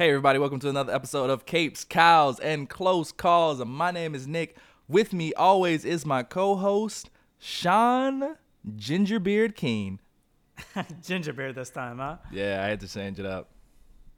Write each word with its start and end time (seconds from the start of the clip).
Hey 0.00 0.08
everybody, 0.08 0.38
welcome 0.38 0.58
to 0.60 0.70
another 0.70 0.94
episode 0.94 1.28
of 1.28 1.44
Capes, 1.44 1.84
Cows, 1.84 2.40
and 2.40 2.70
Close 2.70 3.12
Calls. 3.12 3.62
My 3.62 3.90
name 3.90 4.14
is 4.14 4.26
Nick. 4.26 4.56
With 4.88 5.12
me 5.12 5.34
always 5.34 5.84
is 5.84 6.06
my 6.06 6.22
co-host, 6.22 7.10
Sean 7.38 8.36
Gingerbeard 8.66 9.54
Keen. 9.54 10.00
Gingerbeard 10.74 11.54
this 11.54 11.68
time, 11.68 11.98
huh? 11.98 12.16
Yeah, 12.32 12.64
I 12.64 12.68
had 12.68 12.80
to 12.80 12.88
change 12.88 13.20
it 13.20 13.26
up. 13.26 13.50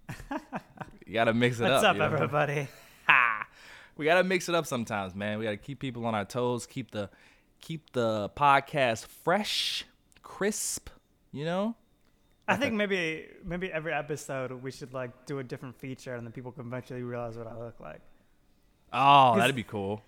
you 1.04 1.14
gotta 1.14 1.34
mix 1.34 1.58
it 1.58 1.64
What's 1.64 1.82
up. 1.82 1.82
What's 1.82 1.84
up, 1.84 1.94
you 1.94 1.98
know? 1.98 2.14
everybody? 2.14 2.68
We 3.96 4.04
gotta 4.04 4.22
mix 4.22 4.48
it 4.48 4.54
up 4.54 4.66
sometimes, 4.66 5.16
man. 5.16 5.40
We 5.40 5.44
gotta 5.46 5.56
keep 5.56 5.80
people 5.80 6.06
on 6.06 6.14
our 6.14 6.24
toes, 6.24 6.64
keep 6.64 6.92
the 6.92 7.10
keep 7.60 7.90
the 7.90 8.30
podcast 8.36 9.06
fresh, 9.06 9.84
crisp, 10.22 10.90
you 11.32 11.44
know? 11.44 11.74
I 12.52 12.56
think 12.56 12.74
maybe 12.74 13.26
maybe 13.44 13.72
every 13.72 13.92
episode 13.92 14.52
we 14.52 14.70
should 14.70 14.92
like 14.92 15.26
do 15.26 15.38
a 15.38 15.44
different 15.44 15.76
feature, 15.78 16.14
and 16.14 16.26
then 16.26 16.32
people 16.32 16.52
can 16.52 16.66
eventually 16.66 17.02
realize 17.02 17.36
what 17.36 17.46
I 17.46 17.56
look 17.56 17.78
like. 17.80 18.00
Oh, 18.92 19.36
that'd 19.36 19.56
be 19.56 19.62
cool. 19.62 20.02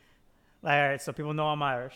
Like, 0.63 0.75
all 0.75 0.89
right, 0.89 1.03
so 1.03 1.13
people 1.13 1.35
know 1.35 1.47
I'm 1.47 1.63
Irish. 1.63 1.95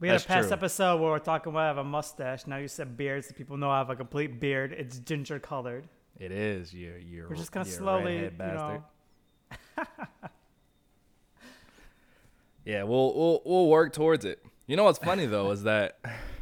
We 0.00 0.08
had 0.08 0.14
That's 0.14 0.24
a 0.24 0.28
past 0.28 0.48
true. 0.48 0.56
episode 0.56 1.00
where 1.00 1.10
we're 1.10 1.18
talking 1.18 1.50
about 1.52 1.62
I 1.62 1.66
have 1.68 1.78
a 1.78 1.84
mustache. 1.84 2.46
Now 2.46 2.56
you 2.58 2.68
said 2.68 2.96
beard, 2.96 3.24
so 3.24 3.34
people 3.34 3.56
know 3.56 3.70
I 3.70 3.78
have 3.78 3.90
a 3.90 3.96
complete 3.96 4.38
beard. 4.40 4.72
It's 4.72 4.98
ginger 5.00 5.38
colored. 5.40 5.88
It 6.18 6.30
is. 6.32 6.72
You're 6.72 6.98
you're 6.98 7.28
We're 7.28 7.36
just 7.36 7.52
gonna 7.52 7.64
slowly, 7.64 8.24
you 8.24 8.30
know. 8.38 8.84
Yeah, 12.64 12.82
we'll 12.82 13.14
we'll 13.14 13.42
we'll 13.46 13.66
work 13.68 13.94
towards 13.94 14.26
it. 14.26 14.44
You 14.66 14.76
know 14.76 14.84
what's 14.84 14.98
funny 14.98 15.24
though 15.24 15.50
is 15.52 15.62
that 15.62 15.98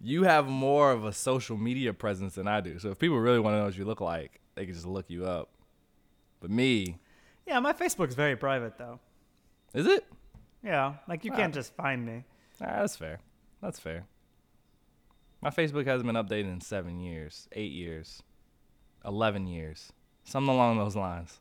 you 0.00 0.22
have 0.24 0.46
more 0.48 0.92
of 0.92 1.04
a 1.04 1.12
social 1.12 1.56
media 1.56 1.92
presence 1.94 2.34
than 2.34 2.46
I 2.48 2.60
do. 2.60 2.78
So 2.78 2.90
if 2.90 2.98
people 2.98 3.18
really 3.18 3.38
want 3.40 3.54
to 3.54 3.58
know 3.58 3.64
what 3.66 3.76
you 3.76 3.84
look 3.84 4.00
like, 4.00 4.40
they 4.54 4.64
can 4.64 4.74
just 4.74 4.86
look 4.86 5.08
you 5.08 5.26
up. 5.26 5.50
But 6.40 6.50
me, 6.50 6.98
Yeah, 7.46 7.60
my 7.60 7.72
Facebook's 7.72 8.14
very 8.14 8.36
private 8.36 8.76
though. 8.78 9.00
is 9.74 9.86
it? 9.86 10.06
Yeah, 10.62 10.94
like 11.08 11.24
you 11.24 11.32
Ah. 11.32 11.36
can't 11.36 11.54
just 11.54 11.74
find 11.74 12.04
me. 12.04 12.24
Ah, 12.60 12.80
that's 12.80 12.96
fair. 12.96 13.20
That's 13.60 13.78
fair. 13.78 14.04
My 15.40 15.50
Facebook 15.50 15.86
hasn't 15.86 16.06
been 16.06 16.16
updated 16.16 16.52
in 16.52 16.60
seven 16.60 16.98
years, 17.00 17.48
eight 17.52 17.70
years, 17.72 18.22
eleven 19.04 19.46
years, 19.46 19.92
something 20.24 20.52
along 20.52 20.78
those 20.78 20.96
lines. 20.96 21.40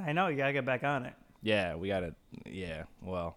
I 0.00 0.12
know 0.12 0.26
you 0.28 0.36
gotta 0.36 0.52
get 0.52 0.64
back 0.64 0.82
on 0.84 1.06
it. 1.06 1.14
Yeah, 1.42 1.76
we 1.76 1.88
gotta. 1.88 2.14
Yeah, 2.44 2.84
well, 3.02 3.36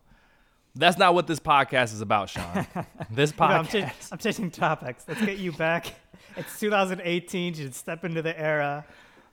that's 0.76 0.98
not 0.98 1.14
what 1.14 1.28
this 1.28 1.40
podcast 1.40 1.94
is 1.94 2.02
about, 2.02 2.30
Sean. 2.30 2.66
this 3.12 3.32
You 3.32 3.38
know, 3.40 3.46
I'm, 3.46 3.66
podcast. 3.66 3.72
cha- 3.72 4.08
I'm 4.12 4.18
changing 4.18 4.52
topics. 4.52 5.06
Let's 5.08 5.22
get 5.26 5.38
you 5.38 5.52
back. 5.52 5.88
It's 6.36 6.60
2018. 6.60 7.54
You 7.54 7.64
should 7.66 7.76
step 7.76 8.04
into 8.04 8.24
the 8.24 8.40
era. 8.40 8.86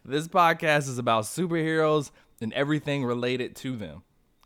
This 0.04 0.28
podcast 0.28 0.80
is 0.88 0.98
about 0.98 1.24
superheroes 1.24 2.10
and 2.42 2.52
everything 2.52 3.04
related 3.06 3.56
to 3.56 3.74
them. 3.76 4.02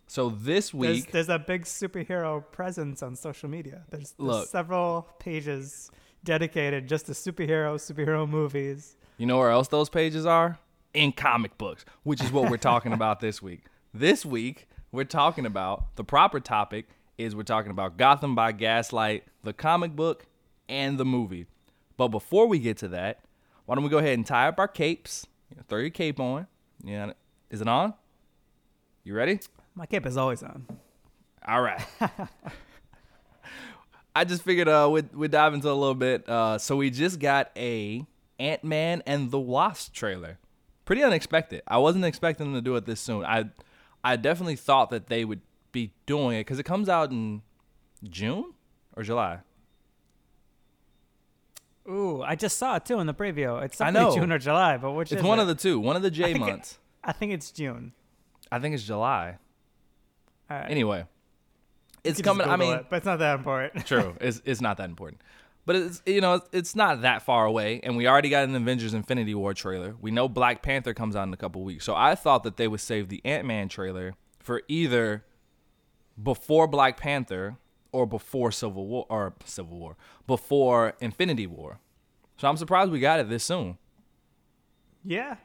So 0.07 0.29
this 0.29 0.69
There's, 0.69 0.73
week, 0.73 1.11
there's 1.11 1.27
a 1.27 1.37
big 1.39 1.63
superhero 1.63 2.49
presence 2.53 3.03
on 3.03 3.17
social 3.17 3.49
media. 3.49 3.83
There's, 3.89 4.11
there's 4.13 4.19
Look. 4.19 4.47
several 4.47 5.09
pages 5.19 5.91
dedicated 6.23 6.87
just 6.87 7.07
to 7.07 7.11
superhero, 7.11 7.75
superhero 7.75 8.29
movies. 8.29 8.95
you 9.17 9.25
know 9.25 9.37
where 9.37 9.49
else 9.51 9.67
those 9.67 9.89
pages 9.89 10.25
are? 10.25 10.57
In 10.93 11.11
comic 11.11 11.57
books, 11.57 11.83
which 12.03 12.23
is 12.23 12.31
what 12.31 12.49
we're 12.49 12.55
talking 12.57 12.93
about 12.93 13.19
this 13.19 13.41
week. 13.41 13.63
This 13.93 14.25
week, 14.25 14.67
we're 14.95 15.03
talking 15.03 15.45
about 15.45 15.95
the 15.95 16.03
proper 16.03 16.39
topic 16.39 16.87
is 17.17 17.35
we're 17.35 17.43
talking 17.43 17.71
about 17.71 17.97
Gotham 17.97 18.33
by 18.35 18.51
Gaslight, 18.51 19.25
the 19.43 19.53
comic 19.53 19.95
book, 19.95 20.25
and 20.67 20.97
the 20.97 21.05
movie. 21.05 21.47
But 21.97 22.09
before 22.09 22.47
we 22.47 22.59
get 22.59 22.77
to 22.77 22.87
that, 22.89 23.23
why 23.65 23.75
don't 23.75 23.83
we 23.83 23.89
go 23.89 23.97
ahead 23.97 24.13
and 24.13 24.25
tie 24.25 24.47
up 24.47 24.59
our 24.59 24.67
capes? 24.67 25.27
Throw 25.67 25.79
your 25.79 25.89
cape 25.89 26.19
on. 26.19 26.47
Yeah, 26.83 27.13
is 27.49 27.61
it 27.61 27.67
on? 27.67 27.93
You 29.03 29.15
ready? 29.15 29.39
My 29.75 29.85
cape 29.85 30.05
is 30.05 30.17
always 30.17 30.43
on. 30.43 30.65
All 31.47 31.61
right. 31.61 31.81
I 34.15 34.23
just 34.23 34.43
figured 34.43 34.67
uh 34.69 34.89
we'd, 34.91 35.13
we'd 35.13 35.31
dive 35.31 35.53
into 35.53 35.69
a 35.69 35.73
little 35.73 35.95
bit. 35.95 36.27
Uh, 36.27 36.57
so 36.57 36.75
we 36.75 36.89
just 36.89 37.19
got 37.19 37.51
a 37.57 38.05
Ant 38.39 38.63
Man 38.63 39.03
and 39.05 39.31
the 39.31 39.39
Wasp 39.39 39.93
trailer. 39.93 40.39
Pretty 40.85 41.03
unexpected. 41.03 41.63
I 41.67 41.77
wasn't 41.79 42.05
expecting 42.05 42.47
them 42.47 42.55
to 42.55 42.61
do 42.61 42.75
it 42.75 42.85
this 42.85 42.99
soon. 42.99 43.25
I 43.25 43.45
I 44.05 44.15
definitely 44.17 44.55
thought 44.55 44.91
that 44.91 45.07
they 45.07 45.25
would 45.25 45.41
be 45.71 45.91
doing 46.05 46.37
it 46.37 46.41
because 46.41 46.59
it 46.59 46.63
comes 46.63 46.87
out 46.87 47.11
in 47.11 47.41
June 48.07 48.53
or 48.95 49.01
July. 49.03 49.39
Ooh, 51.89 52.21
I 52.23 52.35
just 52.35 52.57
saw 52.57 52.75
it 52.77 52.85
too 52.85 52.99
in 52.99 53.07
the 53.07 53.13
preview. 53.13 53.61
It's 53.63 53.79
I 53.81 53.89
know. 53.91 54.13
June 54.15 54.31
or 54.31 54.39
July, 54.39 54.77
but 54.77 54.91
which 54.93 55.11
It's 55.11 55.21
one 55.23 55.39
it? 55.39 55.43
of 55.43 55.47
the 55.47 55.55
two. 55.55 55.79
One 55.79 55.95
of 55.95 56.01
the 56.01 56.11
J 56.11 56.31
it- 56.31 56.39
months. 56.39 56.79
I 57.03 57.11
think 57.11 57.31
it's 57.33 57.51
June. 57.51 57.93
I 58.51 58.59
think 58.59 58.73
it's 58.75 58.83
July. 58.83 59.37
Right. 60.49 60.65
Anyway, 60.69 61.05
it's 62.03 62.21
coming. 62.21 62.47
I 62.47 62.55
mean, 62.55 62.73
it, 62.77 62.85
but 62.89 62.97
it's 62.97 63.05
not 63.05 63.19
that 63.19 63.37
important. 63.39 63.85
True. 63.85 64.15
It's, 64.21 64.41
it's 64.45 64.61
not 64.61 64.77
that 64.77 64.89
important. 64.89 65.21
But 65.65 65.75
it's 65.77 66.01
you 66.05 66.21
know 66.21 66.41
it's, 66.51 66.75
not 66.75 67.01
that 67.01 67.23
far 67.23 67.45
away, 67.45 67.79
and 67.83 67.97
we 67.97 68.07
already 68.07 68.29
got 68.29 68.43
an 68.47 68.55
Avengers 68.55 68.93
Infinity 68.93 69.33
War 69.33 69.53
trailer. 69.53 69.95
We 69.99 70.11
know 70.11 70.29
Black 70.29 70.61
Panther 70.61 70.93
comes 70.93 71.15
out 71.15 71.27
in 71.27 71.33
a 71.33 71.37
couple 71.37 71.63
weeks, 71.63 71.83
so 71.85 71.95
I 71.95 72.13
thought 72.13 72.43
that 72.43 72.57
they 72.57 72.67
would 72.67 72.81
save 72.81 73.09
the 73.09 73.21
Ant 73.25 73.45
Man 73.45 73.67
trailer 73.67 74.13
for 74.39 74.61
either 74.67 75.25
before 76.21 76.67
Black 76.67 76.97
Panther 76.97 77.57
or 77.91 78.05
before 78.05 78.51
Civil 78.51 78.85
War 78.85 79.05
or 79.09 79.33
Civil 79.43 79.79
War 79.79 79.97
before 80.27 80.93
Infinity 80.99 81.47
War. 81.47 81.79
So 82.37 82.47
I'm 82.47 82.57
surprised 82.57 82.91
we 82.91 82.99
got 82.99 83.19
it 83.19 83.29
this 83.29 83.43
soon. 83.43 83.77
yeah. 85.03 85.37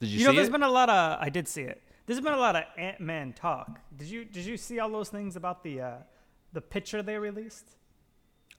Did 0.00 0.08
you, 0.08 0.20
You, 0.20 0.26
know, 0.28 0.32
there's 0.32 0.48
it? 0.48 0.52
been 0.52 0.62
a 0.62 0.68
lot 0.70 0.88
of. 0.88 1.18
I 1.20 1.28
did 1.28 1.46
see 1.46 1.60
it. 1.62 1.82
There's 2.06 2.20
been 2.20 2.32
a 2.32 2.38
lot 2.38 2.56
of 2.56 2.64
Ant 2.78 3.00
Man 3.00 3.32
talk. 3.34 3.78
Did 3.96 4.08
you 4.08 4.24
Did 4.24 4.46
you 4.46 4.56
see 4.56 4.80
all 4.80 4.88
those 4.90 5.10
things 5.10 5.36
about 5.36 5.62
the 5.62 5.80
uh, 5.80 5.96
the 6.52 6.60
picture 6.60 7.02
they 7.02 7.18
released? 7.18 7.76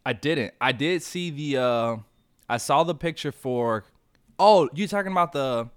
I 0.06 0.14
didn't. 0.14 0.54
I 0.60 0.72
did 0.72 1.04
see 1.04 1.30
the. 1.30 1.62
uh 1.62 1.98
I 2.50 2.58
saw 2.58 2.84
the 2.84 2.96
picture 2.96 3.32
for. 3.32 3.86
Oh, 4.40 4.68
you 4.74 4.88
talking 4.88 5.12
about 5.12 5.32
the, 5.34 5.70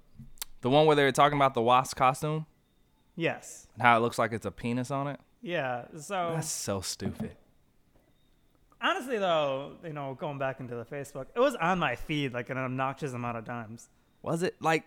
the 0.63 0.71
one 0.71 0.87
where 0.87 0.97
they 0.97 1.05
were 1.05 1.13
talking 1.13 1.37
about 1.37 1.53
the 1.53 1.61
wasp 1.61 1.97
costume 1.97 2.47
Yes. 3.15 3.69
and 3.75 3.83
how 3.83 3.99
it 3.99 4.01
looks 4.01 4.19
like 4.19 4.33
it's 4.33 4.47
a 4.47 4.51
penis 4.51 4.91
on 4.91 5.07
it? 5.07 5.21
Yeah. 5.43 5.85
So 5.99 6.33
That's 6.35 6.49
so 6.49 6.81
stupid. 6.81 7.33
honestly, 8.81 9.19
though, 9.19 9.73
you 9.85 9.93
know, 9.93 10.17
going 10.19 10.39
back 10.39 10.61
into 10.61 10.75
the 10.75 10.85
Facebook, 10.85 11.27
it 11.37 11.41
was 11.41 11.55
on 11.57 11.79
my 11.79 11.95
feed 11.97 12.33
like 12.33 12.51
an 12.51 12.57
obnoxious 12.59 13.13
amount 13.13 13.37
of 13.37 13.45
times. 13.45 13.89
Was 14.23 14.43
it 14.43 14.57
like? 14.61 14.85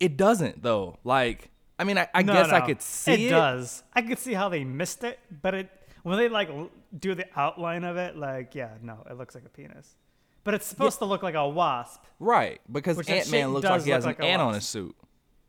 It 0.00 0.16
doesn't 0.16 0.62
though. 0.62 0.98
Like, 1.04 1.50
I 1.78 1.84
mean, 1.84 1.98
I, 1.98 2.08
I 2.14 2.22
No, 2.22 2.32
guess 2.32 2.50
I 2.50 2.60
could 2.60 2.80
see 2.82 3.12
it, 3.12 3.20
it. 3.26 3.30
does. 3.30 3.82
I 3.92 4.02
could 4.02 4.18
see 4.18 4.34
how 4.34 4.48
they 4.48 4.64
missed 4.64 5.02
it, 5.04 5.18
but 5.42 5.54
it 5.54 5.70
when 6.04 6.16
they 6.18 6.28
like 6.28 6.48
l- 6.48 6.70
do 6.96 7.14
the 7.16 7.26
outline 7.36 7.82
of 7.84 7.96
it, 7.96 8.16
like 8.16 8.54
yeah, 8.54 8.70
no, 8.80 9.04
it 9.10 9.18
looks 9.18 9.34
like 9.34 9.44
a 9.44 9.48
penis. 9.48 9.96
But 10.44 10.54
it's 10.54 10.66
supposed 10.66 10.98
to 11.00 11.06
look 11.06 11.22
like 11.24 11.34
a 11.34 11.48
wasp. 11.48 12.02
right? 12.20 12.60
Because 12.70 12.96
Which 12.96 13.06
that 13.08 13.16
Ant 13.16 13.30
Man 13.32 13.40
shit 13.40 13.48
looks 13.50 13.62
does 13.62 13.70
like 13.70 13.84
he 13.86 13.90
look 13.90 13.96
has 13.96 14.04
like 14.06 14.18
an 14.20 14.24
a 14.26 14.28
ant 14.28 14.40
on 14.42 14.46
wasp. 14.48 14.56
his 14.60 14.66
suit. 14.68 14.96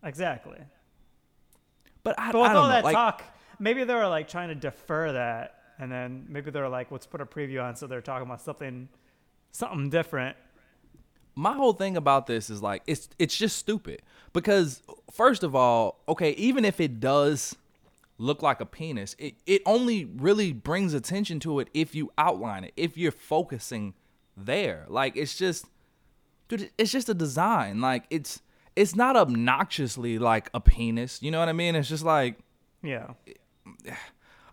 Exactly. 0.04 0.58
But 2.04 2.16
I, 2.20 2.32
But 2.32 2.40
I 2.40 2.52
don't 2.54 2.56
all 2.58 2.64
know. 2.64 2.70
that 2.70 2.84
Like, 2.84 2.94
talk, 2.94 3.24
maybe 3.60 3.84
they 3.84 3.94
were 3.94 4.08
like 4.08 4.28
trying 4.28 4.50
to 4.50 4.56
defer 4.56 5.12
that, 5.14 5.56
and 5.80 5.92
then 5.92 6.26
maybe 6.30 6.52
they 6.52 6.62
were 6.62 6.70
like, 6.70 6.92
let's 6.92 7.06
put 7.06 7.20
a 7.22 7.26
preview 7.26 7.64
on, 7.64 7.76
so 7.76 7.88
they're 7.88 8.02
talking 8.02 8.26
about 8.28 8.42
something, 8.42 8.88
something 9.52 9.90
different. 9.90 10.38
my 11.36 11.54
whole 11.54 11.74
thing 11.74 11.98
about 11.98 12.28
this 12.28 12.50
is 12.50 12.62
like 12.62 12.82
it's 12.88 13.10
it's 13.20 13.36
just 13.36 13.58
stupid 13.58 14.02
because 14.32 14.82
first 15.12 15.44
of 15.44 15.56
all, 15.56 16.00
okay, 16.08 16.32
even 16.32 16.64
if 16.64 16.80
it 16.80 17.02
does 17.02 17.56
look 18.18 18.42
like 18.42 18.62
a 18.62 18.66
penis, 18.66 19.16
it 19.20 19.36
it 19.46 19.62
only 19.66 20.06
really 20.06 20.54
brings 20.54 20.94
attention 20.94 21.40
to 21.42 21.60
it 21.60 21.70
if 21.74 21.94
you 21.96 22.12
outline 22.18 22.64
it, 22.64 22.74
if 22.78 22.98
you're 22.98 23.12
focusing 23.12 23.94
there. 24.38 24.86
Like 24.88 25.16
it's 25.18 25.36
just 25.38 25.66
dude, 26.48 26.70
it's 26.78 26.92
just 26.92 27.10
a 27.10 27.14
design. 27.14 27.82
Like 27.82 28.06
it's 28.10 28.42
it's 28.76 28.96
not 28.96 29.16
obnoxiously 29.16 30.20
like 30.20 30.50
a 30.54 30.60
penis, 30.60 31.22
you 31.22 31.32
know 31.32 31.40
what 31.40 31.50
I 31.50 31.54
mean? 31.54 31.76
It's 31.76 31.90
just 31.90 32.04
like 32.04 32.38
Yeah. 32.82 33.14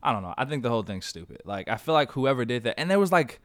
I 0.03 0.12
don't 0.12 0.23
know. 0.23 0.35
I 0.37 0.44
think 0.44 0.62
the 0.62 0.69
whole 0.69 0.82
thing's 0.82 1.06
stupid. 1.06 1.43
Like 1.44 1.69
I 1.69 1.76
feel 1.76 1.94
like 1.94 2.12
whoever 2.12 2.44
did 2.44 2.65
that, 2.65 2.79
and 2.79 2.91
there 2.91 2.99
was 2.99 3.12
like 3.12 3.41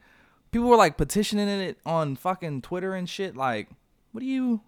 people 0.50 0.68
were 0.68 0.76
like 0.76 0.96
petitioning 0.96 1.48
it 1.48 1.78
on 1.86 2.16
fucking 2.16 2.62
Twitter 2.62 2.94
and 2.94 3.08
shit. 3.08 3.36
Like, 3.36 3.68
what 4.12 4.22
are 4.22 4.26
you, 4.26 4.60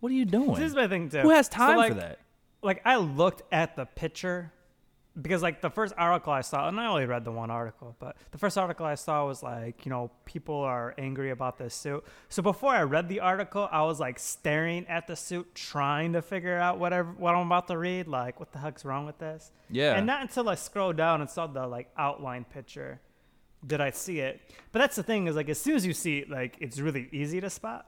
what 0.00 0.10
are 0.12 0.14
you 0.14 0.24
doing? 0.24 0.54
This 0.54 0.70
is 0.70 0.74
my 0.74 0.88
thing 0.88 1.08
too. 1.08 1.20
Who 1.20 1.30
has 1.30 1.46
So, 1.46 1.52
time 1.52 1.76
like, 1.78 1.92
for 1.92 2.00
that? 2.00 2.18
Like 2.62 2.82
I 2.84 2.96
looked 2.96 3.42
at 3.52 3.76
the 3.76 3.86
picture, 3.86 4.52
because 5.20 5.42
like 5.42 5.60
the 5.60 5.68
first 5.70 5.92
article 5.98 6.32
I 6.32 6.40
saw, 6.40 6.68
and 6.68 6.80
I 6.80 6.86
only 6.86 7.06
read 7.06 7.24
the 7.24 7.32
one 7.32 7.50
article, 7.50 7.94
but 7.98 8.16
the 8.30 8.38
first 8.38 8.56
article 8.56 8.86
I 8.86 8.94
saw 8.94 9.26
was 9.26 9.42
like, 9.42 9.84
you 9.84 9.90
know, 9.90 10.10
people 10.24 10.54
are 10.54 10.94
angry 10.96 11.30
about 11.30 11.58
this 11.58 11.74
suit. 11.74 12.04
So 12.28 12.42
before 12.42 12.72
I 12.72 12.82
read 12.82 13.08
the 13.08 13.20
article, 13.20 13.68
I 13.70 13.82
was 13.82 14.00
like 14.00 14.18
staring 14.18 14.86
at 14.86 15.06
the 15.06 15.16
suit, 15.16 15.54
trying 15.54 16.14
to 16.14 16.22
figure 16.22 16.56
out 16.56 16.78
whatever 16.78 17.12
what 17.12 17.34
I'm 17.34 17.46
about 17.46 17.68
to 17.68 17.76
read. 17.76 18.06
Like, 18.08 18.40
what 18.40 18.52
the 18.52 18.58
heck's 18.58 18.84
wrong 18.84 19.04
with 19.04 19.18
this? 19.18 19.50
Yeah. 19.68 19.96
And 19.96 20.06
not 20.06 20.22
until 20.22 20.48
I 20.48 20.54
scrolled 20.54 20.96
down 20.96 21.20
and 21.20 21.28
saw 21.28 21.46
the 21.46 21.66
like 21.66 21.90
outline 21.98 22.44
picture 22.44 23.00
did 23.66 23.80
I 23.80 23.90
see 23.90 24.20
it. 24.20 24.40
But 24.72 24.80
that's 24.80 24.96
the 24.96 25.02
thing 25.02 25.26
is 25.26 25.36
like 25.36 25.48
as 25.48 25.60
soon 25.60 25.76
as 25.76 25.86
you 25.86 25.92
see 25.92 26.18
it, 26.18 26.30
like 26.30 26.56
it's 26.60 26.80
really 26.80 27.08
easy 27.12 27.40
to 27.40 27.50
spot. 27.50 27.86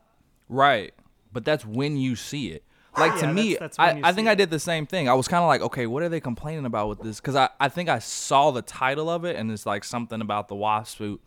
Right. 0.49 0.95
But 1.33 1.45
that's 1.45 1.65
when 1.65 1.97
you 1.97 2.17
see 2.17 2.49
it. 2.49 2.65
Like 2.97 3.15
to 3.21 3.27
Yeah, 3.27 3.33
me, 3.33 3.53
that's- 3.55 3.77
that's 3.77 3.79
I, 3.79 4.09
I 4.09 4.13
think 4.13 4.29
it. 4.29 4.31
I 4.33 4.35
did 4.35 4.51
the 4.51 4.59
same 4.61 4.87
thing. 4.87 5.09
I 5.09 5.15
was 5.15 5.29
kind 5.29 5.43
of 5.43 5.49
like, 5.49 5.61
okay, 5.63 5.87
what 5.87 6.03
are 6.03 6.09
they 6.09 6.21
complaining 6.21 6.65
about 6.67 6.89
with 6.89 7.01
this? 7.03 7.21
Because 7.21 7.37
I, 7.37 7.49
I 7.61 7.69
think 7.69 7.89
I 7.89 7.99
saw 7.99 8.51
the 8.51 8.63
title 8.63 9.09
of 9.11 9.25
it 9.25 9.37
and 9.37 9.51
it's 9.51 9.67
like 9.67 9.85
something 9.85 10.21
about 10.21 10.49
the 10.49 10.55
wasp 10.55 10.99
suit. 10.99 11.21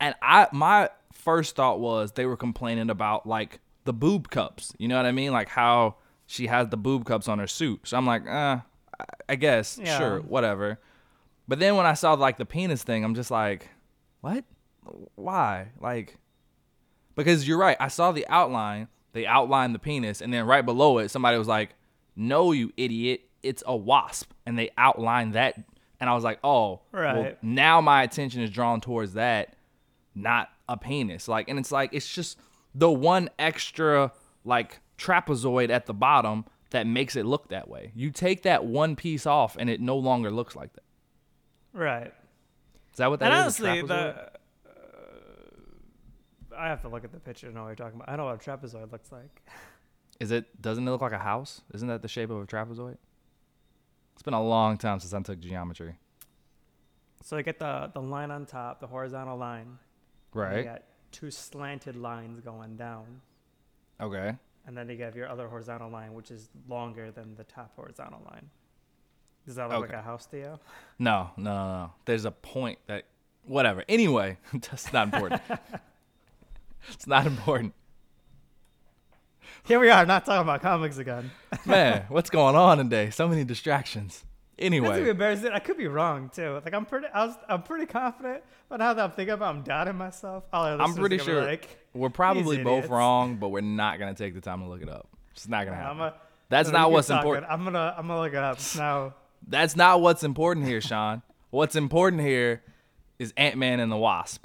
And 0.00 0.14
I 0.22 0.48
my 0.52 0.90
first 1.12 1.54
thought 1.56 1.78
was 1.80 2.12
they 2.12 2.26
were 2.26 2.36
complaining 2.36 2.90
about 2.90 3.26
like 3.26 3.60
the 3.84 3.92
boob 3.92 4.30
cups. 4.30 4.72
You 4.78 4.88
know 4.88 4.96
what 4.96 5.06
I 5.06 5.12
mean? 5.12 5.32
Like 5.32 5.48
how 5.48 5.96
she 6.26 6.46
has 6.48 6.68
the 6.68 6.76
boob 6.76 7.04
cups 7.04 7.28
on 7.28 7.38
her 7.38 7.46
suit. 7.46 7.80
So 7.84 7.96
I'm 7.96 8.06
like, 8.06 8.26
uh, 8.26 8.58
I- 8.98 9.04
I 9.28 9.34
guess, 9.36 9.78
Yeah. 9.82 9.98
sure, 9.98 10.20
whatever. 10.20 10.78
But 11.46 11.58
then 11.58 11.76
when 11.76 11.84
I 11.86 11.94
saw 11.94 12.14
like 12.14 12.38
the 12.38 12.46
penis 12.46 12.82
thing, 12.82 13.04
I'm 13.04 13.14
just 13.14 13.30
like, 13.30 13.68
what? 14.20 14.44
Why? 15.14 15.68
Like, 15.80 16.18
because 17.14 17.46
you're 17.46 17.58
right. 17.58 17.76
I 17.80 17.88
saw 17.88 18.12
the 18.12 18.26
outline. 18.28 18.88
They 19.14 19.26
outlined 19.26 19.74
the 19.76 19.78
penis, 19.78 20.20
and 20.20 20.34
then 20.34 20.44
right 20.44 20.66
below 20.66 20.98
it, 20.98 21.08
somebody 21.08 21.38
was 21.38 21.46
like, 21.48 21.70
"No, 22.16 22.50
you 22.50 22.72
idiot! 22.76 23.22
It's 23.44 23.62
a 23.64 23.76
wasp." 23.76 24.32
And 24.44 24.58
they 24.58 24.70
outlined 24.76 25.34
that, 25.34 25.54
and 26.00 26.10
I 26.10 26.14
was 26.14 26.24
like, 26.24 26.40
"Oh, 26.42 26.80
well, 27.14 27.32
now 27.40 27.80
my 27.80 28.02
attention 28.02 28.42
is 28.42 28.50
drawn 28.50 28.80
towards 28.80 29.14
that, 29.14 29.54
not 30.16 30.50
a 30.68 30.76
penis." 30.76 31.28
Like, 31.28 31.48
and 31.48 31.60
it's 31.60 31.70
like 31.70 31.90
it's 31.92 32.12
just 32.12 32.38
the 32.74 32.90
one 32.90 33.30
extra 33.38 34.12
like 34.44 34.80
trapezoid 34.98 35.70
at 35.70 35.86
the 35.86 35.94
bottom 35.94 36.44
that 36.70 36.84
makes 36.84 37.14
it 37.14 37.24
look 37.24 37.50
that 37.50 37.68
way. 37.68 37.92
You 37.94 38.10
take 38.10 38.42
that 38.42 38.64
one 38.64 38.96
piece 38.96 39.26
off, 39.26 39.56
and 39.56 39.70
it 39.70 39.80
no 39.80 39.96
longer 39.96 40.32
looks 40.32 40.56
like 40.56 40.72
that. 40.72 40.82
Right. 41.72 42.12
Is 42.92 42.98
that 42.98 43.10
what 43.10 43.20
that 43.20 43.30
and 43.30 43.46
is? 43.46 43.60
honestly, 43.60 43.82
the 43.82 44.30
I 46.56 46.68
have 46.68 46.82
to 46.82 46.88
look 46.88 47.04
at 47.04 47.12
the 47.12 47.20
picture 47.20 47.48
to 47.48 47.54
know 47.54 47.62
what 47.62 47.68
you're 47.68 47.76
talking 47.76 47.96
about. 47.96 48.08
I 48.08 48.16
know 48.16 48.26
what 48.26 48.34
a 48.34 48.50
trapezoid 48.50 48.90
looks 48.92 49.10
like. 49.12 49.42
Is 50.20 50.30
it? 50.30 50.60
Doesn't 50.62 50.86
it 50.86 50.90
look 50.90 51.00
like 51.00 51.12
a 51.12 51.18
house? 51.18 51.62
Isn't 51.74 51.88
that 51.88 52.02
the 52.02 52.08
shape 52.08 52.30
of 52.30 52.40
a 52.42 52.46
trapezoid? 52.46 52.96
It's 54.14 54.22
been 54.22 54.34
a 54.34 54.42
long 54.42 54.78
time 54.78 55.00
since 55.00 55.12
I 55.12 55.20
took 55.22 55.40
geometry. 55.40 55.96
So 57.22 57.36
you 57.36 57.42
get 57.42 57.58
the 57.58 57.90
the 57.92 58.00
line 58.00 58.30
on 58.30 58.46
top, 58.46 58.80
the 58.80 58.86
horizontal 58.86 59.36
line. 59.36 59.60
and 59.66 59.78
You 60.34 60.40
Right. 60.40 60.64
got 60.64 60.82
two 61.10 61.30
slanted 61.30 61.96
lines 61.96 62.40
going 62.40 62.76
down, 62.76 63.20
Okay. 64.00 64.36
and 64.66 64.76
then 64.76 64.88
you 64.88 65.02
have 65.04 65.16
your 65.16 65.28
other 65.28 65.48
horizontal 65.48 65.90
line, 65.90 66.12
which 66.14 66.30
is 66.30 66.48
longer 66.68 67.10
than 67.10 67.34
the 67.36 67.44
top 67.44 67.74
horizontal 67.76 68.20
line. 68.30 68.50
Does 69.46 69.56
that 69.56 69.68
look 69.68 69.84
Okay. 69.84 69.92
like 69.94 70.00
a 70.00 70.02
house 70.02 70.26
to 70.26 70.36
you? 70.38 70.58
No, 70.98 71.30
no, 71.36 71.54
no, 71.54 71.72
no. 71.84 71.92
There's 72.04 72.24
a 72.24 72.30
point 72.30 72.78
that, 72.86 73.04
whatever. 73.44 73.84
Anyway, 73.88 74.38
that's 74.52 74.92
not 74.92 75.12
important. 75.12 75.40
it's 76.92 77.06
not 77.06 77.26
important. 77.26 77.74
Here 79.64 79.80
we 79.80 79.88
are, 79.88 80.04
not 80.04 80.26
talking 80.26 80.42
about 80.42 80.60
comics 80.60 80.98
again. 80.98 81.30
Man, 81.66 82.04
what's 82.08 82.28
going 82.28 82.54
on 82.54 82.78
today? 82.78 83.10
So 83.10 83.26
many 83.26 83.44
distractions. 83.44 84.24
That's 84.56 84.66
Anyway, 84.66 85.08
embarrassing. 85.08 85.50
I 85.52 85.58
could 85.58 85.76
be 85.78 85.88
wrong 85.88 86.30
too. 86.32 86.60
Like 86.64 86.74
I'm 86.74 86.84
pretty, 86.84 87.08
I 87.12 87.26
was, 87.26 87.34
I'm 87.48 87.62
pretty 87.62 87.86
confident. 87.86 88.44
But 88.68 88.76
now 88.76 88.92
that 88.94 89.02
I'm 89.02 89.10
thinking 89.10 89.32
about, 89.34 89.54
it, 89.54 89.58
I'm 89.58 89.62
doubting 89.64 89.96
myself. 89.96 90.44
All 90.52 90.64
I'm 90.64 90.94
pretty 90.94 91.16
are 91.16 91.18
gonna 91.18 91.18
be 91.18 91.18
sure 91.18 91.44
Like, 91.44 91.78
we're 91.92 92.10
probably 92.10 92.62
both 92.62 92.88
wrong, 92.88 93.36
but 93.36 93.48
we're 93.48 93.62
not 93.62 93.98
gonna 93.98 94.14
take 94.14 94.34
the 94.34 94.40
time 94.40 94.60
to 94.60 94.66
look 94.68 94.82
it 94.82 94.88
up. 94.88 95.08
It's 95.32 95.48
not 95.48 95.64
gonna 95.64 95.76
happen. 95.76 96.00
a, 96.00 96.14
That's 96.50 96.68
no, 96.68 96.78
not 96.78 96.92
what's 96.92 97.08
talking. 97.08 97.22
important. 97.22 97.50
I'm 97.50 97.64
gonna, 97.64 97.94
I'm 97.98 98.06
gonna 98.06 98.20
look 98.20 98.32
it 98.32 98.38
up 98.38 98.58
now. 98.76 99.14
That's 99.48 99.74
not 99.76 100.00
what's 100.00 100.22
important 100.22 100.66
here, 100.66 100.80
Sean. 100.80 101.22
what's 101.50 101.74
important 101.74 102.22
here 102.22 102.62
is 103.18 103.32
Ant 103.36 103.56
Man 103.56 103.80
and 103.80 103.90
the 103.90 103.96
Wasp. 103.96 104.44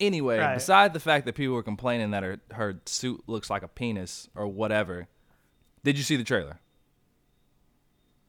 Anyway, 0.00 0.38
Right. 0.38 0.54
beside 0.54 0.92
the 0.94 1.00
fact 1.00 1.26
that 1.26 1.34
people 1.34 1.54
were 1.54 1.62
complaining 1.62 2.12
that 2.12 2.22
her 2.22 2.38
her 2.52 2.80
suit 2.86 3.22
looks 3.26 3.50
like 3.50 3.62
a 3.62 3.68
penis 3.68 4.28
or 4.34 4.46
whatever, 4.46 5.08
did 5.82 5.96
you 5.98 6.04
see 6.04 6.16
the 6.16 6.24
trailer? 6.24 6.58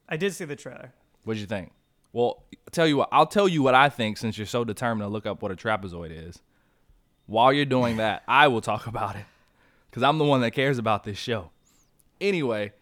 I 0.08 0.16
did 0.16 0.34
see 0.34 0.44
the 0.44 0.56
trailer. 0.56 0.92
What'd 1.22 1.40
you 1.40 1.46
think? 1.46 1.72
Well, 2.12 2.42
I'll 2.66 2.70
tell 2.72 2.88
you 2.88 2.96
what. 2.96 3.08
I'll 3.12 3.26
tell 3.26 3.46
you 3.46 3.62
what 3.62 3.74
I 3.76 3.88
think 3.88 4.16
since 4.18 4.36
you're 4.36 4.46
so 4.48 4.64
determined 4.64 5.04
to 5.06 5.12
look 5.12 5.26
up 5.26 5.42
what 5.42 5.52
a 5.52 5.56
trapezoid 5.56 6.10
is. 6.10 6.40
While 7.26 7.52
you're 7.52 7.64
doing 7.64 7.98
that, 7.98 8.24
I 8.28 8.48
will 8.48 8.60
talk 8.60 8.88
about 8.88 9.14
it 9.14 9.24
because 9.88 10.02
I'm 10.02 10.18
the 10.18 10.24
one 10.24 10.40
that 10.40 10.50
cares 10.50 10.78
about 10.78 11.04
this 11.04 11.18
show. 11.18 11.50
Anyway, 12.20 12.72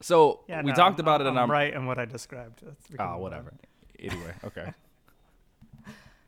so 0.00 0.40
Yeah, 0.46 0.60
we 0.60 0.70
no, 0.70 0.74
talked 0.76 0.98
I'm- 0.98 1.00
about 1.00 1.20
it, 1.22 1.24
I'm 1.24 1.28
and 1.30 1.38
I'm 1.38 1.50
right 1.50 1.72
in 1.72 1.86
what 1.86 1.98
I 1.98 2.04
described. 2.04 2.62
Ah, 2.66 2.72
become 2.90 3.08
Oh, 3.14 3.18
whatever. 3.18 3.54
Anyway, 3.98 4.34
okay. 4.44 4.72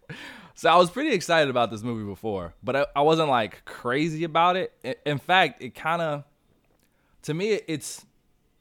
so 0.59 0.69
I 0.69 0.75
was 0.75 0.91
pretty 0.91 1.13
excited 1.13 1.51
about 1.51 1.71
this 1.71 1.85
movie 1.85 2.05
before, 2.05 2.53
but 2.65 2.75
I, 2.75 2.87
I 2.97 3.03
wasn't 3.03 3.29
like 3.29 3.65
crazy 3.65 4.25
about 4.25 4.57
it. 4.57 5.01
In 5.07 5.19
fact, 5.19 5.63
it 5.63 5.77
kind 5.77 6.03
of, 6.03 6.25
to 7.23 7.33
me, 7.33 7.61
it's 7.69 8.05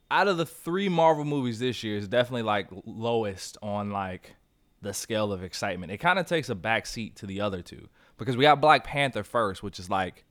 out 0.08 0.28
of 0.28 0.36
the 0.36 0.46
three 0.46 0.88
Marvel 0.88 1.24
movies 1.24 1.58
this 1.58 1.82
year, 1.82 1.96
it's 1.96 2.06
definitely 2.06 2.42
like 2.42 2.68
lowest 2.86 3.58
on 3.62 3.90
like 3.90 4.36
the 4.80 4.94
scale 4.94 5.32
of 5.32 5.42
excitement. 5.42 5.90
It 5.90 5.98
kind 5.98 6.20
of 6.20 6.26
takes 6.26 6.48
a 6.48 6.54
back 6.54 6.86
seat 6.86 7.16
to 7.16 7.26
the 7.26 7.40
other 7.40 7.62
two 7.62 7.88
because 8.16 8.36
we 8.36 8.42
got 8.42 8.60
Black 8.60 8.84
Panther 8.84 9.24
first, 9.24 9.64
which 9.64 9.80
is 9.80 9.90
like, 9.90 10.24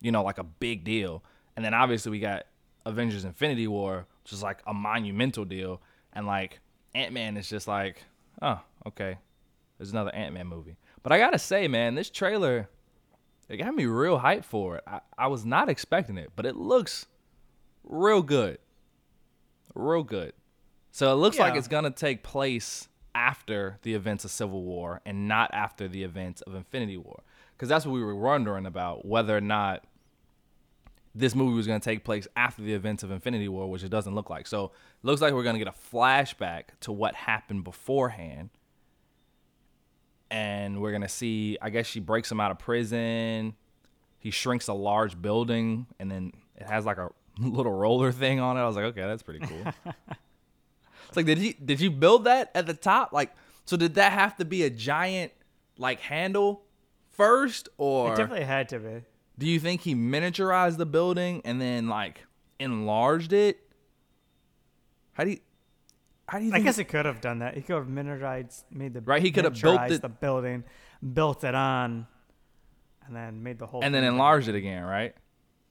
you 0.00 0.10
know, 0.10 0.24
like 0.24 0.38
a 0.38 0.44
big 0.44 0.82
deal, 0.82 1.22
and 1.54 1.64
then 1.64 1.72
obviously 1.72 2.10
we 2.10 2.18
got 2.18 2.46
Avengers: 2.84 3.24
Infinity 3.24 3.68
War, 3.68 4.08
which 4.24 4.32
is 4.32 4.42
like 4.42 4.58
a 4.66 4.74
monumental 4.74 5.44
deal, 5.44 5.80
and 6.12 6.26
like 6.26 6.58
Ant 6.96 7.12
Man 7.12 7.36
is 7.36 7.48
just 7.48 7.68
like, 7.68 8.02
oh, 8.42 8.60
okay, 8.88 9.18
there's 9.78 9.92
another 9.92 10.12
Ant 10.12 10.34
Man 10.34 10.48
movie. 10.48 10.76
But 11.06 11.12
I 11.12 11.18
gotta 11.18 11.38
say, 11.38 11.68
man, 11.68 11.94
this 11.94 12.10
trailer, 12.10 12.68
it 13.48 13.58
got 13.58 13.72
me 13.76 13.86
real 13.86 14.18
hyped 14.18 14.44
for 14.44 14.78
it. 14.78 14.84
I, 14.88 14.98
I 15.16 15.28
was 15.28 15.44
not 15.44 15.68
expecting 15.68 16.18
it, 16.18 16.32
but 16.34 16.44
it 16.44 16.56
looks 16.56 17.06
real 17.84 18.22
good, 18.22 18.58
real 19.72 20.02
good. 20.02 20.32
So 20.90 21.12
it 21.12 21.14
looks 21.14 21.38
like 21.38 21.54
it's 21.54 21.68
gonna 21.68 21.92
take 21.92 22.24
place 22.24 22.88
after 23.14 23.78
the 23.82 23.94
events 23.94 24.24
of 24.24 24.32
Civil 24.32 24.64
War 24.64 25.00
and 25.06 25.28
not 25.28 25.54
after 25.54 25.86
the 25.86 26.02
events 26.02 26.40
of 26.40 26.56
Infinity 26.56 26.96
War, 26.96 27.22
because 27.52 27.68
that's 27.68 27.86
what 27.86 27.92
we 27.92 28.02
were 28.02 28.16
wondering 28.16 28.66
about 28.66 29.06
whether 29.06 29.36
or 29.36 29.40
not 29.40 29.84
this 31.14 31.36
movie 31.36 31.54
was 31.54 31.68
going 31.68 31.80
to 31.80 31.84
take 31.84 32.02
place 32.02 32.26
after 32.34 32.62
the 32.62 32.74
events 32.74 33.04
of 33.04 33.12
Infinity 33.12 33.46
War, 33.48 33.70
which 33.70 33.84
it 33.84 33.90
doesn't 33.90 34.16
look 34.16 34.28
like. 34.28 34.48
So 34.48 34.64
it 34.64 34.72
looks 35.04 35.22
like 35.22 35.32
we're 35.34 35.44
going 35.44 35.54
to 35.54 35.64
get 35.64 35.72
a 35.72 35.94
flashback 35.94 36.64
to 36.80 36.90
what 36.90 37.14
happened 37.14 37.62
beforehand. 37.62 38.50
And 40.30 40.80
we're 40.80 40.90
to 41.02 41.08
see, 41.08 41.56
I 41.62 41.70
guess 41.70 41.86
she 41.86 42.00
breaks 42.00 42.30
him 42.30 42.40
out 42.40 42.50
of 42.50 42.58
prison. 42.58 43.54
He 44.18 44.30
shrinks 44.30 44.66
a 44.68 44.72
large 44.74 45.20
building, 45.20 45.86
and 46.00 46.10
then 46.10 46.32
it 46.56 46.66
has 46.66 46.84
like 46.84 46.98
a 46.98 47.10
little 47.38 47.72
roller 47.72 48.10
thing 48.12 48.40
on 48.40 48.56
it. 48.56 48.60
I 48.60 48.66
was 48.66 48.76
like, 48.76 48.86
okay, 48.86 49.02
that's 49.02 49.22
pretty 49.22 49.46
cool. 49.46 49.72
it's 51.08 51.16
like, 51.16 51.26
did 51.26 51.38
you 51.38 51.54
did 51.54 51.80
you 51.80 51.90
build 51.90 52.24
that 52.24 52.50
at 52.54 52.66
the 52.66 52.74
top? 52.74 53.12
Like, 53.12 53.32
so 53.66 53.76
did 53.76 53.94
that 53.94 54.12
have 54.12 54.36
to 54.38 54.44
be 54.44 54.64
a 54.64 54.70
giant 54.70 55.32
like 55.78 56.00
handle 56.00 56.62
first, 57.12 57.68
or 57.78 58.12
It 58.12 58.16
definitely 58.16 58.44
had 58.46 58.68
to 58.70 58.78
be. 58.78 59.02
do 59.38 59.46
you 59.46 59.60
think 59.60 59.82
he 59.82 59.94
miniaturized 59.94 60.76
the 60.76 60.86
building 60.86 61.40
and 61.44 61.60
then 61.60 61.88
like 61.88 62.26
enlarged 62.58 63.32
it? 63.32 63.60
How 65.12 65.24
do 65.24 65.30
you 65.30 65.38
how 66.28 66.38
do 66.38 66.44
you 66.44 66.52
I 66.54 66.60
guess 66.60 66.78
it 66.78 66.84
could 66.84 67.04
have 67.06 67.20
done 67.20 67.38
that. 67.40 67.54
He 67.54 67.62
could 67.62 67.76
have 67.76 67.86
miniaturized, 67.86 68.64
made 68.70 68.94
the 68.94 69.00
Right, 69.00 69.22
he 69.22 69.30
could 69.30 69.44
have 69.44 69.60
built 69.60 69.80
it- 69.90 70.02
the 70.02 70.08
building, 70.08 70.64
built 71.14 71.44
it 71.44 71.54
on, 71.54 72.06
and 73.06 73.14
then 73.16 73.42
made 73.42 73.58
the 73.58 73.66
whole. 73.66 73.82
and 73.84 73.94
then 73.94 74.02
enlarged 74.04 74.48
it 74.48 74.54
again, 74.54 74.82
right? 74.84 75.14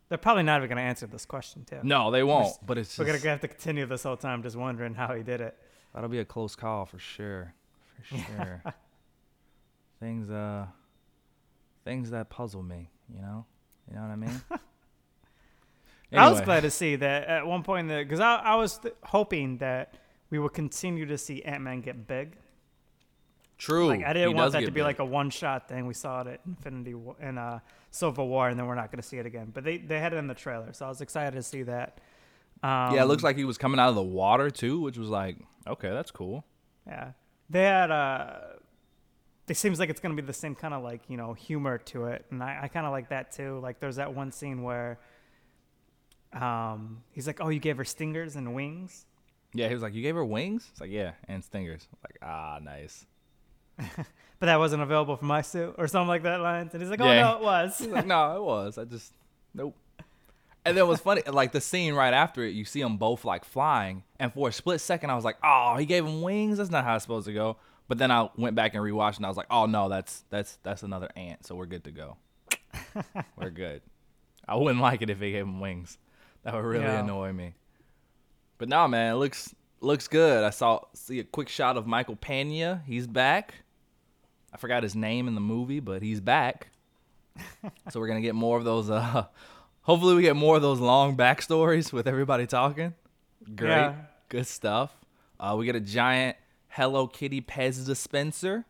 They're 0.07 0.17
probably 0.19 0.43
not 0.43 0.57
even 0.57 0.69
going 0.69 0.77
to 0.77 0.83
answer 0.83 1.07
this 1.07 1.25
question 1.25 1.65
too. 1.65 1.79
No, 1.83 2.11
they 2.11 2.23
won't. 2.23 2.53
But 2.65 2.77
it's 2.77 2.97
We're 2.97 3.05
just, 3.05 3.23
gonna 3.23 3.31
have 3.31 3.41
to 3.41 3.47
continue 3.47 3.85
this 3.87 4.03
whole 4.03 4.15
time 4.15 4.43
just 4.43 4.55
wondering 4.55 4.93
how 4.93 5.13
he 5.15 5.23
did 5.23 5.41
it. 5.41 5.57
that'll 5.93 6.09
be 6.09 6.19
a 6.19 6.25
close 6.25 6.55
call 6.55 6.85
for 6.85 6.99
sure. 6.99 7.53
For 8.03 8.17
sure. 8.37 8.63
things 9.99 10.29
uh 10.29 10.67
things 11.83 12.11
that 12.11 12.29
puzzle 12.29 12.61
me, 12.63 12.89
you 13.13 13.21
know? 13.21 13.45
You 13.89 13.95
know 13.95 14.01
what 14.01 14.11
I 14.11 14.15
mean? 14.15 14.41
I 16.13 16.29
was 16.29 16.41
glad 16.41 16.61
to 16.61 16.71
see 16.71 16.95
that 16.97 17.27
at 17.27 17.45
one 17.45 17.63
point 17.63 17.87
because 17.89 18.19
I, 18.19 18.35
I 18.35 18.55
was 18.55 18.77
th- 18.77 18.93
hoping 19.03 19.57
that 19.57 19.95
we 20.29 20.39
will 20.39 20.49
continue 20.49 21.05
to 21.05 21.17
see 21.17 21.41
Ant 21.43 21.63
Man 21.63 21.81
get 21.81 22.07
big. 22.07 22.37
True. 23.57 23.87
Like 23.87 24.03
I 24.03 24.13
didn't 24.13 24.29
he 24.29 24.35
want 24.35 24.51
that 24.51 24.61
to 24.61 24.65
be 24.65 24.71
big. 24.71 24.83
like 24.83 24.99
a 24.99 25.05
one 25.05 25.29
shot 25.29 25.69
thing. 25.69 25.87
We 25.87 25.93
saw 25.93 26.21
it 26.21 26.27
at 26.27 26.41
Infinity 26.45 26.93
War 26.93 27.15
in 27.21 27.37
uh, 27.37 27.59
Civil 27.91 28.27
War, 28.27 28.49
and 28.49 28.59
then 28.59 28.65
we're 28.67 28.75
not 28.75 28.91
going 28.91 29.01
to 29.01 29.07
see 29.07 29.17
it 29.17 29.25
again. 29.25 29.51
But 29.53 29.63
they 29.63 29.77
they 29.77 29.99
had 29.99 30.13
it 30.13 30.17
in 30.17 30.27
the 30.27 30.33
trailer, 30.33 30.73
so 30.73 30.85
I 30.85 30.89
was 30.89 31.01
excited 31.01 31.35
to 31.35 31.43
see 31.43 31.63
that. 31.63 31.99
Um, 32.61 32.95
Yeah, 32.95 33.03
it 33.03 33.05
looks 33.05 33.23
like 33.23 33.37
he 33.37 33.45
was 33.45 33.57
coming 33.57 33.79
out 33.79 33.89
of 33.89 33.95
the 33.95 34.03
water 34.03 34.49
too, 34.49 34.81
which 34.81 34.97
was 34.97 35.09
like, 35.09 35.37
okay, 35.67 35.89
that's 35.89 36.11
cool. 36.11 36.45
Yeah, 36.85 37.11
they 37.49 37.63
had 37.63 37.91
uh, 37.91 38.33
it 39.47 39.55
seems 39.55 39.79
like 39.79 39.89
it's 39.89 40.01
gonna 40.01 40.15
be 40.15 40.21
the 40.21 40.33
same 40.33 40.55
kind 40.55 40.73
of 40.73 40.83
like 40.83 41.01
you 41.07 41.15
know 41.15 41.33
humor 41.33 41.77
to 41.77 42.05
it, 42.07 42.25
and 42.31 42.43
I, 42.43 42.59
I 42.63 42.67
kind 42.67 42.85
of 42.85 42.91
like 42.91 43.09
that 43.09 43.31
too. 43.31 43.59
Like 43.59 43.79
there's 43.79 43.95
that 43.95 44.13
one 44.13 44.31
scene 44.33 44.63
where, 44.63 44.99
um, 46.33 47.03
he's 47.13 47.25
like, 47.27 47.39
"Oh, 47.39 47.47
you 47.49 47.59
gave 47.59 47.77
her 47.77 47.85
stingers 47.85 48.35
and 48.35 48.53
wings." 48.53 49.05
Yeah, 49.55 49.67
he 49.67 49.73
was 49.73 49.83
like, 49.83 49.93
"You 49.93 50.01
gave 50.01 50.15
her 50.15 50.25
wings?" 50.25 50.67
It's 50.71 50.81
like, 50.81 50.91
"Yeah, 50.91 51.11
and 51.27 51.43
stingers." 51.43 51.87
Like, 52.03 52.17
ah, 52.21 52.59
nice. 52.61 53.05
but 53.77 53.87
that 54.41 54.57
wasn't 54.59 54.81
available 54.83 55.15
for 55.17 55.25
my 55.25 55.41
suit 55.41 55.75
or 55.77 55.87
something 55.87 56.07
like 56.07 56.23
that 56.23 56.39
lines. 56.41 56.73
And 56.73 56.81
he's 56.81 56.89
like, 56.89 57.01
"Oh 57.01 57.11
Yeah. 57.11 57.21
no, 57.21 57.37
it 57.37 57.43
was." 57.43 57.81
Like, 57.87 58.05
"No, 58.05 58.35
it 58.37 58.43
was. 58.43 58.77
I 58.77 58.85
just 58.85 59.13
nope." 59.53 59.75
And 60.67 60.75
then 60.75 60.87
what's 60.87 61.01
funny, 61.01 61.21
like 61.27 61.51
the 61.51 61.61
scene 61.61 61.93
right 61.93 62.13
after 62.13 62.43
it, 62.43 62.55
you 62.55 62.65
see 62.65 62.81
them 62.81 62.97
both 62.97 63.23
like 63.25 63.45
flying, 63.45 64.03
and 64.19 64.33
for 64.33 64.49
a 64.49 64.51
split 64.51 64.81
second, 64.81 65.09
I 65.09 65.15
was 65.15 65.23
like, 65.25 65.37
"Oh, 65.43 65.75
he 65.77 65.85
gave 65.85 66.05
him 66.05 66.21
wings. 66.21 66.57
That's 66.57 66.71
not 66.71 66.83
how 66.83 66.95
it's 66.95 67.03
supposed 67.03 67.27
to 67.27 67.33
go." 67.33 67.57
But 67.87 67.99
then 67.99 68.09
I 68.09 68.29
went 68.35 68.55
back 68.55 68.73
and 68.73 68.83
rewatched, 68.83 69.17
and 69.17 69.25
I 69.25 69.29
was 69.29 69.37
like, 69.37 69.45
"Oh 69.51 69.65
no, 69.67 69.89
that's 69.89 70.23
that's 70.29 70.57
that's 70.63 70.81
another 70.83 71.09
ant. 71.15 71.45
So 71.45 71.53
we're 71.55 71.67
good 71.67 71.83
to 71.83 71.91
go. 71.91 72.17
we're 73.37 73.49
good." 73.51 73.81
I 74.47 74.55
wouldn't 74.55 74.81
like 74.81 75.01
it 75.01 75.09
if 75.09 75.19
he 75.19 75.31
gave 75.31 75.43
him 75.43 75.59
wings. 75.59 75.97
That 76.43 76.53
would 76.53 76.63
really 76.63 76.83
Yeah. 76.83 76.99
annoy 76.99 77.31
me. 77.33 77.53
But 78.57 78.69
no, 78.69 78.87
man, 78.87 79.13
it 79.13 79.17
looks 79.17 79.53
looks 79.81 80.07
good. 80.07 80.43
I 80.43 80.49
saw 80.49 80.81
see 80.93 81.19
a 81.19 81.23
quick 81.23 81.49
shot 81.49 81.77
of 81.77 81.85
Michael 81.87 82.15
Pena. 82.15 82.81
He's 82.85 83.07
back. 83.07 83.53
I 84.53 84.57
forgot 84.57 84.83
his 84.83 84.95
name 84.95 85.27
in 85.27 85.35
the 85.35 85.41
movie, 85.41 85.79
but 85.81 86.01
he's 86.01 86.21
back. 86.21 86.69
so 87.89 87.99
we're 87.99 88.07
gonna 88.07 88.21
get 88.21 88.35
more 88.35 88.57
of 88.57 88.63
those. 88.63 88.89
Uh, 88.89 89.25
hopefully, 89.81 90.15
we 90.15 90.21
get 90.21 90.35
more 90.35 90.55
of 90.55 90.61
those 90.61 90.79
long 90.79 91.17
backstories 91.17 91.91
with 91.91 92.07
everybody 92.07 92.47
talking. 92.47 92.93
Great, 93.55 93.69
Yeah. 93.69 93.95
good 94.29 94.47
stuff. 94.47 94.93
Uh, 95.39 95.55
we 95.59 95.65
get 95.65 95.75
a 95.75 95.81
giant 95.81 96.37
Hello 96.69 97.07
Kitty 97.07 97.41
Pez 97.41 97.85
dispenser. 97.85 98.65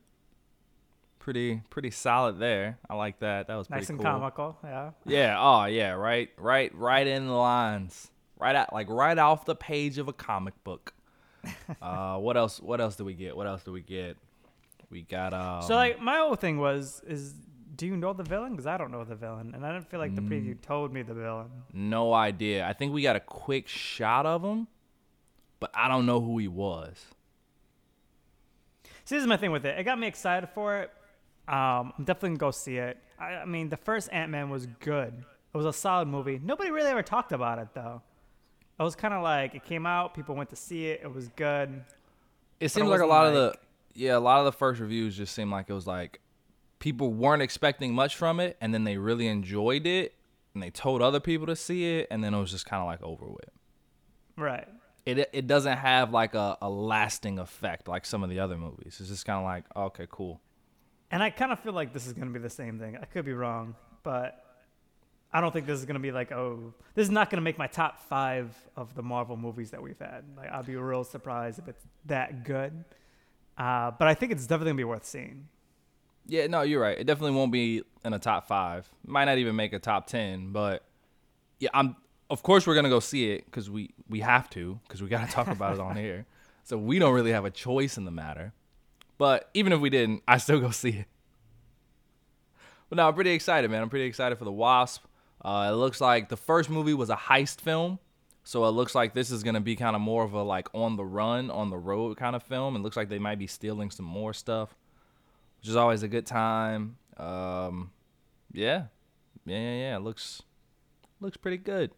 Pretty, 1.19 1.61
pretty 1.71 1.89
solid 1.91 2.37
there. 2.39 2.77
I 2.89 2.93
like 2.95 3.19
that. 3.19 3.47
That 3.47 3.55
was 3.55 3.67
pretty 3.67 3.81
nice 3.81 3.89
and 3.89 3.97
cool. 3.99 4.05
comical. 4.11 4.57
Yeah. 4.63 4.91
Yeah. 5.05 5.37
Oh, 5.39 5.65
yeah. 5.65 5.91
Right. 5.93 6.29
Right. 6.37 6.71
Right 6.75 7.07
in 7.07 7.25
the 7.27 7.33
lines. 7.33 8.11
Right 8.37 8.55
at 8.55 8.73
like 8.73 8.89
right 8.89 9.17
off 9.17 9.45
the 9.45 9.55
page 9.55 9.97
of 9.97 10.07
a 10.07 10.13
comic 10.13 10.53
book. 10.63 10.93
uh, 11.81 12.17
what 12.17 12.35
else? 12.37 12.59
What 12.61 12.81
else 12.81 12.95
do 12.95 13.05
we 13.05 13.13
get? 13.13 13.35
What 13.37 13.47
else 13.47 13.63
do 13.63 13.71
we 13.71 13.81
get? 13.81 14.17
We 14.89 15.03
got 15.03 15.33
um. 15.33 15.61
So 15.61 15.75
like 15.75 16.01
my 16.01 16.17
whole 16.17 16.35
thing 16.35 16.59
was 16.59 17.01
is 17.07 17.33
do 17.75 17.85
you 17.85 17.95
know 17.97 18.13
the 18.13 18.23
villain? 18.23 18.51
Because 18.51 18.67
I 18.67 18.77
don't 18.77 18.91
know 18.91 19.03
the 19.03 19.15
villain, 19.15 19.51
and 19.53 19.65
I 19.65 19.71
didn't 19.73 19.89
feel 19.89 19.99
like 19.99 20.15
the 20.15 20.21
Mm. 20.21 20.29
preview 20.29 20.61
told 20.61 20.93
me 20.93 21.01
the 21.01 21.13
villain. 21.13 21.49
no 21.73 22.13
idea. 22.13 22.65
I 22.67 22.73
think 22.73 22.93
we 22.93 23.01
got 23.01 23.15
a 23.15 23.19
quick 23.19 23.67
shot 23.67 24.25
of 24.25 24.43
him, 24.43 24.67
but 25.59 25.71
I 25.73 25.87
don't 25.87 26.05
know 26.05 26.19
who 26.21 26.37
he 26.37 26.47
was. 26.47 27.05
See, 29.05 29.15
this 29.15 29.21
is 29.21 29.27
my 29.27 29.37
thing 29.37 29.51
with 29.51 29.65
it. 29.65 29.77
It 29.77 29.83
got 29.83 29.99
me 29.99 30.07
excited 30.07 30.47
for 30.49 30.77
it. 30.79 30.91
Um, 31.47 31.93
I'm 31.97 32.05
definitely 32.05 32.29
gonna 32.29 32.37
go 32.39 32.51
see 32.51 32.77
it. 32.77 32.97
I, 33.19 33.35
I 33.35 33.45
mean, 33.45 33.69
the 33.69 33.77
first 33.77 34.09
Ant 34.11 34.31
Man 34.31 34.49
was 34.49 34.65
good. 34.79 35.13
It 35.53 35.57
was 35.57 35.65
a 35.65 35.73
solid 35.73 36.07
movie. 36.07 36.39
Nobody 36.43 36.71
really 36.71 36.89
ever 36.89 37.03
talked 37.03 37.31
about 37.31 37.59
it 37.59 37.67
though. 37.73 38.01
It 38.79 38.83
was 38.83 38.95
kind 38.95 39.13
of 39.13 39.23
like 39.23 39.55
it 39.55 39.63
came 39.63 39.85
out, 39.85 40.13
people 40.13 40.35
went 40.35 40.49
to 40.49 40.55
see 40.55 40.87
it. 40.87 41.01
It 41.03 41.13
was 41.13 41.29
good. 41.29 41.83
It 42.59 42.69
seems 42.69 42.89
like 42.89 43.01
a 43.01 43.05
lot 43.05 43.27
of 43.27 43.33
the 43.33 43.55
yeah, 43.93 44.17
a 44.17 44.19
lot 44.19 44.39
of 44.39 44.45
the 44.45 44.51
first 44.51 44.81
reviews 44.81 45.15
just 45.15 45.33
seemed 45.33 45.51
like 45.51 45.69
it 45.69 45.73
was 45.73 45.87
like 45.87 46.19
people 46.79 47.13
weren't 47.13 47.41
expecting 47.41 47.93
much 47.93 48.15
from 48.15 48.39
it, 48.39 48.57
and 48.59 48.73
then 48.73 48.83
they 48.83 48.97
really 48.97 49.27
enjoyed 49.27 49.87
it, 49.87 50.13
and 50.53 50.61
they 50.61 50.69
told 50.69 51.01
other 51.01 51.19
people 51.19 51.47
to 51.47 51.55
see 51.55 51.95
it, 51.97 52.07
and 52.11 52.23
then 52.23 52.33
it 52.33 52.39
was 52.39 52.51
just 52.51 52.65
kind 52.65 52.81
of 52.81 52.87
like 52.87 53.01
over 53.01 53.25
with. 53.25 53.49
Right. 54.37 54.67
it 55.05 55.29
it 55.31 55.47
doesn't 55.47 55.77
have 55.77 56.11
like 56.11 56.35
a, 56.35 56.57
a 56.61 56.69
lasting 56.69 57.39
effect 57.39 57.87
like 57.87 58.05
some 58.05 58.23
of 58.23 58.29
the 58.29 58.39
other 58.39 58.57
movies. 58.57 58.97
It's 58.99 59.09
just 59.09 59.25
kind 59.25 59.39
of 59.39 59.45
like 59.45 59.63
okay, 59.75 60.07
cool. 60.09 60.41
And 61.11 61.23
I 61.23 61.29
kind 61.29 61.53
of 61.53 61.59
feel 61.59 61.73
like 61.73 61.93
this 61.93 62.05
is 62.07 62.13
gonna 62.13 62.31
be 62.31 62.39
the 62.39 62.49
same 62.49 62.77
thing. 62.77 62.97
I 63.01 63.05
could 63.05 63.23
be 63.23 63.33
wrong, 63.33 63.75
but 64.03 64.44
I 65.35 65.41
don't 65.41 65.51
think 65.51 65.65
this 65.65 65.77
is 65.77 65.85
gonna 65.85 65.99
be 65.99 66.13
like 66.13 66.31
oh, 66.31 66.73
this 66.93 67.03
is 67.03 67.11
not 67.11 67.29
gonna 67.29 67.41
make 67.41 67.57
my 67.57 67.67
top 67.67 67.99
five 67.99 68.55
of 68.77 68.95
the 68.95 69.03
Marvel 69.03 69.35
movies 69.35 69.71
that 69.71 69.81
we've 69.81 69.99
had. 69.99 70.23
Like 70.37 70.49
I'll 70.49 70.63
be 70.63 70.77
real 70.77 71.03
surprised 71.03 71.59
if 71.59 71.67
it's 71.67 71.83
that 72.05 72.45
good. 72.45 72.85
Uh, 73.57 73.91
but 73.91 74.07
I 74.07 74.13
think 74.13 74.31
it's 74.31 74.43
definitely 74.47 74.71
gonna 74.71 74.77
be 74.77 74.83
worth 74.85 75.03
seeing. 75.03 75.49
Yeah, 76.25 76.47
no, 76.47 76.61
you're 76.61 76.79
right. 76.79 76.97
It 76.97 77.03
definitely 77.03 77.35
won't 77.35 77.51
be 77.51 77.83
in 78.05 78.13
a 78.13 78.19
top 78.19 78.47
five. 78.47 78.89
Might 79.05 79.25
not 79.25 79.37
even 79.37 79.57
make 79.57 79.73
a 79.73 79.79
top 79.79 80.07
ten. 80.07 80.53
But 80.53 80.85
yeah, 81.59 81.69
I'm. 81.73 81.97
Of 82.29 82.41
course, 82.41 82.65
we're 82.65 82.75
gonna 82.75 82.87
go 82.87 83.01
see 83.01 83.33
it 83.33 83.43
because 83.43 83.69
we 83.69 83.93
we 84.07 84.21
have 84.21 84.49
to 84.51 84.79
because 84.87 85.03
we 85.03 85.09
gotta 85.09 85.29
talk 85.29 85.47
about 85.47 85.73
it 85.73 85.79
on 85.81 85.97
here. 85.97 86.25
So 86.67 86.79
we 86.79 86.97
don't 86.97 87.13
really 87.13 87.31
have 87.31 87.45
a 87.45 87.51
choice 87.51 87.95
in 87.95 88.05
the 88.05 88.11
matter. 88.11 88.51
But 89.19 89.51
even 89.53 89.71
if 89.71 89.79
we 89.79 89.91
didn't, 89.91 90.23
I 90.27 90.39
still 90.39 90.59
go 90.59 90.71
see 90.71 90.89
it. 90.89 91.05
But 92.89 92.95
no, 92.97 93.07
I'm 93.07 93.13
pretty 93.13 93.29
excited, 93.29 93.69
man. 93.69 93.83
I'm 93.83 93.89
pretty 93.89 94.05
excited 94.05 94.39
for 94.39 94.45
the 94.45 94.51
Wasp. 94.51 95.04
Uh, 95.45 95.69
it 95.71 95.75
looks 95.75 96.01
like 96.01 96.27
the 96.27 96.35
first 96.35 96.71
movie 96.71 96.95
was 96.95 97.11
a 97.11 97.15
heist 97.15 97.61
film, 97.61 97.99
so 98.43 98.65
it 98.65 98.69
looks 98.71 98.95
like 98.95 99.13
this 99.13 99.29
is 99.29 99.43
gonna 99.43 99.61
be 99.61 99.75
kind 99.75 99.95
of 99.95 100.01
more 100.01 100.23
of 100.23 100.33
a 100.33 100.41
like 100.41 100.67
on 100.73 100.95
the 100.95 101.05
run, 101.05 101.51
on 101.51 101.69
the 101.69 101.77
road 101.77 102.17
kind 102.17 102.35
of 102.35 102.41
film. 102.41 102.75
It 102.75 102.79
looks 102.79 102.97
like 102.97 103.09
they 103.09 103.19
might 103.19 103.37
be 103.37 103.45
stealing 103.45 103.91
some 103.91 104.07
more 104.07 104.33
stuff, 104.33 104.75
which 105.59 105.69
is 105.69 105.75
always 105.75 106.01
a 106.01 106.07
good 106.07 106.25
time. 106.25 106.97
Um, 107.17 107.91
yeah, 108.51 108.85
yeah, 109.45 109.57
yeah, 109.59 109.75
yeah. 109.77 109.95
It 109.97 109.99
looks 109.99 110.41
looks 111.21 111.37
pretty 111.37 111.57
good. 111.57 111.91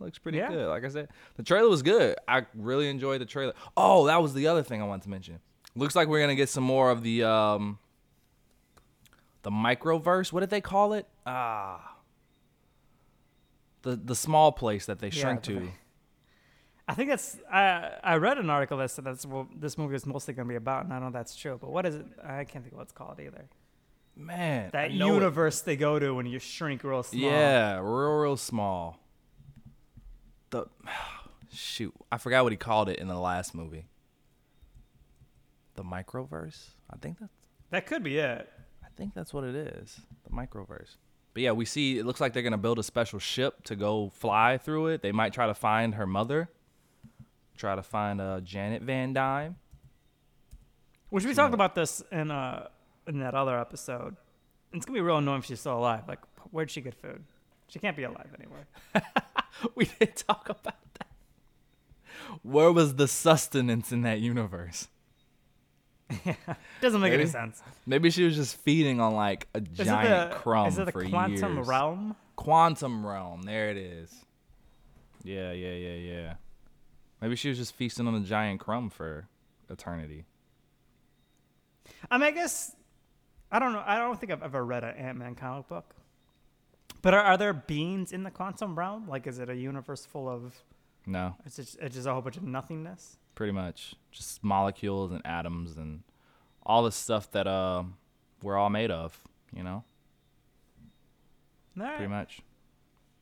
Looks 0.00 0.18
pretty 0.18 0.38
Yeah. 0.38 0.48
good. 0.48 0.68
Like 0.68 0.84
I 0.84 0.88
said, 0.88 1.08
the 1.36 1.42
trailer 1.42 1.68
was 1.68 1.82
good. 1.82 2.16
I 2.26 2.46
really 2.54 2.88
enjoyed 2.88 3.20
the 3.20 3.26
trailer. 3.26 3.52
Oh, 3.76 4.06
that 4.06 4.22
was 4.22 4.32
the 4.34 4.46
other 4.46 4.62
thing 4.62 4.80
I 4.80 4.86
wanted 4.86 5.02
to 5.02 5.10
mention. 5.10 5.40
Looks 5.76 5.94
like 5.94 6.08
we're 6.08 6.20
gonna 6.20 6.34
get 6.34 6.48
some 6.48 6.64
more 6.64 6.90
of 6.90 7.02
the 7.02 7.22
um 7.24 7.78
the 9.42 9.50
microverse. 9.50 10.32
What 10.32 10.40
did 10.40 10.48
they 10.50 10.62
call 10.62 10.94
it? 10.94 11.06
Ah, 11.26 11.93
the 13.84 13.94
the 13.96 14.14
small 14.16 14.50
place 14.52 14.86
that 14.86 14.98
they 14.98 15.08
Yeah, 15.08 15.22
shrink 15.22 15.42
to. 15.44 15.70
I 16.86 16.92
think 16.94 17.08
that's. 17.08 17.38
I 17.50 17.92
I 18.02 18.16
read 18.16 18.36
an 18.38 18.50
article 18.50 18.76
that 18.78 18.90
said 18.90 19.04
that's 19.04 19.24
what 19.24 19.46
this 19.58 19.78
movie 19.78 19.94
is 19.94 20.04
mostly 20.04 20.34
gonna 20.34 20.48
be 20.48 20.56
about, 20.56 20.84
and 20.84 20.92
I 20.92 20.98
know 20.98 21.10
that's 21.10 21.34
true. 21.36 21.56
But 21.58 21.70
what 21.70 21.86
is 21.86 21.94
it? 21.94 22.06
I 22.22 22.44
can't 22.44 22.64
think 22.64 22.72
of 22.72 22.78
what 22.78 22.82
it's 22.82 22.92
called 22.92 23.20
either. 23.20 23.46
Man, 24.16 24.70
That 24.72 24.92
know 24.92 25.10
it. 25.10 25.14
universe 25.14 25.60
they 25.62 25.76
go 25.76 25.98
to 25.98 26.12
when 26.14 26.26
you 26.26 26.38
shrink 26.38 26.84
real 26.84 27.02
small. 27.02 27.20
Yeah, 27.20 27.76
real 27.78 28.12
real 28.18 28.36
small. 28.36 28.98
The 30.50 30.66
shoot, 31.52 31.94
I 32.12 32.18
forgot 32.18 32.42
what 32.44 32.52
he 32.52 32.56
called 32.56 32.88
it 32.88 32.98
in 32.98 33.08
the 33.08 33.18
last 33.18 33.54
movie. 33.54 33.86
The 35.74 35.82
microverse. 35.82 36.68
I 36.90 36.96
think 36.98 37.18
that's 37.18 37.32
That 37.70 37.86
could 37.86 38.02
be 38.04 38.18
it. 38.18 38.48
I 38.84 38.88
think 38.96 39.14
that's 39.14 39.32
what 39.34 39.42
it 39.44 39.56
is. 39.56 40.00
The 40.24 40.30
microverse. 40.30 40.96
But 41.34 41.42
yeah, 41.42 41.52
we 41.52 41.64
see 41.64 41.98
it 41.98 42.06
looks 42.06 42.20
like 42.20 42.32
they're 42.32 42.42
gonna 42.42 42.56
build 42.56 42.78
a 42.78 42.82
special 42.82 43.18
ship 43.18 43.64
to 43.64 43.76
go 43.76 44.10
fly 44.10 44.56
through 44.56 44.86
it. 44.88 45.02
They 45.02 45.12
might 45.12 45.32
try 45.32 45.48
to 45.48 45.54
find 45.54 45.96
her 45.96 46.06
mother. 46.06 46.48
Try 47.56 47.74
to 47.74 47.82
find 47.82 48.20
uh, 48.20 48.40
Janet 48.40 48.82
Van 48.82 49.12
Dyne. 49.12 49.56
Which 51.10 51.24
we 51.24 51.34
talked 51.34 51.54
about 51.54 51.74
this 51.74 52.02
in 52.10 52.30
uh 52.30 52.68
in 53.06 53.18
that 53.18 53.34
other 53.34 53.58
episode. 53.58 54.16
It's 54.72 54.86
gonna 54.86 54.96
be 54.96 55.02
real 55.02 55.18
annoying 55.18 55.40
if 55.40 55.44
she's 55.46 55.60
still 55.60 55.78
alive. 55.78 56.04
Like, 56.08 56.20
where'd 56.50 56.70
she 56.70 56.80
get 56.80 56.94
food? 56.94 57.24
She 57.68 57.78
can't 57.80 57.96
be 57.96 58.04
alive 58.04 58.28
anywhere. 58.38 58.66
we 59.74 59.86
didn't 59.86 60.16
talk 60.16 60.48
about 60.48 60.94
that. 60.94 61.08
Where 62.42 62.70
was 62.70 62.94
the 62.94 63.08
sustenance 63.08 63.90
in 63.90 64.02
that 64.02 64.20
universe? 64.20 64.88
Doesn't 66.80 67.00
make 67.00 67.12
any 67.12 67.26
sense. 67.26 67.62
Maybe 67.86 68.10
she 68.10 68.24
was 68.24 68.36
just 68.36 68.56
feeding 68.56 69.00
on 69.00 69.14
like 69.14 69.48
a 69.54 69.58
Is 69.58 69.86
giant 69.86 70.30
it 70.32 70.34
the 70.34 70.40
crumb 70.40 70.68
is 70.68 70.78
it 70.78 70.86
the 70.86 70.92
for 70.92 71.04
quantum 71.04 71.54
years. 71.56 71.66
realm? 71.66 72.16
Quantum 72.36 73.06
realm. 73.06 73.42
There 73.42 73.70
it 73.70 73.76
is. 73.76 74.14
Yeah, 75.22 75.52
yeah, 75.52 75.72
yeah, 75.72 75.94
yeah. 75.94 76.34
Maybe 77.20 77.36
she 77.36 77.48
was 77.48 77.56
just 77.58 77.74
feasting 77.74 78.06
on 78.06 78.14
a 78.14 78.20
giant 78.20 78.60
crumb 78.60 78.90
for 78.90 79.26
eternity. 79.70 80.26
I 82.10 82.18
mean, 82.18 82.28
I 82.28 82.30
guess 82.32 82.76
I 83.50 83.58
don't 83.58 83.72
know. 83.72 83.82
I 83.86 83.96
don't 83.98 84.18
think 84.20 84.32
I've 84.32 84.42
ever 84.42 84.64
read 84.64 84.84
an 84.84 84.96
Ant 84.96 85.18
Man 85.18 85.34
comic 85.34 85.68
book. 85.68 85.94
But 87.02 87.14
are, 87.14 87.20
are 87.20 87.36
there 87.36 87.52
beings 87.52 88.12
in 88.12 88.22
the 88.22 88.30
quantum 88.30 88.78
realm? 88.78 89.08
Like, 89.08 89.26
is 89.26 89.38
it 89.38 89.48
a 89.48 89.54
universe 89.54 90.04
full 90.06 90.28
of? 90.28 90.54
No, 91.06 91.34
It's 91.44 91.56
just, 91.56 91.76
it's 91.80 91.94
just 91.96 92.06
a 92.06 92.12
whole 92.12 92.22
bunch 92.22 92.38
of 92.38 92.44
nothingness. 92.44 93.18
Pretty 93.34 93.52
much 93.52 93.94
just 94.10 94.42
molecules 94.42 95.12
and 95.12 95.20
atoms 95.24 95.76
and 95.76 96.02
all 96.64 96.82
the 96.82 96.92
stuff 96.92 97.30
that 97.32 97.46
uh 97.46 97.82
we're 98.42 98.56
all 98.56 98.70
made 98.70 98.90
of. 98.90 99.18
You 99.54 99.62
know, 99.62 99.84
right. 101.76 101.96
pretty 101.96 102.10
much. 102.10 102.42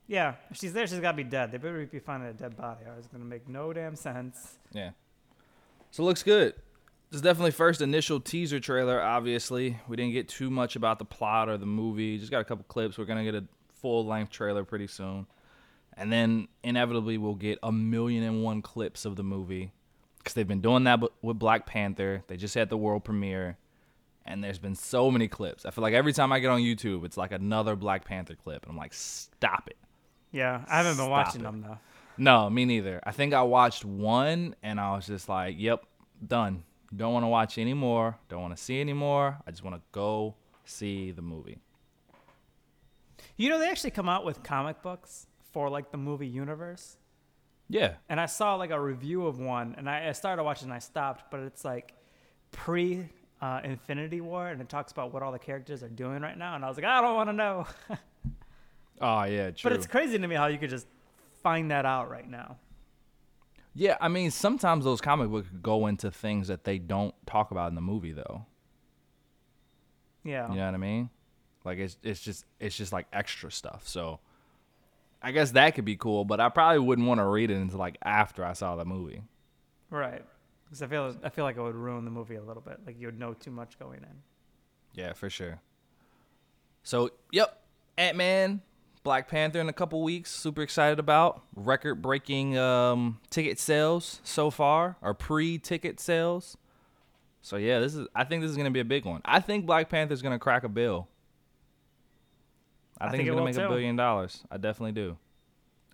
Yeah, 0.07 0.35
if 0.51 0.57
she's 0.59 0.73
there, 0.73 0.87
she's 0.87 0.99
got 0.99 1.13
to 1.13 1.17
be 1.17 1.25
dead. 1.25 1.53
They 1.53 1.59
better 1.59 1.87
be 1.87 1.99
finding 1.99 2.29
a 2.29 2.33
dead 2.33 2.57
body. 2.57 2.85
or 2.87 2.95
It's 2.99 3.07
gonna 3.07 3.25
make 3.25 3.49
no 3.49 3.73
damn 3.73 3.97
sense. 3.97 4.59
Yeah. 4.73 4.91
So 5.91 6.03
it 6.03 6.07
looks 6.07 6.23
good. 6.23 6.55
This 7.11 7.17
is 7.17 7.23
definitely 7.23 7.51
first 7.51 7.83
initial 7.83 8.19
teaser 8.21 8.59
trailer. 8.59 9.01
Obviously, 9.01 9.79
we 9.87 9.97
didn't 9.97 10.13
get 10.13 10.29
too 10.29 10.49
much 10.51 10.77
about 10.77 10.99
the 10.99 11.05
plot 11.05 11.49
or 11.51 11.59
the 11.59 11.67
movie. 11.67 12.19
Just 12.19 12.31
got 12.31 12.41
a 12.41 12.45
couple 12.45 12.65
clips. 12.69 12.97
We're 12.97 13.05
gonna 13.05 13.25
get 13.25 13.35
a 13.35 13.45
full 13.81 14.07
length 14.07 14.33
trailer 14.33 14.65
pretty 14.65 14.87
soon, 14.87 15.27
and 15.97 16.11
then 16.11 16.49
inevitably 16.63 17.19
we'll 17.19 17.35
get 17.35 17.59
a 17.63 17.71
million 17.71 18.23
and 18.23 18.43
one 18.43 18.63
clips 18.63 19.05
of 19.05 19.17
the 19.17 19.23
movie. 19.23 19.73
Because 20.23 20.35
they've 20.35 20.47
been 20.47 20.61
doing 20.61 20.85
that 20.85 21.01
with 21.23 21.39
Black 21.39 21.67
Panther. 21.67 22.23
They 22.29 22.37
just 22.37 22.55
had 22.55 22.69
the 22.69 22.77
world 22.77 23.05
premiere, 23.05 23.57
and 24.25 24.43
there's 24.43 24.59
been 24.59 24.75
so 24.77 25.11
many 25.11 25.29
clips. 25.29 25.67
I 25.67 25.71
feel 25.71 25.83
like 25.83 25.95
every 25.95 26.13
time 26.13 26.33
I 26.33 26.39
get 26.41 26.49
on 26.49 26.61
YouTube, 26.61 27.05
it's 27.05 27.17
like 27.17 27.33
another 27.33 27.77
Black 27.77 28.05
Panther 28.05 28.35
clip, 28.35 28.63
and 28.65 28.71
I'm 28.71 28.77
like, 28.77 28.95
stop 28.95 29.69
it. 29.69 29.77
Yeah, 30.31 30.65
I 30.69 30.79
haven't 30.79 30.93
been 30.93 31.07
Stop 31.07 31.11
watching 31.11 31.41
it. 31.43 31.45
them 31.45 31.63
though. 31.63 31.79
No, 32.17 32.49
me 32.51 32.65
neither. 32.65 33.01
I 33.05 33.11
think 33.13 33.35
I 33.35 33.43
watched 33.43 33.85
one, 33.85 34.55
and 34.63 34.79
I 34.81 34.95
was 34.95 35.07
just 35.07 35.29
like, 35.29 35.57
yep, 35.59 35.85
done. 36.27 36.65
Don't 36.95 37.13
want 37.15 37.25
to 37.25 37.29
watch 37.29 37.57
anymore. 37.59 38.19
Don't 38.29 38.43
want 38.43 38.57
to 38.57 38.63
see 38.63 38.81
anymore. 38.81 39.39
I 39.47 39.51
just 39.51 39.65
want 39.65 39.77
to 39.77 39.83
go 39.93 40.35
see 40.65 41.11
the 41.11 41.23
movie. 41.23 41.59
You 43.37 43.49
know, 43.49 43.59
they 43.59 43.69
actually 43.71 43.91
come 43.93 44.09
out 44.09 44.25
with 44.25 44.43
comic 44.43 44.83
books 44.83 45.27
for 45.53 45.71
like 45.71 45.91
the 45.91 45.97
movie 45.97 46.27
universe. 46.27 46.97
Yeah. 47.69 47.95
And 48.09 48.21
I 48.21 48.27
saw 48.27 48.57
like 48.57 48.71
a 48.71 48.81
review 48.81 49.27
of 49.27 49.39
one, 49.39 49.75
and 49.79 49.89
I, 49.89 50.09
I 50.09 50.13
started 50.13 50.43
watching 50.43 50.69
and 50.69 50.75
I 50.75 50.79
stopped, 50.79 51.31
but 51.31 51.41
it's 51.41 51.65
like 51.65 51.95
pre 52.51 53.09
uh, 53.41 53.61
Infinity 53.65 54.21
War, 54.21 54.49
and 54.49 54.61
it 54.61 54.69
talks 54.69 54.93
about 54.93 55.13
what 55.13 55.23
all 55.23 55.33
the 55.33 55.39
characters 55.39 55.83
are 55.83 55.89
doing 55.89 56.23
right 56.23 56.37
now. 56.37 56.55
And 56.55 56.65
I 56.65 56.69
was 56.69 56.77
like, 56.77 56.87
I 56.87 57.01
don't 57.01 57.15
want 57.15 57.29
to 57.29 57.33
know. 57.33 57.67
Oh 59.01 59.25
yeah, 59.25 59.51
true. 59.51 59.71
but 59.71 59.73
it's 59.73 59.87
crazy 59.87 60.19
to 60.19 60.27
me 60.27 60.37
how 60.37 60.47
you 60.47 60.59
could 60.59 60.71
just 60.71 60.87
find 61.43 61.71
that 61.71 61.85
out 61.85 62.11
right 62.11 62.29
now. 62.29 62.57
Yeah, 63.75 63.97
I 64.01 64.09
mean, 64.09 64.31
sometimes 64.31 64.85
those 64.85 65.01
comic 65.01 65.31
books 65.31 65.49
go 65.63 65.87
into 65.87 66.11
things 66.11 66.49
that 66.49 66.65
they 66.65 66.79
don't 66.79 67.15
talk 67.27 67.51
about 67.51 67.71
in 67.71 67.75
the 67.75 67.81
movie, 67.81 68.13
though. 68.13 68.45
Yeah. 70.25 70.49
You 70.51 70.57
know 70.57 70.67
what 70.67 70.75
I 70.75 70.79
mean? 70.79 71.11
Like 71.65 71.79
it's 71.79 71.97
it's 72.03 72.21
just 72.21 72.45
it's 72.61 72.77
just 72.77 72.93
like 72.93 73.07
extra 73.13 73.51
stuff. 73.51 73.87
So 73.87 74.21
I 75.23 75.31
guess 75.31 75.53
that 75.53 75.75
could 75.75 75.85
be 75.85 75.97
cool, 75.97 76.25
but 76.25 76.41
I 76.41 76.49
probably 76.49 76.81
wouldn't 76.81 77.07
want 77.07 77.19
to 77.19 77.25
read 77.25 77.51
it 77.51 77.57
until 77.57 77.79
like 77.79 77.97
after 78.03 78.45
I 78.45 78.55
saw 78.55 78.77
the 78.77 78.85
movie. 78.85 79.23
Right. 79.91 80.23
Because 80.65 80.83
I 80.83 80.87
feel 80.87 81.17
I 81.23 81.29
feel 81.29 81.45
like 81.45 81.57
it 81.57 81.63
would 81.63 81.75
ruin 81.75 82.05
the 82.05 82.11
movie 82.11 82.37
a 82.37 82.43
little 82.43 82.63
bit. 82.63 82.81
Like 82.87 82.99
you 82.99 83.07
would 83.07 83.19
know 83.19 83.35
too 83.35 83.51
much 83.51 83.79
going 83.79 84.01
in. 84.01 84.17
Yeah, 84.95 85.13
for 85.13 85.31
sure. 85.31 85.61
So, 86.83 87.11
yep, 87.31 87.63
Ant 87.97 88.17
Man, 88.17 88.61
Black 89.05 89.29
Panther 89.29 89.61
in 89.61 89.69
a 89.69 89.73
couple 89.73 90.03
weeks. 90.03 90.31
Super 90.31 90.63
excited 90.63 90.99
about 90.99 91.43
record 91.55 92.03
breaking 92.03 92.59
um, 92.59 93.21
ticket 93.31 93.59
sales 93.59 94.21
so 94.25 94.51
far, 94.51 94.97
or 95.01 95.15
pre 95.15 95.59
ticket 95.59 96.01
sales. 96.01 96.57
So 97.41 97.57
yeah, 97.57 97.81
this 97.81 97.95
is. 97.95 98.07
I 98.15 98.25
think 98.25 98.43
this 98.43 98.51
is 98.51 98.57
gonna 98.57 98.71
be 98.71 98.81
a 98.81 98.85
big 98.85 99.05
one. 99.05 99.21
I 99.25 99.41
think 99.41 99.67
Black 99.67 99.89
Panther's 99.89 100.23
gonna 100.23 100.39
crack 100.39 100.65
a 100.65 100.69
bill. 100.69 101.09
I, 103.03 103.07
I 103.07 103.11
think, 103.11 103.19
think 103.21 103.29
it's 103.29 103.33
it 103.33 103.37
gonna 103.37 103.45
make 103.45 103.57
a 103.57 103.69
billion 103.69 103.97
dollars. 103.97 104.45
I 104.51 104.57
definitely 104.57 104.93
do. 104.93 105.17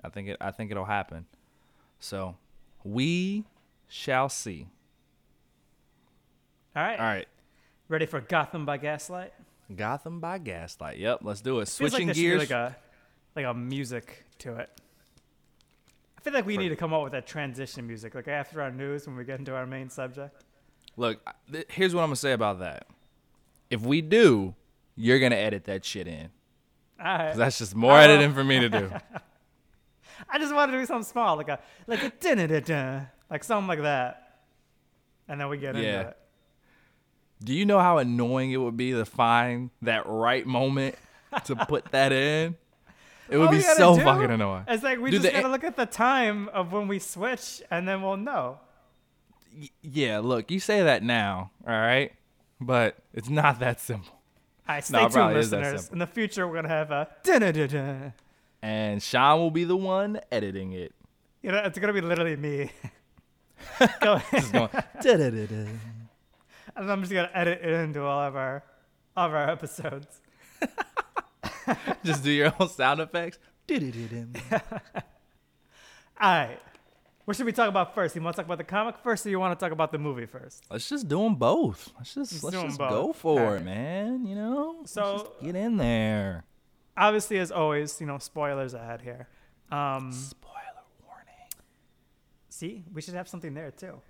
I 0.05 0.11
think 0.11 0.29
it. 0.29 0.37
I 0.41 0.51
think 0.51 0.71
it'll 0.71 0.85
happen. 0.85 1.27
So, 2.01 2.37
we 2.85 3.45
shall 3.89 4.29
see. 4.29 4.67
All 6.77 6.83
right. 6.83 6.99
All 6.99 7.07
right. 7.07 7.27
Ready 7.89 8.07
for 8.07 8.21
Gotham 8.21 8.67
by 8.67 8.77
Gaslight? 8.77 9.33
Gotham 9.75 10.21
by 10.21 10.39
Gaslight. 10.39 10.99
Yep, 10.99 11.21
let's 11.23 11.41
do 11.41 11.61
it. 11.61 11.67
Switching 11.69 12.09
like 12.09 12.15
there 12.15 12.15
should 12.15 12.21
be 12.21 12.29
gears. 12.29 12.41
like 12.41 12.51
a 12.51 12.77
like 13.35 13.47
a 13.47 13.55
music 13.55 14.25
to 14.39 14.57
it. 14.57 14.71
I 16.17 16.21
feel 16.21 16.33
like 16.33 16.47
we 16.47 16.57
For- 16.57 16.63
need 16.63 16.69
to 16.71 16.77
come 16.77 16.93
up 16.93 17.03
with 17.03 17.13
that 17.13 17.27
transition 17.27 17.87
music, 17.87 18.15
like 18.15 18.29
after 18.29 18.61
our 18.61 18.71
news 18.71 19.07
when 19.07 19.17
we 19.17 19.25
get 19.25 19.39
into 19.39 19.55
our 19.55 19.67
main 19.67 19.89
subject. 19.89 20.45
Look, 20.97 21.21
th- 21.51 21.67
here's 21.71 21.95
what 21.95 22.03
I'm 22.03 22.09
gonna 22.09 22.17
say 22.17 22.33
about 22.33 22.59
that. 22.61 22.87
If 23.71 23.83
we 23.83 24.01
do, 24.03 24.55
you're 24.97 25.19
gonna 25.21 25.37
edit 25.37 25.65
that 25.65 25.85
shit 25.85 26.07
in. 26.07 26.31
Right. 26.99 27.35
that's 27.37 27.59
just 27.59 27.75
more 27.77 27.97
editing 27.99 28.35
for 28.35 28.43
me 28.43 28.61
to 28.61 28.69
do. 28.69 28.91
I 30.31 30.39
just 30.39 30.53
wanted 30.55 30.73
to 30.73 30.79
do 30.79 30.87
something 30.87 31.05
small, 31.05 31.37
like 31.37 31.49
a 31.49 31.59
like 31.87 32.03
a 32.03 32.11
dun 32.11 32.49
dun 32.49 32.63
dun, 32.63 33.09
like 33.31 33.45
something 33.45 33.69
like 33.69 33.83
that, 33.83 34.41
and 35.29 35.41
then 35.41 35.49
we 35.49 35.59
get 35.59 35.77
Yeah. 35.77 35.81
into 35.83 36.09
it. 36.11 36.17
do 37.45 37.55
you 37.55 37.65
know 37.65 37.79
how 37.79 37.99
annoying 37.99 38.51
it 38.51 38.57
would 38.57 38.77
be 38.77 38.93
to 38.93 39.05
find 39.05 39.71
that 39.83 40.07
right 40.07 40.45
moment 40.45 40.97
to 41.45 41.55
put 41.55 41.85
that 41.93 42.11
in? 42.13 42.57
It 43.31 43.37
would 43.37 43.47
All 43.47 43.53
be 43.53 43.61
so 43.61 43.95
do 43.97 44.03
fucking 44.03 44.31
annoying. 44.31 44.65
It's 44.67 44.83
like 44.83 44.99
we 44.99 45.11
Do 45.13 45.19
just 45.21 45.33
gotta 45.33 45.49
look 45.49 45.63
at 45.65 45.77
the 45.77 45.87
time 45.87 46.49
of 46.49 46.73
when 46.73 46.89
we 46.89 46.99
switch, 46.99 47.63
and 47.71 47.87
then 47.87 48.03
we'll 48.03 48.17
know. 48.17 48.59
Y- 49.57 49.69
Yeah, 49.83 50.19
look, 50.19 50.51
you 50.51 50.59
say 50.61 50.83
that 50.83 51.03
now, 51.03 51.51
all 51.67 51.73
right? 51.75 52.13
But 52.61 52.97
it's 53.15 53.29
not 53.29 53.61
that 53.61 53.81
simple. 53.81 54.18
All 54.69 54.75
right, 54.75 54.85
stay 54.85 55.01
No, 55.03 55.09
tuned, 55.09 55.35
listeners. 55.35 55.89
In 55.89 55.99
the 55.99 56.07
future, 56.07 56.47
we're 56.47 56.57
gonna 56.57 56.69
have 56.69 56.91
a 56.91 57.09
dun. 57.23 58.13
And 58.61 59.01
Sean 59.01 59.39
will 59.39 59.53
be 59.53 59.63
the 59.63 59.77
one 59.77 60.21
editing 60.33 60.73
it. 60.73 60.93
You 61.43 61.53
know, 61.53 61.59
it's 61.59 61.79
gonna 61.79 61.93
be 61.93 62.01
literally 62.01 62.37
me. 62.37 62.71
Go 64.01 64.21
Just 64.33 64.53
going, 64.53 64.69
"Da-da-da-da." 65.01 65.67
And 66.77 66.91
I'm 66.91 67.01
just 67.01 67.13
gonna 67.13 67.31
edit 67.33 67.61
it 67.63 67.71
into 67.73 68.03
all 68.03 68.21
of 68.21 68.37
our 68.37 68.65
all 69.17 69.27
of 69.29 69.35
our 69.35 69.49
episodes. 69.49 70.21
just 72.05 72.23
do 72.25 72.31
your 72.31 72.53
own 72.59 72.69
sound 72.69 73.01
effects. 73.01 73.39
All 76.21 76.31
right. 76.31 76.59
What 77.29 77.37
should 77.37 77.45
we 77.45 77.53
talk 77.53 77.69
about 77.69 77.95
first? 77.95 78.17
You 78.17 78.23
want 78.23 78.37
to 78.37 78.41
talk 78.41 78.47
about 78.47 78.57
the 78.57 78.65
comic 78.65 78.97
first, 79.03 79.27
or 79.27 79.29
you 79.29 79.39
want 79.39 79.59
to 79.59 79.63
talk 79.63 79.71
about 79.71 79.93
the 79.93 79.99
movie 79.99 80.25
first? 80.25 80.65
Let's 80.71 80.89
just 80.89 81.09
do 81.09 81.23
them 81.23 81.35
both. 81.35 81.91
Let's 81.99 82.15
just 82.15 82.33
Let's 82.43 82.43
let's 82.43 82.57
just 82.69 82.79
both. 82.79 82.89
go 82.89 83.13
for 83.13 83.39
Alright. 83.43 83.61
it, 83.61 83.65
man. 83.67 84.25
You 84.25 84.35
know, 84.35 84.77
So- 84.87 85.19
just 85.19 85.43
get 85.43 85.55
in 85.55 85.77
there. 85.77 86.45
Obviously, 86.97 87.37
as 87.39 87.53
always, 87.53 88.01
you 88.01 88.07
know, 88.07 88.17
spoilers 88.17 88.73
ahead 88.73 89.03
here. 89.03 89.29
Um, 89.71 90.11
Spoiler 90.11 90.55
warning. 91.07 91.53
see, 92.49 92.87
we 92.95 93.03
should 93.03 93.13
have 93.13 93.29
something 93.29 93.53
there 93.53 93.73
too. 93.73 94.01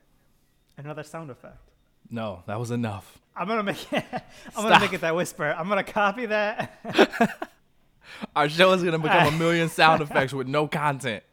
Another 0.77 1.03
sound 1.03 1.29
effect. 1.29 1.73
No, 2.09 2.45
that 2.47 2.61
was 2.61 2.71
enough. 2.71 3.19
I'm 3.35 3.49
gonna 3.49 3.65
make 3.65 3.93
it. 3.93 4.05
I'm 4.13 4.21
Stop. 4.53 4.63
gonna 4.63 4.79
make 4.79 4.93
it 4.93 5.01
that 5.01 5.17
whisper. 5.17 5.53
I'm 5.59 5.69
gonna 5.69 5.83
copy 5.83 6.27
that. 6.27 7.51
Our 8.37 8.49
show 8.49 8.73
is 8.75 8.85
gonna 8.85 9.01
become 9.01 9.35
a 9.35 9.37
million 9.45 9.69
sound 9.69 10.03
effects 10.03 10.33
with 10.33 10.47
no 10.47 10.69
content. 10.69 11.25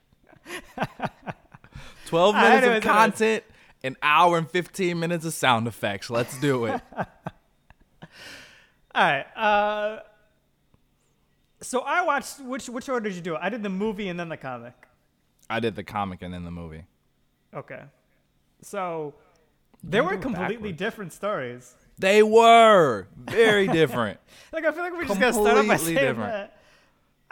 Twelve 2.05 2.35
Alright, 2.35 2.61
minutes 2.61 2.65
of 2.67 2.71
anyways, 2.71 2.85
anyways. 2.85 3.11
content, 3.11 3.43
an 3.83 3.97
hour 4.01 4.37
and 4.37 4.49
fifteen 4.49 4.99
minutes 4.99 5.25
of 5.25 5.33
sound 5.33 5.67
effects. 5.67 6.09
Let's 6.09 6.39
do 6.39 6.65
it. 6.65 6.81
All 6.97 7.07
right. 8.95 9.25
Uh, 9.35 9.99
so 11.61 11.81
I 11.81 12.03
watched. 12.03 12.39
Which 12.39 12.69
which 12.69 12.87
order 12.89 13.09
did 13.09 13.15
you 13.15 13.21
do 13.21 13.35
it? 13.35 13.39
I 13.41 13.49
did 13.49 13.63
the 13.63 13.69
movie 13.69 14.07
and 14.07 14.19
then 14.19 14.29
the 14.29 14.37
comic. 14.37 14.73
I 15.49 15.59
did 15.59 15.75
the 15.75 15.83
comic 15.83 16.21
and 16.21 16.33
then 16.33 16.43
the 16.43 16.51
movie. 16.51 16.83
Okay. 17.53 17.81
So 18.61 19.13
they 19.83 20.01
were 20.01 20.17
completely 20.17 20.55
backwards. 20.71 20.77
different 20.79 21.13
stories. 21.13 21.73
They 21.97 22.23
were 22.23 23.07
very 23.15 23.67
different. 23.67 24.19
Like 24.51 24.65
I 24.65 24.71
feel 24.71 24.83
like 24.83 24.97
we 24.97 25.05
just 25.05 25.19
gotta 25.19 25.33
start 25.33 25.57
off 25.57 25.67
by 25.67 25.75
saying 25.75 25.95
different. 25.97 26.31
that. 26.31 26.54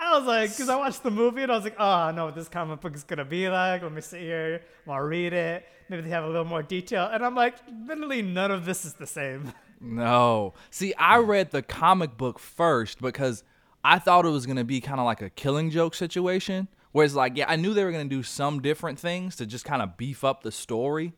I 0.04 0.18
was 0.18 0.28
like, 0.28 0.50
because 0.50 0.70
I 0.70 0.76
watched 0.76 1.04
the 1.04 1.12
movie 1.12 1.44
and 1.44 1.52
I 1.52 1.56
was 1.56 1.63
like, 1.63 1.76
ah, 1.80 2.06
oh, 2.06 2.10
I 2.10 2.12
know 2.12 2.26
what 2.26 2.36
this 2.36 2.50
comic 2.50 2.82
book 2.82 2.96
is 2.96 3.04
gonna 3.04 3.26
be 3.26 3.50
like. 3.50 3.82
Let 3.82 3.92
me 3.92 4.02
sit 4.02 4.22
here, 4.22 4.62
I'll 4.88 5.00
read 5.00 5.34
it. 5.34 5.66
Maybe 5.89 6.04
they 6.04 6.10
have 6.10 6.24
a 6.24 6.28
little 6.28 6.46
more 6.46 6.63
detail. 6.63 7.10
And 7.12 7.26
I'm 7.26 7.36
like, 7.36 7.56
literally 7.88 8.22
none 8.22 8.52
of 8.52 8.66
this 8.66 8.86
is 8.86 8.94
the 8.94 9.08
same. 9.08 9.54
No. 9.80 10.54
See, 10.72 10.94
I 10.96 11.18
read 11.18 11.52
the 11.52 11.62
comic 11.62 12.18
book 12.18 12.39
first 12.39 13.02
because 13.02 13.44
I 13.84 14.00
thought 14.00 14.26
it 14.26 14.30
was 14.30 14.46
going 14.46 14.58
to 14.58 14.63
be 14.63 14.80
kind 14.80 15.00
of 15.00 15.06
like 15.06 15.22
a 15.22 15.30
killing 15.30 15.70
joke 15.70 15.94
situation. 15.94 16.70
Whereas, 16.94 17.16
like, 17.16 17.36
yeah, 17.36 17.46
I 17.50 17.58
knew 17.58 17.74
they 17.74 17.84
were 17.84 17.92
going 17.92 18.08
to 18.08 18.16
do 18.16 18.24
some 18.24 18.62
different 18.62 19.00
things 19.00 19.36
to 19.38 19.46
just 19.46 19.66
kind 19.66 19.82
of 19.82 19.98
beef 19.98 20.24
up 20.24 20.44
the 20.44 20.52
story. 20.52 21.13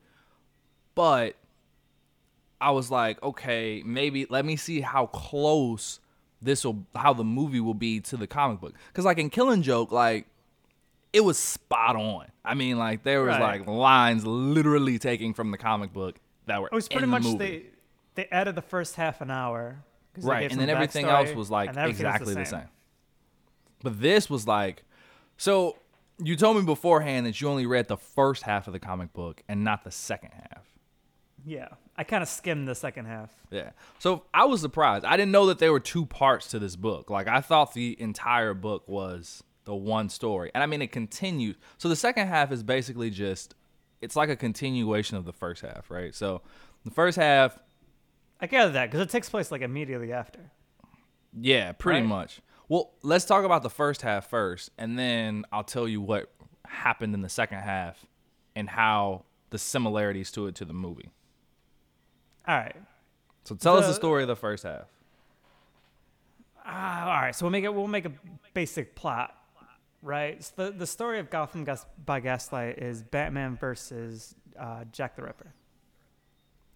But 0.96 1.36
I 2.60 2.72
was 2.72 2.90
like, 2.90 3.22
okay, 3.22 3.84
maybe 3.86 4.26
let 4.30 4.46
me 4.46 4.56
see 4.56 4.82
how 4.82 5.08
close 5.08 6.00
this 6.46 6.64
will, 6.64 6.86
how 6.96 7.14
the 7.14 7.24
movie 7.24 7.60
will 7.60 7.74
be 7.74 8.00
to 8.02 8.18
the 8.18 8.28
comic 8.28 8.60
book. 8.62 8.74
Because, 8.88 9.04
like, 9.06 9.18
in 9.18 9.30
Killing 9.30 9.62
Joke, 9.62 9.92
like, 9.92 10.28
it 11.12 11.22
was 11.22 11.38
spot 11.38 11.96
on. 11.96 12.28
I 12.44 12.54
mean, 12.54 12.78
like, 12.78 13.04
there 13.04 13.22
was, 13.24 13.30
Right. 13.38 13.60
like, 13.60 13.68
lines 13.68 14.26
literally 14.26 15.00
taking 15.00 15.34
from 15.34 15.52
the 15.52 15.58
comic 15.58 15.92
book 15.94 16.16
that 16.46 16.62
were 16.62 16.68
It 16.68 16.74
was 16.76 16.88
pretty 16.88 17.04
in 17.06 17.10
much 17.10 17.24
the 17.24 17.30
movie. 17.30 17.38
they 17.38 17.66
they 18.16 18.28
added 18.32 18.56
the 18.56 18.62
first 18.62 18.96
half 18.96 19.20
an 19.22 19.30
hour. 19.30 19.84
right 20.22 20.50
and 20.50 20.62
then 20.62 20.70
everything 20.70 21.06
else 21.06 21.34
was 21.34 21.52
like 21.52 21.70
everything 21.70 21.88
was 21.90 22.00
exactly 22.00 22.34
the 22.34 22.46
same. 22.46 22.70
but 23.84 24.00
this 24.00 24.30
was 24.30 24.48
like 24.48 24.84
so 25.38 25.76
you 26.24 26.38
told 26.38 26.56
me 26.56 26.64
beforehand 26.64 27.26
that 27.26 27.42
you 27.42 27.50
only 27.50 27.66
read 27.66 27.90
the 27.90 27.98
first 27.98 28.44
half 28.44 28.68
of 28.68 28.74
the 28.74 28.80
comic 28.80 29.12
book 29.12 29.44
and 29.50 29.64
not 29.66 29.84
the 29.84 29.92
second 29.92 30.32
half 30.32 30.64
Yeah, 31.46 31.68
I 31.96 32.04
kind 32.04 32.24
of 32.24 32.28
skimmed 32.30 32.68
the 32.68 32.76
second 32.76 33.06
half. 33.06 33.30
yeah 33.52 33.70
so 34.00 34.24
i 34.34 34.44
was 34.46 34.60
surprised 34.62 35.06
i 35.06 35.16
didn't 35.16 35.32
know 35.32 35.46
that 35.46 35.60
there 35.60 35.72
were 35.72 35.80
two 35.80 36.06
parts 36.06 36.48
to 36.50 36.60
this 36.60 36.76
book 36.76 37.10
like 37.10 37.28
i 37.28 37.40
thought 37.42 37.74
the 37.74 37.96
entire 38.02 38.54
book 38.54 38.84
was 38.88 39.44
the 39.66 39.76
one 39.76 40.10
story 40.10 40.50
and 40.54 40.64
i 40.64 40.66
mean 40.66 40.82
it 40.82 40.92
continues 40.92 41.56
so 41.78 41.88
the 41.88 41.96
second 41.96 42.28
half 42.28 42.52
is 42.52 42.64
basically 42.64 43.10
just 43.10 43.54
it's 44.02 44.16
like 44.16 44.30
a 44.30 44.36
continuation 44.36 45.16
of 45.18 45.26
the 45.26 45.32
first 45.34 45.62
half 45.62 45.90
right 45.92 46.14
so 46.16 46.42
the 46.84 46.92
first 46.92 47.18
half 47.18 47.58
I 48.42 48.48
gather 48.48 48.74
that 48.74 48.88
because 48.92 49.00
it 49.00 49.10
takes 49.10 49.30
place 49.30 49.50
like 49.50 49.62
immediately 49.62 50.12
after. 50.12 50.52
Yeah, 51.34 51.72
pretty 51.72 52.02
Right? 52.02 52.08
much. 52.08 52.42
Well, 52.68 52.92
let's 53.02 53.24
talk 53.24 53.46
about 53.46 53.64
the 53.64 53.70
first 53.70 54.02
half 54.02 54.30
first, 54.30 54.72
and 54.78 55.00
then 55.00 55.46
I'll 55.54 55.64
tell 55.64 55.88
you 55.88 56.02
what 56.02 56.34
happened 56.66 57.14
in 57.14 57.22
the 57.22 57.30
second 57.30 57.60
half 57.60 58.06
and 58.56 58.70
how 58.70 59.24
the 59.52 59.56
the 59.56 59.60
similarities 59.60 60.32
to 60.32 60.48
it 60.48 60.56
to 60.56 60.66
the 60.66 60.74
movie. 60.74 61.10
All 62.48 62.56
right. 62.58 62.76
So 63.44 63.56
tell 63.56 63.78
us 63.78 63.86
the 63.86 63.90
The- 63.92 63.96
story 63.96 64.22
of 64.24 64.28
the 64.28 64.36
first 64.36 64.64
half. 64.64 64.86
Ah, 66.66 67.02
all 67.16 67.22
right. 67.22 67.36
So 67.36 67.46
we'll 67.46 67.52
make 67.52 67.64
it. 67.64 67.74
We'll 67.74 67.88
make 67.88 68.06
a 68.06 68.12
basic 68.54 68.96
plot, 68.96 69.36
right? 70.02 70.44
So 70.44 70.54
the 70.58 70.72
the 70.72 70.88
story 70.88 71.20
of 71.20 71.30
Gotham 71.30 71.64
Gas- 71.64 71.86
by 72.04 72.20
Gaslight 72.20 72.80
is 72.80 73.04
Batman 73.04 73.56
versus 73.56 74.36
uh, 74.60 74.86
Jack 74.92 75.16
the 75.16 75.22
Ripper. 75.24 75.54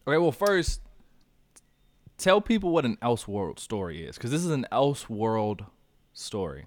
Okay, 0.07 0.17
well 0.17 0.31
first 0.31 0.81
tell 2.17 2.41
people 2.41 2.71
what 2.71 2.85
an 2.85 2.97
Elseworld 2.97 3.59
story 3.59 4.03
is 4.03 4.17
cuz 4.17 4.29
this 4.31 4.43
is 4.43 4.51
an 4.51 4.65
Elseworld 4.71 5.65
story, 6.13 6.65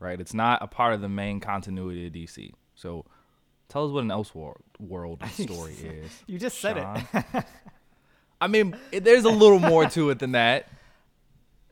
right? 0.00 0.20
It's 0.20 0.34
not 0.34 0.62
a 0.62 0.66
part 0.66 0.92
of 0.94 1.00
the 1.00 1.08
main 1.08 1.40
continuity 1.40 2.06
of 2.06 2.12
DC. 2.12 2.52
So 2.74 3.04
tell 3.68 3.86
us 3.86 3.92
what 3.92 4.00
an 4.04 4.08
Elseworld 4.10 4.56
world 4.78 5.22
story 5.32 5.72
is. 5.74 6.22
You 6.26 6.38
just 6.38 6.60
said 6.60 6.76
it. 6.78 7.44
I 8.40 8.46
mean, 8.46 8.76
there's 8.92 9.24
a 9.24 9.30
little 9.30 9.58
more 9.58 9.86
to 9.90 10.10
it 10.10 10.18
than 10.18 10.32
that. 10.32 10.68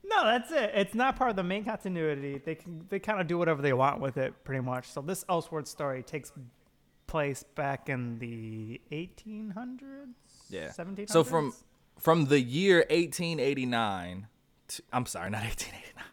No, 0.08 0.24
that's 0.24 0.52
it. 0.52 0.70
It's 0.72 0.94
not 0.94 1.16
part 1.16 1.30
of 1.30 1.36
the 1.36 1.42
main 1.42 1.64
continuity. 1.64 2.40
They 2.42 2.54
can 2.54 2.86
they 2.88 3.00
kind 3.00 3.20
of 3.20 3.26
do 3.26 3.36
whatever 3.38 3.60
they 3.60 3.72
want 3.72 4.00
with 4.00 4.16
it, 4.16 4.44
pretty 4.44 4.62
much. 4.62 4.88
So 4.88 5.02
this 5.02 5.24
Elseworld 5.24 5.66
story 5.66 6.04
takes 6.04 6.30
place 7.08 7.42
back 7.42 7.88
in 7.88 8.20
the 8.20 8.80
1800s. 8.92 10.14
Yeah. 10.48 10.68
1700s. 10.68 11.10
So 11.10 11.24
from 11.24 11.52
from 11.98 12.26
the 12.26 12.40
year 12.40 12.86
1889, 12.88 14.28
to, 14.68 14.82
I'm 14.92 15.06
sorry, 15.06 15.28
not 15.28 15.42
1889. 15.42 16.04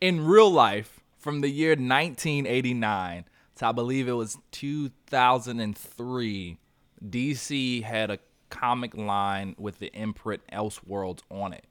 In 0.00 0.24
real 0.24 0.50
life, 0.50 1.00
from 1.18 1.40
the 1.40 1.48
year 1.48 1.70
1989 1.70 3.24
to 3.56 3.66
I 3.66 3.72
believe 3.72 4.06
it 4.08 4.12
was 4.12 4.38
2003, 4.52 6.58
DC 7.04 7.82
had 7.82 8.10
a 8.10 8.18
comic 8.50 8.96
line 8.96 9.54
with 9.58 9.78
the 9.78 9.90
imprint 9.94 10.42
Elseworlds 10.52 11.20
on 11.30 11.52
it. 11.52 11.66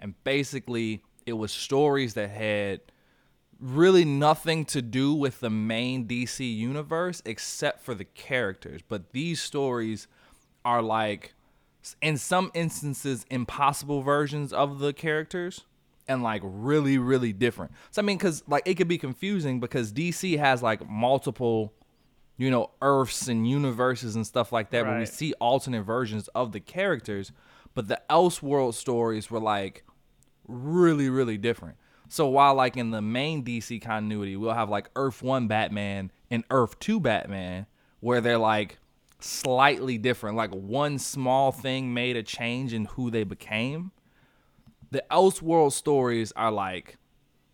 And 0.00 0.14
basically, 0.24 1.02
it 1.26 1.32
was 1.34 1.52
stories 1.52 2.14
that 2.14 2.30
had 2.30 2.80
really 3.60 4.04
nothing 4.04 4.64
to 4.64 4.80
do 4.80 5.12
with 5.12 5.40
the 5.40 5.50
main 5.50 6.06
DC 6.06 6.56
universe 6.56 7.22
except 7.24 7.82
for 7.82 7.94
the 7.94 8.04
characters. 8.04 8.80
But 8.86 9.12
these 9.12 9.40
stories 9.40 10.06
are 10.64 10.82
like, 10.82 11.34
in 12.02 12.16
some 12.16 12.50
instances, 12.54 13.24
impossible 13.30 14.02
versions 14.02 14.52
of 14.52 14.78
the 14.78 14.92
characters 14.92 15.64
and 16.06 16.22
like 16.22 16.42
really, 16.44 16.98
really 16.98 17.32
different. 17.32 17.72
So, 17.90 18.02
I 18.02 18.04
mean, 18.04 18.16
because 18.16 18.42
like 18.48 18.62
it 18.66 18.74
could 18.74 18.88
be 18.88 18.98
confusing 18.98 19.60
because 19.60 19.92
DC 19.92 20.38
has 20.38 20.62
like 20.62 20.88
multiple, 20.88 21.72
you 22.38 22.50
know, 22.50 22.70
Earths 22.80 23.28
and 23.28 23.46
universes 23.46 24.16
and 24.16 24.26
stuff 24.26 24.52
like 24.52 24.70
that 24.70 24.86
where 24.86 24.98
we 24.98 25.04
see 25.06 25.34
alternate 25.34 25.82
versions 25.82 26.28
of 26.28 26.52
the 26.52 26.60
characters. 26.60 27.32
But 27.74 27.88
the 27.88 28.00
Elseworld 28.08 28.74
stories 28.74 29.30
were 29.30 29.40
like, 29.40 29.84
really 30.48 31.10
really 31.10 31.36
different. 31.36 31.76
So 32.08 32.26
while 32.26 32.54
like 32.54 32.76
in 32.76 32.90
the 32.90 33.02
main 33.02 33.44
dc 33.44 33.82
continuity 33.82 34.34
we'll 34.34 34.54
have 34.54 34.70
like 34.70 34.88
earth 34.96 35.22
1 35.22 35.46
batman 35.46 36.10
and 36.30 36.42
earth 36.50 36.78
2 36.80 37.00
batman 37.00 37.66
where 38.00 38.22
they're 38.22 38.38
like 38.38 38.78
slightly 39.20 39.98
different 39.98 40.36
like 40.36 40.50
one 40.52 40.98
small 40.98 41.52
thing 41.52 41.92
made 41.92 42.16
a 42.16 42.22
change 42.22 42.72
in 42.72 42.86
who 42.86 43.10
they 43.10 43.24
became. 43.24 43.92
The 44.90 45.04
elseworld 45.10 45.72
stories 45.72 46.32
are 46.32 46.50
like 46.50 46.96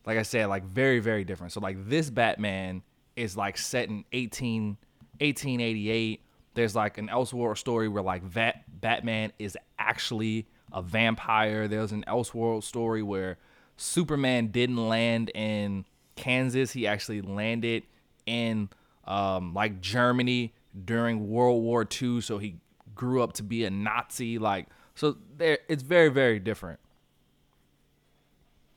like 0.07 0.19
i 0.19 0.23
said 0.23 0.47
like 0.47 0.65
very 0.65 1.01
very 1.01 1.25
different. 1.25 1.53
So 1.53 1.61
like 1.61 1.89
this 1.89 2.11
batman 2.11 2.83
is 3.17 3.37
like 3.37 3.57
set 3.59 3.89
in 3.89 4.05
18 4.13 4.77
1888 5.21 6.21
there's 6.55 6.75
like 6.75 6.99
an 6.99 7.09
elseworld 7.09 7.59
story 7.59 7.89
where 7.89 8.03
like 8.03 8.33
Bat- 8.33 8.65
batman 8.81 9.33
is 9.39 9.57
actually 9.79 10.47
a 10.73 10.83
vampire. 10.83 11.69
There's 11.69 11.93
an 11.93 12.05
elseworld 12.09 12.65
story 12.65 13.03
where 13.03 13.39
superman 13.77 14.49
didn't 14.49 14.89
land 14.89 15.31
in 15.35 15.85
kansas. 16.17 16.73
He 16.73 16.87
actually 16.87 17.23
landed 17.23 17.85
in 18.27 18.69
um, 19.07 19.53
like 19.53 19.81
germany 19.81 20.55
during 20.85 21.29
world 21.29 21.63
war 21.63 21.87
ii 22.03 22.21
so 22.21 22.39
he 22.39 22.57
grew 22.95 23.23
up 23.23 23.35
to 23.35 23.43
be 23.43 23.65
a 23.65 23.71
nazi 23.71 24.39
like 24.39 24.67
so 24.95 25.17
there 25.37 25.59
it's 25.69 25.83
very 25.83 26.09
very 26.09 26.39
different. 26.39 26.81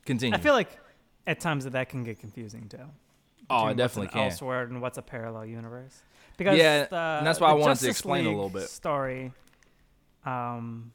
Continue. 0.06 0.38
I 0.38 0.42
feel 0.42 0.54
like 0.54 0.80
at 1.26 1.40
times 1.40 1.66
that 1.66 1.74
that 1.74 1.90
can 1.90 2.04
get 2.04 2.20
confusing 2.20 2.68
too. 2.70 2.78
Oh 3.50 3.68
it 3.68 3.78
definitely 3.78 4.10
can 4.10 4.22
an 4.22 4.32
Elseworld 4.32 4.64
and 4.70 4.82
what's 4.82 4.98
a 4.98 5.02
parallel 5.02 5.46
universe. 5.46 6.02
Because 6.38 6.58
Yeah, 6.58 6.86
the, 6.86 6.96
and 6.96 7.28
that's 7.28 7.40
why 7.40 7.50
I 7.50 7.54
wanted 7.54 7.64
to 7.64 7.70
Justice 7.86 7.90
explain 7.90 8.26
a 8.26 8.30
little 8.30 8.50
bit. 8.50 8.70
Story, 8.70 9.32
um, 10.26 10.92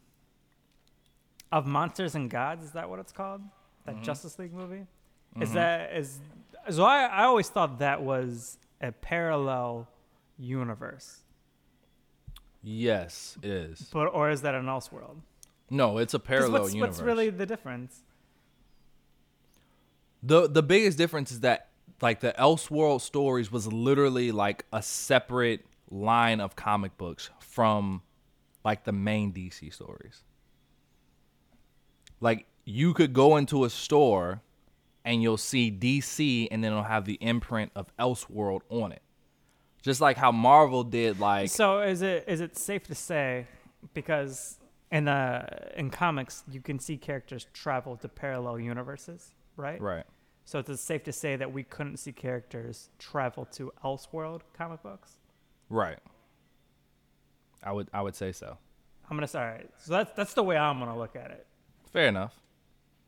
of 1.51 1.67
monsters 1.67 2.15
and 2.15 2.31
gods. 2.31 2.65
Is 2.65 2.73
that 2.73 2.89
what 2.89 2.99
it's 2.99 3.13
called? 3.13 3.43
That 3.85 3.97
Mm-hmm. 3.97 4.05
Justice 4.05 4.39
League 4.39 4.53
movie. 4.55 4.87
Is 5.41 5.53
that 5.55 5.93
is 5.97 6.21
so? 6.71 6.85
I 6.85 7.07
I 7.07 7.25
always 7.25 7.49
thought 7.49 7.79
that 7.81 8.03
was 8.03 8.59
a 8.81 8.93
parallel 8.93 9.89
universe, 10.39 11.23
yes 12.63 13.37
it 13.43 13.51
is 13.51 13.89
but 13.93 14.07
or 14.07 14.31
is 14.31 14.43
that 14.43 14.55
an 14.55 14.67
Elseworld? 14.67 15.17
no 15.71 15.99
it's 15.99 16.15
a 16.15 16.19
parallel 16.19 16.63
what's, 16.63 16.75
universe 16.75 16.97
What's 16.97 17.03
really 17.03 17.31
the 17.31 17.47
difference? 17.47 18.03
The 20.23 20.49
the 20.49 20.63
biggest 20.63 20.99
difference 20.99 21.33
is 21.33 21.41
that 21.41 21.69
like 22.03 22.21
the 22.21 22.35
Elseworld 22.39 23.01
stories 23.01 23.51
was 23.53 23.73
literally 23.73 24.33
like 24.33 24.67
a 24.73 24.83
separate 24.83 25.65
line 25.91 26.41
of 26.41 26.57
comic 26.57 26.99
books 26.99 27.31
from 27.39 28.03
like 28.65 28.85
the 28.85 28.93
main 28.93 29.33
DC 29.33 29.73
stories. 29.73 30.25
Like 32.21 32.47
you 32.65 32.93
could 32.93 33.13
go 33.13 33.37
into 33.37 33.65
a 33.65 33.71
store 33.71 34.43
and 35.05 35.23
you'll 35.23 35.37
see 35.37 35.71
DC 35.71 36.49
and 36.51 36.63
then 36.63 36.73
it'll 36.73 36.85
have 36.85 37.05
the 37.05 37.19
imprint 37.21 37.73
of 37.75 37.97
Elseworld 37.97 38.61
on 38.69 38.93
it. 38.93 39.03
Just 39.83 40.01
like 40.01 40.17
how 40.17 40.33
Marvel 40.33 40.85
did 40.85 41.21
like 41.21 41.51
So 41.51 41.81
is 41.83 42.03
it 42.03 42.25
is 42.27 42.41
it 42.41 42.57
safe 42.57 42.85
to 42.89 42.95
say 42.95 43.47
because 43.95 44.59
in 44.91 45.05
the 45.05 45.71
in 45.77 45.91
comics 45.91 46.43
you 46.51 46.61
can 46.61 46.79
see 46.79 46.97
characters 46.97 47.47
travel 47.53 47.97
to 47.99 48.09
parallel 48.09 48.59
universes, 48.59 49.33
right? 49.57 49.81
right. 49.81 50.05
So 50.45 50.59
it's 50.59 50.81
safe 50.81 51.05
to 51.05 51.13
say 51.13 51.37
that 51.37 51.53
we 51.53 51.63
couldn't 51.63 51.99
see 51.99 52.13
characters 52.13 52.91
travel 52.99 53.45
to 53.53 53.73
Elseworld 53.85 54.41
comic 54.57 54.83
books. 54.83 55.19
Right. 55.69 55.99
I 57.63 57.73
would 57.73 57.89
I 57.93 58.03
would 58.03 58.17
say 58.17 58.33
so. 58.33 58.59
I'm 59.09 59.17
gonna 59.17 59.29
say 59.29 59.39
all 59.41 59.47
right. 59.47 59.71
So 59.79 59.93
that's 59.93 60.13
that's 60.15 60.35
the 60.35 60.43
way 60.43 60.57
I'm 60.57 60.79
gonna 60.79 60.99
look 60.99 61.17
at 61.17 61.31
it. 61.31 61.47
Fair 61.93 62.09
enough. 62.09 62.35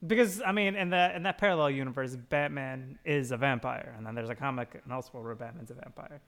Because 0.06 0.42
I 0.44 0.52
mean, 0.52 0.76
in 0.76 0.90
that 0.90 1.14
in 1.16 1.22
that 1.24 1.38
parallel 1.38 1.70
universe, 1.70 2.14
Batman 2.14 2.98
is 3.04 3.30
a 3.30 3.36
vampire, 3.36 3.94
and 3.96 4.06
then 4.06 4.14
there's 4.14 4.30
a 4.30 4.34
comic 4.34 4.80
in 4.84 4.90
Elseworld 4.92 5.24
where 5.24 5.34
Batman's 5.34 5.70
a 5.70 5.74
vampire. 5.74 6.20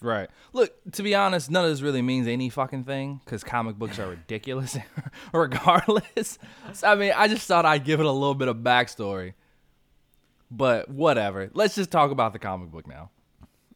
Right. 0.00 0.30
Look, 0.52 0.72
to 0.92 1.02
be 1.02 1.14
honest, 1.16 1.50
none 1.50 1.64
of 1.64 1.70
this 1.70 1.82
really 1.82 2.02
means 2.02 2.28
any 2.28 2.48
fucking 2.50 2.84
thing 2.84 3.20
because 3.24 3.42
comic 3.42 3.76
books 3.76 3.98
are 3.98 4.08
ridiculous, 4.08 4.76
regardless. 5.32 6.38
So, 6.72 6.86
I 6.86 6.94
mean, 6.94 7.12
I 7.16 7.26
just 7.26 7.48
thought 7.48 7.64
I'd 7.66 7.84
give 7.84 7.98
it 7.98 8.06
a 8.06 8.12
little 8.12 8.34
bit 8.34 8.46
of 8.46 8.58
backstory. 8.58 9.32
But 10.50 10.88
whatever. 10.88 11.50
Let's 11.52 11.74
just 11.74 11.90
talk 11.90 12.10
about 12.10 12.32
the 12.32 12.38
comic 12.38 12.70
book 12.70 12.86
now. 12.86 13.10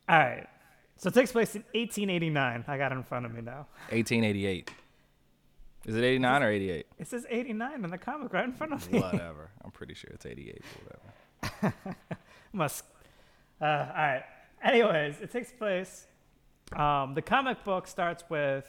All 0.09 0.19
right. 0.19 0.47
So 0.97 1.09
it 1.09 1.15
takes 1.15 1.33
place 1.33 1.55
in 1.55 1.63
1889. 1.75 2.65
I 2.67 2.79
got 2.79 2.93
it 2.93 2.95
in 2.95 3.03
front 3.03 3.27
of 3.27 3.35
me 3.35 3.43
now. 3.43 3.67
1888. 3.91 4.71
Is 5.87 5.97
it 5.97 6.05
89 6.05 6.43
or 6.43 6.51
88? 6.51 6.87
It 6.99 7.09
says 7.09 7.27
89 7.29 7.85
in 7.85 7.91
the 7.91 7.99
comic 7.99 8.33
right 8.33 8.45
in 8.45 8.53
front 8.53 8.73
of 8.73 8.91
me. 8.91 9.01
Whatever. 9.01 9.51
I'm 9.65 9.73
pretty 9.73 9.95
sure 9.95 10.11
it's 10.15 10.25
88 10.25 10.63
or 10.63 10.99
whatever. 11.61 11.75
Must. 12.53 12.85
Uh, 13.61 13.65
all 13.65 13.93
right. 13.95 14.23
Anyways, 14.63 15.21
it 15.21 15.33
takes 15.33 15.51
place. 15.51 16.07
Um, 16.77 17.15
the 17.15 17.23
comic 17.23 17.65
book 17.65 17.87
starts 17.87 18.23
with. 18.29 18.69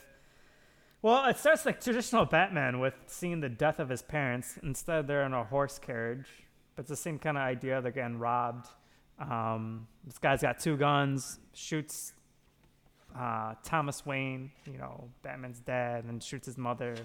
Well, 1.04 1.26
it 1.28 1.38
starts 1.38 1.66
like 1.66 1.82
traditional 1.82 2.26
Batman 2.26 2.80
with 2.80 2.94
seeing 3.08 3.42
the 3.42 3.50
death 3.50 3.80
of 3.80 3.90
his 3.90 4.02
parents. 4.02 4.58
Instead, 4.64 5.06
they're 5.06 5.24
in 5.24 5.34
a 5.34 5.44
horse 5.44 5.78
carriage. 5.78 6.28
But 6.76 6.84
it's 6.84 6.90
the 6.90 6.96
same 6.96 7.20
kind 7.20 7.38
of 7.38 7.44
idea. 7.44 7.82
They're 7.82 7.92
getting 7.92 8.20
robbed. 8.20 8.68
Um, 9.20 9.88
this 10.06 10.18
guy's 10.18 10.42
got 10.42 10.60
two 10.60 10.76
guns, 10.76 11.40
shoots 11.54 12.14
uh, 13.18 13.54
Thomas 13.64 14.06
Wayne, 14.06 14.52
you 14.66 14.78
know, 14.78 15.10
Batman's 15.22 15.60
dad, 15.60 16.06
and 16.06 16.22
shoots 16.22 16.48
his 16.48 16.58
mother. 16.58 16.96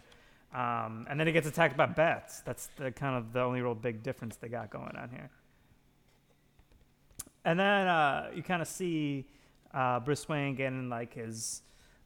Um, 0.55 1.07
and 1.11 1.21
then 1.21 1.27
he 1.27 1.33
gets 1.33 1.47
attacked 1.47 1.77
by 1.77 1.87
bats. 1.87 2.41
That's 2.41 2.69
the 2.77 2.91
kind 2.91 3.17
of 3.17 3.33
the 3.33 3.41
only 3.41 3.61
real 3.61 3.75
big 3.75 4.03
difference 4.03 4.37
they 4.37 4.49
got 4.49 4.71
going 4.71 4.97
on 4.97 5.11
here. 5.11 5.31
And 7.45 7.59
then 7.61 7.87
uh, 7.87 8.31
you 8.35 8.43
kind 8.43 8.63
of 8.63 8.69
see 8.69 9.27
uh, 9.75 10.01
Bruce 10.01 10.29
Wayne 10.29 10.55
getting 10.55 10.89
like 10.89 11.15
his 11.15 11.63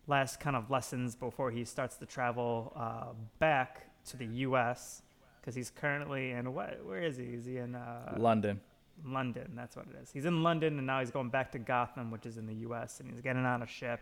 last 0.08 0.40
kind 0.40 0.56
of 0.56 0.70
lessons 0.70 1.14
before 1.14 1.50
he 1.50 1.64
starts 1.64 1.96
to 1.98 2.06
travel 2.06 2.72
uh, 2.76 3.12
back 3.38 3.86
to 4.06 4.16
the 4.16 4.26
U.S. 4.26 5.02
because 5.42 5.54
he's 5.56 5.70
currently 5.70 6.30
in 6.30 6.54
what? 6.54 6.78
Where 6.86 7.02
is 7.02 7.16
he? 7.18 7.24
Is 7.24 7.44
he 7.44 7.56
in 7.58 7.74
uh, 7.74 8.14
London. 8.16 8.60
London? 9.04 9.52
That's 9.56 9.74
what 9.76 9.86
it 9.86 9.96
is. 10.00 10.10
He's 10.12 10.24
in 10.24 10.42
London 10.44 10.78
and 10.78 10.86
now 10.86 11.00
he's 11.00 11.10
going 11.10 11.28
back 11.30 11.50
to 11.52 11.58
Gotham, 11.58 12.10
which 12.12 12.24
is 12.26 12.38
in 12.38 12.46
the 12.46 12.54
U.S. 12.68 13.00
and 13.00 13.10
he's 13.10 13.20
getting 13.20 13.44
on 13.44 13.62
a 13.62 13.66
ship. 13.66 14.00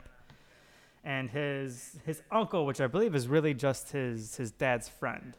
and 1.03 1.31
his 1.31 1.99
his 2.05 2.23
uncle, 2.31 2.67
which 2.67 2.81
I 2.81 2.87
believe 2.87 3.15
is 3.15 3.27
really 3.27 3.55
just 3.55 3.91
his 3.93 4.37
his 4.37 4.51
dad's 4.51 4.89
friend. 4.89 5.37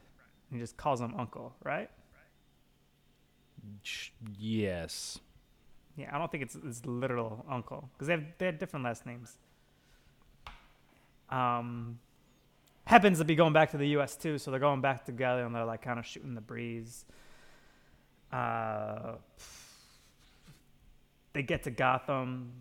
He 0.51 0.57
just 0.59 0.75
calls 0.75 0.99
him 0.99 1.13
uncle, 1.17 1.53
right? 1.63 1.89
Yes. 4.39 5.19
Yeah, 5.95 6.09
I 6.15 6.17
don't 6.17 6.31
think 6.31 6.43
it's 6.43 6.55
his 6.55 6.85
literal 6.85 7.45
uncle 7.49 7.89
because 7.93 8.07
they 8.07 8.13
have 8.13 8.23
they 8.39 8.45
have 8.47 8.57
different 8.59 8.85
last 8.85 9.05
names. 9.05 9.37
Um, 11.29 11.99
happens 12.85 13.19
to 13.19 13.25
be 13.25 13.35
going 13.35 13.53
back 13.53 13.71
to 13.71 13.77
the 13.77 13.87
U.S. 13.89 14.15
too, 14.15 14.37
so 14.37 14.51
they're 14.51 14.59
going 14.59 14.81
back 14.81 15.05
together 15.05 15.45
and 15.45 15.55
they're 15.55 15.65
like 15.65 15.81
kind 15.81 15.99
of 15.99 16.05
shooting 16.05 16.35
the 16.35 16.41
breeze. 16.41 17.05
Uh, 18.31 19.13
they 21.33 21.43
get 21.43 21.63
to 21.63 21.71
Gotham. 21.71 22.51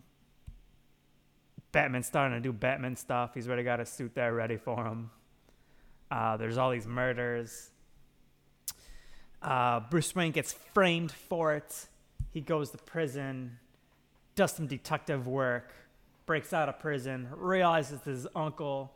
Batman's 1.73 2.07
starting 2.07 2.37
to 2.37 2.41
do 2.41 2.53
Batman 2.53 2.97
stuff. 2.97 3.35
He's 3.35 3.47
already 3.47 3.63
got 3.63 3.81
a 3.81 3.87
suit 3.87 4.15
there 4.15 4.35
ready 4.35 4.57
for 4.57 4.85
him. 4.85 5.11
Uh, 6.11 6.37
there's 6.37 6.59
all 6.59 6.71
these 6.71 6.87
murders. 6.87 7.71
Uh, 9.41 9.81
Bruce 9.81 10.15
Wayne 10.15 10.33
gets 10.33 10.53
framed 10.53 11.13
for 11.13 11.55
it. 11.55 11.87
He 12.33 12.41
goes 12.41 12.71
to 12.71 12.79
prison, 12.79 13.59
does 14.35 14.53
some 14.53 14.67
detective 14.67 15.27
work, 15.27 15.73
breaks 16.27 16.53
out 16.53 16.69
of 16.69 16.79
prison, 16.79 17.29
realizes 17.37 18.03
his 18.03 18.27
uncle 18.35 18.93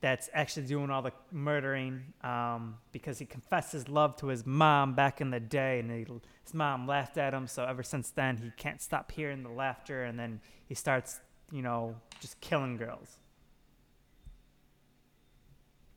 that's 0.00 0.30
actually 0.32 0.66
doing 0.66 0.90
all 0.90 1.02
the 1.02 1.12
murdering 1.30 2.02
um, 2.22 2.76
because 2.90 3.18
he 3.18 3.26
confessed 3.26 3.72
his 3.72 3.88
love 3.88 4.16
to 4.16 4.28
his 4.28 4.46
mom 4.46 4.94
back 4.94 5.20
in 5.20 5.30
the 5.30 5.40
day, 5.40 5.78
and 5.80 5.90
he, 5.90 6.06
his 6.42 6.54
mom 6.54 6.86
laughed 6.86 7.18
at 7.18 7.34
him. 7.34 7.46
So 7.46 7.64
ever 7.64 7.82
since 7.82 8.10
then, 8.10 8.38
he 8.38 8.50
can't 8.56 8.80
stop 8.80 9.12
hearing 9.12 9.42
the 9.42 9.50
laughter, 9.50 10.04
and 10.04 10.18
then 10.18 10.40
he 10.66 10.74
starts, 10.74 11.20
you 11.52 11.62
know, 11.62 11.96
just 12.20 12.40
killing 12.40 12.76
girls. 12.76 13.16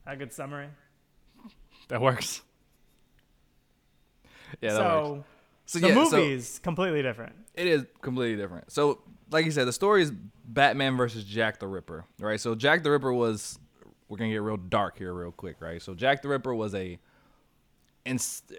A 0.05 0.17
good 0.17 0.33
summary. 0.33 0.67
That 1.87 2.01
works. 2.01 2.41
Yeah, 4.61 4.73
that 4.73 4.77
so 4.77 5.13
works. 5.13 5.27
So 5.65 5.79
the 5.79 5.87
yeah, 5.87 5.95
movie 5.95 6.33
is 6.33 6.59
completely 6.59 7.01
different. 7.01 7.33
It 7.55 7.67
is 7.67 7.85
completely 8.01 8.35
different. 8.35 8.71
So, 8.71 8.99
like 9.31 9.45
you 9.45 9.51
said, 9.51 9.65
the 9.65 9.73
story 9.73 10.03
is 10.03 10.11
Batman 10.45 10.97
versus 10.97 11.23
Jack 11.23 11.59
the 11.59 11.67
Ripper, 11.67 12.05
right? 12.19 12.39
So, 12.39 12.53
Jack 12.53 12.83
the 12.83 12.91
Ripper 12.91 13.13
was, 13.13 13.57
we're 14.13 14.17
gonna 14.17 14.29
get 14.29 14.43
real 14.43 14.57
dark 14.57 14.99
here, 14.99 15.11
real 15.11 15.31
quick, 15.31 15.59
right? 15.59 15.81
So, 15.81 15.95
Jack 15.95 16.21
the 16.21 16.27
Ripper 16.27 16.53
was 16.53 16.75
a, 16.75 16.99
inst- 18.05 18.53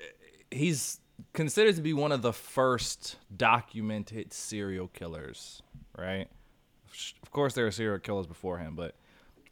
he's 0.50 0.98
considered 1.32 1.76
to 1.76 1.80
be 1.80 1.92
one 1.92 2.10
of 2.10 2.22
the 2.22 2.32
first 2.32 3.18
documented 3.36 4.32
serial 4.32 4.88
killers, 4.88 5.62
right? 5.96 6.26
Of 7.22 7.30
course, 7.30 7.54
there 7.54 7.68
are 7.68 7.70
serial 7.70 8.00
killers 8.00 8.26
before 8.26 8.58
him, 8.58 8.74
but 8.74 8.96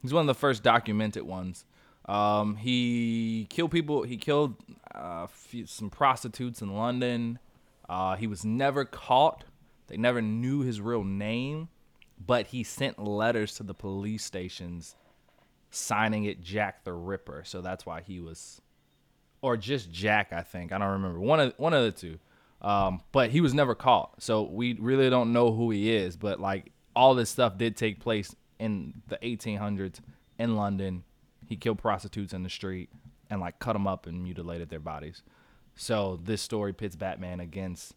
he's 0.00 0.12
one 0.12 0.22
of 0.22 0.26
the 0.26 0.34
first 0.34 0.64
documented 0.64 1.22
ones. 1.22 1.66
Um, 2.06 2.56
he 2.56 3.46
killed 3.48 3.70
people. 3.70 4.02
He 4.02 4.16
killed 4.16 4.56
uh, 4.92 5.28
few, 5.28 5.66
some 5.66 5.88
prostitutes 5.88 6.62
in 6.62 6.74
London. 6.74 7.38
Uh, 7.88 8.16
he 8.16 8.26
was 8.26 8.44
never 8.44 8.84
caught. 8.84 9.44
They 9.86 9.96
never 9.96 10.20
knew 10.20 10.62
his 10.62 10.80
real 10.80 11.04
name, 11.04 11.68
but 12.18 12.48
he 12.48 12.64
sent 12.64 12.98
letters 12.98 13.54
to 13.54 13.62
the 13.62 13.74
police 13.74 14.24
stations 14.24 14.96
signing 15.72 16.24
it 16.24 16.40
Jack 16.40 16.84
the 16.84 16.92
Ripper. 16.92 17.42
So 17.44 17.60
that's 17.60 17.84
why 17.84 18.02
he 18.02 18.20
was, 18.20 18.60
or 19.40 19.56
just 19.56 19.90
Jack, 19.90 20.32
I 20.32 20.42
think. 20.42 20.72
I 20.72 20.78
don't 20.78 20.88
remember. 20.88 21.18
One 21.18 21.40
of 21.40 21.54
one 21.56 21.74
of 21.74 21.84
the 21.84 21.92
two. 21.92 22.18
Um, 22.60 23.02
but 23.10 23.30
he 23.30 23.40
was 23.40 23.52
never 23.52 23.74
caught. 23.74 24.22
So 24.22 24.42
we 24.42 24.74
really 24.74 25.10
don't 25.10 25.32
know 25.32 25.52
who 25.52 25.70
he 25.70 25.92
is. 25.92 26.16
But 26.16 26.40
like 26.40 26.70
all 26.94 27.14
this 27.14 27.30
stuff 27.30 27.58
did 27.58 27.76
take 27.76 27.98
place 27.98 28.34
in 28.58 29.02
the 29.08 29.18
1800s 29.18 29.98
in 30.38 30.56
London. 30.56 31.02
He 31.48 31.56
killed 31.56 31.78
prostitutes 31.78 32.32
in 32.32 32.44
the 32.44 32.48
street 32.48 32.90
and 33.30 33.40
like 33.40 33.58
cut 33.58 33.72
them 33.72 33.88
up 33.88 34.06
and 34.06 34.22
mutilated 34.22 34.68
their 34.68 34.78
bodies. 34.78 35.22
So 35.74 36.20
this 36.22 36.40
story 36.40 36.72
pits 36.72 36.94
Batman 36.94 37.40
against 37.40 37.94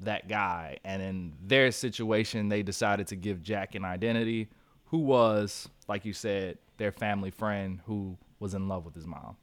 that 0.00 0.28
guy. 0.28 0.78
And 0.84 1.02
in 1.02 1.32
their 1.44 1.70
situation, 1.70 2.48
they 2.48 2.62
decided 2.62 3.08
to 3.08 3.16
give 3.16 3.42
Jack 3.42 3.74
an 3.74 3.84
identity 3.84 4.48
who 4.86 4.98
was, 4.98 5.68
like 5.88 6.04
you 6.04 6.12
said, 6.12 6.58
their 6.76 6.92
family 6.92 7.30
friend 7.30 7.80
who 7.86 8.16
was 8.38 8.54
in 8.54 8.68
love 8.68 8.84
with 8.84 8.94
his 8.94 9.06
mom. 9.06 9.36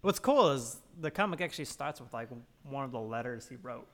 What's 0.00 0.18
cool 0.18 0.50
is 0.50 0.80
the 1.00 1.10
comic 1.10 1.40
actually 1.40 1.64
starts 1.66 2.00
with 2.00 2.12
like 2.12 2.28
one 2.62 2.84
of 2.84 2.92
the 2.92 3.00
letters 3.00 3.48
he 3.48 3.56
wrote, 3.56 3.86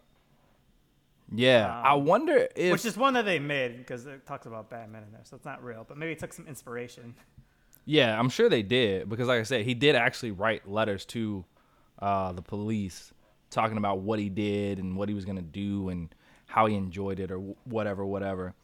Yeah. 1.32 1.80
I 1.82 1.94
Um, 1.94 2.04
wonder 2.04 2.48
if. 2.54 2.72
which 2.72 2.84
is 2.84 2.96
one 2.96 3.14
that 3.14 3.24
they 3.24 3.38
made 3.38 3.78
because 3.78 4.06
it 4.06 4.26
talks 4.26 4.46
about 4.46 4.68
Batman 4.70 5.02
in 5.04 5.12
there, 5.12 5.22
so 5.24 5.36
it's 5.36 5.44
not 5.44 5.64
real, 5.64 5.84
but 5.88 5.96
maybe 5.96 6.12
it 6.12 6.18
took 6.18 6.32
some 6.32 6.46
inspiration. 6.46 7.14
Yeah, 7.86 8.18
I'm 8.18 8.28
sure 8.30 8.48
they 8.48 8.62
did 8.62 9.08
because, 9.08 9.28
like 9.28 9.40
I 9.40 9.42
said, 9.44 9.64
he 9.64 9.74
did 9.74 9.94
actually 9.94 10.30
write 10.30 10.68
letters 10.68 11.04
to 11.06 11.44
uh, 11.98 12.32
the 12.32 12.42
police 12.42 13.12
talking 13.50 13.76
about 13.76 14.00
what 14.00 14.18
he 14.18 14.28
did 14.28 14.78
and 14.78 14.96
what 14.96 15.08
he 15.08 15.14
was 15.14 15.24
gonna 15.24 15.42
do 15.42 15.88
and 15.90 16.14
how 16.46 16.66
he 16.66 16.74
enjoyed 16.76 17.20
it 17.20 17.30
or 17.30 17.38
whatever, 17.64 18.04
whatever. 18.04 18.54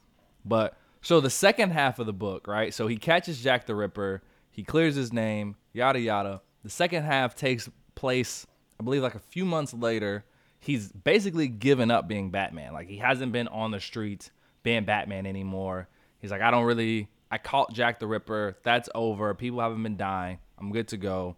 But 0.45 0.77
so 1.01 1.21
the 1.21 1.31
second 1.31 1.71
half 1.71 1.99
of 1.99 2.07
the 2.07 2.13
book, 2.13 2.47
right? 2.47 2.73
So 2.73 2.87
he 2.87 2.97
catches 2.97 3.43
Jack 3.43 3.67
the 3.67 3.75
Ripper, 3.75 4.23
he 4.51 4.63
clears 4.63 4.95
his 4.95 5.13
name, 5.13 5.57
yada 5.73 6.01
yada. 6.01 6.43
The 6.63 6.71
second 6.71 7.05
half 7.05 7.35
takes 7.35 7.69
place, 7.95 8.47
I 8.79 8.85
believe, 8.85 9.03
like 9.03 9.15
a 9.15 9.21
few 9.21 9.45
months 9.45 9.73
later. 9.73 10.25
He's 10.59 10.93
basically 10.93 11.49
given 11.49 11.91
up 11.91 12.07
being 12.07 12.31
Batman. 12.31 12.75
Like 12.75 12.89
he 12.89 12.99
hasn't 12.99 13.33
been 13.33 13.49
on 13.49 13.71
the 13.71 13.81
streets 13.81 14.31
being 14.63 14.85
Batman 14.85 15.25
anymore. 15.25 15.89
He's 16.19 16.31
like, 16.31 16.43
I 16.43 16.51
don't 16.51 16.65
really. 16.65 17.09
I 17.31 17.39
caught 17.39 17.73
Jack 17.73 17.99
the 18.01 18.07
Ripper. 18.07 18.59
That's 18.63 18.89
over. 18.95 19.33
People 19.35 19.61
haven't 19.61 19.83
been 19.83 19.97
dying. 19.97 20.39
I'm 20.59 20.73
good 20.73 20.89
to 20.89 20.97
go. 20.97 21.37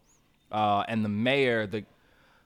Uh, 0.51 0.85
and 0.89 1.05
the 1.05 1.09
mayor, 1.09 1.67
the 1.67 1.85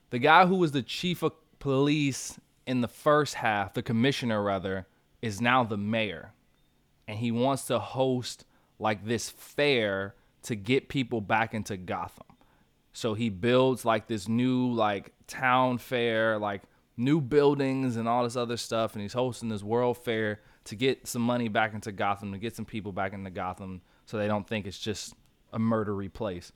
the 0.09 0.19
guy 0.19 0.45
who 0.45 0.55
was 0.55 0.71
the 0.71 0.83
chief 0.83 1.23
of 1.23 1.33
police 1.59 2.39
in 2.65 2.81
the 2.81 2.87
first 2.87 3.33
half, 3.33 3.73
the 3.73 3.81
commissioner 3.81 4.41
rather, 4.43 4.87
is 5.21 5.41
now 5.41 5.63
the 5.63 5.77
mayor, 5.77 6.33
and 7.07 7.17
he 7.19 7.31
wants 7.31 7.65
to 7.65 7.79
host 7.79 8.45
like 8.79 9.05
this 9.05 9.29
fair 9.29 10.15
to 10.43 10.55
get 10.55 10.89
people 10.89 11.21
back 11.21 11.53
into 11.53 11.77
Gotham. 11.77 12.25
So 12.93 13.13
he 13.13 13.29
builds 13.29 13.85
like 13.85 14.07
this 14.07 14.27
new 14.27 14.71
like 14.71 15.13
town 15.27 15.77
fair, 15.77 16.37
like 16.37 16.63
new 16.95 17.21
buildings 17.21 17.95
and 17.95 18.07
all 18.07 18.23
this 18.23 18.35
other 18.35 18.57
stuff, 18.57 18.93
and 18.93 19.01
he's 19.01 19.13
hosting 19.13 19.49
this 19.49 19.63
world 19.63 19.97
fair 19.97 20.41
to 20.65 20.75
get 20.75 21.07
some 21.07 21.21
money 21.21 21.47
back 21.47 21.73
into 21.73 21.91
Gotham, 21.91 22.31
to 22.33 22.37
get 22.37 22.55
some 22.55 22.65
people 22.65 22.91
back 22.91 23.13
into 23.13 23.29
Gotham, 23.29 23.81
so 24.05 24.17
they 24.17 24.27
don't 24.27 24.47
think 24.47 24.65
it's 24.65 24.79
just 24.79 25.13
a 25.53 25.59
murdery 25.59 26.11
place. 26.11 26.51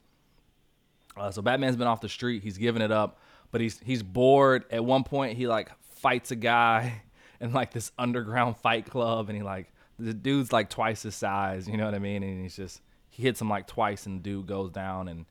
Uh, 1.16 1.30
so 1.30 1.42
Batman's 1.42 1.76
been 1.76 1.86
off 1.86 2.00
the 2.00 2.08
street. 2.08 2.42
He's 2.42 2.58
given 2.58 2.82
it 2.82 2.90
up, 2.90 3.18
but 3.50 3.60
he's 3.60 3.78
he's 3.80 4.02
bored. 4.02 4.64
At 4.70 4.84
one 4.84 5.04
point, 5.04 5.36
he 5.36 5.46
like 5.46 5.70
fights 5.80 6.30
a 6.30 6.36
guy 6.36 7.02
in 7.40 7.52
like 7.52 7.72
this 7.72 7.92
underground 7.98 8.56
fight 8.56 8.90
club, 8.90 9.28
and 9.28 9.36
he 9.36 9.42
like 9.42 9.71
the 9.98 10.14
dude's 10.14 10.52
like 10.52 10.70
twice 10.70 11.02
his 11.02 11.14
size. 11.14 11.68
You 11.68 11.76
know 11.76 11.84
what 11.84 11.94
I 11.94 11.98
mean? 11.98 12.22
And 12.22 12.42
he's 12.42 12.56
just 12.56 12.80
he 13.10 13.22
hits 13.22 13.40
him 13.40 13.48
like 13.48 13.66
twice, 13.66 14.06
and 14.06 14.18
the 14.18 14.22
dude 14.22 14.46
goes 14.46 14.70
down, 14.70 15.08
and 15.08 15.26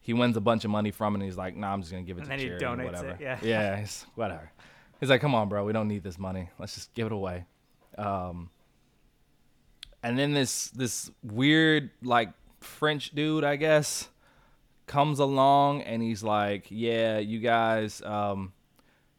he 0.00 0.12
wins 0.12 0.36
a 0.36 0.40
bunch 0.40 0.64
of 0.64 0.70
money 0.70 0.90
from 0.90 1.14
it. 1.14 1.18
And 1.18 1.24
he's 1.24 1.36
like, 1.36 1.56
"Nah, 1.56 1.72
I'm 1.72 1.80
just 1.80 1.90
gonna 1.90 2.04
give 2.04 2.18
it 2.18 2.20
And 2.20 2.26
to 2.26 2.30
then 2.30 2.38
he 2.38 2.46
charity, 2.46 2.64
or 2.64 2.68
donates 2.68 2.84
whatever." 2.84 3.10
it, 3.10 3.20
yeah. 3.20 3.38
yeah, 3.42 3.76
he's, 3.76 4.06
whatever. 4.14 4.50
He's 5.00 5.10
like, 5.10 5.20
"Come 5.20 5.34
on, 5.34 5.48
bro, 5.48 5.64
we 5.64 5.72
don't 5.72 5.88
need 5.88 6.02
this 6.02 6.18
money. 6.18 6.50
Let's 6.58 6.74
just 6.74 6.92
give 6.94 7.06
it 7.06 7.12
away." 7.12 7.46
Um, 7.96 8.50
and 10.02 10.18
then 10.18 10.32
this 10.32 10.68
this 10.70 11.10
weird 11.22 11.90
like 12.02 12.30
French 12.60 13.10
dude, 13.10 13.44
I 13.44 13.56
guess, 13.56 14.08
comes 14.86 15.18
along 15.18 15.82
and 15.82 16.02
he's 16.02 16.22
like, 16.22 16.66
"Yeah, 16.70 17.18
you 17.18 17.40
guys, 17.40 18.02
um, 18.02 18.52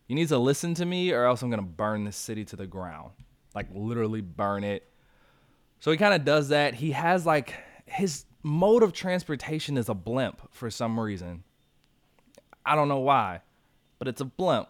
you 0.07 0.15
need 0.15 0.27
to 0.29 0.37
listen 0.37 0.73
to 0.75 0.85
me, 0.85 1.11
or 1.11 1.25
else 1.25 1.41
I'm 1.41 1.49
gonna 1.49 1.61
burn 1.61 2.03
this 2.03 2.17
city 2.17 2.45
to 2.45 2.55
the 2.55 2.67
ground, 2.67 3.11
like 3.53 3.67
literally 3.71 4.21
burn 4.21 4.63
it." 4.63 4.89
So 5.79 5.91
he 5.91 5.97
kind 5.97 6.13
of 6.13 6.25
does 6.25 6.49
that. 6.49 6.73
He 6.75 6.91
has 6.91 7.25
like 7.25 7.55
his 7.85 8.25
mode 8.43 8.83
of 8.83 8.93
transportation 8.93 9.77
is 9.77 9.89
a 9.89 9.93
blimp 9.93 10.41
for 10.51 10.69
some 10.69 10.99
reason. 10.99 11.43
I 12.65 12.75
don't 12.75 12.87
know 12.87 12.99
why, 12.99 13.41
but 13.97 14.07
it's 14.07 14.21
a 14.21 14.25
blimp. 14.25 14.67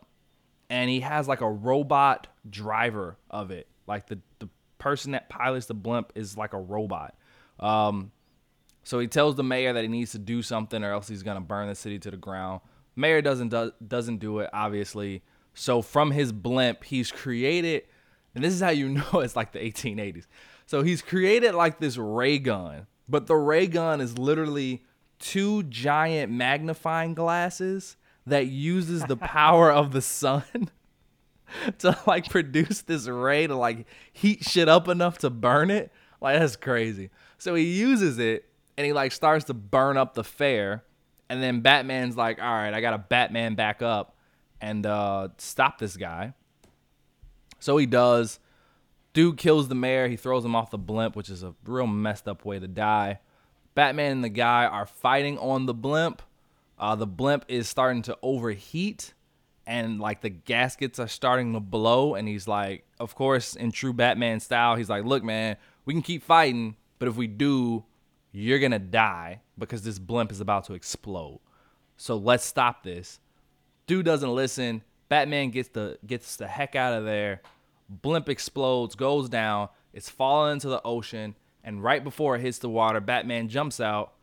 And 0.70 0.89
he 0.89 1.00
has 1.00 1.28
like 1.28 1.42
a 1.42 1.50
robot 1.50 2.28
driver 2.50 3.18
of 3.30 3.52
it. 3.52 3.68
Like 3.88 4.08
the, 4.08 4.20
the 4.38 4.50
person 4.78 5.12
that 5.12 5.30
pilots 5.30 5.65
the 5.65 5.74
blimp 5.74 6.12
is 6.15 6.38
like 6.38 6.54
a 6.54 6.60
robot. 6.60 7.15
Um, 7.60 8.12
so 8.84 9.00
he 9.00 9.08
tells 9.08 9.36
the 9.36 9.44
mayor 9.44 9.74
that 9.74 9.82
he 9.82 9.88
needs 9.88 10.12
to 10.12 10.20
do 10.20 10.42
something 10.42 10.84
or 10.84 10.92
else 10.92 11.08
he's 11.08 11.24
going 11.24 11.38
to 11.38 11.42
burn 11.42 11.68
the 11.68 11.76
city 11.76 12.00
to 12.00 12.12
the 12.12 12.18
ground. 12.18 12.62
Mayor 12.96 13.22
doesn't 13.22 13.50
do, 13.50 13.72
doesn't 13.86 14.18
do 14.18 14.39
it 14.39 14.50
obviously. 14.54 15.24
So 15.56 15.82
from 15.82 16.12
his 16.12 16.32
blimp, 16.32 16.84
he's 16.84 17.12
created 17.12 17.84
and 18.36 18.44
this 18.44 18.54
is 18.54 18.62
how 18.62 18.70
you 18.70 18.89
know 18.89 19.20
it's 19.20 19.36
like 19.36 19.52
the 19.52 19.60
1880s. 19.60 20.26
So 20.65 20.84
he's 20.84 21.02
created 21.02 21.56
like 21.56 21.80
this 21.80 21.98
ray 21.98 22.39
gun, 22.39 22.88
but 23.08 23.28
the 23.28 23.36
ray 23.36 23.68
gun 23.68 24.02
is 24.02 24.18
literally 24.18 24.84
two 25.18 25.63
giant 25.63 26.32
magnifying 26.32 27.13
glasses 27.13 27.98
that 28.26 28.48
uses 28.48 29.04
the 29.04 29.18
power 29.18 29.72
of 29.72 29.92
the 29.92 30.02
sun 30.02 30.70
to 31.80 31.98
like 32.06 32.30
produce 32.30 32.82
this 32.82 33.08
ray 33.08 33.48
to 33.48 33.56
like 33.56 33.88
heat 34.13 34.44
shit 34.44 34.70
up 34.70 34.88
enough 34.88 35.18
to 35.20 35.30
burn 35.30 35.72
it. 35.72 35.92
like 36.22 36.39
that's 36.39 36.56
crazy. 36.56 37.10
So 37.38 37.56
he 37.56 37.63
uses 37.63 38.20
it 38.20 38.46
and 38.78 38.86
he 38.86 38.94
like 38.94 39.12
starts 39.12 39.46
to 39.46 39.54
burn 39.54 39.98
up 39.98 40.13
the 40.13 40.24
fair, 40.24 40.84
and 41.30 41.44
then 41.44 41.60
Batman's 41.60 42.15
like, 42.15 42.42
all 42.42 42.54
right, 42.54 42.74
I 42.74 42.80
got 42.82 42.92
to 42.92 42.98
Batman 42.98 43.56
back 43.56 43.82
up 43.82 44.15
and 44.62 44.86
uh, 44.86 45.30
stop 45.38 45.80
this 45.80 45.98
guy. 45.98 46.34
So 47.60 47.78
he 47.78 47.86
does. 47.86 48.39
Dude 49.13 49.38
kills 49.38 49.67
the 49.67 49.76
mayor. 49.76 50.08
He 50.08 50.15
throws 50.15 50.45
him 50.45 50.56
off 50.56 50.72
the 50.72 50.78
blimp, 50.78 51.15
which 51.15 51.30
is 51.30 51.43
a 51.43 51.54
real 51.65 51.88
messed 51.88 52.28
up 52.28 52.45
way 52.45 52.60
to 52.60 52.67
die. 52.67 53.19
Batman 53.76 54.12
and 54.12 54.24
the 54.24 54.30
guy 54.30 54.65
are 54.65 54.86
fighting 54.86 55.38
on 55.38 55.65
the 55.65 55.74
blimp. 55.74 56.22
Uh, 56.78 56.95
the 56.95 57.08
blimp 57.08 57.45
is 57.48 57.67
starting 57.67 58.02
to 58.04 58.17
overheat, 58.22 59.13
and 59.67 60.00
like 60.00 60.22
the 60.22 60.30
gaskets 60.30 61.00
are 61.00 61.08
starting 61.08 61.54
to 61.54 61.60
blow. 61.60 62.15
And 62.15 62.28
he's 62.28 62.48
like, 62.48 62.86
of 63.00 63.15
course, 63.15 63.56
in 63.56 63.72
true 63.72 63.93
Batman 63.93 64.39
style, 64.39 64.76
he's 64.76 64.89
like, 64.89 65.04
"Look, 65.04 65.24
man, 65.24 65.58
we 65.86 65.93
can 65.93 66.02
keep 66.02 66.24
fighting, 66.24 66.76
but 66.98 67.08
if 67.08 67.15
we 67.15 67.28
do, 67.28 67.84
you're 68.32 68.60
gonna 68.60 68.80
die 68.80 69.41
because 69.58 69.82
this 69.82 70.00
blimp 70.00 70.32
is 70.32 70.39
about 70.39 70.65
to 70.65 70.74
explode. 70.74 71.39
So 71.98 72.15
let's 72.15 72.45
stop 72.45 72.84
this." 72.84 73.19
Dude 73.88 74.06
doesn't 74.06 74.34
listen. 74.34 74.84
Batman 75.10 75.50
gets 75.50 75.69
the 75.69 75.98
gets 76.06 76.36
the 76.36 76.48
heck 76.48 76.76
out 76.76 76.93
of 76.93 77.06
there. 77.06 77.41
Blimp 77.89 78.30
explodes, 78.30 78.95
goes 78.95 79.28
down. 79.28 79.69
It's 79.93 80.10
falling 80.10 80.54
into 80.54 80.69
the 80.69 80.82
ocean, 80.84 81.36
and 81.63 81.84
right 81.84 82.04
before 82.04 82.36
it 82.36 82.41
hits 82.41 82.60
the 82.60 82.69
water, 82.69 83.02
Batman 83.02 83.50
jumps 83.50 83.80
out. 83.80 84.13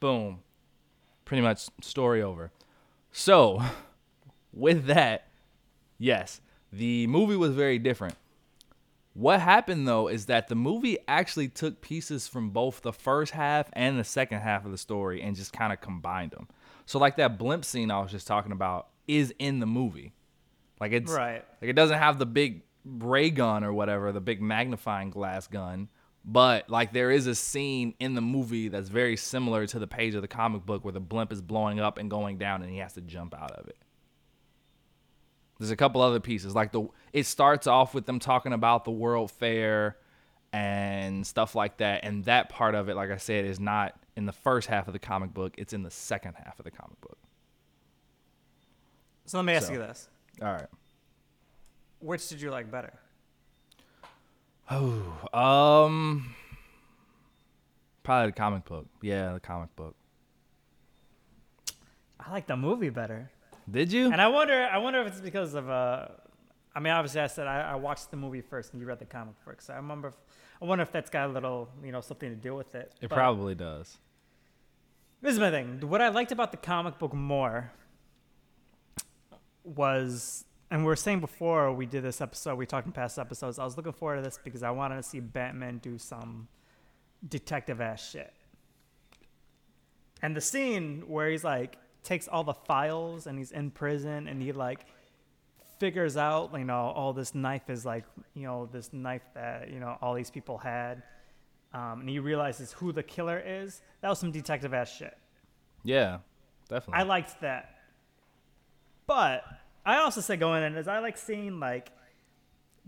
Boom. 0.00 0.40
Pretty 1.26 1.42
much 1.42 1.68
story 1.82 2.22
over. 2.22 2.50
So, 3.12 3.62
with 4.52 4.86
that, 4.86 5.28
yes, 5.98 6.40
the 6.72 7.06
movie 7.06 7.36
was 7.36 7.54
very 7.54 7.78
different. 7.78 8.14
What 9.12 9.40
happened 9.40 9.88
though 9.88 10.08
is 10.08 10.26
that 10.26 10.48
the 10.48 10.54
movie 10.54 10.98
actually 11.08 11.48
took 11.48 11.80
pieces 11.80 12.28
from 12.28 12.50
both 12.50 12.80
the 12.80 12.92
first 12.92 13.32
half 13.32 13.68
and 13.72 13.98
the 13.98 14.04
second 14.04 14.40
half 14.40 14.64
of 14.64 14.70
the 14.70 14.78
story 14.78 15.20
and 15.20 15.36
just 15.36 15.52
kind 15.52 15.72
of 15.72 15.80
combined 15.80 16.30
them. 16.30 16.48
So 16.86 16.98
like 16.98 17.16
that 17.16 17.36
blimp 17.36 17.64
scene 17.64 17.90
I 17.90 18.00
was 18.00 18.12
just 18.12 18.26
talking 18.26 18.52
about 18.52 18.88
is 19.18 19.34
in 19.38 19.60
the 19.60 19.66
movie. 19.66 20.12
Like 20.80 20.92
it's 20.92 21.12
Right. 21.12 21.44
like 21.60 21.70
it 21.70 21.74
doesn't 21.74 21.98
have 21.98 22.18
the 22.18 22.26
big 22.26 22.62
ray 22.84 23.30
gun 23.30 23.64
or 23.64 23.72
whatever, 23.72 24.12
the 24.12 24.20
big 24.20 24.40
magnifying 24.40 25.10
glass 25.10 25.46
gun, 25.46 25.88
but 26.24 26.70
like 26.70 26.92
there 26.92 27.10
is 27.10 27.26
a 27.26 27.34
scene 27.34 27.94
in 28.00 28.14
the 28.14 28.20
movie 28.20 28.68
that's 28.68 28.88
very 28.88 29.16
similar 29.16 29.66
to 29.66 29.78
the 29.78 29.86
page 29.86 30.14
of 30.14 30.22
the 30.22 30.28
comic 30.28 30.64
book 30.64 30.84
where 30.84 30.92
the 30.92 31.00
blimp 31.00 31.32
is 31.32 31.42
blowing 31.42 31.80
up 31.80 31.98
and 31.98 32.10
going 32.10 32.38
down 32.38 32.62
and 32.62 32.70
he 32.70 32.78
has 32.78 32.94
to 32.94 33.00
jump 33.00 33.34
out 33.34 33.50
of 33.52 33.66
it. 33.68 33.76
There's 35.58 35.70
a 35.70 35.76
couple 35.76 36.00
other 36.00 36.20
pieces 36.20 36.54
like 36.54 36.72
the 36.72 36.88
it 37.12 37.26
starts 37.26 37.66
off 37.66 37.92
with 37.94 38.06
them 38.06 38.18
talking 38.18 38.52
about 38.54 38.84
the 38.84 38.90
World 38.90 39.30
Fair 39.30 39.98
and 40.52 41.26
stuff 41.26 41.54
like 41.54 41.76
that 41.76 42.04
and 42.04 42.24
that 42.24 42.48
part 42.48 42.74
of 42.74 42.88
it 42.88 42.96
like 42.96 43.10
I 43.10 43.18
said 43.18 43.44
is 43.44 43.60
not 43.60 43.94
in 44.16 44.24
the 44.26 44.32
first 44.32 44.68
half 44.68 44.86
of 44.86 44.92
the 44.94 44.98
comic 44.98 45.32
book, 45.34 45.54
it's 45.58 45.72
in 45.72 45.82
the 45.82 45.90
second 45.90 46.34
half 46.42 46.58
of 46.58 46.64
the 46.64 46.70
comic 46.70 47.00
book. 47.02 47.18
So 49.30 49.38
let 49.38 49.44
me 49.44 49.52
ask 49.52 49.68
So. 49.68 49.74
you 49.74 49.78
this: 49.78 50.08
All 50.42 50.48
right. 50.52 50.66
Which 52.00 52.28
did 52.28 52.40
you 52.40 52.50
like 52.50 52.68
better? 52.68 52.92
Oh, 54.68 55.28
um, 55.32 56.34
probably 58.02 58.30
the 58.32 58.36
comic 58.36 58.64
book. 58.64 58.86
Yeah, 59.00 59.34
the 59.34 59.38
comic 59.38 59.76
book. 59.76 59.94
I 62.18 62.32
like 62.32 62.48
the 62.48 62.56
movie 62.56 62.88
better. 62.90 63.30
Did 63.70 63.92
you? 63.92 64.10
And 64.10 64.20
I 64.20 64.26
wonder, 64.26 64.68
I 64.68 64.78
wonder 64.78 65.00
if 65.02 65.06
it's 65.06 65.20
because 65.20 65.54
of, 65.54 65.70
uh, 65.70 66.08
I 66.74 66.80
mean, 66.80 66.92
obviously 66.92 67.20
I 67.20 67.28
said 67.28 67.46
I, 67.46 67.60
I 67.60 67.74
watched 67.76 68.10
the 68.10 68.16
movie 68.16 68.40
first 68.40 68.72
and 68.72 68.80
you 68.82 68.88
read 68.88 68.98
the 68.98 69.04
comic 69.04 69.36
book, 69.44 69.62
So 69.62 69.74
I 69.74 69.76
remember, 69.76 70.08
if, 70.08 70.14
I 70.60 70.64
wonder 70.64 70.82
if 70.82 70.90
that's 70.90 71.08
got 71.08 71.30
a 71.30 71.32
little, 71.32 71.68
you 71.84 71.92
know, 71.92 72.00
something 72.00 72.30
to 72.30 72.34
do 72.34 72.56
with 72.56 72.74
it. 72.74 72.92
It 73.00 73.10
But 73.10 73.14
probably 73.14 73.54
does. 73.54 73.96
This 75.22 75.34
is 75.34 75.38
my 75.38 75.52
thing. 75.52 75.78
What 75.88 76.00
I 76.02 76.08
liked 76.08 76.32
about 76.32 76.50
the 76.50 76.56
comic 76.56 76.98
book 76.98 77.14
more 77.14 77.70
was, 79.76 80.44
and 80.70 80.82
we 80.82 80.86
were 80.86 80.96
saying 80.96 81.20
before 81.20 81.72
we 81.72 81.86
did 81.86 82.02
this 82.02 82.20
episode, 82.20 82.56
we 82.56 82.66
talked 82.66 82.86
in 82.86 82.92
past 82.92 83.18
episodes, 83.18 83.58
I 83.58 83.64
was 83.64 83.76
looking 83.76 83.92
forward 83.92 84.16
to 84.16 84.22
this 84.22 84.38
because 84.42 84.62
I 84.62 84.70
wanted 84.70 84.96
to 84.96 85.02
see 85.02 85.20
Batman 85.20 85.78
do 85.78 85.98
some 85.98 86.48
detective 87.28 87.80
ass 87.80 88.10
shit. 88.10 88.32
And 90.22 90.36
the 90.36 90.40
scene 90.40 91.04
where 91.06 91.30
he's 91.30 91.44
like 91.44 91.78
takes 92.02 92.28
all 92.28 92.44
the 92.44 92.54
files 92.54 93.26
and 93.26 93.38
he's 93.38 93.52
in 93.52 93.70
prison 93.70 94.26
and 94.26 94.42
he 94.42 94.52
like 94.52 94.86
figures 95.78 96.16
out, 96.16 96.50
you 96.56 96.64
know, 96.64 96.92
all 96.94 97.12
this 97.12 97.34
knife 97.34 97.70
is 97.70 97.86
like, 97.86 98.04
you 98.34 98.44
know, 98.44 98.68
this 98.70 98.92
knife 98.92 99.22
that, 99.34 99.70
you 99.70 99.80
know, 99.80 99.96
all 100.02 100.14
these 100.14 100.30
people 100.30 100.58
had. 100.58 101.02
Um, 101.72 102.00
and 102.00 102.08
he 102.08 102.18
realizes 102.18 102.72
who 102.72 102.92
the 102.92 103.02
killer 103.02 103.42
is. 103.44 103.80
That 104.00 104.08
was 104.08 104.18
some 104.18 104.32
detective 104.32 104.74
ass 104.74 104.92
shit. 104.94 105.16
Yeah, 105.84 106.18
definitely. 106.68 107.00
I 107.00 107.04
liked 107.04 107.40
that. 107.40 107.76
But 109.10 109.42
I 109.84 109.96
also 109.96 110.20
say 110.20 110.36
going 110.36 110.62
in 110.62 110.76
is 110.76 110.86
I 110.86 111.00
like 111.00 111.18
seeing 111.18 111.58
like 111.58 111.90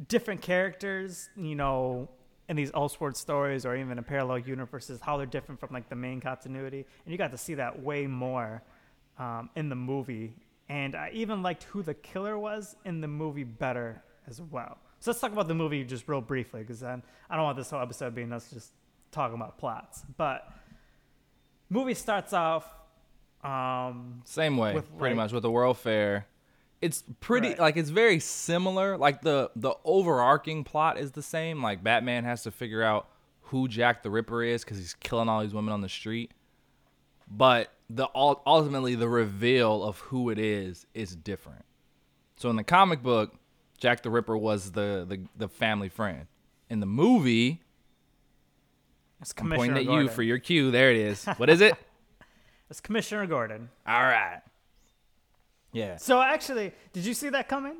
different 0.07 0.41
characters, 0.41 1.29
you 1.37 1.57
know, 1.57 2.09
in 2.49 2.55
these 2.55 2.71
Elseworld 2.71 3.17
stories 3.17 3.67
or 3.67 3.75
even 3.75 3.99
in 3.99 4.05
parallel 4.05 4.39
universes, 4.39 5.01
how 5.01 5.17
they're 5.17 5.27
different 5.27 5.59
from 5.59 5.71
like 5.73 5.89
the 5.89 5.97
main 5.97 6.21
continuity. 6.21 6.87
And 7.05 7.11
you 7.11 7.19
got 7.19 7.33
to 7.33 7.37
see 7.37 7.55
that 7.55 7.83
way 7.83 8.07
more 8.07 8.63
um, 9.19 9.51
in 9.57 9.69
the 9.69 9.75
movie. 9.75 10.37
And 10.69 10.95
I 10.95 11.11
even 11.13 11.43
liked 11.43 11.65
who 11.65 11.83
the 11.83 11.95
killer 11.95 12.39
was 12.39 12.77
in 12.85 13.01
the 13.01 13.09
movie 13.09 13.43
better 13.43 14.01
as 14.29 14.41
well. 14.41 14.79
So 15.01 15.11
let's 15.11 15.21
talk 15.21 15.33
about 15.33 15.49
the 15.49 15.55
movie 15.55 15.83
just 15.83 16.07
real 16.07 16.21
briefly, 16.21 16.61
because 16.61 16.79
then 16.79 17.03
I 17.31 17.35
don't 17.35 17.47
want 17.47 17.57
this 17.57 17.71
whole 17.71 17.81
episode 17.81 18.15
being 18.15 18.33
us 18.33 18.49
just 18.49 18.71
talking 19.11 19.35
about 19.35 19.59
plots. 19.59 20.05
But 20.17 20.49
movie 21.69 21.95
starts 21.95 22.33
off 22.33 22.65
um, 23.45 24.23
Same 24.25 24.57
way, 24.57 24.75
with, 24.75 24.97
pretty 24.99 25.15
like- 25.17 25.25
much 25.25 25.33
with 25.33 25.43
the 25.43 25.51
World 25.51 25.79
Fair. 25.79 26.27
It's 26.81 27.05
pretty 27.21 27.51
Right. 27.51 27.59
like 27.61 27.77
it's 27.77 27.91
very 27.91 28.19
similar. 28.19 28.97
Like 28.99 29.23
the 29.23 29.51
the 29.55 29.75
overarching 29.85 30.65
plot 30.65 30.99
is 30.99 31.13
the 31.13 31.23
same. 31.23 31.63
Like 31.63 31.85
Batman 31.85 32.25
has 32.25 32.43
to 32.43 32.51
figure 32.51 32.83
out 32.83 33.09
who 33.43 33.69
Jack 33.69 34.03
the 34.03 34.11
Ripper 34.11 34.43
is 34.43 34.65
because 34.65 34.79
he's 34.79 34.95
killing 34.95 35.29
all 35.29 35.43
these 35.43 35.55
women 35.55 35.73
on 35.73 35.81
the 35.81 35.89
street. 35.89 36.33
But 37.31 37.73
the 37.89 38.09
ultimately 38.17 38.97
the 38.97 39.09
reveal 39.09 39.85
of 39.85 39.99
who 40.01 40.29
it 40.31 40.39
is 40.41 40.87
is 40.93 41.15
different. 41.15 41.65
So 42.37 42.51
in 42.51 42.57
the 42.57 42.65
comic 42.65 43.01
book, 43.03 43.33
Jack 43.79 44.03
the 44.03 44.11
Ripper 44.11 44.37
was 44.37 44.73
the 44.73 45.05
the, 45.09 45.21
the 45.37 45.49
family 45.49 45.89
friend. 45.89 46.27
In 46.69 46.81
the 46.81 46.87
movie, 46.87 47.61
it's 49.21 49.33
I'm 49.39 49.51
pointing 49.51 49.77
at 49.79 49.87
Gordon. 49.87 50.07
you 50.07 50.11
for 50.11 50.23
your 50.25 50.39
cue. 50.39 50.71
There 50.73 50.91
it 50.91 50.97
is. 50.97 51.25
What 51.37 51.49
is 51.49 51.61
it? 51.61 51.75
Commissioner 52.81 53.27
Gordon. 53.27 53.69
all 53.87 54.03
right. 54.03 54.41
Yeah. 55.73 55.97
So 55.97 56.21
actually, 56.21 56.73
did 56.93 57.07
you 57.07 57.15
see 57.15 57.31
that 57.31 57.49
coming? 57.49 57.77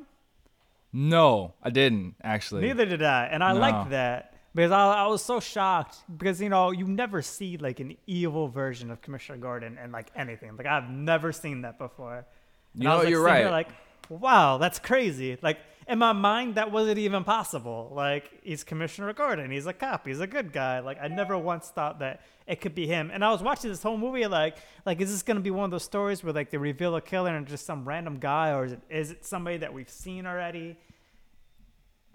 No, 0.91 1.53
I 1.61 1.69
didn't 1.69 2.15
actually. 2.23 2.61
Neither 2.63 2.85
did 2.85 3.03
I, 3.03 3.25
and 3.25 3.43
I 3.43 3.53
No. 3.53 3.59
liked 3.59 3.89
that 3.91 4.33
because 4.55 4.71
I, 4.71 4.93
I 4.93 5.07
was 5.07 5.23
so 5.23 5.39
shocked 5.39 5.97
because 6.17 6.41
you 6.41 6.49
know 6.49 6.71
you 6.71 6.87
never 6.87 7.21
see 7.21 7.57
like 7.57 7.79
an 7.79 7.95
evil 8.07 8.47
version 8.47 8.89
of 8.91 9.01
Commissioner 9.01 9.37
Gordon 9.37 9.77
and 9.81 9.91
like 9.91 10.11
anything. 10.15 10.55
Like 10.57 10.67
I've 10.67 10.89
never 10.89 11.31
seen 11.31 11.61
that 11.61 11.77
before. 11.77 12.25
And 12.73 12.83
You 12.83 12.89
I 12.89 12.91
know, 12.91 12.97
was, 12.97 13.05
like, 13.05 13.11
you're 13.11 13.23
right. 13.23 13.49
Like, 13.51 13.69
wow, 14.09 14.57
that's 14.57 14.79
crazy. 14.79 15.37
Like 15.41 15.59
in 15.87 15.99
my 15.99 16.13
mind, 16.13 16.55
that 16.55 16.71
wasn't 16.71 16.97
even 16.99 17.23
possible. 17.23 17.91
Like 17.93 18.29
he's 18.43 18.63
Commissioner 18.63 19.11
Gordon. 19.13 19.51
He's 19.51 19.65
a 19.65 19.73
cop. 19.73 20.07
He's 20.07 20.19
a 20.19 20.27
good 20.27 20.51
guy. 20.53 20.79
Like 20.79 20.97
I 21.01 21.07
never 21.07 21.37
once 21.37 21.69
thought 21.69 21.99
that 21.99 22.21
it 22.47 22.61
could 22.61 22.73
be 22.75 22.87
him. 22.87 23.09
And 23.13 23.23
I 23.23 23.31
was 23.31 23.41
watching 23.43 23.69
this 23.69 23.83
whole 23.83 23.97
movie 23.97 24.25
like, 24.27 24.57
like 24.85 25.01
is 25.01 25.11
this 25.11 25.23
gonna 25.23 25.39
be 25.41 25.51
one 25.51 25.65
of 25.65 25.71
those 25.71 25.83
stories 25.83 26.23
where 26.23 26.33
like 26.33 26.49
they 26.51 26.57
reveal 26.57 26.95
a 26.95 27.01
killer 27.01 27.35
and 27.35 27.45
just 27.47 27.65
some 27.65 27.87
random 27.87 28.17
guy, 28.19 28.51
or 28.53 28.65
is 28.65 28.71
it 28.73 28.81
is 28.89 29.11
it 29.11 29.25
somebody 29.25 29.57
that 29.57 29.73
we've 29.73 29.89
seen 29.89 30.25
already? 30.25 30.77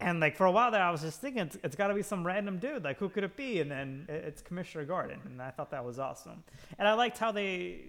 And 0.00 0.20
like 0.20 0.36
for 0.36 0.46
a 0.46 0.50
while 0.52 0.70
there, 0.70 0.82
I 0.82 0.90
was 0.90 1.00
just 1.00 1.20
thinking 1.20 1.42
it's, 1.42 1.58
it's 1.64 1.74
got 1.74 1.88
to 1.88 1.94
be 1.94 2.02
some 2.02 2.24
random 2.24 2.58
dude. 2.58 2.84
Like 2.84 2.98
who 2.98 3.08
could 3.08 3.24
it 3.24 3.36
be? 3.36 3.60
And 3.60 3.70
then 3.70 4.06
it- 4.08 4.24
it's 4.26 4.42
Commissioner 4.42 4.84
Gordon, 4.84 5.18
and 5.24 5.42
I 5.42 5.50
thought 5.50 5.70
that 5.72 5.84
was 5.84 5.98
awesome. 5.98 6.44
And 6.78 6.86
I 6.86 6.92
liked 6.94 7.18
how 7.18 7.32
they, 7.32 7.80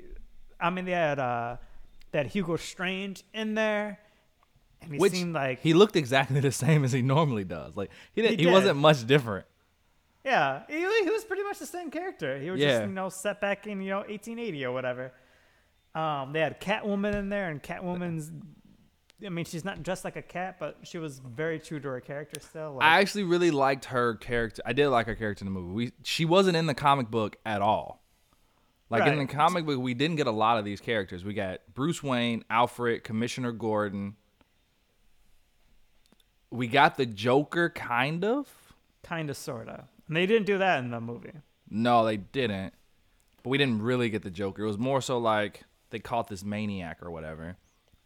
I 0.59 0.69
mean, 0.71 0.85
they 0.85 0.91
had 0.91 1.19
uh, 1.19 1.57
that 2.11 2.25
Hugo 2.25 2.55
Strange 2.55 3.23
in 3.33 3.53
there, 3.53 3.99
and 4.81 4.93
he 4.93 4.97
Which 4.99 5.13
seemed 5.13 5.33
like 5.33 5.61
he 5.61 5.73
looked 5.73 5.95
exactly 5.95 6.39
the 6.49 6.51
same 6.51 6.83
as 6.83 6.91
he 6.91 7.01
normally 7.01 7.43
does. 7.43 7.75
Like 7.77 7.91
he 8.13 8.21
didn't, 8.21 8.39
He 8.39 8.45
he, 8.45 8.51
wasn't 8.51 8.77
much 8.77 9.05
different. 9.05 9.45
yeah, 10.23 10.63
he, 10.69 10.79
he 10.79 11.09
was 11.09 11.23
pretty 11.25 11.43
much 11.43 11.59
the 11.59 11.65
same 11.65 11.91
character. 11.91 12.39
He 12.39 12.49
was 12.51 12.59
Yeah. 12.59 12.79
just 12.79 12.81
you 12.87 12.93
know 12.93 13.09
set 13.09 13.41
back 13.41 13.67
in 13.67 13.81
you 13.81 13.89
know 13.89 13.97
1880 13.99 14.65
or 14.65 14.71
whatever. 14.71 15.11
Um, 15.95 16.33
they 16.33 16.39
had 16.39 16.61
Catwoman 16.61 17.15
in 17.15 17.29
there, 17.29 17.49
and 17.49 17.61
Catwoman's. 17.61 18.31
I 19.25 19.27
mean, 19.29 19.43
she's 19.43 19.65
not 19.65 19.83
dressed 19.83 20.05
like 20.05 20.15
a 20.15 20.21
cat, 20.21 20.57
but 20.59 20.77
she 20.83 20.97
was 20.97 21.19
very 21.19 21.59
true 21.59 21.79
to 21.81 21.87
her 21.89 21.99
character 21.99 22.39
still. 22.39 22.75
Like, 22.75 22.85
I 22.85 23.01
actually 23.01 23.23
really 23.25 23.51
liked 23.51 23.85
her 23.85 24.15
character. 24.15 24.61
I 24.65 24.71
did 24.71 24.87
like 24.89 25.07
her 25.07 25.15
character 25.15 25.43
in 25.45 25.53
the 25.53 25.59
movie. 25.59 25.73
We 25.73 25.91
she 26.03 26.23
wasn't 26.25 26.55
in 26.55 26.67
the 26.67 26.73
comic 26.73 27.09
book 27.11 27.35
at 27.45 27.61
all. 27.61 28.01
Like 28.89 29.05
in 29.07 29.19
the 29.19 29.25
comic 29.27 29.65
book, 29.65 29.79
we 29.79 29.93
didn't 29.93 30.15
get 30.15 30.25
a 30.27 30.31
lot 30.31 30.57
of 30.57 30.65
these 30.65 30.79
characters. 30.81 31.23
We 31.23 31.33
got 31.35 31.59
Bruce 31.75 32.01
Wayne, 32.01 32.43
Alfred, 32.49 33.03
Commissioner 33.03 33.51
Gordon. 33.51 34.15
We 36.51 36.67
got 36.67 36.97
the 36.97 37.05
Joker, 37.05 37.69
kind 37.69 38.25
of. 38.25 38.47
kind 39.03 39.29
of, 39.29 39.37
sorta. 39.37 39.85
And 40.07 40.17
they 40.17 40.25
didn't 40.25 40.45
do 40.45 40.57
that 40.57 40.79
in 40.79 40.91
the 40.91 40.99
movie. 40.99 41.33
No, 41.69 42.05
they 42.05 42.17
didn't. 42.17 42.73
But 43.43 43.49
we 43.49 43.57
didn't 43.57 43.81
really 43.81 44.09
get 44.09 44.23
the 44.23 44.31
Joker. 44.31 44.63
It 44.63 44.67
was 44.67 44.77
more 44.77 45.01
so 45.01 45.17
like 45.19 45.63
they 45.91 45.99
caught 45.99 46.27
this 46.27 46.43
maniac 46.43 46.97
or 47.01 47.11
whatever. 47.11 47.57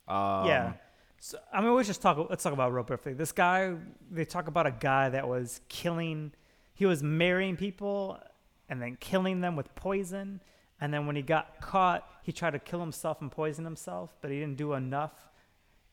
Um, 0.07 0.47
yeah. 0.47 0.73
So, 1.19 1.37
I 1.53 1.61
mean, 1.61 1.73
let's 1.73 1.87
just 1.87 2.01
talk. 2.01 2.17
Let's 2.29 2.43
talk 2.43 2.51
about 2.51 2.73
real 2.73 2.83
briefly. 2.83 3.13
This 3.13 3.31
guy, 3.31 3.73
they 4.11 4.25
talk 4.25 4.47
about 4.47 4.67
a 4.67 4.71
guy 4.71 5.09
that 5.09 5.27
was 5.27 5.61
killing. 5.69 6.33
He 6.73 6.85
was 6.85 7.01
marrying 7.01 7.55
people 7.55 8.19
and 8.67 8.81
then 8.81 8.97
killing 8.99 9.39
them 9.39 9.55
with 9.55 9.73
poison. 9.75 10.41
And 10.81 10.93
then 10.93 11.07
when 11.07 11.15
he 11.15 11.21
got 11.21 11.61
caught, 11.61 12.05
he 12.23 12.33
tried 12.33 12.51
to 12.51 12.59
kill 12.59 12.81
himself 12.81 13.21
and 13.21 13.31
poison 13.31 13.63
himself, 13.63 14.17
but 14.19 14.31
he 14.31 14.39
didn't 14.39 14.57
do 14.57 14.73
enough. 14.73 15.29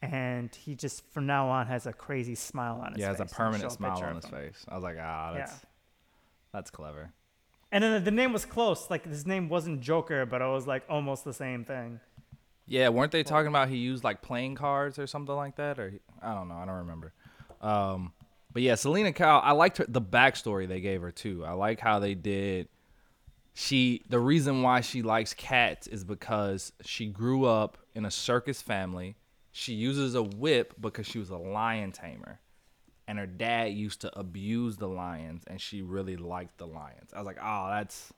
And 0.02 0.54
he 0.54 0.74
just, 0.74 1.04
from 1.12 1.26
now 1.26 1.48
on, 1.48 1.66
has 1.66 1.86
a 1.86 1.92
crazy 1.92 2.34
smile 2.34 2.80
on 2.82 2.92
his 2.92 3.00
Yeah, 3.02 3.10
face. 3.10 3.18
has 3.18 3.30
a 3.32 3.34
permanent 3.34 3.72
smile 3.72 4.02
on 4.02 4.16
his 4.16 4.24
face. 4.24 4.64
I 4.68 4.74
was 4.74 4.82
like, 4.82 4.96
ah, 5.00 5.32
that's 5.34 5.52
Yeah. 5.52 5.58
that's 6.52 6.70
clever. 6.70 7.12
And 7.72 7.84
then 7.84 8.02
the 8.02 8.10
name 8.10 8.32
was 8.32 8.44
close. 8.44 8.90
Like 8.90 9.04
his 9.06 9.26
name 9.26 9.48
wasn't 9.48 9.80
Joker, 9.80 10.24
but 10.26 10.40
it 10.40 10.46
was 10.46 10.66
like 10.66 10.84
almost 10.88 11.24
the 11.24 11.34
same 11.34 11.64
thing. 11.64 12.00
Yeah, 12.66 12.88
weren't 12.88 13.12
they 13.12 13.22
talking 13.22 13.48
about 13.48 13.68
he 13.68 13.76
used 13.76 14.02
like 14.04 14.22
playing 14.22 14.54
cards 14.54 14.98
or 14.98 15.06
something 15.06 15.34
like 15.34 15.56
that? 15.56 15.78
Or 15.78 15.92
I 16.22 16.34
don't 16.34 16.48
know, 16.48 16.54
I 16.56 16.64
don't 16.64 16.76
remember. 16.78 17.12
Um, 17.60 18.12
but 18.52 18.62
yeah, 18.62 18.74
Selina 18.76 19.12
Kyle, 19.12 19.40
I 19.44 19.52
liked 19.52 19.78
her, 19.78 19.84
the 19.86 20.00
backstory 20.00 20.66
they 20.66 20.80
gave 20.80 21.02
her 21.02 21.10
too. 21.12 21.44
I 21.44 21.52
like 21.52 21.78
how 21.80 21.98
they 21.98 22.14
did. 22.14 22.68
She 23.54 24.02
the 24.08 24.18
reason 24.20 24.62
why 24.62 24.80
she 24.80 25.02
likes 25.02 25.34
cats 25.34 25.86
is 25.86 26.04
because 26.04 26.72
she 26.82 27.06
grew 27.06 27.44
up 27.44 27.76
in 27.94 28.04
a 28.04 28.10
circus 28.10 28.62
family. 28.62 29.16
She 29.52 29.74
uses 29.74 30.14
a 30.14 30.22
whip 30.22 30.74
because 30.80 31.06
she 31.06 31.18
was 31.18 31.30
a 31.30 31.36
lion 31.36 31.92
tamer, 31.92 32.40
and 33.08 33.18
her 33.18 33.26
dad 33.26 33.72
used 33.72 34.00
to 34.02 34.18
abuse 34.18 34.76
the 34.76 34.86
lions, 34.88 35.42
and 35.46 35.60
she 35.60 35.82
really 35.82 36.16
liked 36.16 36.58
the 36.58 36.66
lions. 36.66 37.12
I 37.12 37.18
was 37.18 37.26
like, 37.26 37.38
oh, 37.42 37.68
that's 37.70 38.12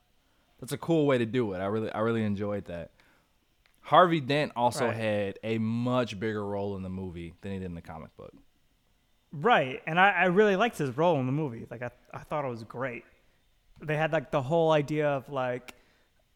that's 0.60 0.72
a 0.72 0.78
cool 0.78 1.06
way 1.06 1.18
to 1.18 1.26
do 1.26 1.52
it. 1.54 1.58
I 1.58 1.66
really 1.66 1.90
I 1.92 2.00
really 2.00 2.22
enjoyed 2.24 2.66
that. 2.66 2.90
Harvey 3.84 4.20
Dent 4.20 4.52
also 4.54 4.86
Right. 4.86 4.96
had 4.96 5.38
a 5.42 5.58
much 5.58 6.20
bigger 6.20 6.44
role 6.46 6.76
in 6.76 6.82
the 6.82 6.88
movie 6.88 7.34
than 7.40 7.52
he 7.52 7.58
did 7.58 7.64
in 7.66 7.74
the 7.74 7.82
comic 7.82 8.16
book. 8.16 8.32
Right, 9.32 9.82
and 9.86 9.98
I, 9.98 10.10
I 10.10 10.24
really 10.26 10.56
liked 10.56 10.76
his 10.78 10.96
role 10.96 11.18
in 11.18 11.26
the 11.26 11.32
movie. 11.32 11.66
Like 11.70 11.82
I, 11.82 11.90
I 12.12 12.18
thought 12.20 12.44
it 12.44 12.48
was 12.48 12.62
great. 12.64 13.04
They 13.80 13.96
had 13.96 14.12
like 14.12 14.30
the 14.30 14.42
whole 14.42 14.70
idea 14.70 15.08
of 15.08 15.28
like, 15.30 15.74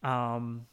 um, 0.03 0.65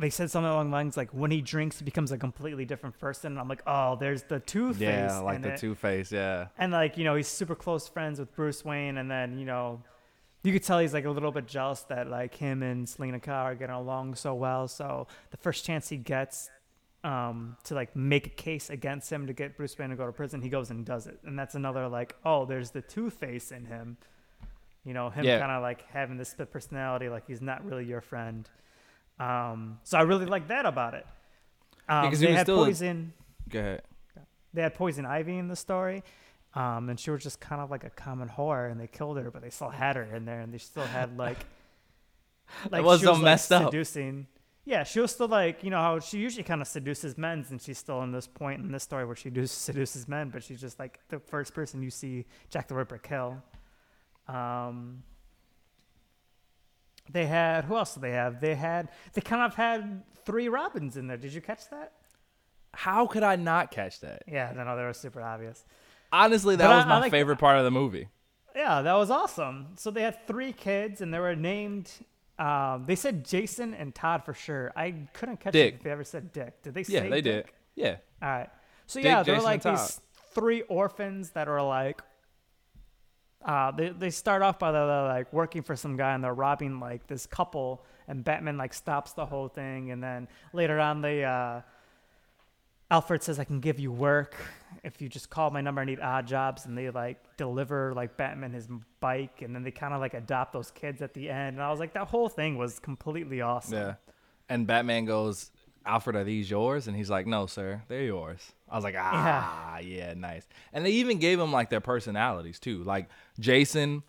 they 0.00 0.10
said 0.10 0.30
something 0.30 0.50
along 0.50 0.70
the 0.70 0.76
lines 0.76 0.96
like 0.96 1.10
when 1.10 1.30
he 1.30 1.40
drinks, 1.40 1.78
he 1.78 1.84
becomes 1.84 2.10
a 2.10 2.18
completely 2.18 2.64
different 2.64 2.98
person. 2.98 3.32
And 3.32 3.38
I'm 3.40 3.48
like, 3.48 3.62
oh, 3.66 3.96
there's 3.96 4.22
the 4.24 4.40
Two 4.40 4.72
Face. 4.72 4.80
Yeah, 4.80 5.18
like 5.20 5.42
the. 5.42 5.56
Two 5.56 5.74
Face. 5.74 6.10
Yeah, 6.10 6.48
and 6.58 6.72
like 6.72 6.96
you 6.98 7.04
know 7.04 7.14
he's 7.14 7.28
super 7.28 7.54
close 7.54 7.86
friends 7.88 8.18
with 8.18 8.34
Bruce 8.34 8.64
Wayne, 8.64 8.96
and 8.98 9.10
then 9.10 9.38
you 9.38 9.44
know 9.44 9.82
you 10.42 10.52
could 10.52 10.62
tell 10.64 10.78
he's 10.78 10.94
like 10.94 11.04
a 11.04 11.10
little 11.10 11.32
bit 11.32 11.46
jealous 11.46 11.82
that 11.82 12.08
like 12.08 12.34
him 12.34 12.62
and 12.62 12.88
Selina 12.88 13.20
Kyle 13.20 13.44
are 13.46 13.54
getting 13.54 13.74
along 13.74 14.14
so 14.14 14.34
well. 14.34 14.66
So 14.68 15.06
the 15.30 15.36
first 15.36 15.64
chance 15.64 15.88
he 15.90 15.98
gets 15.98 16.48
um, 17.04 17.56
to 17.64 17.74
like 17.74 17.94
make 17.94 18.26
a 18.26 18.30
case 18.30 18.70
against 18.70 19.10
him 19.12 19.26
to 19.26 19.32
get 19.32 19.56
Bruce 19.56 19.78
Wayne 19.78 19.90
to 19.90 19.96
go 19.96 20.06
to 20.06 20.12
prison, 20.12 20.40
he 20.42 20.48
goes 20.48 20.70
and 20.70 20.84
does 20.84 21.06
it, 21.06 21.18
and 21.24 21.38
that's 21.38 21.54
another 21.54 21.88
like 21.88 22.16
oh 22.24 22.46
there's 22.46 22.70
the 22.70 22.82
Two 22.82 23.10
Face 23.10 23.52
in 23.52 23.66
him. 23.66 23.96
You 24.84 24.94
know 24.94 25.10
him 25.10 25.24
Yeah. 25.26 25.38
kind 25.38 25.52
of 25.52 25.60
like 25.62 25.86
having 25.90 26.16
this 26.16 26.30
split 26.30 26.50
personality, 26.50 27.10
like 27.10 27.26
he's 27.26 27.42
not 27.42 27.62
really 27.66 27.84
your 27.84 28.00
friend. 28.00 28.48
Um, 29.20 29.78
so 29.84 29.98
I 29.98 30.02
really 30.02 30.26
like 30.26 30.48
that 30.48 30.64
about 30.66 30.94
it. 30.94 31.06
Um, 31.88 32.10
they 32.14 32.32
had 32.32 32.46
still 32.46 32.62
a- 32.62 32.66
poison 32.66 33.12
go 33.48 33.58
ahead. 33.58 33.82
they 34.54 34.62
had 34.62 34.74
poison 34.74 35.04
ivy 35.04 35.36
in 35.36 35.48
the 35.48 35.56
story 35.56 36.02
um, 36.54 36.88
and 36.88 36.98
she 36.98 37.10
was 37.10 37.22
just 37.22 37.40
kind 37.40 37.60
of 37.60 37.68
like 37.70 37.82
a 37.84 37.90
common 37.90 38.28
whore 38.28 38.70
and 38.70 38.80
they 38.80 38.86
killed 38.86 39.18
her 39.18 39.28
but 39.30 39.42
they 39.42 39.50
still 39.50 39.70
had 39.70 39.96
her 39.96 40.04
in 40.04 40.24
there 40.24 40.40
and 40.40 40.54
they 40.54 40.58
still 40.58 40.84
had 40.84 41.18
like 41.18 41.38
like 42.70 42.84
was 42.84 43.00
she 43.00 43.06
so 43.06 43.12
like, 43.14 43.22
messed 43.22 43.50
up. 43.52 43.64
seducing 43.64 44.28
yeah 44.64 44.84
she 44.84 45.00
was 45.00 45.10
still 45.10 45.26
like 45.26 45.64
you 45.64 45.70
know 45.70 45.78
how 45.78 45.98
she 45.98 46.18
usually 46.18 46.44
kind 46.44 46.60
of 46.62 46.68
seduces 46.68 47.18
men 47.18 47.44
and 47.50 47.60
she's 47.60 47.78
still 47.78 48.02
in 48.02 48.12
this 48.12 48.28
point 48.28 48.60
in 48.62 48.70
this 48.70 48.84
story 48.84 49.04
where 49.04 49.16
she 49.16 49.28
do- 49.28 49.46
seduces 49.48 50.06
men 50.06 50.28
but 50.30 50.44
she's 50.44 50.60
just 50.60 50.78
like 50.78 51.00
the 51.08 51.18
first 51.18 51.52
person 51.54 51.82
you 51.82 51.90
see 51.90 52.24
jack 52.50 52.68
the 52.68 52.74
ripper 52.74 52.98
kill 52.98 53.42
um, 54.28 55.02
they 57.12 57.26
had 57.26 57.64
who 57.64 57.76
else 57.76 57.94
did 57.94 58.02
they 58.02 58.12
have 58.12 58.40
they 58.40 58.54
had 58.54 58.88
they 59.14 59.20
kind 59.20 59.42
of 59.42 59.54
had 59.54 60.02
three 60.24 60.48
robins 60.48 60.96
in 60.96 61.06
there 61.06 61.16
did 61.16 61.32
you 61.32 61.40
catch 61.40 61.68
that 61.70 61.92
How 62.72 63.06
could 63.06 63.22
I 63.22 63.36
not 63.36 63.70
catch 63.70 64.00
that? 64.00 64.22
yeah 64.26 64.52
no 64.54 64.64
no 64.64 64.76
they 64.76 64.82
were 64.84 64.92
super 64.92 65.20
obvious 65.22 65.64
Honestly, 66.12 66.56
that 66.56 66.66
But 66.66 66.74
was 66.76 66.84
I 66.86 66.88
my 66.88 66.98
like- 67.00 67.12
favorite 67.12 67.38
part 67.38 67.56
of 67.58 67.64
the 67.64 67.70
movie. 67.70 68.08
Yeah, 68.56 68.82
that 68.82 68.94
was 68.94 69.12
awesome. 69.12 69.68
So 69.76 69.92
they 69.92 70.02
had 70.02 70.26
three 70.26 70.52
kids, 70.52 71.00
and 71.00 71.14
they 71.14 71.20
were 71.20 71.36
named. 71.36 71.88
Um, 72.36 72.82
they 72.84 72.96
said 72.96 73.24
Jason 73.24 73.74
and 73.74 73.94
Todd 73.94 74.24
for 74.24 74.34
sure. 74.34 74.72
I 74.74 75.06
couldn't 75.12 75.38
catch 75.38 75.52
Dick. 75.52 75.74
if 75.76 75.82
they 75.84 75.90
ever 75.92 76.02
said 76.02 76.32
Dick. 76.32 76.62
Did 76.64 76.74
they 76.74 76.80
Yeah, 76.80 77.02
say 77.02 77.08
they 77.10 77.20
Dick? 77.20 77.46
did. 77.46 77.52
Yeah, 77.76 77.96
All 78.20 78.28
right. 78.28 78.50
So 78.88 78.98
Dick, 78.98 79.04
yeah, 79.04 79.22
they're 79.22 79.40
like 79.40 79.62
these 79.62 80.00
three 80.34 80.62
orphans 80.62 81.30
that 81.30 81.46
are 81.46 81.62
like. 81.62 82.02
Uh, 83.44 83.70
they 83.70 83.88
they 83.88 84.10
start 84.10 84.42
off 84.42 84.58
by 84.58 84.70
they're 84.70 84.84
like 84.84 85.32
working 85.32 85.62
for 85.62 85.74
some 85.74 85.96
guy 85.96 86.14
and 86.14 86.22
they're 86.22 86.34
robbing 86.34 86.78
like 86.78 87.06
this 87.06 87.24
couple 87.26 87.82
and 88.06 88.22
Batman 88.22 88.58
like 88.58 88.74
stops 88.74 89.12
the 89.12 89.24
whole 89.24 89.48
thing 89.48 89.90
and 89.92 90.02
then 90.02 90.28
later 90.52 90.78
on 90.78 91.00
they 91.00 91.24
uh, 91.24 91.62
Alfred 92.90 93.22
says 93.22 93.38
I 93.38 93.44
can 93.44 93.60
give 93.60 93.78
you 93.78 93.92
work 93.92 94.36
if 94.82 95.00
you 95.00 95.08
just 95.08 95.30
call 95.30 95.50
my 95.50 95.60
number. 95.60 95.80
I 95.80 95.84
need 95.84 96.00
odd 96.00 96.26
jobs, 96.26 96.66
and 96.66 96.76
they 96.76 96.90
like 96.90 97.36
deliver 97.36 97.94
like 97.94 98.16
Batman 98.16 98.52
his 98.52 98.68
bike, 98.98 99.42
and 99.42 99.54
then 99.54 99.62
they 99.62 99.70
kind 99.70 99.94
of 99.94 100.00
like 100.00 100.14
adopt 100.14 100.52
those 100.52 100.70
kids 100.72 101.00
at 101.00 101.14
the 101.14 101.30
end. 101.30 101.56
And 101.56 101.62
I 101.62 101.70
was 101.70 101.78
like, 101.78 101.94
that 101.94 102.08
whole 102.08 102.28
thing 102.28 102.58
was 102.58 102.78
completely 102.80 103.40
awesome. 103.40 103.78
yeah. 103.78 103.94
And 104.48 104.66
Batman 104.66 105.04
goes, 105.04 105.52
"Alfred, 105.84 106.16
are 106.16 106.24
these 106.24 106.50
yours?" 106.50 106.86
And 106.86 106.96
he's 106.96 107.10
like, 107.10 107.26
"No, 107.26 107.46
sir, 107.46 107.82
they're 107.88 108.02
yours." 108.02 108.52
I 108.68 108.76
was 108.76 108.84
like, 108.84 108.96
"Ah, 108.98 109.78
yeah, 109.78 110.14
nice." 110.14 110.46
And 110.72 110.84
they 110.84 110.90
even 110.92 111.18
gave 111.18 111.38
him 111.40 111.52
like 111.52 111.70
their 111.70 111.80
personalities 111.80 112.58
too. 112.58 112.82
Like 112.84 113.08
Jason, 113.38 114.02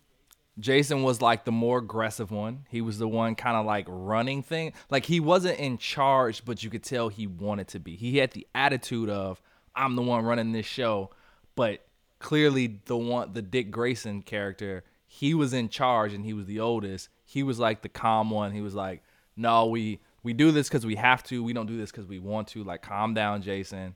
Jason 0.58 1.02
was 1.02 1.22
like 1.22 1.44
the 1.44 1.52
more 1.52 1.78
aggressive 1.78 2.30
one. 2.30 2.66
He 2.68 2.80
was 2.80 2.98
the 2.98 3.08
one 3.08 3.34
kind 3.34 3.56
of 3.56 3.64
like 3.64 3.86
running 3.88 4.42
thing. 4.42 4.72
Like 4.90 5.06
he 5.06 5.20
wasn't 5.20 5.58
in 5.58 5.78
charge, 5.78 6.44
but 6.44 6.62
you 6.62 6.70
could 6.70 6.82
tell 6.82 7.08
he 7.08 7.26
wanted 7.26 7.68
to 7.68 7.80
be. 7.80 7.96
He 7.96 8.18
had 8.18 8.32
the 8.32 8.46
attitude 8.54 9.08
of 9.08 9.40
I'm 9.74 9.96
the 9.96 10.02
one 10.02 10.24
running 10.24 10.52
this 10.52 10.66
show, 10.66 11.10
but 11.54 11.86
clearly 12.18 12.80
the 12.84 12.96
one 12.96 13.32
the 13.32 13.42
Dick 13.42 13.70
Grayson 13.70 14.22
character, 14.22 14.84
he 15.06 15.34
was 15.34 15.52
in 15.52 15.68
charge 15.68 16.12
and 16.12 16.24
he 16.24 16.34
was 16.34 16.46
the 16.46 16.60
oldest. 16.60 17.08
He 17.24 17.42
was 17.42 17.58
like 17.58 17.82
the 17.82 17.88
calm 17.88 18.30
one. 18.30 18.52
He 18.52 18.60
was 18.60 18.74
like, 18.74 19.02
"No, 19.36 19.66
we 19.66 20.00
we 20.22 20.32
do 20.32 20.50
this 20.50 20.68
cuz 20.68 20.84
we 20.86 20.96
have 20.96 21.22
to. 21.24 21.42
We 21.42 21.52
don't 21.52 21.66
do 21.66 21.76
this 21.76 21.92
cuz 21.92 22.06
we 22.06 22.18
want 22.18 22.48
to. 22.48 22.62
Like 22.64 22.82
calm 22.82 23.14
down, 23.14 23.42
Jason." 23.42 23.94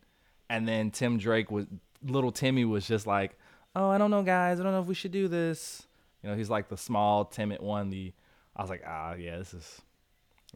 And 0.48 0.66
then 0.68 0.90
Tim 0.90 1.18
Drake 1.18 1.50
was 1.50 1.66
little 2.02 2.30
Timmy 2.32 2.64
was 2.64 2.86
just 2.86 3.06
like, 3.06 3.38
"Oh, 3.74 3.88
I 3.88 3.98
don't 3.98 4.10
know, 4.10 4.22
guys. 4.22 4.60
I 4.60 4.62
don't 4.62 4.72
know 4.72 4.80
if 4.80 4.86
we 4.86 4.94
should 4.94 5.12
do 5.12 5.28
this." 5.28 5.86
You 6.22 6.30
know, 6.30 6.36
he's 6.36 6.50
like 6.50 6.68
the 6.68 6.76
small, 6.76 7.24
timid 7.24 7.60
one. 7.60 7.90
The 7.90 8.12
I 8.54 8.62
was 8.62 8.70
like, 8.70 8.82
ah, 8.86 9.14
yeah, 9.14 9.36
this 9.38 9.52
is 9.54 9.82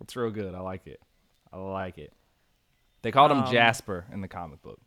it's 0.00 0.16
real 0.16 0.30
good. 0.30 0.54
I 0.54 0.60
like 0.60 0.86
it. 0.86 1.00
I 1.52 1.58
like 1.58 1.98
it. 1.98 2.12
They 3.02 3.10
called 3.12 3.30
him 3.30 3.38
Um, 3.42 3.50
Jasper 3.52 4.06
in 4.12 4.20
the 4.20 4.28
comic 4.28 4.62
book. 4.62 4.80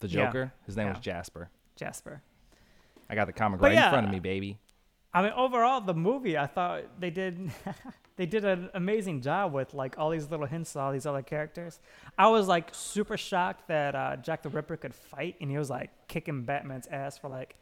The 0.00 0.08
Yeah. 0.08 0.26
Joker, 0.26 0.52
his 0.66 0.76
name 0.76 0.88
was 0.88 0.98
Jasper. 0.98 1.50
Jasper. 1.76 2.22
I 3.08 3.14
got 3.14 3.26
the 3.26 3.32
comic 3.32 3.60
But 3.60 3.66
right 3.68 3.74
yeah. 3.74 3.86
in 3.86 3.90
front 3.92 4.06
of 4.06 4.12
me, 4.12 4.20
baby. 4.20 4.58
I 5.12 5.22
mean, 5.22 5.32
overall, 5.32 5.80
the 5.80 5.94
movie, 5.94 6.38
I 6.38 6.46
thought 6.46 6.84
they 7.00 7.10
did 7.10 7.50
they 8.16 8.26
did 8.26 8.44
an 8.44 8.70
amazing 8.74 9.22
job 9.22 9.52
with 9.52 9.74
like 9.74 9.98
all 9.98 10.10
these 10.10 10.30
little 10.30 10.46
hints 10.46 10.72
to 10.74 10.80
all 10.80 10.92
these 10.92 11.06
other 11.06 11.22
characters. 11.22 11.80
I 12.16 12.28
was 12.28 12.46
like 12.48 12.68
super 12.72 13.16
shocked 13.16 13.66
that 13.68 13.94
uh, 13.94 14.16
Jack 14.16 14.42
the 14.42 14.48
Ripper 14.50 14.76
could 14.76 14.94
fight, 14.94 15.36
and 15.40 15.50
he 15.50 15.58
was 15.58 15.68
like 15.70 15.90
kicking 16.08 16.42
Batman's 16.44 16.86
ass 16.86 17.18
for 17.18 17.28
like 17.28 17.56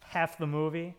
half 0.00 0.38
the 0.38 0.46
movie, 0.46 0.94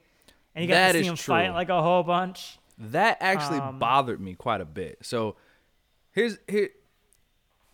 and 0.53 0.63
you 0.63 0.67
got 0.69 0.75
That 0.75 0.91
to 0.93 0.99
see 1.03 1.07
him 1.09 1.15
true. 1.15 1.33
fight 1.33 1.49
like 1.51 1.69
a 1.69 1.81
whole 1.81 2.03
bunch. 2.03 2.59
That 2.77 3.17
actually 3.19 3.59
Um, 3.59 3.79
bothered 3.79 4.21
me 4.21 4.35
quite 4.35 4.61
a 4.61 4.65
bit. 4.65 4.99
So 5.01 5.35
here's 6.11 6.37
here 6.47 6.69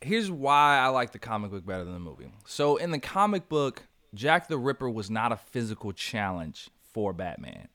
here's 0.02 0.32
why 0.32 0.78
I 0.78 0.88
like 0.88 1.12
the 1.12 1.20
comic 1.20 1.52
book 1.52 1.66
better 1.66 1.84
than 1.84 1.94
the 1.94 2.00
movie. 2.00 2.32
So 2.46 2.78
in 2.78 2.92
the 2.92 3.00
comic 3.00 3.50
book, 3.50 3.84
Jack 4.14 4.48
the 4.48 4.58
Ripper 4.58 4.90
was 4.90 5.10
not 5.10 5.32
a 5.32 5.36
physical 5.38 5.92
challenge 5.92 6.70
for 6.94 7.12
Batman, 7.12 7.68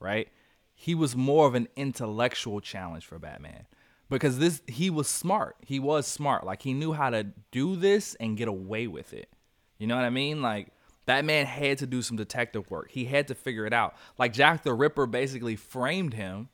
right? 0.00 0.28
He 0.74 0.94
was 0.94 1.14
more 1.14 1.46
of 1.46 1.54
an 1.54 1.68
intellectual 1.76 2.60
challenge 2.60 3.04
for 3.06 3.18
Batman. 3.18 3.66
Because 4.08 4.40
this 4.40 4.60
he 4.66 4.90
was 4.90 5.06
smart. 5.06 5.56
He 5.60 5.78
was 5.78 6.06
smart. 6.06 6.44
Like 6.44 6.62
he 6.62 6.74
knew 6.74 6.92
how 6.92 7.10
to 7.10 7.28
do 7.52 7.76
this 7.76 8.16
and 8.18 8.36
get 8.36 8.48
away 8.48 8.88
with 8.88 9.12
it. 9.12 9.30
You 9.78 9.86
know 9.86 9.94
what 9.94 10.04
I 10.04 10.10
mean? 10.10 10.42
Like 10.42 10.72
Batman 11.06 11.46
had 11.46 11.78
to 11.78 11.86
do 11.86 12.02
some 12.02 12.16
detective 12.16 12.68
work. 12.70 12.90
He 12.90 13.04
had 13.04 13.28
to 13.28 13.36
figure 13.36 13.66
it 13.66 13.72
out. 13.72 13.94
Like 14.18 14.32
Jack 14.32 14.64
the 14.64 14.74
Ripper 14.74 15.06
basically 15.06 15.54
framed 15.54 16.14
him 16.14 16.48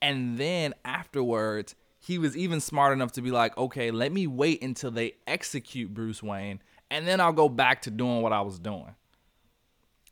and 0.00 0.38
then 0.38 0.74
afterwards, 0.84 1.74
he 1.98 2.18
was 2.18 2.36
even 2.36 2.60
smart 2.60 2.92
enough 2.92 3.12
to 3.12 3.22
be 3.22 3.30
like, 3.30 3.56
okay, 3.58 3.90
let 3.90 4.12
me 4.12 4.26
wait 4.26 4.62
until 4.62 4.90
they 4.90 5.14
execute 5.26 5.92
Bruce 5.92 6.22
Wayne, 6.22 6.60
and 6.90 7.06
then 7.06 7.20
I'll 7.20 7.32
go 7.32 7.48
back 7.48 7.82
to 7.82 7.90
doing 7.90 8.22
what 8.22 8.32
I 8.32 8.40
was 8.40 8.58
doing. 8.58 8.94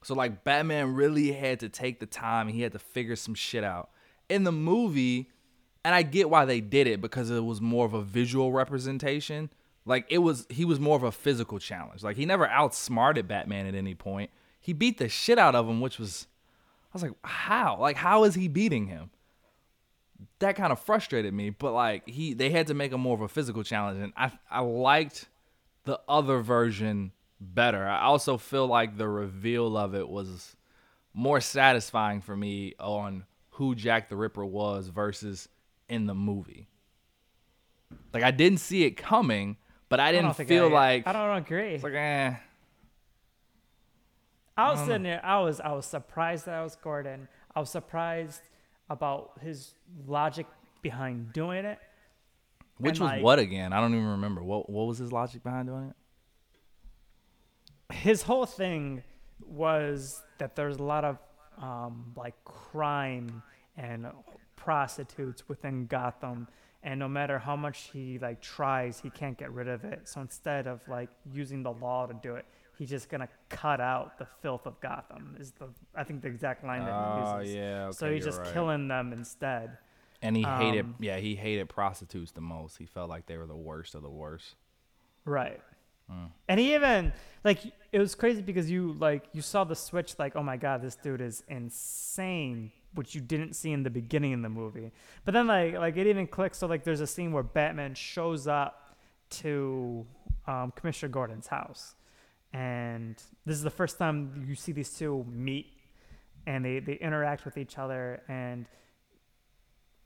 So 0.07 0.15
like 0.15 0.45
Batman 0.45 0.95
really 0.95 1.33
had 1.33 1.59
to 1.61 1.69
take 1.69 1.99
the 1.99 2.07
time. 2.07 2.47
He 2.47 2.63
had 2.63 2.71
to 2.75 2.79
figure 2.79 3.17
some 3.17 3.35
shit 3.35 3.65
out. 3.65 3.91
In 4.29 4.45
the 4.45 4.53
movie, 4.53 5.33
and 5.85 5.97
I 5.97 6.03
get 6.03 6.31
why 6.31 6.45
they 6.45 6.61
did 6.61 6.87
it 6.87 7.01
because 7.01 7.29
it 7.29 7.45
was 7.45 7.61
more 7.61 7.85
of 7.85 7.93
a 7.93 8.03
visual 8.03 8.53
representation. 8.53 9.51
Like 9.85 10.07
it 10.09 10.19
was 10.19 10.47
he 10.49 10.65
was 10.65 10.79
more 10.79 10.95
of 10.95 11.03
a 11.03 11.11
physical 11.11 11.59
challenge. 11.59 12.05
Like 12.05 12.15
he 12.15 12.25
never 12.25 12.47
outsmarted 12.47 13.27
Batman 13.27 13.67
at 13.67 13.75
any 13.75 13.97
point. 13.97 14.31
He 14.61 14.73
beat 14.73 14.99
the 14.99 15.09
shit 15.09 15.41
out 15.41 15.57
of 15.57 15.69
him, 15.69 15.81
which 15.81 15.99
was 15.99 16.29
I 16.85 16.89
was 16.93 17.03
like, 17.03 17.15
how? 17.25 17.77
Like 17.81 17.97
how 17.97 18.23
is 18.23 18.37
he 18.37 18.47
beating 18.47 18.87
him? 18.87 19.11
That 20.39 20.55
kind 20.55 20.71
of 20.71 20.79
frustrated 20.79 21.35
me, 21.35 21.51
but 21.51 21.73
like 21.73 22.09
he 22.09 22.33
they 22.33 22.51
had 22.51 22.69
to 22.69 22.75
make 22.75 22.93
him 22.93 23.01
more 23.01 23.17
of 23.17 23.23
a 23.23 23.29
physical 23.29 23.65
challenge 23.65 24.01
and 24.01 24.13
I 24.17 24.31
I 24.49 24.61
liked 24.61 25.29
the 25.83 25.99
other 26.09 26.43
version 26.43 27.11
better. 27.41 27.87
I 27.87 28.03
also 28.03 28.37
feel 28.39 28.67
like 28.67 28.97
the 28.97 29.09
reveal 29.09 29.77
of 29.77 29.95
it 29.95 30.09
was 30.09 30.57
more 31.15 31.41
satisfying 31.41 32.21
for 32.21 32.37
me 32.37 32.75
on 32.79 33.25
who 33.51 33.75
Jack 33.75 34.09
the 34.09 34.17
Ripper 34.17 34.45
was 34.45 34.89
versus 34.89 35.49
in 35.89 36.07
the 36.07 36.15
movie. 36.15 36.69
Like 38.13 38.23
I 38.23 38.31
didn't 38.31 38.59
see 38.61 38.85
it 38.85 38.93
coming, 38.97 39.57
but 39.89 40.01
I 40.01 40.09
I 40.09 40.13
didn't 40.13 40.37
don't 40.37 40.49
feel 40.49 40.67
I, 40.67 40.71
like 40.71 41.07
I 41.07 41.13
don't 41.13 41.37
agree. 41.39 41.75
it's 41.75 41.85
like 41.85 41.95
eh. 41.95 42.35
I 44.57 44.71
was 44.71 44.81
sitting 44.81 45.03
there. 45.03 45.21
I 45.25 45.39
was 45.41 45.61
I 45.61 45.73
was 45.73 45.87
surprised 45.87 46.47
that 46.47 46.55
I 46.55 46.63
was 46.63 46.77
Gordon. 46.77 47.29
I 47.55 47.61
was 47.61 47.71
surprised 47.71 48.41
about 48.89 49.33
his 49.43 49.75
logic 50.07 50.47
behind 50.83 51.33
doing 51.33 51.65
it. 51.65 51.79
Which 52.79 52.93
And, 52.99 53.01
was 53.01 53.11
like- 53.13 53.23
what 53.23 53.39
again? 53.39 53.73
I 53.73 53.81
don't 53.81 53.95
even 53.95 54.07
remember. 54.07 54.43
What 54.43 54.69
what 54.71 54.87
was 54.87 54.99
his 54.99 55.13
logic 55.13 55.43
behind 55.43 55.69
doing 55.69 55.89
it? 55.91 55.97
His 57.93 58.23
whole 58.23 58.47
thing 58.47 59.03
was 59.45 60.23
that 60.39 60.57
there's 60.57 60.77
a 60.77 60.83
lot 60.83 61.05
of 61.05 61.19
um, 61.61 62.13
like 62.17 62.35
crime 62.45 63.43
and 63.77 64.07
prostitutes 64.57 65.49
within 65.49 65.87
Gotham, 65.87 66.49
and 66.83 66.99
no 66.99 67.09
matter 67.09 67.39
how 67.39 67.57
much 67.57 67.91
he 67.93 68.19
like 68.19 68.41
tries, 68.41 68.99
he 69.01 69.11
can't 69.11 69.39
get 69.39 69.53
rid 69.53 69.69
of 69.69 69.85
it. 69.85 70.09
So 70.09 70.21
instead 70.21 70.67
of 70.67 70.87
like 70.89 71.11
using 71.33 71.63
the 71.63 71.73
law 71.73 72.07
to 72.07 72.15
do 72.15 72.35
it, 72.37 72.45
he's 72.79 72.91
just 72.91 73.09
gonna 73.09 73.29
cut 73.49 73.81
out 73.81 74.19
the 74.19 74.27
filth 74.43 74.67
of 74.67 74.81
Gotham. 74.81 75.37
Is 75.39 75.53
the 75.53 75.69
I 75.95 76.05
think 76.05 76.23
the 76.23 76.29
exact 76.29 76.65
line 76.65 76.85
that 76.85 76.93
Oh 76.93 77.39
he 77.39 77.41
uses. 77.41 77.55
yeah. 77.57 77.91
so 77.91 78.13
he's 78.13 78.25
just 78.25 78.41
right. 78.41 78.53
killing 78.53 78.89
them 78.89 79.13
instead. 79.13 79.79
And 80.23 80.37
he 80.37 80.43
hated 80.43 80.87
um, 80.87 80.95
yeah, 80.99 81.19
he 81.19 81.37
hated 81.37 81.69
prostitutes 81.69 82.33
the 82.33 82.41
most. 82.41 82.79
He 82.79 82.87
felt 82.87 83.09
like 83.09 83.27
they 83.27 83.37
were 83.37 83.47
the 83.47 83.57
worst 83.57 83.95
of 83.95 84.03
the 84.03 84.11
worst. 84.11 84.57
Right. 85.25 85.61
Mm. 86.11 86.31
And 86.49 86.61
he 86.61 86.75
even 86.75 87.13
like 87.45 87.61
it 87.93 87.99
was 87.99 88.15
crazy 88.15 88.43
because 88.43 88.71
you 88.71 88.93
like 88.99 89.25
you 89.33 89.43
saw 89.43 89.65
the 89.65 89.77
switch 89.77 90.19
like 90.19 90.37
oh 90.37 90.43
my 90.43 90.57
god 90.57 90.83
this 90.83 90.97
dude 90.97 91.21
is 91.21 91.43
insane 91.49 92.71
which 92.95 93.15
you 93.15 93.21
didn't 93.21 93.55
see 93.55 93.73
in 93.73 93.83
the 93.83 93.91
beginning 93.91 94.33
of 94.33 94.43
the 94.43 94.49
movie. 94.49 94.91
But 95.25 95.35
then 95.35 95.47
like 95.47 95.75
like 95.75 95.97
it 95.97 96.07
even 96.07 96.27
clicks 96.27 96.59
so 96.59 96.67
like 96.67 96.85
there's 96.85 97.01
a 97.01 97.07
scene 97.07 97.33
where 97.33 97.43
Batman 97.43 97.95
shows 97.95 98.47
up 98.47 98.97
to 99.29 100.07
um, 100.47 100.73
Commissioner 100.75 101.11
Gordon's 101.11 101.47
house. 101.47 101.95
And 102.53 103.17
this 103.45 103.57
is 103.57 103.63
the 103.63 103.71
first 103.71 103.99
time 103.99 104.47
you 104.49 104.55
see 104.55 104.73
these 104.73 104.91
two 104.91 105.27
meet 105.29 105.67
and 106.47 106.65
they, 106.65 106.79
they 106.79 106.95
interact 106.95 107.45
with 107.45 107.59
each 107.59 107.77
other 107.77 108.23
and 108.29 108.67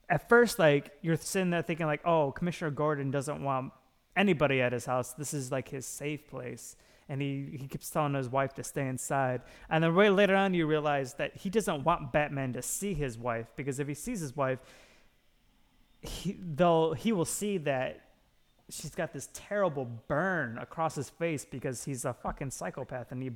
at 0.08 0.28
first 0.28 0.58
like 0.58 0.90
you're 1.02 1.16
sitting 1.16 1.50
there 1.50 1.62
thinking 1.62 1.86
like 1.86 2.00
oh 2.06 2.32
commissioner 2.32 2.70
gordon 2.70 3.10
doesn't 3.10 3.44
want 3.44 3.72
anybody 4.16 4.60
at 4.60 4.72
his 4.72 4.84
house 4.86 5.12
this 5.14 5.32
is 5.32 5.50
like 5.52 5.68
his 5.68 5.86
safe 5.86 6.26
place 6.28 6.76
and 7.08 7.20
he, 7.20 7.48
he 7.58 7.66
keeps 7.66 7.90
telling 7.90 8.14
his 8.14 8.28
wife 8.28 8.54
to 8.54 8.62
stay 8.62 8.86
inside 8.86 9.42
and 9.68 9.82
then 9.82 9.94
way 9.94 10.10
later 10.10 10.36
on 10.36 10.54
you 10.54 10.66
realize 10.66 11.14
that 11.14 11.36
he 11.36 11.50
doesn't 11.50 11.84
want 11.84 12.12
batman 12.12 12.52
to 12.52 12.62
see 12.62 12.94
his 12.94 13.18
wife 13.18 13.46
because 13.56 13.78
if 13.80 13.88
he 13.88 13.94
sees 13.94 14.20
his 14.20 14.36
wife 14.36 14.58
he, 16.02 16.36
they'll, 16.54 16.94
he 16.94 17.12
will 17.12 17.26
see 17.26 17.58
that 17.58 18.00
she's 18.70 18.94
got 18.94 19.12
this 19.12 19.28
terrible 19.34 19.84
burn 20.08 20.56
across 20.58 20.94
his 20.94 21.10
face 21.10 21.44
because 21.44 21.84
he's 21.84 22.04
a 22.04 22.12
fucking 22.14 22.50
psychopath 22.50 23.12
and 23.12 23.22
he 23.22 23.30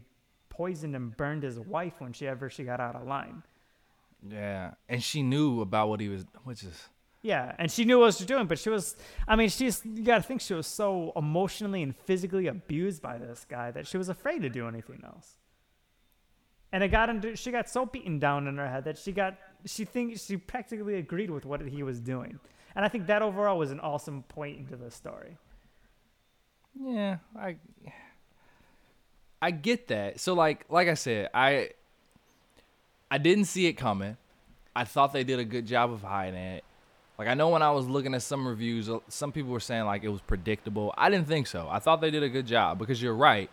poisoned 0.48 0.94
and 0.94 1.16
burned 1.16 1.42
his 1.42 1.58
wife 1.58 1.94
when 1.98 2.12
she 2.12 2.26
ever 2.26 2.48
she 2.48 2.62
got 2.64 2.80
out 2.80 2.94
of 2.94 3.06
line 3.06 3.42
Yeah. 4.26 4.74
And 4.88 5.02
she 5.02 5.22
knew 5.22 5.60
about 5.60 5.88
what 5.88 6.00
he 6.00 6.08
was 6.08 6.24
which 6.44 6.62
is 6.62 6.88
Yeah, 7.24 7.54
and 7.58 7.72
she 7.72 7.86
knew 7.86 8.00
what 8.00 8.12
she 8.12 8.24
was 8.24 8.26
doing, 8.26 8.46
but 8.46 8.58
she 8.58 8.68
was, 8.68 8.96
I 9.26 9.34
mean, 9.34 9.48
she's, 9.48 9.80
you 9.82 10.02
gotta 10.02 10.22
think 10.22 10.42
she 10.42 10.52
was 10.52 10.66
so 10.66 11.10
emotionally 11.16 11.82
and 11.82 11.96
physically 11.96 12.48
abused 12.48 13.00
by 13.00 13.16
this 13.16 13.46
guy 13.48 13.70
that 13.70 13.86
she 13.86 13.96
was 13.96 14.10
afraid 14.10 14.42
to 14.42 14.50
do 14.50 14.68
anything 14.68 15.00
else. 15.02 15.36
And 16.70 16.84
it 16.84 16.88
got 16.88 17.08
into, 17.08 17.34
she 17.34 17.50
got 17.50 17.66
so 17.70 17.86
beaten 17.86 18.18
down 18.18 18.46
in 18.46 18.58
her 18.58 18.68
head 18.68 18.84
that 18.84 18.98
she 18.98 19.10
got, 19.10 19.38
she 19.64 19.86
thinks, 19.86 20.26
she 20.26 20.36
practically 20.36 20.96
agreed 20.96 21.30
with 21.30 21.46
what 21.46 21.62
he 21.62 21.82
was 21.82 21.98
doing. 21.98 22.38
And 22.76 22.84
I 22.84 22.88
think 22.88 23.06
that 23.06 23.22
overall 23.22 23.56
was 23.56 23.70
an 23.70 23.80
awesome 23.80 24.24
point 24.24 24.58
into 24.58 24.76
the 24.76 24.90
story. 24.90 25.38
Yeah, 26.78 27.18
I 27.34 27.56
I 29.40 29.50
get 29.52 29.88
that. 29.88 30.20
So 30.20 30.34
like 30.34 30.66
like 30.68 30.88
I 30.88 30.94
said, 30.94 31.30
I 31.32 31.70
I 33.10 33.16
didn't 33.16 33.44
see 33.44 33.66
it 33.66 33.74
coming. 33.74 34.18
I 34.76 34.84
thought 34.84 35.12
they 35.14 35.24
did 35.24 35.38
a 35.38 35.44
good 35.44 35.66
job 35.66 35.92
of 35.92 36.02
hiding 36.02 36.34
it. 36.34 36.64
Like 37.18 37.28
I 37.28 37.34
know 37.34 37.48
when 37.50 37.62
I 37.62 37.70
was 37.70 37.86
looking 37.86 38.14
at 38.14 38.22
some 38.22 38.46
reviews, 38.46 38.88
uh, 38.90 38.98
some 39.08 39.30
people 39.32 39.52
were 39.52 39.60
saying 39.60 39.84
like 39.84 40.02
it 40.02 40.08
was 40.08 40.20
predictable. 40.20 40.92
I 40.96 41.10
didn't 41.10 41.28
think 41.28 41.46
so. 41.46 41.68
I 41.70 41.78
thought 41.78 42.00
they 42.00 42.10
did 42.10 42.22
a 42.22 42.28
good 42.28 42.46
job 42.46 42.78
because 42.78 43.00
you're 43.00 43.14
right. 43.14 43.48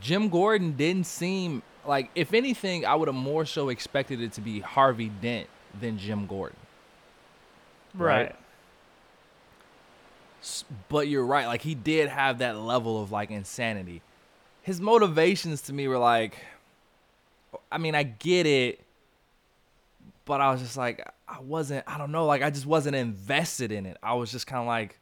Jim 0.00 0.28
Gordon 0.28 0.72
didn't 0.72 1.06
seem 1.06 1.62
like 1.86 2.10
if 2.14 2.32
anything, 2.32 2.86
I 2.86 2.94
would 2.94 3.08
have 3.08 3.14
more 3.14 3.44
so 3.44 3.68
expected 3.68 4.20
it 4.20 4.32
to 4.34 4.40
be 4.40 4.60
Harvey 4.60 5.10
Dent 5.20 5.48
than 5.78 5.98
Jim 5.98 6.26
Gordon. 6.26 6.56
Right. 7.94 8.34
S- 10.40 10.64
but 10.88 11.08
you're 11.08 11.26
right 11.26 11.46
like 11.46 11.62
he 11.62 11.74
did 11.74 12.08
have 12.08 12.38
that 12.38 12.56
level 12.56 13.02
of 13.02 13.10
like 13.10 13.30
insanity 13.30 14.02
his 14.62 14.80
motivations 14.80 15.62
to 15.62 15.72
me 15.72 15.88
were 15.88 15.98
like 15.98 16.38
i 17.72 17.78
mean 17.78 17.96
i 17.96 18.04
get 18.04 18.46
it 18.46 18.80
but 20.26 20.40
i 20.40 20.52
was 20.52 20.60
just 20.60 20.76
like 20.76 21.04
i 21.28 21.40
wasn't 21.40 21.84
i 21.86 21.98
don't 21.98 22.10
know 22.10 22.26
like 22.26 22.42
i 22.42 22.50
just 22.50 22.66
wasn't 22.66 22.96
invested 22.96 23.70
in 23.70 23.86
it. 23.86 23.96
I 24.02 24.14
was 24.14 24.32
just 24.32 24.46
kind 24.46 24.60
of 24.60 24.66
like 24.66 24.98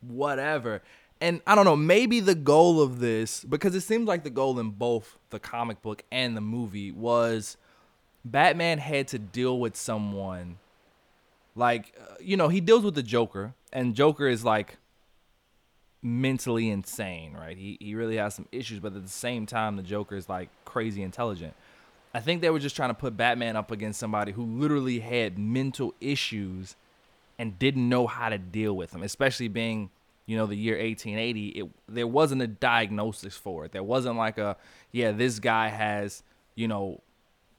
whatever. 0.00 0.82
And 1.20 1.40
i 1.46 1.54
don't 1.54 1.64
know 1.64 1.76
maybe 1.76 2.20
the 2.20 2.34
goal 2.34 2.80
of 2.80 3.00
this 3.00 3.42
because 3.42 3.74
it 3.74 3.80
seems 3.80 4.06
like 4.06 4.22
the 4.22 4.30
goal 4.30 4.58
in 4.58 4.70
both 4.70 5.18
the 5.30 5.38
comic 5.38 5.82
book 5.82 6.04
and 6.12 6.36
the 6.36 6.42
movie 6.42 6.92
was 6.92 7.56
batman 8.24 8.78
had 8.78 9.08
to 9.08 9.18
deal 9.18 9.58
with 9.58 9.76
someone 9.76 10.58
like 11.54 11.94
uh, 11.98 12.14
you 12.20 12.36
know 12.36 12.48
he 12.48 12.60
deals 12.60 12.82
with 12.82 12.94
the 12.94 13.02
joker 13.02 13.54
and 13.72 13.94
joker 13.94 14.28
is 14.28 14.44
like 14.44 14.76
mentally 16.02 16.68
insane 16.68 17.32
right? 17.32 17.56
He, 17.56 17.78
he 17.80 17.94
really 17.94 18.16
has 18.16 18.34
some 18.34 18.46
issues 18.52 18.78
but 18.80 18.94
at 18.94 19.02
the 19.02 19.08
same 19.08 19.46
time 19.46 19.76
the 19.76 19.82
joker 19.82 20.16
is 20.16 20.28
like 20.28 20.50
crazy 20.64 21.02
intelligent 21.02 21.54
i 22.16 22.20
think 22.20 22.40
they 22.40 22.50
were 22.50 22.58
just 22.58 22.76
trying 22.76 22.90
to 22.90 22.94
put 22.94 23.16
batman 23.16 23.56
up 23.56 23.70
against 23.70 24.00
somebody 24.00 24.32
who 24.32 24.44
literally 24.44 25.00
had 25.00 25.38
mental 25.38 25.94
issues 26.00 26.76
and 27.38 27.58
didn't 27.58 27.88
know 27.88 28.06
how 28.06 28.28
to 28.28 28.38
deal 28.38 28.74
with 28.74 28.90
them 28.90 29.02
especially 29.02 29.48
being 29.48 29.90
you 30.26 30.36
know 30.36 30.46
the 30.46 30.56
year 30.56 30.74
1880 30.74 31.48
it 31.48 31.68
there 31.88 32.06
wasn't 32.06 32.42
a 32.42 32.46
diagnosis 32.46 33.36
for 33.36 33.64
it. 33.64 33.72
There 33.72 33.82
wasn't 33.82 34.16
like 34.16 34.38
a 34.38 34.56
yeah 34.92 35.12
this 35.12 35.38
guy 35.38 35.68
has 35.68 36.22
you 36.54 36.68
know 36.68 37.00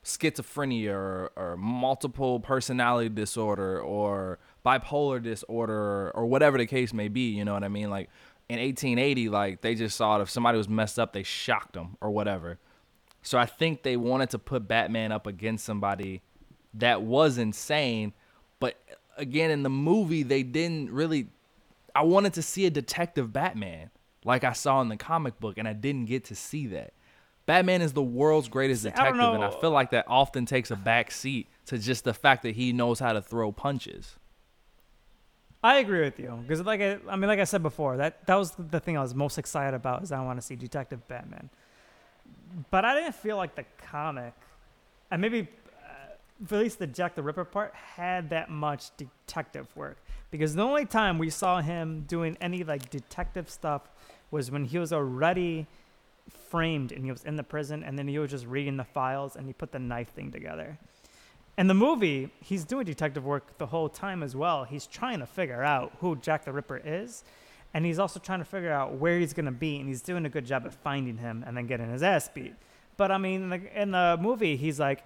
schizophrenia 0.03 0.91
or, 0.91 1.32
or 1.36 1.58
multiple 1.58 2.39
personality 2.39 3.10
disorder 3.10 3.82
or 3.82 4.39
bipolar 4.66 5.22
disorder 5.22 6.12
or, 6.12 6.26
whatever 6.26 6.58
the 6.58 6.66
case 6.66 6.93
may 6.93 7.10
be 7.10 7.32
you 7.32 7.43
know 7.43 7.53
what 7.53 7.64
i 7.64 7.68
mean? 7.68 7.89
Like 7.89 8.10
in 8.47 8.60
1880 8.60 9.30
like 9.30 9.62
they 9.62 9.76
just 9.76 9.97
saw 9.97 10.20
it 10.20 10.22
if 10.22 10.30
somebody 10.30 10.58
was 10.58 10.70
messed 10.70 10.99
up 10.99 11.14
they 11.14 11.24
shocked 11.24 11.74
them 11.74 11.97
or 11.99 12.12
whatever 12.12 12.60
so 13.22 13.38
i 13.38 13.45
think 13.45 13.84
they 13.84 13.97
wanted 13.97 14.30
to 14.30 14.39
put 14.39 14.68
batman 14.68 15.11
up 15.11 15.28
against 15.28 15.65
somebody 15.65 16.22
that 16.74 17.01
was 17.01 17.38
insane 17.38 18.13
but 18.59 18.76
again 19.18 19.51
in 19.51 19.63
the 19.63 19.70
movie 19.70 20.24
they 20.24 20.43
didn't 20.43 20.89
really 20.91 21.28
i 21.95 22.01
wanted 22.01 22.34
to 22.34 22.41
see 22.41 22.65
a 22.65 22.70
detective 22.70 23.34
batman 23.34 23.89
like 24.24 24.43
i 24.43 24.53
saw 24.53 24.82
in 24.82 24.89
the 24.89 24.97
comic 24.97 25.39
book 25.39 25.57
and 25.57 25.68
i 25.68 25.74
didn't 25.74 26.05
get 26.05 26.24
to 26.24 26.36
see 26.36 26.68
that 26.68 26.93
Batman 27.47 27.82
is 27.82 27.93
the 27.93 28.03
world's 28.03 28.49
greatest 28.49 28.84
See, 28.84 28.89
I 28.89 28.91
detective, 28.91 29.34
and 29.34 29.43
I 29.43 29.49
feel 29.49 29.72
like 29.72 29.91
that 29.91 30.05
often 30.09 30.45
takes 30.45 30.70
a 30.70 30.76
back 30.76 31.11
seat 31.11 31.47
to 31.68 31.78
just 31.78 32.03
the 32.03 32.13
fact 32.13 32.43
that 32.43 32.55
he 32.55 32.74
knows 32.74 32.99
how 32.99 33.13
to 33.13 33.22
throw 33.22 33.53
punches. 33.53 34.18
I 35.63 35.78
agree 35.78 36.01
with 36.01 36.20
you 36.20 36.38
because, 36.41 36.61
like, 36.61 36.82
I, 36.82 36.97
I 37.09 37.15
mean, 37.15 37.30
like 37.30 37.39
I 37.39 37.45
said 37.45 37.63
before, 37.63 37.97
that 37.97 38.28
that 38.28 38.36
was 38.36 38.51
the 38.59 38.82
thing 38.82 38.97
I 38.97 39.01
was 39.01 39.15
most 39.15 39.38
excited 39.38 39.76
about 39.76 40.03
is 40.03 40.11
I 40.11 40.22
want 40.24 40.39
to 40.39 40.45
see 40.45 40.57
Detective 40.57 41.07
Batman. 41.07 41.49
But 42.71 42.86
I 42.86 42.99
didn't 42.99 43.15
feel 43.15 43.38
like 43.38 43.55
the 43.55 43.65
comic, 43.78 44.34
and 45.11 45.21
maybe 45.21 45.47
uh, 45.84 46.45
at 46.45 46.59
least 46.59 46.80
the 46.80 46.88
Jack 46.88 47.15
the 47.15 47.21
Ripper 47.21 47.45
part, 47.45 47.73
had 47.73 48.30
that 48.32 48.49
much 48.49 48.89
detective 48.97 49.67
work 49.75 49.97
because 50.32 50.55
the 50.55 50.61
only 50.61 50.86
time 50.86 51.17
we 51.17 51.30
saw 51.30 51.61
him 51.61 52.03
doing 52.07 52.38
any 52.41 52.63
like 52.63 52.89
detective 52.89 53.49
stuff 53.49 53.84
was 54.32 54.51
when 54.51 54.65
he 54.65 54.78
was 54.78 54.91
already 54.91 55.67
framed 56.49 56.91
and 56.91 57.05
he 57.05 57.11
was 57.11 57.23
in 57.23 57.36
the 57.36 57.43
prison 57.43 57.84
and 57.84 57.97
then 57.97 58.07
he 58.07 58.19
was 58.19 58.32
just 58.32 58.45
reading 58.45 58.78
the 58.78 58.84
files 58.84 59.36
and 59.36 59.47
he 59.47 59.53
put 59.53 59.71
the 59.71 59.80
knife 59.80 60.09
thing 60.09 60.32
together. 60.32 60.78
In 61.57 61.67
the 61.67 61.73
movie, 61.73 62.30
he's 62.41 62.65
doing 62.65 62.86
detective 62.86 63.25
work 63.25 63.57
the 63.57 63.65
whole 63.65 63.89
time 63.89 64.21
as 64.21 64.36
well. 64.36 64.63
He's 64.63 64.86
trying 64.86 65.19
to 65.19 65.25
figure 65.25 65.63
out 65.63 65.91
who 66.01 66.15
Jack 66.17 66.45
the 66.45 66.51
Ripper 66.51 66.82
is, 66.84 67.23
and 67.74 67.86
he's 67.86 67.99
also 67.99 68.20
trying 68.20 68.39
to 68.39 68.45
figure 68.45 68.72
out 68.72 68.93
where 68.93 69.20
he's 69.20 69.34
gonna 69.34 69.51
be, 69.51 69.80
and 69.80 69.88
he's 69.88 70.01
doing 70.01 70.26
a 70.26 70.30
good 70.30 70.45
job 70.45 70.65
at 70.65 70.74
finding 70.74 71.18
him 71.18 71.43
and 71.45 71.55
then 71.55 71.68
getting 71.68 71.89
his 71.91 72.03
ass 72.03 72.30
beat. 72.34 72.55
But 72.97 73.11
I 73.11 73.18
mean, 73.18 73.43
in 73.43 73.49
the, 73.49 73.82
in 73.82 73.91
the 73.91 74.18
movie, 74.20 74.57
he's 74.57 74.80
like, 74.80 75.03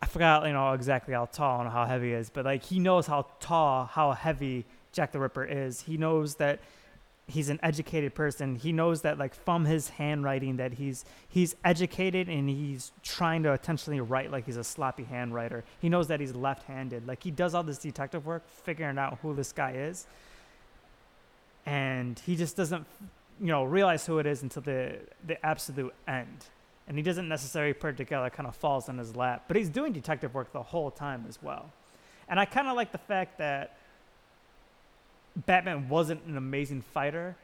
I 0.00 0.06
forgot, 0.06 0.46
you 0.46 0.52
know, 0.52 0.72
exactly 0.72 1.14
how 1.14 1.26
tall 1.26 1.60
and 1.60 1.70
how 1.70 1.84
heavy 1.84 2.08
he 2.08 2.14
is, 2.14 2.30
but 2.30 2.44
like 2.44 2.62
he 2.62 2.78
knows 2.78 3.06
how 3.06 3.26
tall, 3.40 3.84
how 3.84 4.12
heavy 4.12 4.64
Jack 4.92 5.12
the 5.12 5.18
Ripper 5.18 5.44
is. 5.44 5.82
He 5.82 5.96
knows 5.96 6.36
that 6.36 6.60
he's 7.28 7.48
an 7.48 7.60
educated 7.62 8.14
person. 8.14 8.56
He 8.56 8.72
knows 8.72 9.02
that 9.02 9.18
like 9.18 9.34
from 9.34 9.64
his 9.64 9.90
handwriting 9.90 10.56
that 10.56 10.74
he's 10.74 11.04
he's 11.28 11.54
educated 11.64 12.28
and 12.28 12.48
he's 12.48 12.90
trying 13.02 13.42
to 13.42 13.52
intentionally 13.52 14.00
write 14.00 14.32
like 14.32 14.46
he's 14.46 14.56
a 14.56 14.64
sloppy 14.64 15.04
handwriter. 15.04 15.62
He 15.80 15.88
knows 15.88 16.08
that 16.08 16.20
he's 16.20 16.34
left-handed. 16.34 17.06
Like 17.06 17.22
he 17.22 17.30
does 17.30 17.54
all 17.54 17.62
this 17.62 17.78
detective 17.78 18.26
work 18.26 18.48
figuring 18.48 18.98
out 18.98 19.18
who 19.22 19.34
this 19.34 19.52
guy 19.52 19.72
is. 19.72 20.06
And 21.68 22.18
he 22.20 22.34
just 22.34 22.56
doesn't 22.56 22.86
you 23.40 23.48
know 23.48 23.62
realize 23.62 24.06
who 24.06 24.18
it 24.18 24.26
is 24.26 24.42
until 24.42 24.62
the 24.62 24.98
the 25.26 25.44
absolute 25.44 25.94
end. 26.06 26.46
And 26.86 26.96
he 26.96 27.02
doesn't 27.02 27.28
necessarily 27.28 27.74
put 27.74 27.90
it 27.90 27.96
together, 27.98 28.30
kind 28.30 28.46
of 28.46 28.56
falls 28.56 28.88
in 28.88 28.96
his 28.96 29.14
lap. 29.14 29.44
But 29.46 29.58
he's 29.58 29.68
doing 29.68 29.92
detective 29.92 30.32
work 30.32 30.50
the 30.54 30.62
whole 30.62 30.90
time 30.90 31.26
as 31.28 31.42
well. 31.42 31.70
And 32.26 32.40
I 32.40 32.46
kind 32.46 32.68
of 32.68 32.74
like 32.74 32.90
the 32.90 33.04
fact 33.12 33.36
that 33.36 33.76
Batman 35.44 35.90
wasn't 35.90 36.24
an 36.24 36.38
amazing 36.38 36.80
fighter 36.80 37.36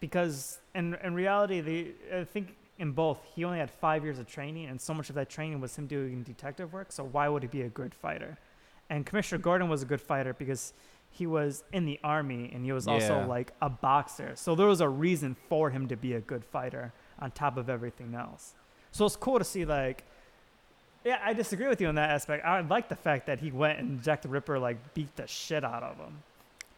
because 0.00 0.58
in 0.74 0.94
in 1.04 1.12
reality, 1.12 1.60
the 1.60 1.92
I 2.20 2.24
think 2.24 2.56
in 2.78 2.92
both 2.92 3.18
he 3.34 3.44
only 3.44 3.58
had 3.58 3.70
five 3.70 4.02
years 4.02 4.18
of 4.18 4.26
training, 4.26 4.66
and 4.70 4.80
so 4.80 4.94
much 4.94 5.10
of 5.10 5.14
that 5.16 5.28
training 5.28 5.60
was 5.60 5.76
him 5.76 5.86
doing 5.86 6.22
detective 6.22 6.72
work. 6.72 6.90
So 6.90 7.04
why 7.04 7.28
would 7.28 7.42
he 7.42 7.48
be 7.48 7.62
a 7.62 7.68
good 7.68 7.94
fighter? 7.94 8.38
And 8.88 9.04
Commissioner 9.04 9.42
Gordon 9.42 9.68
was 9.68 9.82
a 9.82 9.86
good 9.86 10.00
fighter 10.00 10.32
because 10.32 10.72
he 11.12 11.26
was 11.26 11.62
in 11.72 11.84
the 11.84 12.00
army 12.02 12.50
and 12.54 12.64
he 12.64 12.72
was 12.72 12.88
also 12.88 13.18
Yeah. 13.20 13.26
like 13.26 13.52
a 13.60 13.68
boxer. 13.68 14.32
So 14.34 14.54
there 14.54 14.66
was 14.66 14.80
a 14.80 14.88
reason 14.88 15.36
for 15.48 15.70
him 15.70 15.86
to 15.88 15.96
be 15.96 16.14
a 16.14 16.20
good 16.20 16.44
fighter 16.44 16.92
on 17.20 17.30
top 17.30 17.56
of 17.56 17.68
everything 17.68 18.14
else. 18.14 18.54
So 18.90 19.04
it's 19.06 19.16
cool 19.16 19.38
to 19.38 19.44
see 19.44 19.64
like 19.64 20.04
yeah, 21.04 21.18
I 21.24 21.32
disagree 21.32 21.66
with 21.66 21.80
you 21.80 21.88
on 21.88 21.96
that 21.96 22.10
aspect. 22.10 22.44
I 22.46 22.60
like 22.60 22.88
the 22.88 22.94
fact 22.96 23.26
that 23.26 23.40
he 23.40 23.50
went 23.50 23.80
and 23.80 24.00
Jack 24.02 24.22
the 24.22 24.28
Ripper 24.28 24.58
like 24.58 24.94
beat 24.94 25.14
the 25.16 25.26
shit 25.26 25.64
out 25.64 25.82
of 25.82 25.96
him. 25.96 26.22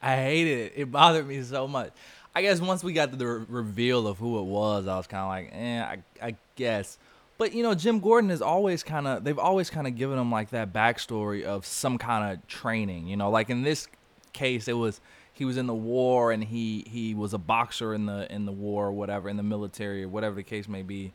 I 0.02 0.16
hated 0.16 0.58
it. 0.58 0.72
It 0.76 0.90
bothered 0.92 1.26
me 1.26 1.42
so 1.42 1.68
much. 1.68 1.90
I 2.34 2.42
guess 2.42 2.60
once 2.60 2.82
we 2.82 2.92
got 2.92 3.10
to 3.10 3.16
the 3.16 3.26
re- 3.26 3.46
reveal 3.48 4.08
of 4.08 4.18
who 4.18 4.38
it 4.40 4.44
was, 4.44 4.86
I 4.86 4.96
was 4.96 5.06
kind 5.06 5.22
of 5.22 5.28
like, 5.28 5.50
eh, 5.52 5.80
I, 6.22 6.26
I 6.28 6.36
guess. 6.56 6.98
But 7.38 7.52
you 7.54 7.62
know, 7.62 7.74
Jim 7.74 8.00
Gordon 8.00 8.30
is 8.30 8.40
always 8.42 8.82
kind 8.82 9.06
of. 9.06 9.24
They've 9.24 9.38
always 9.38 9.68
kind 9.70 9.86
of 9.86 9.94
given 9.96 10.18
him 10.18 10.30
like 10.32 10.50
that 10.50 10.72
backstory 10.72 11.42
of 11.44 11.64
some 11.66 11.98
kind 11.98 12.32
of 12.32 12.46
training. 12.48 13.06
You 13.06 13.16
know, 13.16 13.30
like 13.30 13.50
in 13.50 13.62
this 13.62 13.88
case, 14.34 14.68
it 14.68 14.74
was 14.74 15.00
he 15.34 15.44
was 15.44 15.56
in 15.56 15.66
the 15.66 15.74
war 15.74 16.30
and 16.30 16.44
he 16.44 16.84
he 16.86 17.14
was 17.14 17.34
a 17.34 17.38
boxer 17.38 17.92
in 17.92 18.06
the 18.06 18.32
in 18.32 18.46
the 18.46 18.52
war 18.52 18.86
or 18.86 18.92
whatever 18.92 19.28
in 19.28 19.36
the 19.36 19.42
military 19.42 20.04
or 20.04 20.08
whatever 20.08 20.36
the 20.36 20.42
case 20.42 20.68
may 20.68 20.82
be. 20.82 21.12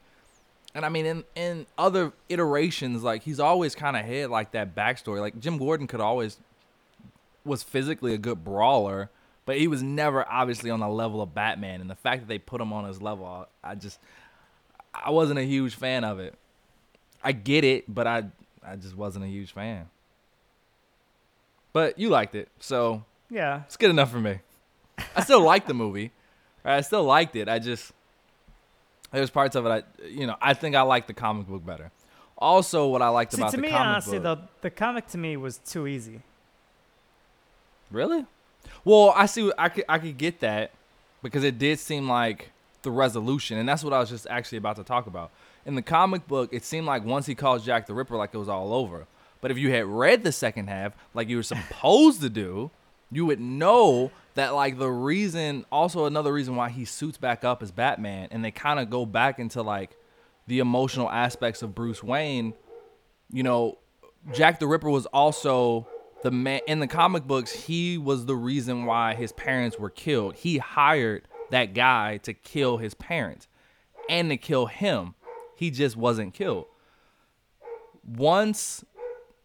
And 0.75 0.85
I 0.85 0.89
mean, 0.89 1.05
in 1.05 1.23
in 1.35 1.65
other 1.77 2.11
iterations, 2.27 3.01
like 3.01 3.23
he's 3.23 3.39
always 3.39 3.75
kind 3.75 3.95
of 3.95 4.05
had 4.05 4.29
like 4.29 4.51
that 4.51 4.75
backstory. 4.75 5.21
Like 5.21 5.39
Jim 5.39 5.57
Gordon 5.57 5.87
could 5.87 6.01
always 6.01 6.37
was 7.45 7.63
physically 7.63 8.13
a 8.13 8.17
good 8.17 8.43
brawler, 8.43 9.09
but 9.45 9.57
he 9.57 9.67
was 9.67 9.81
never 9.81 10.27
obviously 10.29 10.69
on 10.69 10.81
the 10.81 10.89
level 10.89 11.21
of 11.21 11.33
Batman. 11.33 11.79
And 11.79 11.89
the 11.89 11.95
fact 11.95 12.21
that 12.21 12.27
they 12.27 12.39
put 12.39 12.59
him 12.59 12.73
on 12.73 12.85
his 12.85 13.01
level, 13.01 13.47
I 13.63 13.75
just 13.75 13.99
I 14.93 15.11
wasn't 15.11 15.39
a 15.39 15.43
huge 15.43 15.75
fan 15.75 16.03
of 16.03 16.19
it. 16.19 16.35
I 17.23 17.31
get 17.31 17.63
it, 17.63 17.85
but 17.87 18.05
I 18.05 18.25
I 18.63 18.75
just 18.75 18.97
wasn't 18.97 19.23
a 19.23 19.29
huge 19.29 19.53
fan. 19.53 19.89
But 21.71 21.97
you 21.97 22.09
liked 22.09 22.35
it, 22.35 22.49
so 22.59 23.05
Yeah, 23.29 23.61
it's 23.65 23.77
good 23.77 23.89
enough 23.89 24.11
for 24.11 24.19
me. 24.19 24.39
I 25.15 25.23
still 25.23 25.41
like 25.41 25.67
the 25.67 25.73
movie. 25.73 26.11
right? 26.63 26.77
I 26.77 26.81
still 26.81 27.03
liked 27.03 27.35
it. 27.35 27.47
I 27.47 27.59
just 27.59 27.91
there's 29.11 29.29
parts 29.29 29.55
of 29.55 29.65
it 29.65 29.69
I 29.69 29.83
you 30.07 30.27
know, 30.27 30.35
I 30.41 30.53
think 30.53 30.75
I 30.75 30.81
like 30.81 31.07
the 31.07 31.13
comic 31.13 31.47
book 31.47 31.65
better. 31.65 31.91
Also 32.37 32.87
what 32.87 33.01
I 33.01 33.09
liked 33.09 33.33
See, 33.33 33.41
about 33.41 33.51
to 33.51 33.57
the 33.57 33.61
me, 33.61 33.69
comic 33.69 33.87
honestly, 33.87 34.19
book 34.19 34.39
the 34.61 34.69
the 34.69 34.69
comic 34.71 35.07
to 35.09 35.17
me 35.17 35.37
was 35.37 35.57
too 35.57 35.87
easy. 35.87 36.21
Really? 37.91 38.25
Well, 38.85 39.13
I 39.15 39.25
see. 39.25 39.51
I 39.57 39.69
could 39.69 39.85
I 39.89 39.99
could 39.99 40.17
get 40.17 40.39
that 40.41 40.71
because 41.23 41.43
it 41.43 41.57
did 41.57 41.79
seem 41.79 42.07
like 42.07 42.51
the 42.81 42.91
resolution, 42.91 43.57
and 43.57 43.67
that's 43.67 43.83
what 43.83 43.93
I 43.93 43.99
was 43.99 44.09
just 44.09 44.27
actually 44.29 44.57
about 44.59 44.75
to 44.77 44.83
talk 44.83 45.07
about. 45.07 45.31
In 45.65 45.75
the 45.75 45.81
comic 45.81 46.27
book, 46.27 46.49
it 46.53 46.63
seemed 46.63 46.85
like 46.87 47.03
once 47.03 47.25
he 47.25 47.35
calls 47.35 47.65
Jack 47.65 47.87
the 47.87 47.93
Ripper, 47.93 48.15
like 48.15 48.33
it 48.33 48.37
was 48.37 48.49
all 48.49 48.73
over. 48.73 49.05
But 49.41 49.51
if 49.51 49.57
you 49.57 49.71
had 49.71 49.85
read 49.85 50.23
the 50.23 50.31
second 50.31 50.67
half, 50.67 50.93
like 51.13 51.27
you 51.29 51.37
were 51.37 51.43
supposed 51.43 52.21
to 52.21 52.29
do, 52.29 52.71
you 53.11 53.25
would 53.25 53.39
know 53.39 54.11
that 54.35 54.53
like 54.53 54.77
the 54.77 54.89
reason, 54.89 55.65
also 55.71 56.05
another 56.05 56.31
reason 56.31 56.55
why 56.55 56.69
he 56.69 56.85
suits 56.85 57.17
back 57.17 57.43
up 57.43 57.61
as 57.63 57.71
Batman, 57.71 58.29
and 58.31 58.43
they 58.43 58.51
kind 58.51 58.79
of 58.79 58.89
go 58.89 59.05
back 59.05 59.39
into 59.39 59.61
like 59.61 59.97
the 60.47 60.59
emotional 60.59 61.09
aspects 61.09 61.61
of 61.61 61.75
Bruce 61.75 62.03
Wayne. 62.03 62.53
You 63.31 63.43
know, 63.43 63.77
Jack 64.33 64.59
the 64.59 64.67
Ripper 64.67 64.89
was 64.89 65.05
also 65.07 65.87
the 66.23 66.31
man 66.31 66.61
in 66.67 66.79
the 66.79 66.87
comic 66.87 67.25
books. 67.25 67.51
He 67.51 67.97
was 67.97 68.25
the 68.25 68.35
reason 68.35 68.85
why 68.85 69.15
his 69.15 69.31
parents 69.31 69.79
were 69.79 69.89
killed. 69.89 70.35
He 70.35 70.57
hired 70.57 71.27
that 71.49 71.73
guy 71.73 72.17
to 72.17 72.33
kill 72.33 72.77
his 72.77 72.93
parents 72.93 73.47
and 74.07 74.29
to 74.29 74.37
kill 74.37 74.67
him. 74.67 75.15
He 75.55 75.71
just 75.71 75.97
wasn't 75.97 76.33
killed. 76.33 76.65
Once 78.03 78.83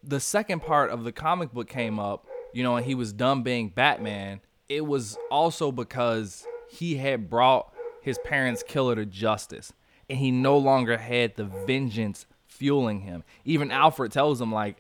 the 0.03 0.21
second 0.21 0.61
part 0.61 0.91
of 0.91 1.05
the 1.05 1.13
comic 1.13 1.53
book 1.53 1.69
came 1.69 1.99
up, 1.99 2.27
you 2.55 2.63
know, 2.63 2.77
and 2.77 2.87
he 2.87 2.95
was 2.95 3.13
done 3.13 3.43
being 3.43 3.69
Batman, 3.69 4.41
it 4.69 4.87
was 4.87 5.19
also 5.31 5.71
because 5.73 6.47
he 6.71 6.97
had 6.97 7.29
brought 7.29 7.73
his 8.01 8.19
parents' 8.25 8.63
killer 8.63 8.95
to 8.95 9.05
justice 9.05 9.73
and 10.09 10.19
he 10.19 10.31
no 10.31 10.57
longer 10.57 10.97
had 10.97 11.37
the 11.37 11.45
vengeance 11.45 12.27
fueling 12.47 13.01
him. 13.01 13.25
Even 13.45 13.71
Alfred 13.71 14.13
tells 14.13 14.41
him 14.41 14.53
like, 14.53 14.77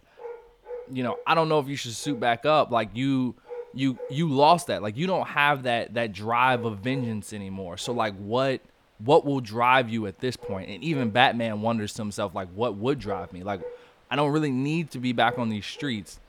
you 0.92 1.02
know, 1.02 1.18
I 1.26 1.34
don't 1.34 1.48
know 1.48 1.58
if 1.58 1.68
you 1.68 1.76
should 1.76 1.94
suit 1.94 2.20
back 2.20 2.46
up. 2.46 2.70
Like 2.70 2.90
you 2.94 3.34
you 3.72 3.98
you 4.10 4.28
lost 4.28 4.68
that. 4.68 4.82
Like 4.82 4.96
you 4.96 5.06
don't 5.06 5.26
have 5.26 5.64
that 5.64 5.94
that 5.94 6.12
drive 6.12 6.64
of 6.64 6.78
vengeance 6.78 7.32
anymore. 7.32 7.76
So 7.76 7.92
like 7.92 8.14
what 8.16 8.60
what 8.98 9.24
will 9.24 9.40
drive 9.40 9.88
you 9.88 10.06
at 10.06 10.20
this 10.20 10.36
point? 10.36 10.70
And 10.70 10.82
even 10.84 11.10
Batman 11.10 11.62
wonders 11.62 11.94
to 11.94 12.02
himself 12.02 12.34
like 12.34 12.48
what 12.54 12.76
would 12.76 12.98
drive 12.98 13.32
me? 13.32 13.42
Like 13.42 13.62
I 14.10 14.16
don't 14.16 14.30
really 14.30 14.52
need 14.52 14.90
to 14.92 15.00
be 15.00 15.12
back 15.12 15.38
on 15.38 15.48
these 15.48 15.66
streets. 15.66 16.20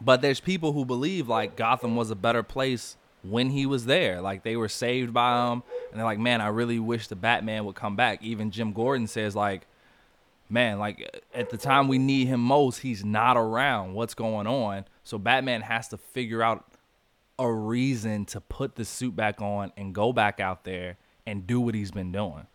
But 0.00 0.20
there's 0.20 0.40
people 0.40 0.72
who 0.72 0.84
believe 0.84 1.28
like 1.28 1.56
Gotham 1.56 1.96
was 1.96 2.10
a 2.10 2.16
better 2.16 2.42
place 2.42 2.96
when 3.22 3.50
he 3.50 3.66
was 3.66 3.86
there. 3.86 4.20
Like 4.20 4.42
they 4.42 4.56
were 4.56 4.68
saved 4.68 5.12
by 5.12 5.52
him 5.52 5.62
and 5.90 5.98
they're 5.98 6.04
like, 6.04 6.18
"Man, 6.18 6.40
I 6.40 6.48
really 6.48 6.78
wish 6.78 7.06
the 7.06 7.16
Batman 7.16 7.64
would 7.66 7.76
come 7.76 7.94
back." 7.94 8.22
Even 8.22 8.50
Jim 8.50 8.72
Gordon 8.72 9.06
says 9.06 9.36
like 9.36 9.66
man, 10.52 10.78
like 10.78 11.24
at 11.34 11.50
the 11.50 11.56
time 11.56 11.88
we 11.88 11.98
need 11.98 12.28
him 12.28 12.40
most, 12.40 12.78
he's 12.78 13.04
not 13.04 13.36
around. 13.36 13.94
What's 13.94 14.14
going 14.14 14.46
on? 14.46 14.84
So 15.02 15.18
Batman 15.18 15.62
has 15.62 15.88
to 15.88 15.96
figure 15.96 16.42
out 16.42 16.64
a 17.38 17.50
reason 17.50 18.26
to 18.26 18.40
put 18.40 18.76
the 18.76 18.84
suit 18.84 19.16
back 19.16 19.40
on 19.40 19.72
and 19.76 19.94
go 19.94 20.12
back 20.12 20.38
out 20.38 20.64
there 20.64 20.98
and 21.26 21.46
do 21.46 21.60
what 21.60 21.74
he's 21.74 21.90
been 21.90 22.12
doing. 22.12 22.46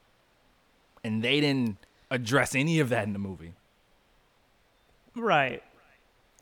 And 1.03 1.23
they 1.23 1.41
didn't 1.41 1.77
address 2.11 2.53
any 2.55 2.79
of 2.79 2.89
that 2.89 3.05
in 3.05 3.13
the 3.13 3.19
movie. 3.19 3.53
Right. 5.15 5.63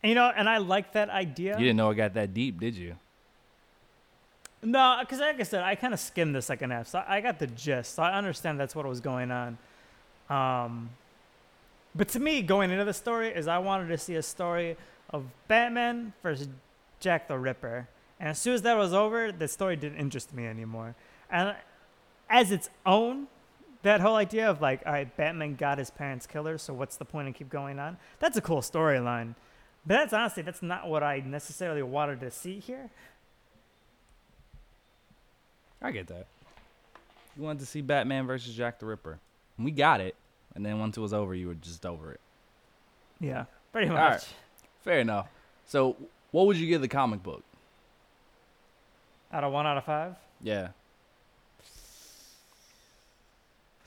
And, 0.02 0.10
you 0.10 0.14
know, 0.14 0.30
and 0.34 0.48
I 0.48 0.58
like 0.58 0.92
that 0.92 1.10
idea. 1.10 1.58
You 1.58 1.64
didn't 1.64 1.76
know 1.76 1.90
it 1.90 1.96
got 1.96 2.14
that 2.14 2.34
deep, 2.34 2.60
did 2.60 2.76
you? 2.76 2.96
No, 4.62 4.98
because 5.00 5.20
like 5.20 5.38
I 5.38 5.44
said, 5.44 5.62
I 5.62 5.74
kind 5.74 5.94
of 5.94 6.00
skimmed 6.00 6.34
the 6.34 6.42
second 6.42 6.70
half, 6.70 6.88
so 6.88 7.02
I 7.06 7.20
got 7.20 7.38
the 7.38 7.46
gist. 7.46 7.94
So 7.94 8.02
I 8.02 8.16
understand 8.16 8.58
that's 8.58 8.74
what 8.74 8.86
was 8.86 9.00
going 9.00 9.30
on. 9.30 9.58
Um, 10.28 10.90
but 11.94 12.08
to 12.08 12.20
me, 12.20 12.42
going 12.42 12.70
into 12.70 12.84
the 12.84 12.92
story 12.92 13.28
is 13.28 13.46
I 13.46 13.58
wanted 13.58 13.88
to 13.88 13.98
see 13.98 14.16
a 14.16 14.22
story 14.22 14.76
of 15.10 15.24
Batman 15.46 16.12
versus 16.22 16.48
Jack 17.00 17.28
the 17.28 17.38
Ripper, 17.38 17.88
and 18.18 18.28
as 18.30 18.38
soon 18.38 18.54
as 18.54 18.62
that 18.62 18.76
was 18.76 18.92
over, 18.92 19.30
the 19.30 19.46
story 19.46 19.76
didn't 19.76 19.98
interest 19.98 20.34
me 20.34 20.46
anymore. 20.46 20.94
And 21.30 21.54
as 22.28 22.50
its 22.50 22.68
own, 22.84 23.28
that 23.82 24.00
whole 24.00 24.16
idea 24.16 24.50
of 24.50 24.60
like, 24.60 24.82
all 24.84 24.92
right, 24.92 25.16
Batman 25.16 25.54
got 25.54 25.78
his 25.78 25.90
parents' 25.90 26.26
killer, 26.26 26.58
so 26.58 26.74
what's 26.74 26.96
the 26.96 27.04
point 27.04 27.28
in 27.28 27.34
keep 27.34 27.50
going 27.50 27.78
on? 27.78 27.98
That's 28.18 28.36
a 28.36 28.40
cool 28.40 28.62
storyline. 28.62 29.34
But 29.86 29.94
that's 29.94 30.12
honestly, 30.12 30.42
that's 30.42 30.62
not 30.62 30.88
what 30.88 31.02
I 31.02 31.20
necessarily 31.20 31.82
wanted 31.82 32.20
to 32.20 32.30
see 32.30 32.58
here. 32.58 32.90
I 35.80 35.90
get 35.92 36.08
that. 36.08 36.26
You 37.36 37.42
wanted 37.44 37.60
to 37.60 37.66
see 37.66 37.82
Batman 37.82 38.26
versus 38.26 38.54
Jack 38.54 38.78
the 38.80 38.86
Ripper. 38.86 39.18
We 39.58 39.70
got 39.70 40.00
it. 40.00 40.16
And 40.54 40.64
then 40.64 40.78
once 40.78 40.96
it 40.96 41.00
was 41.00 41.12
over, 41.12 41.34
you 41.34 41.48
were 41.48 41.54
just 41.54 41.84
over 41.84 42.10
it. 42.12 42.20
Yeah, 43.20 43.44
pretty 43.72 43.88
much. 43.88 43.98
right. 43.98 44.28
Fair 44.84 45.00
enough. 45.00 45.28
So, 45.66 45.96
what 46.30 46.46
would 46.46 46.56
you 46.56 46.66
give 46.66 46.80
the 46.80 46.88
comic 46.88 47.22
book? 47.22 47.42
Out 49.32 49.44
of 49.44 49.52
one 49.52 49.66
out 49.66 49.76
of 49.76 49.84
five, 49.84 50.16
Yeah. 50.42 50.68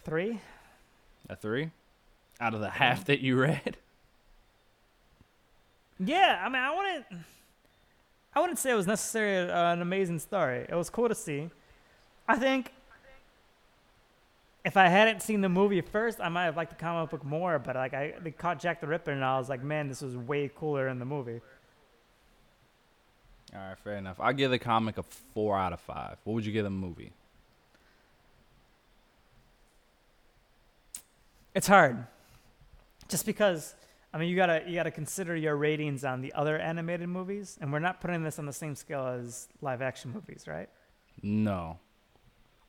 three. 0.03 0.39
A 1.29 1.35
three 1.35 1.71
out 2.41 2.53
of 2.53 2.61
the 2.61 2.69
half 2.69 3.05
that 3.05 3.19
you 3.19 3.35
read. 3.39 3.77
Yeah, 5.99 6.41
I 6.41 6.47
mean, 6.47 6.61
I 6.61 6.75
wouldn't. 6.75 7.05
I 8.33 8.39
wouldn't 8.39 8.59
say 8.59 8.71
it 8.71 8.75
was 8.75 8.87
necessarily 8.87 9.51
uh, 9.51 9.73
an 9.73 9.81
amazing 9.81 10.19
story. 10.19 10.65
It 10.69 10.75
was 10.75 10.89
cool 10.89 11.09
to 11.09 11.15
see. 11.15 11.49
I 12.27 12.37
think 12.37 12.71
if 14.63 14.77
I 14.77 14.87
hadn't 14.87 15.21
seen 15.21 15.41
the 15.41 15.49
movie 15.49 15.81
first, 15.81 16.19
I 16.21 16.29
might 16.29 16.45
have 16.45 16.55
liked 16.55 16.69
the 16.69 16.77
comic 16.77 17.09
book 17.09 17.25
more. 17.25 17.59
But 17.59 17.75
like, 17.75 17.93
I 17.93 18.13
they 18.21 18.31
caught 18.31 18.59
Jack 18.59 18.81
the 18.81 18.87
Ripper, 18.87 19.11
and 19.11 19.25
I 19.25 19.37
was 19.37 19.49
like, 19.49 19.63
man, 19.63 19.87
this 19.87 20.01
was 20.01 20.15
way 20.15 20.49
cooler 20.53 20.87
in 20.87 20.99
the 20.99 21.05
movie. 21.05 21.41
All 23.53 23.59
right, 23.59 23.77
fair 23.79 23.95
enough. 23.95 24.19
I 24.19 24.31
give 24.33 24.51
the 24.51 24.59
comic 24.59 24.97
a 24.97 25.03
four 25.03 25.57
out 25.57 25.73
of 25.73 25.79
five. 25.79 26.17
What 26.23 26.35
would 26.35 26.45
you 26.45 26.53
give 26.53 26.63
the 26.63 26.69
movie? 26.69 27.11
It's 31.55 31.67
hard, 31.67 32.05
just 33.07 33.25
because 33.25 33.73
I 34.13 34.17
mean 34.17 34.29
you 34.29 34.35
gotta 34.35 34.63
you 34.67 34.73
gotta 34.75 34.91
consider 34.91 35.35
your 35.35 35.55
ratings 35.55 36.03
on 36.03 36.21
the 36.21 36.33
other 36.33 36.57
animated 36.57 37.07
movies, 37.09 37.57
and 37.61 37.71
we're 37.71 37.79
not 37.79 38.01
putting 38.01 38.23
this 38.23 38.39
on 38.39 38.45
the 38.45 38.53
same 38.53 38.75
scale 38.75 39.05
as 39.05 39.47
live 39.61 39.81
action 39.81 40.11
movies, 40.13 40.45
right? 40.47 40.69
No. 41.21 41.77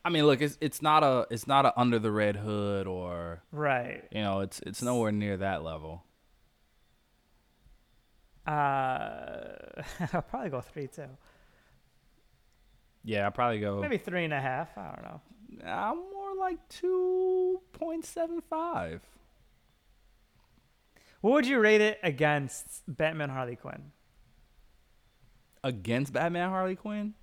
I 0.04 0.08
mean, 0.10 0.26
look, 0.26 0.40
it's 0.42 0.58
it's 0.60 0.82
not 0.82 1.02
a 1.02 1.26
it's 1.30 1.46
not 1.46 1.64
a 1.66 1.78
under 1.78 1.98
the 1.98 2.10
red 2.10 2.36
hood 2.36 2.86
or 2.86 3.42
Right. 3.52 4.04
you 4.10 4.20
know 4.22 4.40
it's 4.40 4.60
it's 4.60 4.82
nowhere 4.82 5.12
near 5.12 5.36
that 5.38 5.62
level. 5.62 6.04
Uh, 8.46 8.50
I'll 10.12 10.22
probably 10.22 10.50
go 10.50 10.60
three 10.60 10.88
too. 10.88 11.04
Yeah, 13.04 13.24
I'll 13.26 13.30
probably 13.30 13.60
go. 13.60 13.80
Maybe 13.80 13.98
three 13.98 14.24
and 14.24 14.32
a 14.32 14.40
half. 14.40 14.76
I 14.76 14.94
don't 14.94 15.04
know. 15.04 15.20
I'm 15.66 15.96
more 15.96 16.34
like 16.38 16.56
two 16.68 17.60
point 17.72 18.04
seven 18.04 18.40
five. 18.40 19.00
What 21.20 21.32
would 21.32 21.46
you 21.46 21.58
rate 21.60 21.80
it 21.80 21.98
against 22.02 22.82
Batman 22.88 23.28
Harley 23.28 23.56
Quinn? 23.56 23.92
Against 25.62 26.12
Batman 26.12 26.48
Harley 26.48 26.76
Quinn, 26.76 27.14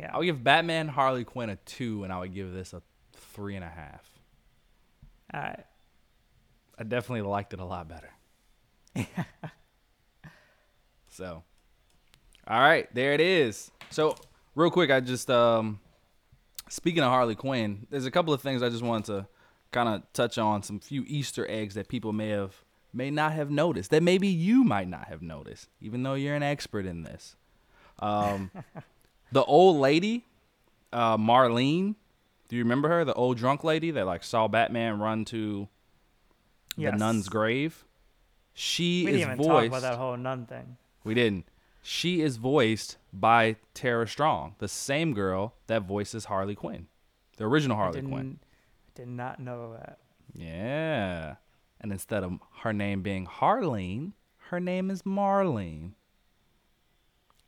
Yeah. 0.00 0.10
I 0.12 0.18
would 0.18 0.24
give 0.24 0.42
Batman 0.42 0.88
Harley 0.88 1.24
Quinn 1.24 1.50
a 1.50 1.56
two, 1.56 2.02
and 2.04 2.12
I 2.12 2.18
would 2.18 2.34
give 2.34 2.52
this 2.52 2.72
a 2.72 2.82
three 3.12 3.54
and 3.54 3.64
a 3.64 3.68
half. 3.68 4.04
All 5.32 5.40
right. 5.40 5.64
I 6.78 6.82
definitely 6.82 7.22
liked 7.22 7.52
it 7.54 7.60
a 7.60 7.64
lot 7.64 7.88
better. 7.88 8.10
so, 11.08 11.42
all 12.46 12.60
right, 12.60 12.92
there 12.94 13.12
it 13.12 13.20
is. 13.20 13.70
So, 13.90 14.16
real 14.54 14.70
quick, 14.70 14.90
I 14.90 15.00
just 15.00 15.30
um, 15.30 15.80
speaking 16.68 17.02
of 17.02 17.10
Harley 17.10 17.34
Quinn, 17.34 17.86
there's 17.90 18.06
a 18.06 18.10
couple 18.10 18.34
of 18.34 18.42
things 18.42 18.62
I 18.62 18.68
just 18.68 18.82
wanted 18.82 19.06
to 19.06 19.26
kind 19.72 19.88
of 19.88 20.02
touch 20.12 20.36
on, 20.38 20.62
some 20.62 20.80
few 20.80 21.04
Easter 21.06 21.46
eggs 21.48 21.74
that 21.74 21.88
people 21.88 22.12
may 22.12 22.28
have 22.30 22.54
may 22.96 23.10
not 23.10 23.32
have 23.32 23.50
noticed, 23.50 23.90
that 23.90 24.02
maybe 24.02 24.28
you 24.28 24.64
might 24.64 24.88
not 24.88 25.08
have 25.08 25.22
noticed, 25.22 25.68
even 25.80 26.02
though 26.02 26.14
you're 26.14 26.34
an 26.34 26.42
expert 26.42 26.86
in 26.86 27.02
this. 27.02 27.36
Um, 27.98 28.50
the 29.32 29.44
old 29.44 29.76
lady, 29.76 30.24
uh, 30.92 31.16
Marlene. 31.16 31.94
Do 32.48 32.56
you 32.56 32.62
remember 32.62 32.88
her? 32.88 33.04
The 33.04 33.14
old 33.14 33.36
drunk 33.38 33.64
lady 33.64 33.90
that 33.90 34.06
like 34.06 34.22
saw 34.22 34.46
Batman 34.48 34.98
run 35.00 35.24
to 35.26 35.68
the 36.76 36.92
nun's 36.92 37.28
grave. 37.28 37.84
She 38.54 39.04
We 39.04 39.10
is 39.12 39.18
didn't 39.18 39.32
even 39.34 39.46
talk 39.46 39.56
voiced. 39.56 39.68
about 39.68 39.82
that 39.82 39.98
whole 39.98 40.16
nun 40.16 40.46
thing. 40.46 40.76
We 41.04 41.14
didn't. 41.14 41.44
She 41.82 42.20
is 42.20 42.36
voiced 42.36 42.96
by 43.12 43.56
Tara 43.74 44.08
Strong, 44.08 44.54
the 44.58 44.68
same 44.68 45.12
girl 45.12 45.54
that 45.66 45.82
voices 45.82 46.24
Harley 46.26 46.54
Quinn, 46.54 46.86
the 47.36 47.44
original 47.46 47.76
Harley 47.76 48.00
didn't, 48.00 48.10
Quinn. 48.10 48.38
Did 48.94 49.08
not 49.08 49.38
know 49.38 49.74
that. 49.74 49.98
Yeah. 50.34 51.36
And 51.80 51.92
instead 51.92 52.24
of 52.24 52.38
her 52.62 52.72
name 52.72 53.02
being 53.02 53.26
Harleen, 53.26 54.12
her 54.50 54.60
name 54.60 54.90
is 54.90 55.02
Marlene. 55.02 55.92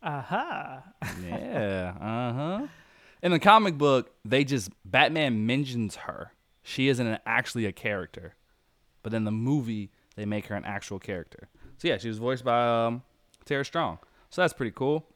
Uh-huh. 0.02 0.80
Yeah. 1.26 1.94
uh 2.00 2.32
huh. 2.32 2.66
In 3.22 3.32
the 3.32 3.38
comic 3.40 3.76
book, 3.76 4.12
they 4.24 4.44
just 4.44 4.70
Batman 4.84 5.46
mentions 5.46 5.96
her. 5.96 6.32
She 6.62 6.88
isn't 6.88 7.20
actually 7.26 7.66
a 7.66 7.72
character, 7.72 8.34
but 9.02 9.12
in 9.14 9.24
the 9.24 9.32
movie, 9.32 9.90
they 10.16 10.24
make 10.24 10.46
her 10.46 10.54
an 10.54 10.64
actual 10.64 10.98
character. 10.98 11.48
So 11.78 11.88
yeah, 11.88 11.98
she 11.98 12.08
was 12.08 12.18
voiced 12.18 12.44
by 12.44 12.86
um, 12.86 13.02
Tara 13.44 13.64
Strong. 13.64 13.98
So 14.30 14.42
that's 14.42 14.52
pretty 14.52 14.72
cool. 14.72 15.06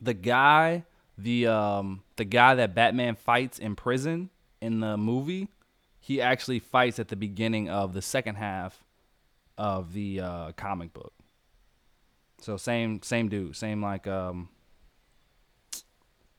The 0.00 0.14
guy, 0.14 0.84
the 1.16 1.46
um, 1.48 2.02
the 2.16 2.24
guy 2.24 2.54
that 2.56 2.74
Batman 2.74 3.16
fights 3.16 3.58
in 3.58 3.74
prison 3.74 4.30
in 4.60 4.80
the 4.80 4.96
movie, 4.96 5.48
he 6.02 6.20
actually 6.20 6.58
fights 6.58 6.98
at 6.98 7.06
the 7.06 7.16
beginning 7.16 7.70
of 7.70 7.94
the 7.94 8.02
second 8.02 8.34
half 8.34 8.82
of 9.56 9.92
the 9.92 10.20
uh, 10.20 10.52
comic 10.56 10.92
book. 10.92 11.12
So 12.40 12.56
same 12.56 13.00
same 13.02 13.28
dude, 13.28 13.54
same 13.54 13.80
like 13.80 14.08
um 14.08 14.48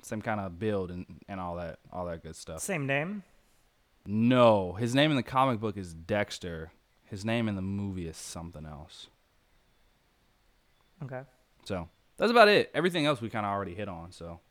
same 0.03 0.21
kind 0.21 0.41
of 0.41 0.59
build 0.59 0.91
and, 0.91 1.05
and 1.29 1.39
all 1.39 1.55
that 1.55 1.79
all 1.93 2.05
that 2.07 2.21
good 2.21 2.35
stuff. 2.35 2.59
Same 2.59 2.85
name. 2.85 3.23
No, 4.05 4.73
his 4.73 4.93
name 4.93 5.11
in 5.11 5.15
the 5.15 5.23
comic 5.23 5.61
book 5.61 5.77
is 5.77 5.93
Dexter. 5.93 6.73
His 7.05 7.23
name 7.23 7.47
in 7.47 7.55
the 7.55 7.61
movie 7.61 8.05
is 8.09 8.17
something 8.17 8.65
else. 8.65 9.07
Okay. 11.01 11.21
So 11.63 11.87
that's 12.17 12.31
about 12.31 12.49
it. 12.49 12.69
Everything 12.73 13.05
else 13.05 13.21
we 13.21 13.29
kind 13.29 13.45
of 13.45 13.51
already 13.53 13.75
hit 13.75 13.87
on. 13.87 14.11
So 14.11 14.41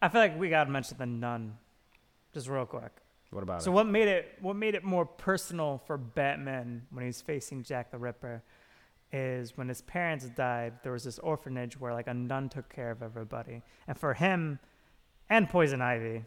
I 0.00 0.08
feel 0.08 0.22
like 0.22 0.40
we 0.40 0.48
gotta 0.48 0.70
mention 0.70 0.96
the 0.96 1.04
nun, 1.04 1.58
just 2.32 2.48
real 2.48 2.64
quick. 2.64 3.01
What 3.32 3.42
about 3.42 3.62
So 3.62 3.70
it? 3.70 3.74
what 3.74 3.86
made 3.86 4.08
it 4.08 4.38
what 4.40 4.54
made 4.56 4.74
it 4.74 4.84
more 4.84 5.04
personal 5.06 5.82
for 5.86 5.96
Batman 5.98 6.86
when 6.90 7.04
he's 7.04 7.20
facing 7.20 7.62
Jack 7.62 7.90
the 7.90 7.98
Ripper 7.98 8.42
is 9.12 9.56
when 9.58 9.68
his 9.68 9.82
parents 9.82 10.24
died, 10.30 10.74
there 10.82 10.92
was 10.92 11.04
this 11.04 11.18
orphanage 11.18 11.78
where 11.78 11.92
like 11.92 12.06
a 12.06 12.14
nun 12.14 12.48
took 12.48 12.68
care 12.68 12.90
of 12.90 13.02
everybody. 13.02 13.62
And 13.86 13.98
for 13.98 14.14
him 14.14 14.58
and 15.28 15.48
Poison 15.48 15.82
Ivy 15.82 16.24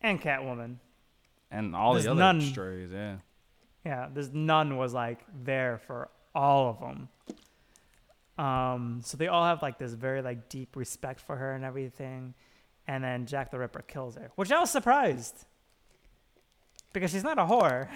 and 0.00 0.20
Catwoman, 0.20 0.76
And 1.50 1.76
all 1.76 1.94
the 1.94 2.10
other 2.10 2.18
none- 2.18 2.40
strays, 2.40 2.90
yeah. 2.92 3.16
yeah, 3.84 4.08
this 4.12 4.30
nun 4.32 4.76
was 4.76 4.94
like 4.94 5.20
there 5.44 5.78
for 5.78 6.08
all 6.34 6.70
of 6.70 6.80
them. 6.80 7.08
Um, 8.36 9.00
so 9.04 9.16
they 9.16 9.26
all 9.28 9.44
have 9.44 9.62
like 9.62 9.78
this 9.78 9.92
very 9.94 10.22
like 10.22 10.48
deep 10.48 10.76
respect 10.76 11.20
for 11.20 11.36
her 11.36 11.52
and 11.54 11.64
everything. 11.64 12.34
And 12.86 13.02
then 13.04 13.26
Jack 13.26 13.50
the 13.50 13.58
Ripper 13.58 13.82
kills 13.82 14.14
her, 14.16 14.30
which 14.36 14.50
I 14.52 14.60
was 14.60 14.70
surprised 14.70 15.44
because 16.92 17.10
she's 17.10 17.24
not 17.24 17.38
a 17.38 17.42
whore. 17.44 17.88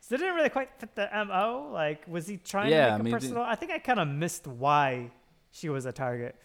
So 0.00 0.14
it 0.14 0.18
didn't 0.18 0.34
really 0.36 0.50
quite 0.50 0.70
fit 0.78 0.94
the 0.94 1.08
mo. 1.26 1.70
Like, 1.72 2.06
was 2.06 2.26
he 2.28 2.36
trying 2.36 2.70
Yeah, 2.70 2.86
to 2.88 2.92
I 2.92 2.96
make 2.98 3.04
mean, 3.04 3.14
a 3.14 3.16
personal? 3.16 3.42
I 3.42 3.54
think 3.56 3.72
I 3.72 3.78
kind 3.78 3.98
of 3.98 4.06
missed 4.08 4.46
why 4.46 5.10
she 5.50 5.68
was 5.68 5.84
a 5.84 5.92
target. 5.92 6.36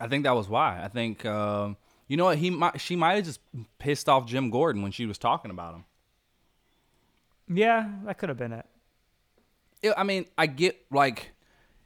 I 0.00 0.08
think 0.08 0.24
that 0.24 0.34
was 0.34 0.48
why. 0.48 0.80
I 0.82 0.88
think 0.88 1.24
um, 1.24 1.76
you 2.08 2.16
know 2.16 2.24
what 2.24 2.38
he 2.38 2.50
might 2.50 2.80
she 2.80 2.96
might 2.96 3.14
have 3.16 3.24
just 3.24 3.40
pissed 3.78 4.08
off 4.08 4.26
Jim 4.26 4.50
Gordon 4.50 4.82
when 4.82 4.92
she 4.92 5.06
was 5.06 5.18
talking 5.18 5.50
about 5.50 5.74
him. 5.74 5.84
Yeah, 7.48 7.88
that 8.04 8.18
could 8.18 8.28
have 8.28 8.38
been 8.38 8.52
it. 8.52 8.66
it, 9.82 9.94
I 9.96 10.02
mean, 10.04 10.26
I 10.36 10.46
get 10.46 10.78
like 10.90 11.32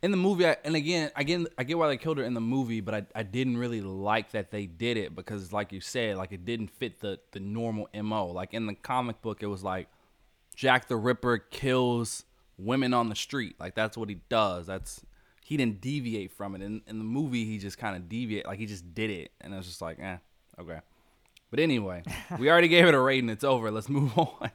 in 0.02 0.10
the 0.10 0.16
movie, 0.16 0.46
I, 0.46 0.56
and 0.64 0.74
again, 0.74 1.10
again, 1.14 1.46
I 1.56 1.62
get 1.62 1.78
why 1.78 1.86
they 1.86 1.96
killed 1.96 2.18
her 2.18 2.24
in 2.24 2.34
the 2.34 2.40
movie, 2.40 2.80
but 2.80 2.94
I, 2.94 3.06
I 3.14 3.22
didn't 3.22 3.56
really 3.56 3.80
like 3.80 4.32
that 4.32 4.50
they 4.50 4.66
did 4.66 4.96
it 4.96 5.14
because, 5.14 5.52
like 5.52 5.72
you 5.72 5.80
said, 5.80 6.16
like 6.16 6.32
it 6.32 6.44
didn't 6.44 6.68
fit 6.68 7.00
the 7.00 7.20
the 7.30 7.38
normal 7.38 7.88
mo. 7.94 8.26
Like 8.26 8.52
in 8.52 8.66
the 8.66 8.74
comic 8.74 9.22
book, 9.22 9.42
it 9.42 9.46
was 9.46 9.62
like 9.62 9.88
Jack 10.56 10.88
the 10.88 10.96
Ripper 10.96 11.38
kills 11.38 12.24
women 12.58 12.92
on 12.92 13.08
the 13.08 13.14
street. 13.14 13.54
Like 13.60 13.76
that's 13.76 13.96
what 13.96 14.08
he 14.08 14.16
does. 14.28 14.66
That's 14.66 15.02
he 15.44 15.56
didn't 15.56 15.80
deviate 15.80 16.32
from 16.32 16.56
it. 16.56 16.62
In 16.62 16.82
in 16.88 16.98
the 16.98 17.04
movie, 17.04 17.44
he 17.44 17.58
just 17.58 17.78
kind 17.78 17.94
of 17.96 18.08
deviate. 18.08 18.44
Like 18.44 18.58
he 18.58 18.66
just 18.66 18.92
did 18.94 19.10
it, 19.10 19.30
and 19.40 19.54
it 19.54 19.56
was 19.56 19.66
just 19.66 19.80
like, 19.80 20.00
eh, 20.00 20.16
okay. 20.58 20.80
But 21.48 21.60
anyway, 21.60 22.02
we 22.40 22.50
already 22.50 22.68
gave 22.68 22.86
it 22.86 22.94
a 22.94 23.00
rating. 23.00 23.30
It's 23.30 23.44
over. 23.44 23.70
Let's 23.70 23.88
move 23.88 24.18
on. 24.18 24.50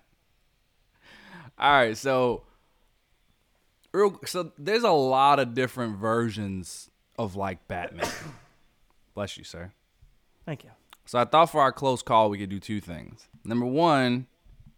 All 1.60 1.72
right, 1.72 1.98
so 1.98 2.44
real 3.92 4.20
so 4.26 4.52
there's 4.58 4.84
a 4.84 4.92
lot 4.92 5.40
of 5.40 5.54
different 5.54 5.98
versions 5.98 6.90
of 7.18 7.36
like 7.36 7.68
Batman. 7.68 8.10
Bless 9.14 9.38
you, 9.38 9.44
sir. 9.44 9.72
Thank 10.46 10.64
you. 10.64 10.72
So 11.06 11.18
I 11.18 11.26
thought 11.26 11.50
for 11.50 11.62
our 11.62 11.72
close 11.72 12.02
call 12.02 12.30
we 12.30 12.38
could 12.38 12.50
do 12.50 12.60
two 12.60 12.80
things. 12.80 13.28
Number 13.44 13.66
one, 13.66 14.28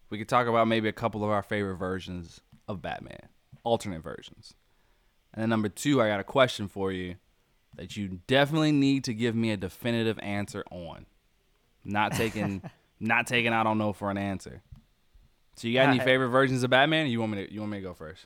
we 0.10 0.18
could 0.18 0.30
talk 0.30 0.48
about 0.48 0.68
maybe 0.68 0.88
a 0.88 0.94
couple 0.94 1.24
of 1.24 1.30
our 1.30 1.44
favorite 1.44 1.76
versions 1.76 2.42
of 2.68 2.82
Batman, 2.82 3.30
alternate 3.64 4.02
versions. 4.02 4.54
And 5.34 5.42
then 5.42 5.50
number 5.50 5.70
two, 5.70 6.02
I 6.02 6.08
got 6.08 6.20
a 6.20 6.24
question 6.24 6.68
for 6.68 6.92
you 6.92 7.16
that 7.76 7.96
you 7.98 8.20
definitely 8.28 8.72
need 8.72 9.04
to 9.06 9.14
give 9.14 9.36
me 9.36 9.52
a 9.52 9.58
definitive 9.58 10.20
answer 10.20 10.64
on. 10.72 11.06
Not 11.84 12.14
taking 12.14 12.62
not 13.00 13.28
taking 13.28 13.54
I 13.54 13.64
don't 13.64 13.78
know 13.78 13.94
for 13.94 14.12
an 14.12 14.18
answer. 14.18 14.62
So 15.56 15.68
you 15.68 15.74
got 15.74 15.84
any 15.84 15.94
Alright. 15.94 16.06
favorite 16.08 16.30
versions 16.30 16.64
of 16.64 16.70
Batman? 16.70 17.06
Or 17.06 17.10
you 17.10 17.20
want 17.20 17.34
me 17.34 17.46
to 17.46 17.54
you 17.54 17.60
want 17.60 17.72
me 17.72 17.80
to 17.80 17.84
go 17.84 17.94
first? 17.94 18.26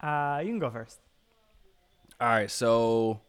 Uh, 0.00 0.40
you 0.42 0.50
can 0.50 0.58
go 0.58 0.70
first. 0.70 0.98
All 2.20 2.28
right, 2.28 2.50
so 2.50 3.20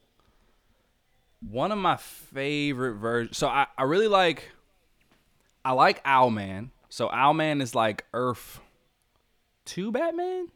one 1.41 1.71
of 1.71 1.77
my 1.77 1.97
favorite 1.97 2.95
versions. 2.95 3.37
So 3.37 3.47
I, 3.47 3.67
I 3.77 3.83
really 3.83 4.07
like. 4.07 4.51
I 5.63 5.73
like 5.73 6.03
Owlman. 6.03 6.69
So 6.89 7.09
Owlman 7.09 7.61
is 7.61 7.75
like 7.75 8.05
Earth 8.13 8.59
two 9.65 9.91
Batman, 9.91 10.47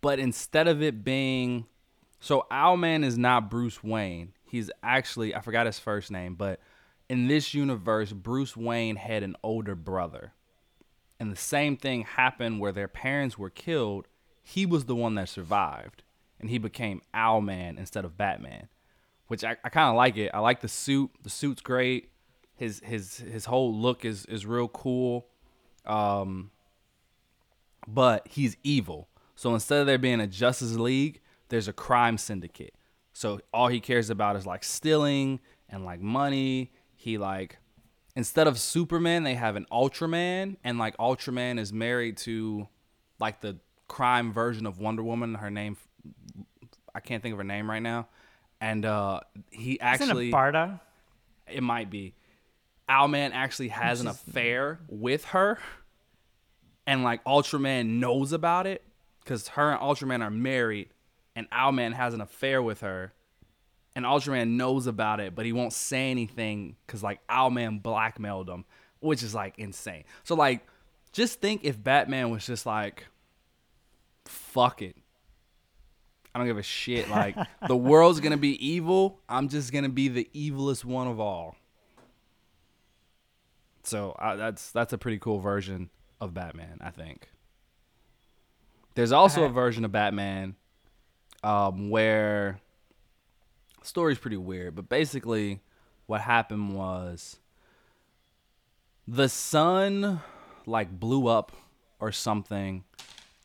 but 0.00 0.20
instead 0.20 0.68
of 0.68 0.82
it 0.82 1.02
being 1.02 1.66
so 2.20 2.46
Owlman 2.50 3.04
is 3.04 3.18
not 3.18 3.50
Bruce 3.50 3.82
Wayne. 3.82 4.32
He's 4.44 4.70
actually 4.82 5.34
I 5.34 5.40
forgot 5.40 5.66
his 5.66 5.78
first 5.78 6.10
name, 6.10 6.34
but 6.34 6.60
in 7.08 7.26
this 7.26 7.54
universe, 7.54 8.12
Bruce 8.12 8.56
Wayne 8.56 8.96
had 8.96 9.22
an 9.22 9.36
older 9.42 9.74
brother. 9.74 10.32
And 11.20 11.32
the 11.32 11.36
same 11.36 11.76
thing 11.76 12.02
happened 12.02 12.60
where 12.60 12.72
their 12.72 12.88
parents 12.88 13.38
were 13.38 13.50
killed. 13.50 14.06
He 14.42 14.64
was 14.64 14.84
the 14.84 14.94
one 14.94 15.14
that 15.16 15.28
survived. 15.28 16.02
And 16.40 16.50
he 16.50 16.58
became 16.58 17.02
Owlman 17.12 17.78
instead 17.78 18.04
of 18.04 18.16
Batman. 18.16 18.68
Which 19.26 19.44
I, 19.44 19.56
I 19.64 19.68
kinda 19.68 19.92
like 19.92 20.16
it. 20.16 20.30
I 20.32 20.38
like 20.38 20.60
the 20.60 20.68
suit. 20.68 21.10
The 21.22 21.30
suit's 21.30 21.60
great. 21.60 22.10
His 22.54 22.80
his 22.84 23.18
his 23.18 23.44
whole 23.46 23.74
look 23.74 24.04
is 24.04 24.24
is 24.26 24.46
real 24.46 24.68
cool. 24.68 25.26
Um 25.84 26.50
but 27.86 28.28
he's 28.28 28.56
evil. 28.62 29.08
So 29.34 29.54
instead 29.54 29.80
of 29.80 29.86
there 29.86 29.98
being 29.98 30.20
a 30.20 30.26
Justice 30.26 30.76
League, 30.76 31.20
there's 31.48 31.68
a 31.68 31.72
crime 31.72 32.18
syndicate. 32.18 32.74
So 33.12 33.40
all 33.52 33.68
he 33.68 33.80
cares 33.80 34.10
about 34.10 34.36
is 34.36 34.46
like 34.46 34.62
stealing 34.62 35.40
and 35.68 35.84
like 35.84 36.00
money. 36.00 36.72
He 36.94 37.18
like 37.18 37.58
instead 38.18 38.48
of 38.48 38.58
Superman, 38.58 39.22
they 39.22 39.34
have 39.34 39.54
an 39.54 39.64
Ultraman, 39.70 40.56
and 40.64 40.76
like 40.76 40.96
Ultraman 40.96 41.58
is 41.58 41.72
married 41.72 42.16
to 42.18 42.66
like 43.20 43.40
the 43.40 43.58
crime 43.86 44.32
version 44.32 44.66
of 44.66 44.80
Wonder 44.80 45.04
Woman. 45.04 45.36
Her 45.36 45.50
name, 45.50 45.76
I 46.92 46.98
can't 46.98 47.22
think 47.22 47.32
of 47.32 47.38
her 47.38 47.44
name 47.44 47.70
right 47.70 47.82
now, 47.82 48.08
and 48.60 48.84
uh 48.84 49.20
he 49.50 49.80
actually 49.80 50.32
Barda? 50.32 50.80
it 51.46 51.62
might 51.62 51.90
be. 51.90 52.14
Owlman 52.88 53.30
actually 53.32 53.68
has 53.68 54.00
an 54.00 54.08
affair 54.08 54.80
with 54.88 55.26
her, 55.26 55.58
and 56.88 57.04
like 57.04 57.22
Ultraman 57.22 58.00
knows 58.00 58.32
about 58.32 58.66
it 58.66 58.82
because 59.22 59.48
her 59.48 59.70
and 59.70 59.80
Ultraman 59.80 60.22
are 60.22 60.30
married, 60.30 60.88
and 61.36 61.48
Owlman 61.50 61.92
has 61.92 62.14
an 62.14 62.20
affair 62.20 62.60
with 62.60 62.80
her, 62.80 63.12
and 63.98 64.06
Ultraman 64.06 64.50
knows 64.50 64.86
about 64.86 65.18
it, 65.18 65.34
but 65.34 65.44
he 65.44 65.52
won't 65.52 65.72
say 65.72 66.12
anything 66.12 66.76
because 66.86 67.02
like 67.02 67.18
Owlman 67.26 67.82
blackmailed 67.82 68.48
him, 68.48 68.64
which 69.00 69.24
is 69.24 69.34
like 69.34 69.58
insane. 69.58 70.04
So 70.22 70.36
like, 70.36 70.64
just 71.10 71.40
think 71.40 71.64
if 71.64 71.82
Batman 71.82 72.30
was 72.30 72.46
just 72.46 72.64
like, 72.64 73.06
fuck 74.24 74.82
it. 74.82 74.94
I 76.32 76.38
don't 76.38 76.46
give 76.46 76.58
a 76.58 76.62
shit. 76.62 77.10
Like 77.10 77.34
the 77.66 77.76
world's 77.76 78.20
gonna 78.20 78.36
be 78.36 78.64
evil. 78.64 79.18
I'm 79.28 79.48
just 79.48 79.72
gonna 79.72 79.88
be 79.88 80.06
the 80.06 80.30
evilest 80.32 80.84
one 80.84 81.08
of 81.08 81.18
all. 81.18 81.56
So 83.82 84.12
uh, 84.12 84.36
that's 84.36 84.70
that's 84.70 84.92
a 84.92 84.98
pretty 84.98 85.18
cool 85.18 85.40
version 85.40 85.90
of 86.20 86.34
Batman, 86.34 86.78
I 86.80 86.90
think. 86.90 87.30
There's 88.94 89.10
also 89.10 89.42
a 89.42 89.48
version 89.48 89.84
of 89.84 89.90
Batman 89.90 90.54
um, 91.42 91.90
where 91.90 92.60
story's 93.88 94.18
pretty 94.18 94.36
weird, 94.36 94.74
but 94.74 94.88
basically 94.88 95.60
what 96.06 96.20
happened 96.20 96.74
was 96.74 97.38
the 99.06 99.28
sun 99.28 100.20
like 100.66 101.00
blew 101.00 101.26
up 101.26 101.52
or 101.98 102.12
something 102.12 102.84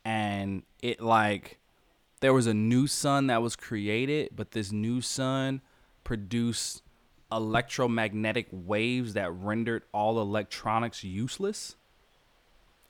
and 0.06 0.64
it 0.82 1.02
like 1.02 1.60
there 2.20 2.34
was 2.34 2.48
a 2.48 2.54
new 2.54 2.88
sun 2.88 3.28
that 3.28 3.42
was 3.42 3.56
created, 3.56 4.30
but 4.36 4.52
this 4.52 4.72
new 4.72 5.02
sun 5.02 5.62
produced 6.04 6.82
electromagnetic 7.32 8.48
waves 8.52 9.14
that 9.14 9.32
rendered 9.32 9.84
all 9.94 10.22
electronics 10.22 11.04
useless. 11.04 11.76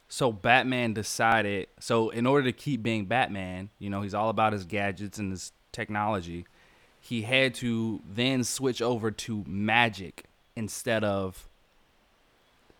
So 0.07 0.31
Batman 0.31 0.93
decided, 0.93 1.67
so 1.79 2.09
in 2.09 2.27
order 2.27 2.43
to 2.45 2.51
keep 2.51 2.83
being 2.83 3.05
Batman, 3.05 3.69
you 3.79 3.89
know, 3.89 4.01
he's 4.01 4.13
all 4.13 4.29
about 4.29 4.53
his 4.53 4.65
gadgets 4.65 5.17
and 5.17 5.31
his 5.31 5.51
technology. 5.71 6.45
He 7.03 7.23
had 7.23 7.53
to 7.55 8.01
then 8.09 8.45
switch 8.45 8.81
over 8.81 9.11
to 9.11 9.43
magic 9.45 10.23
instead 10.55 11.03
of 11.03 11.49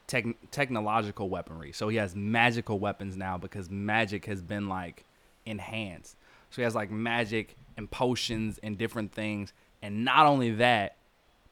tech- 0.08 0.50
technological 0.50 1.28
weaponry. 1.28 1.74
So 1.74 1.90
he 1.90 1.98
has 1.98 2.16
magical 2.16 2.80
weapons 2.80 3.18
now 3.18 3.38
because 3.38 3.70
magic 3.70 4.26
has 4.28 4.42
been 4.42 4.70
like 4.70 5.04
enhanced. 5.46 6.16
So 6.52 6.56
he 6.56 6.62
has 6.62 6.74
like 6.74 6.90
magic 6.90 7.58
and 7.76 7.92
potions 7.92 8.62
and 8.64 8.78
different 8.78 9.12
things. 9.12 9.52
And 9.82 10.06
not 10.06 10.26
only 10.26 10.52
that, 10.52 10.96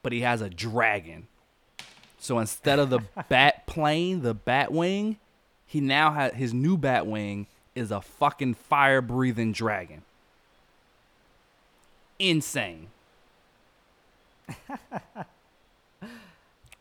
but 0.02 0.14
he 0.14 0.20
has 0.20 0.40
a 0.40 0.48
dragon. 0.48 1.26
So 2.18 2.38
instead 2.38 2.78
of 2.78 2.88
the 2.88 3.00
bat 3.28 3.66
plane, 3.66 4.22
the 4.22 4.32
bat 4.32 4.72
wing, 4.72 5.18
he 5.66 5.82
now 5.82 6.12
has 6.12 6.32
his 6.32 6.54
new 6.54 6.78
bat 6.78 7.06
wing 7.06 7.48
is 7.74 7.90
a 7.90 8.00
fucking 8.00 8.54
fire 8.54 9.02
breathing 9.02 9.52
dragon. 9.52 10.04
Insane. 12.22 12.86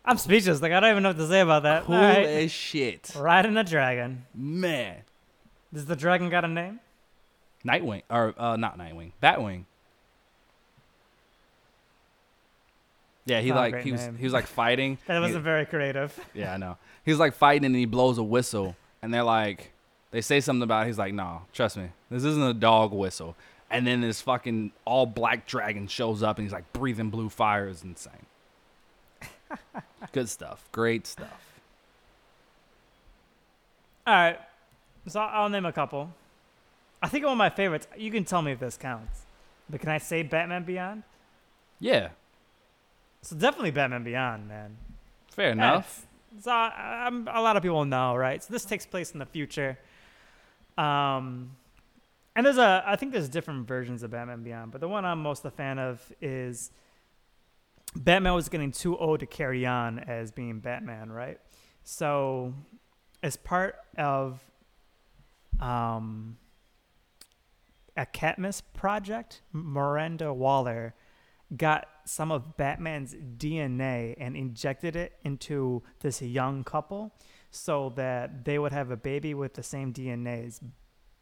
I'm 0.05 0.17
speechless. 0.17 0.61
Like 0.61 0.71
I 0.71 0.79
don't 0.79 0.91
even 0.91 1.01
know 1.01 1.09
what 1.09 1.17
to 1.17 1.27
say 1.27 1.39
about 1.39 1.63
that. 1.63 1.85
Cool 1.85 1.95
right. 1.95 2.25
as 2.25 2.51
shit. 2.51 3.11
Riding 3.17 3.57
a 3.57 3.63
dragon. 3.63 4.25
Man. 4.35 4.97
Does 5.73 5.87
the 5.87 5.95
dragon 5.95 6.29
got 6.29 6.45
a 6.45 6.47
name? 6.47 6.79
Nightwing 7.65 8.03
or 8.09 8.35
uh 8.37 8.55
not 8.55 8.77
Nightwing. 8.77 9.13
Batwing. 9.21 9.65
Yeah, 13.25 13.41
he 13.41 13.51
like 13.51 13.81
he 13.81 13.91
was 13.91 14.07
he 14.17 14.23
was 14.23 14.33
like 14.33 14.45
fighting. 14.45 14.99
That 15.07 15.21
wasn't 15.21 15.43
very 15.43 15.65
creative. 15.65 16.19
Yeah, 16.35 16.53
I 16.53 16.57
know. 16.57 16.77
He 17.03 17.09
was 17.11 17.19
like 17.19 17.33
fighting 17.33 17.65
and 17.65 17.75
he 17.75 17.85
blows 17.85 18.19
a 18.19 18.23
whistle 18.23 18.75
and 19.01 19.11
they're 19.11 19.23
like 19.23 19.71
they 20.11 20.21
say 20.21 20.39
something 20.39 20.61
about 20.61 20.83
it. 20.83 20.87
he's 20.87 20.99
like, 20.99 21.13
"No, 21.15 21.43
trust 21.51 21.77
me. 21.77 21.89
This 22.11 22.25
isn't 22.25 22.43
a 22.43 22.53
dog 22.53 22.91
whistle." 22.93 23.35
And 23.71 23.87
then 23.87 24.01
this 24.01 24.21
fucking 24.21 24.71
all 24.85 25.05
black 25.05 25.47
dragon 25.47 25.87
shows 25.87 26.21
up 26.23 26.37
and 26.37 26.45
he's 26.45 26.51
like 26.53 26.71
breathing 26.73 27.09
blue 27.09 27.29
fire 27.29 27.67
is 27.69 27.83
insane. 27.83 28.25
Good 30.11 30.27
stuff. 30.29 30.67
Great 30.71 31.07
stuff. 31.07 31.41
All 34.05 34.13
right. 34.13 34.39
So 35.07 35.19
I'll 35.19 35.49
name 35.49 35.65
a 35.65 35.71
couple. 35.71 36.11
I 37.01 37.07
think 37.07 37.23
one 37.25 37.31
of 37.31 37.37
my 37.37 37.49
favorites. 37.49 37.87
You 37.97 38.11
can 38.11 38.25
tell 38.25 38.41
me 38.41 38.51
if 38.51 38.59
this 38.59 38.77
counts. 38.77 39.21
But 39.69 39.79
can 39.81 39.89
I 39.89 39.97
say 39.97 40.21
Batman 40.23 40.63
Beyond? 40.63 41.03
Yeah, 41.79 42.09
So 43.23 43.35
definitely 43.35 43.71
Batman 43.71 44.03
Beyond, 44.03 44.47
man. 44.47 44.77
fair 45.33 45.51
enough. 45.51 46.05
So 46.41 46.51
I'm, 46.51 47.27
a 47.27 47.41
lot 47.41 47.57
of 47.57 47.63
people 47.63 47.85
know, 47.85 48.15
right? 48.15 48.43
So 48.43 48.53
this 48.53 48.65
takes 48.65 48.85
place 48.85 49.11
in 49.13 49.19
the 49.19 49.25
future. 49.25 49.79
Um, 50.77 51.51
and 52.35 52.45
there's 52.45 52.57
a, 52.57 52.83
I 52.85 52.95
think 52.95 53.11
there's 53.11 53.29
different 53.29 53.67
versions 53.67 54.03
of 54.03 54.11
Batman 54.11 54.43
Beyond, 54.43 54.71
but 54.71 54.81
the 54.81 54.87
one 54.87 55.05
I'm 55.05 55.21
most 55.21 55.43
a 55.45 55.51
fan 55.51 55.79
of 55.79 56.13
is 56.21 56.71
Batman 57.95 58.33
was 58.33 58.49
getting 58.49 58.71
too 58.71 58.97
old 58.97 59.19
to 59.19 59.25
carry 59.25 59.65
on 59.65 59.99
as 59.99 60.31
being 60.31 60.59
Batman, 60.59 61.11
right? 61.11 61.39
So, 61.83 62.53
as 63.23 63.35
part 63.35 63.75
of 63.97 64.39
um, 65.59 66.37
a 67.97 68.05
Cadmus 68.05 68.61
project, 68.61 69.41
Miranda 69.51 70.33
Waller 70.33 70.95
got 71.55 71.87
some 72.05 72.31
of 72.31 72.55
Batman's 72.55 73.13
DNA 73.13 74.15
and 74.17 74.35
injected 74.35 74.95
it 74.95 75.13
into 75.23 75.83
this 75.99 76.21
young 76.21 76.63
couple 76.63 77.13
so 77.51 77.91
that 77.95 78.45
they 78.45 78.57
would 78.57 78.71
have 78.71 78.89
a 78.89 78.97
baby 78.97 79.33
with 79.33 79.55
the 79.55 79.63
same 79.63 79.91
DNA 79.91 80.47
as 80.47 80.61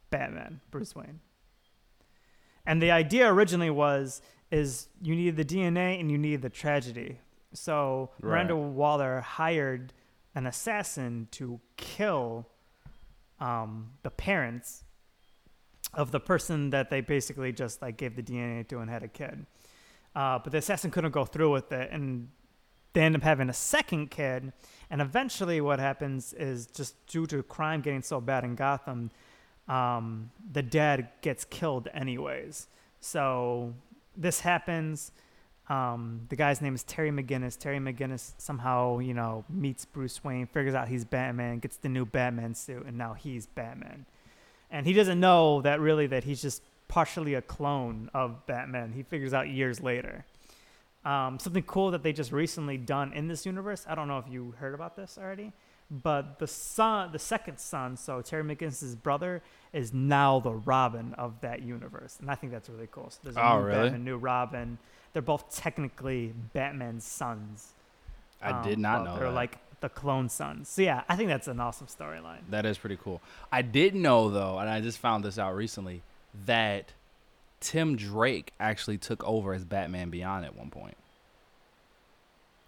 Batman, 0.10 0.62
Bruce 0.72 0.95
Wayne. 0.95 1.20
And 2.66 2.82
the 2.82 2.91
idea 2.91 3.32
originally 3.32 3.70
was 3.70 4.22
is 4.51 4.88
you 5.01 5.16
needed 5.16 5.36
the 5.36 5.45
DNA 5.45 5.99
and 5.99 6.12
you 6.12 6.18
needed 6.18 6.41
the 6.41 6.49
tragedy. 6.49 7.20
So 7.53 8.12
Right. 8.20 8.30
Miranda 8.30 8.55
Waller 8.55 9.22
hired 9.22 9.93
an 10.36 10.45
assassin 10.45 11.28
to 11.32 11.60
kill 11.78 12.47
um, 13.39 13.91
the 14.03 14.10
parents 14.10 14.84
of 15.93 16.12
the 16.12 16.20
person 16.20 16.70
that 16.70 16.89
they 16.89 17.01
basically 17.01 17.51
just 17.51 17.82
like 17.82 17.97
gave 17.97 18.16
the 18.16 18.24
DNA 18.24 18.68
to 18.68 18.80
and 18.80 18.89
had 18.89 19.03
a 19.03 19.07
kid. 19.07 19.45
Uh, 20.16 20.39
but 20.39 20.51
the 20.51 20.57
assassin 20.57 20.91
couldn't 20.91 21.12
go 21.12 21.26
through 21.26 21.51
with 21.51 21.72
it, 21.72 21.89
and 21.91 22.30
they 22.93 23.01
end 23.01 23.16
up 23.16 23.22
having 23.22 23.49
a 23.49 23.53
second 23.53 24.10
kid. 24.10 24.51
And 24.89 25.01
eventually, 25.01 25.62
what 25.62 25.80
happens 25.80 26.34
is 26.34 26.68
just 26.68 27.05
due 27.07 27.26
to 27.28 27.43
crime 27.43 27.82
getting 27.82 28.01
so 28.01 28.20
bad 28.20 28.43
in 28.43 28.55
Gotham, 28.55 29.12
um, 29.70 30.32
the 30.51 30.63
dad 30.63 31.09
gets 31.22 31.45
killed 31.45 31.88
anyways. 31.93 32.67
So 32.99 33.74
this 34.17 34.41
happens. 34.41 35.11
Um, 35.70 36.22
the 36.30 36.36
guy's 36.36 36.61
name 36.61 36.74
is 36.74 36.84
Terry 36.84 37.11
McGinnis. 37.11 37.57
Terry 37.57 37.78
McGinnis 37.78 38.34
somehow, 38.39 38.97
you 38.99 39.13
know, 39.13 39.45
meets 39.47 39.86
Bruce 39.86 40.24
Wayne, 40.24 40.47
figures 40.47 40.74
out 40.74 40.88
he's 40.88 41.05
Batman, 41.05 41.59
gets 41.59 41.78
the 41.78 41.89
new 41.89 42.05
Batman 42.05 42.55
suit, 42.55 42.86
and 42.88 42.97
now 42.97 43.13
he's 43.13 43.45
Batman. 43.45 44.05
And 44.72 44.88
he 44.88 44.93
doesn't 44.93 45.20
know 45.20 45.61
that 45.61 45.80
really 45.80 46.07
that 46.07 46.24
he's 46.24 46.41
just 46.41 46.63
partially 46.88 47.36
a 47.36 47.41
clone 47.41 48.09
of 48.15 48.45
Batman. 48.47 48.93
He 48.93 49.03
figures 49.03 49.34
out 49.34 49.47
years 49.47 49.80
later. 49.80 50.26
Um, 51.05 51.38
something 51.39 51.63
cool 51.63 51.91
that 51.91 52.03
they 52.03 52.11
just 52.11 52.32
recently 52.32 52.78
done 52.78 53.13
in 53.13 53.28
this 53.28 53.45
universe. 53.45 53.86
I 53.88 53.95
don't 53.95 54.07
know 54.07 54.17
if 54.17 54.26
you 54.30 54.55
heard 54.57 54.74
about 54.74 54.95
this 54.95 55.17
already, 55.22 55.53
but 55.91 56.39
the 56.39 56.47
son, 56.47 57.11
the 57.11 57.19
second 57.19 57.59
son, 57.59 57.97
so 57.97 58.21
Terry 58.21 58.43
McGinnis's 58.43 58.95
brother, 58.95 59.41
is 59.73 59.93
now 59.93 60.39
the 60.39 60.51
Robin 60.53 61.13
of 61.15 61.41
that 61.41 61.61
universe, 61.61 62.17
and 62.21 62.29
I 62.29 62.35
think 62.35 62.51
that's 62.51 62.69
really 62.69 62.87
cool. 62.91 63.09
So 63.09 63.19
there's 63.23 63.37
a 63.37 63.43
Oh, 63.43 63.59
new 63.59 63.65
really? 63.65 63.83
Batman, 63.83 64.03
new 64.05 64.17
Robin. 64.17 64.77
They're 65.13 65.21
both 65.21 65.53
technically 65.55 66.33
Batman's 66.53 67.03
sons. 67.05 67.69
I 68.41 68.61
did 68.63 68.75
Um, 68.75 68.81
not 68.81 69.03
know 69.03 69.15
They're 69.17 69.27
that. 69.29 69.33
like 69.33 69.57
the 69.81 69.89
clone 69.89 70.29
sons. 70.29 70.69
So 70.69 70.81
yeah, 70.81 71.03
I 71.09 71.15
think 71.15 71.29
that's 71.29 71.47
an 71.47 71.59
awesome 71.59 71.87
storyline. 71.87 72.41
That 72.49 72.65
is 72.65 72.77
pretty 72.77 72.97
cool. 72.97 73.21
I 73.51 73.61
did 73.61 73.95
know 73.95 74.29
though, 74.29 74.59
and 74.59 74.69
I 74.69 74.81
just 74.81 74.97
found 74.99 75.23
this 75.23 75.39
out 75.39 75.55
recently, 75.55 76.01
that 76.45 76.93
Tim 77.59 77.95
Drake 77.95 78.53
actually 78.59 78.97
took 78.97 79.23
over 79.23 79.53
as 79.53 79.65
Batman 79.65 80.09
Beyond 80.09 80.45
at 80.45 80.55
one 80.55 80.69
point. 80.69 80.95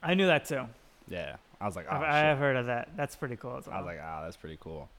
I 0.03 0.13
knew 0.15 0.25
that 0.27 0.45
too. 0.45 0.67
Yeah, 1.07 1.35
I 1.61 1.65
was 1.65 1.75
like, 1.75 1.85
oh. 1.89 1.95
I 1.95 2.19
have 2.19 2.37
heard 2.39 2.55
of 2.55 2.65
that. 2.65 2.89
That's 2.97 3.15
pretty 3.15 3.35
cool 3.35 3.57
as 3.57 3.67
well. 3.67 3.75
I 3.75 3.79
was 3.79 3.85
like, 3.85 3.99
ah, 4.03 4.21
that's 4.23 4.35
pretty 4.37 4.57
cool. 4.59 4.89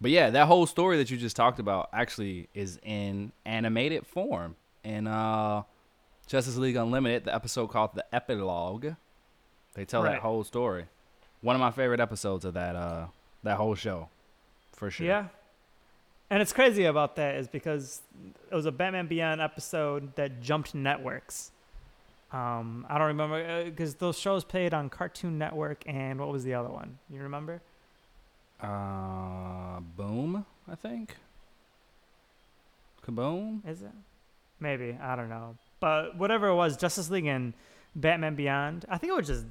But 0.00 0.10
yeah, 0.10 0.30
that 0.30 0.46
whole 0.46 0.66
story 0.66 0.96
that 0.98 1.10
you 1.10 1.16
just 1.16 1.36
talked 1.36 1.58
about 1.60 1.88
actually 1.92 2.48
is 2.54 2.78
in 2.82 3.32
animated 3.46 4.06
form 4.06 4.56
in 4.84 5.06
uh, 5.06 5.62
Justice 6.26 6.56
League 6.56 6.76
Unlimited, 6.76 7.24
the 7.24 7.34
episode 7.34 7.68
called 7.68 7.90
the 7.94 8.04
Epilogue. 8.14 8.86
They 9.74 9.84
tell 9.84 10.02
Right. 10.02 10.12
that 10.12 10.20
whole 10.22 10.44
story. 10.44 10.86
One 11.40 11.54
of 11.56 11.60
my 11.60 11.70
favorite 11.70 12.00
episodes 12.00 12.44
of 12.44 12.54
that 12.54 12.74
uh 12.74 13.06
that 13.44 13.56
whole 13.56 13.76
show, 13.76 14.08
for 14.72 14.90
sure. 14.90 15.06
Yeah. 15.06 15.26
And 16.30 16.42
it's 16.42 16.52
crazy 16.52 16.84
about 16.84 17.16
that 17.16 17.36
is 17.36 17.46
because 17.48 18.02
it 18.50 18.54
was 18.54 18.66
a 18.66 18.72
Batman 18.72 19.06
Beyond 19.06 19.40
episode 19.40 20.14
that 20.16 20.40
jumped 20.42 20.74
networks. 20.74 21.52
Um, 22.30 22.84
I 22.88 22.98
don't 22.98 23.06
remember 23.08 23.64
because 23.64 23.94
those 23.94 24.18
shows 24.18 24.44
played 24.44 24.74
on 24.74 24.90
Cartoon 24.90 25.38
Network 25.38 25.82
and 25.86 26.20
what 26.20 26.28
was 26.28 26.44
the 26.44 26.54
other 26.54 26.68
one? 26.68 26.98
You 27.10 27.22
remember? 27.22 27.62
Uh, 28.60 29.80
Boom, 29.96 30.44
I 30.70 30.74
think. 30.74 31.14
Kaboom. 33.06 33.66
Is 33.66 33.82
it? 33.82 33.92
Maybe 34.60 34.98
I 35.00 35.16
don't 35.16 35.28
know. 35.30 35.56
But 35.80 36.16
whatever 36.16 36.48
it 36.48 36.54
was, 36.54 36.76
Justice 36.76 37.08
League 37.08 37.26
and 37.26 37.54
Batman 37.94 38.34
Beyond. 38.34 38.84
I 38.88 38.98
think 38.98 39.12
it 39.12 39.16
was 39.16 39.26
just. 39.26 39.46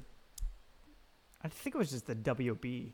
I 1.42 1.48
think 1.48 1.74
it 1.74 1.78
was 1.78 1.90
just 1.90 2.06
the 2.06 2.14
WB. 2.14 2.92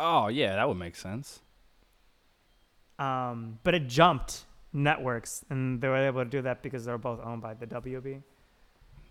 Oh 0.00 0.28
yeah, 0.28 0.56
that 0.56 0.66
would 0.66 0.78
make 0.78 0.96
sense. 0.96 1.40
Um, 2.98 3.58
but 3.62 3.74
it 3.74 3.88
jumped 3.88 4.44
networks, 4.72 5.44
and 5.50 5.80
they 5.80 5.88
were 5.88 5.96
able 5.96 6.24
to 6.24 6.30
do 6.30 6.42
that 6.42 6.62
because 6.62 6.84
they 6.84 6.92
were 6.92 6.98
both 6.98 7.20
owned 7.22 7.42
by 7.42 7.54
the 7.54 7.66
WB. 7.66 8.22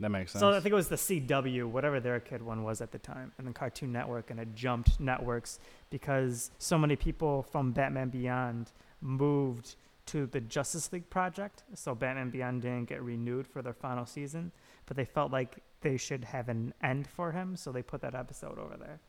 That 0.03 0.09
makes 0.09 0.31
sense. 0.33 0.41
So 0.41 0.49
I 0.51 0.59
think 0.59 0.71
it 0.73 0.75
was 0.75 0.89
the 0.89 0.95
CW, 0.97 1.65
whatever 1.65 1.99
their 1.99 2.19
kid 2.19 2.41
one 2.43 2.63
was 2.63 2.81
at 2.81 2.91
the 2.91 2.99
time, 2.99 3.31
and 3.37 3.47
then 3.47 3.53
Cartoon 3.53 3.91
Network, 3.91 4.29
and 4.31 4.39
it 4.39 4.53
jumped 4.53 4.99
networks 4.99 5.59
because 5.89 6.51
so 6.59 6.77
many 6.77 6.95
people 6.95 7.43
from 7.43 7.71
Batman 7.71 8.09
Beyond 8.09 8.71
moved 9.01 9.75
to 10.07 10.25
the 10.25 10.41
Justice 10.41 10.91
League 10.91 11.09
project. 11.09 11.63
So 11.73 11.95
Batman 11.95 12.29
Beyond 12.29 12.61
didn't 12.61 12.89
get 12.89 13.01
renewed 13.01 13.47
for 13.47 13.61
their 13.61 13.73
final 13.73 14.05
season, 14.05 14.51
but 14.85 14.97
they 14.97 15.05
felt 15.05 15.31
like 15.31 15.57
they 15.81 15.97
should 15.97 16.25
have 16.25 16.49
an 16.49 16.73
end 16.83 17.07
for 17.07 17.31
him, 17.31 17.55
so 17.55 17.71
they 17.71 17.81
put 17.81 18.01
that 18.01 18.13
episode 18.15 18.59
over 18.59 18.75
there. 18.77 18.99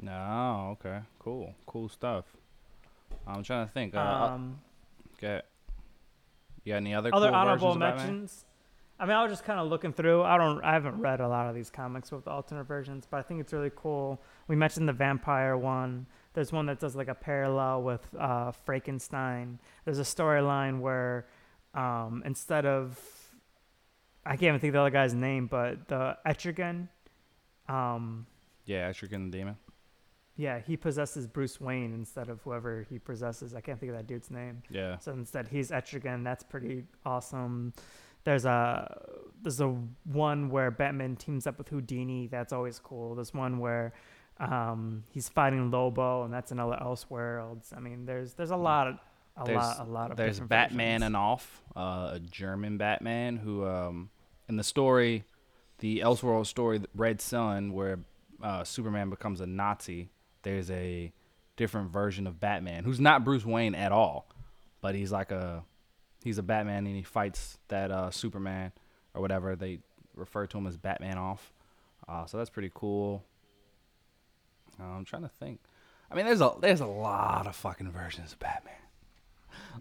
no, 0.00 0.76
okay, 0.80 1.00
cool, 1.18 1.54
cool 1.66 1.88
stuff. 1.88 2.24
I'm 3.26 3.42
trying 3.42 3.66
to 3.66 3.72
think. 3.72 3.94
Uh, 3.94 3.98
Um, 4.32 4.58
okay. 5.16 5.42
You 6.64 6.72
got 6.72 6.76
any 6.78 6.94
other 6.94 7.10
other 7.14 7.28
cool 7.28 7.34
honorable 7.34 7.74
mentions. 7.74 8.44
I 8.98 9.06
mean, 9.06 9.16
I 9.16 9.22
was 9.22 9.32
just 9.32 9.44
kind 9.44 9.58
of 9.58 9.68
looking 9.68 9.92
through. 9.92 10.22
I 10.22 10.38
don't, 10.38 10.62
I 10.64 10.72
haven't 10.72 11.00
read 11.00 11.20
a 11.20 11.26
lot 11.28 11.48
of 11.48 11.54
these 11.54 11.68
comics 11.68 12.12
with 12.12 12.24
the 12.24 12.30
alternate 12.30 12.64
versions, 12.64 13.06
but 13.10 13.18
I 13.18 13.22
think 13.22 13.40
it's 13.40 13.52
really 13.52 13.72
cool. 13.74 14.22
We 14.46 14.54
mentioned 14.56 14.88
the 14.88 14.92
vampire 14.92 15.56
one. 15.56 16.06
There's 16.34 16.52
one 16.52 16.66
that 16.66 16.78
does 16.78 16.94
like 16.94 17.08
a 17.08 17.14
parallel 17.14 17.82
with 17.82 18.06
uh, 18.18 18.52
Frankenstein. 18.52 19.58
There's 19.84 19.98
a 19.98 20.02
storyline 20.04 20.80
where 20.80 21.26
um, 21.74 22.22
instead 22.24 22.66
of, 22.66 22.98
I 24.24 24.30
can't 24.30 24.44
even 24.44 24.60
think 24.60 24.70
of 24.70 24.74
the 24.74 24.80
other 24.80 24.90
guy's 24.90 25.12
name, 25.14 25.48
but 25.48 25.88
the 25.88 26.16
Etrigan, 26.24 26.88
um, 27.68 28.26
Yeah, 28.64 28.88
Etrigan 28.90 29.30
the 29.30 29.38
Demon. 29.38 29.56
yeah, 30.36 30.60
he 30.60 30.76
possesses 30.76 31.26
Bruce 31.26 31.60
Wayne 31.60 31.92
instead 31.94 32.28
of 32.28 32.40
whoever 32.42 32.86
he 32.88 32.98
possesses. 33.00 33.54
I 33.54 33.60
can't 33.60 33.78
think 33.80 33.90
of 33.90 33.96
that 33.98 34.06
dude's 34.06 34.30
name. 34.30 34.62
Yeah. 34.70 34.98
So 34.98 35.12
instead, 35.12 35.48
he's 35.48 35.70
Etrigan. 35.70 36.22
That's 36.24 36.44
pretty 36.44 36.84
awesome. 37.04 37.72
There's 38.24 38.44
a 38.44 39.22
there's 39.42 39.60
a 39.60 39.74
one 40.04 40.48
where 40.50 40.70
Batman 40.70 41.16
teams 41.16 41.46
up 41.46 41.58
with 41.58 41.68
Houdini. 41.68 42.26
That's 42.28 42.52
always 42.52 42.78
cool. 42.78 43.14
There's 43.14 43.34
one 43.34 43.58
where 43.58 43.92
um, 44.40 45.04
he's 45.10 45.28
fighting 45.28 45.70
Lobo, 45.70 46.24
and 46.24 46.32
that's 46.32 46.50
another 46.50 46.78
Elseworlds. 46.80 47.76
I 47.76 47.80
mean, 47.80 48.06
there's 48.06 48.34
there's 48.34 48.50
a 48.50 48.56
lot 48.56 48.88
of 48.88 48.98
a 49.36 49.44
There's- 49.44 49.78
lot 49.78 49.86
a 49.86 49.90
lot 49.90 50.10
of 50.12 50.16
There's 50.16 50.40
Batman 50.40 51.00
versions. 51.00 51.02
and 51.06 51.16
off, 51.16 51.62
uh, 51.76 52.10
a 52.14 52.20
German 52.20 52.78
Batman 52.78 53.36
who, 53.36 53.66
um, 53.66 54.10
in 54.48 54.56
the 54.56 54.62
story, 54.64 55.24
the 55.78 56.00
Elseworld 56.00 56.46
story, 56.46 56.80
Red 56.94 57.20
Son, 57.20 57.72
where 57.72 57.98
uh, 58.42 58.62
Superman 58.64 59.10
becomes 59.10 59.40
a 59.40 59.46
Nazi. 59.46 60.08
There's 60.42 60.70
a 60.70 61.12
different 61.56 61.90
version 61.90 62.26
of 62.26 62.38
Batman 62.40 62.84
who's 62.84 63.00
not 63.00 63.24
Bruce 63.24 63.44
Wayne 63.44 63.74
at 63.74 63.90
all, 63.92 64.28
but 64.80 64.94
he's 64.94 65.10
like 65.12 65.30
a 65.32 65.64
he's 66.24 66.38
a 66.38 66.42
Batman 66.42 66.86
and 66.86 66.96
he 66.96 67.02
fights 67.02 67.58
that 67.68 67.90
uh, 67.90 68.10
Superman 68.10 68.72
or 69.14 69.20
whatever 69.20 69.54
they 69.54 69.78
refer 70.16 70.46
to 70.46 70.58
him 70.58 70.66
as 70.66 70.76
Batman 70.76 71.18
off. 71.18 71.52
Uh, 72.08 72.24
so 72.26 72.38
that's 72.38 72.50
pretty 72.50 72.70
cool. 72.74 73.22
Uh, 74.80 74.84
I'm 74.84 75.04
trying 75.04 75.22
to 75.22 75.28
think. 75.28 75.60
I 76.10 76.16
mean, 76.16 76.26
there's 76.26 76.40
a 76.40 76.54
there's 76.60 76.80
a 76.80 76.86
lot 76.86 77.46
of 77.46 77.54
fucking 77.54 77.90
versions 77.92 78.32
of 78.32 78.40
Batman. 78.40 78.74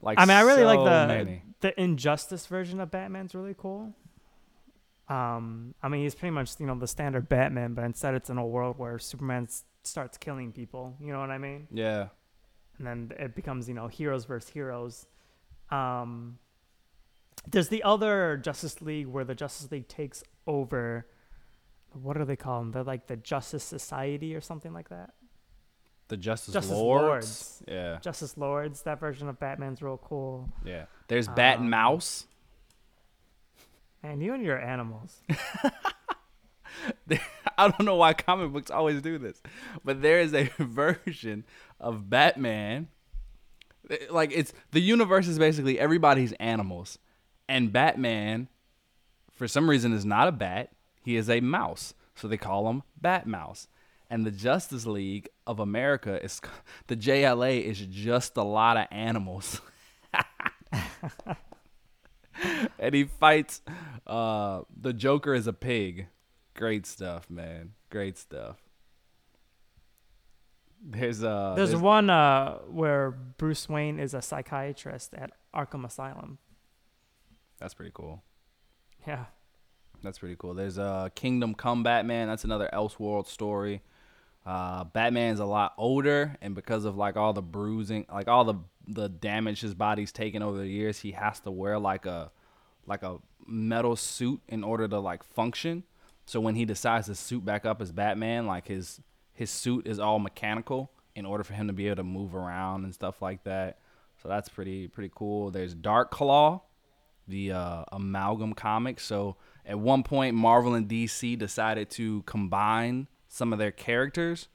Like 0.02 0.20
I 0.20 0.26
mean, 0.26 0.38
I 0.38 0.42
really 0.42 0.64
like 0.64 0.84
the 0.84 1.08
many. 1.08 1.42
the 1.62 1.80
Injustice 1.82 2.46
version 2.46 2.80
of 2.80 2.92
Batman's 2.92 3.34
really 3.34 3.56
cool. 3.58 3.94
Um, 5.10 5.74
I 5.82 5.88
mean, 5.88 6.04
he's 6.04 6.14
pretty 6.14 6.32
much 6.32 6.60
you 6.60 6.68
know 6.68 6.78
the 6.78 6.88
standard 6.88 7.28
Batman, 7.28 7.74
but 7.74 7.84
instead 7.84 8.14
it's 8.14 8.30
in 8.30 8.38
a 8.38 8.46
world 8.46 8.78
where 8.78 9.00
Superman 9.00 9.48
starts 9.84 10.18
killing 10.18 10.52
people. 10.52 10.96
You 11.00 11.12
know 11.12 11.20
what 11.20 11.32
I 11.32 11.38
mean? 11.38 11.68
Yeah, 11.72 12.08
and 12.78 12.86
then 12.88 13.12
it 13.18 13.36
becomes 13.36 13.68
you 13.68 13.74
know 13.74 13.88
heroes 13.88 14.26
versus 14.26 14.50
heroes. 14.50 15.08
Um, 15.72 16.38
there's 17.50 17.70
the 17.70 17.84
other 17.84 18.38
Justice 18.38 18.82
League 18.82 19.08
where 19.08 19.24
the 19.24 19.36
Justice 19.36 19.72
League 19.72 19.88
takes 19.88 20.24
over. 20.48 21.08
What 21.92 22.18
do 22.18 22.26
they 22.26 22.36
call 22.36 22.60
them? 22.60 22.72
They're 22.72 22.84
like 22.84 23.08
the 23.08 23.16
Justice 23.18 23.64
Society 23.64 24.36
or 24.36 24.42
something 24.42 24.74
like 24.74 24.90
that. 24.90 25.12
the 26.08 26.18
Justice, 26.18 26.54
Justice 26.54 26.72
Lords. 26.72 27.62
Lords. 27.62 27.64
Yeah, 27.68 28.00
Justice 28.02 28.38
Lords. 28.38 28.82
That 28.84 29.00
version 29.00 29.28
of 29.30 29.40
Batman's 29.40 29.82
real 29.82 29.98
cool. 29.98 30.50
yeah. 30.66 30.86
There's 31.08 31.28
Bat 31.28 31.58
and 31.58 31.66
Um, 31.66 31.70
Mouse. 31.70 32.26
And 34.02 34.22
you 34.22 34.34
and 34.34 34.44
your 34.44 34.60
animals. 34.60 35.22
I 37.58 37.68
don't 37.70 37.82
know 37.86 37.96
why 37.96 38.14
comic 38.14 38.52
books 38.52 38.72
always 38.72 39.02
do 39.02 39.18
this, 39.18 39.42
but 39.86 40.02
there 40.02 40.20
is 40.20 40.34
a 40.34 40.50
version 40.60 41.46
of 41.80 42.10
Batman. 42.10 42.88
Like 44.10 44.32
it's 44.34 44.54
the 44.72 44.80
universe 44.80 45.28
is 45.28 45.38
basically 45.38 45.80
everybody's 45.80 46.32
animals, 46.34 47.00
and 47.50 47.74
Batman, 47.74 48.48
for 49.32 49.48
some 49.48 49.70
reason, 49.70 49.94
is 49.94 50.06
not 50.06 50.28
a 50.28 50.32
bat. 50.32 50.72
He 51.04 51.18
is 51.18 51.30
a 51.30 51.42
mouse, 51.42 51.94
so 52.16 52.28
they 52.28 52.38
call 52.38 52.70
him 52.70 52.84
Bat 53.00 53.28
Mouse. 53.28 53.68
And 54.10 54.26
the 54.26 54.32
Justice 54.32 54.86
League 54.86 55.28
of 55.46 55.60
America 55.60 56.24
is 56.24 56.40
the 56.88 56.96
JLA 56.96 57.62
is 57.64 57.80
just 57.80 58.38
a 58.38 58.44
lot 58.44 58.78
of 58.78 58.88
animals. 58.92 59.60
and 62.80 62.96
he 62.96 63.04
fights 63.04 63.62
uh 64.08 64.62
the 64.76 64.94
Joker 64.94 65.34
is 65.34 65.48
a 65.48 65.54
pig. 65.54 66.08
Great 66.56 66.86
stuff, 66.86 67.30
man. 67.30 67.74
Great 67.90 68.18
stuff. 68.18 68.63
There's 70.86 71.24
uh 71.24 71.54
There's 71.56 71.76
one 71.76 72.10
uh, 72.10 72.56
where 72.70 73.12
Bruce 73.12 73.70
Wayne 73.70 74.00
is 74.00 74.14
a 74.14 74.22
psychiatrist 74.22 75.14
at 75.14 75.32
Arkham 75.56 75.86
Asylum. 75.86 76.40
that's 77.58 77.74
pretty 77.74 77.92
cool. 77.94 78.22
Yeah. 79.08 79.26
That's 80.04 80.20
pretty 80.20 80.36
cool. 80.38 80.54
There's 80.54 80.78
uh 80.78 81.10
Kingdom 81.16 81.56
Come 81.56 81.84
Batman. 81.84 82.28
That's 82.28 82.44
another 82.44 82.70
Elseworld 82.74 83.28
story. 83.28 83.82
Uh, 84.46 84.84
Batman's 84.84 85.40
a 85.40 85.46
lot 85.46 85.74
older, 85.78 86.36
and 86.42 86.54
because 86.54 86.84
of 86.84 86.98
like 86.98 87.16
all 87.16 87.32
the 87.32 87.42
bruising, 87.42 88.06
like 88.12 88.28
all 88.28 88.44
the 88.44 88.56
the 88.86 89.08
damage 89.08 89.62
his 89.62 89.74
body's 89.74 90.12
taken 90.12 90.44
over 90.44 90.58
the 90.58 90.68
years, 90.68 91.00
he 91.00 91.12
has 91.12 91.40
to 91.42 91.52
wear 91.52 91.80
like 91.80 92.06
a 92.06 92.30
like 92.86 93.04
a 93.04 93.20
metal 93.48 93.96
suit 93.96 94.42
in 94.50 94.66
order 94.66 94.86
to 94.90 95.00
like 95.00 95.24
function. 95.24 95.84
So 96.26 96.42
when 96.42 96.56
he 96.56 96.66
decides 96.66 97.08
to 97.08 97.16
suit 97.16 97.46
back 97.46 97.66
up 97.66 97.82
as 97.82 97.94
Batman, 97.94 98.46
like 98.46 98.68
his 98.68 99.00
his 99.34 99.50
suit 99.50 99.88
is 99.88 100.00
all 100.00 100.20
mechanical 100.20 100.92
in 101.16 101.26
order 101.26 101.44
for 101.44 101.54
him 101.54 101.68
to 101.68 101.74
be 101.74 101.88
able 101.88 101.98
to 101.98 102.04
move 102.04 102.36
around 102.36 102.84
and 102.84 102.94
stuff 102.94 103.22
like 103.22 103.44
that. 103.44 103.80
So 104.22 104.30
that's 104.30 104.50
pretty 104.50 104.88
pretty 104.88 105.12
cool. 105.14 105.52
There's 105.52 105.74
Dark 105.74 106.12
Claw, 106.12 106.62
the 107.28 107.52
uh, 107.52 107.84
amalgam 107.92 108.54
comics. 108.54 109.04
So 109.04 109.36
at 109.66 109.80
one 109.80 110.04
point, 110.04 110.36
Marvel 110.36 110.74
and 110.74 110.88
DC 110.88 111.38
decided 111.38 111.90
to 111.92 112.22
combine 112.24 113.08
some 113.28 113.52
of 113.52 113.60
their 113.60 113.72
characters 113.72 114.48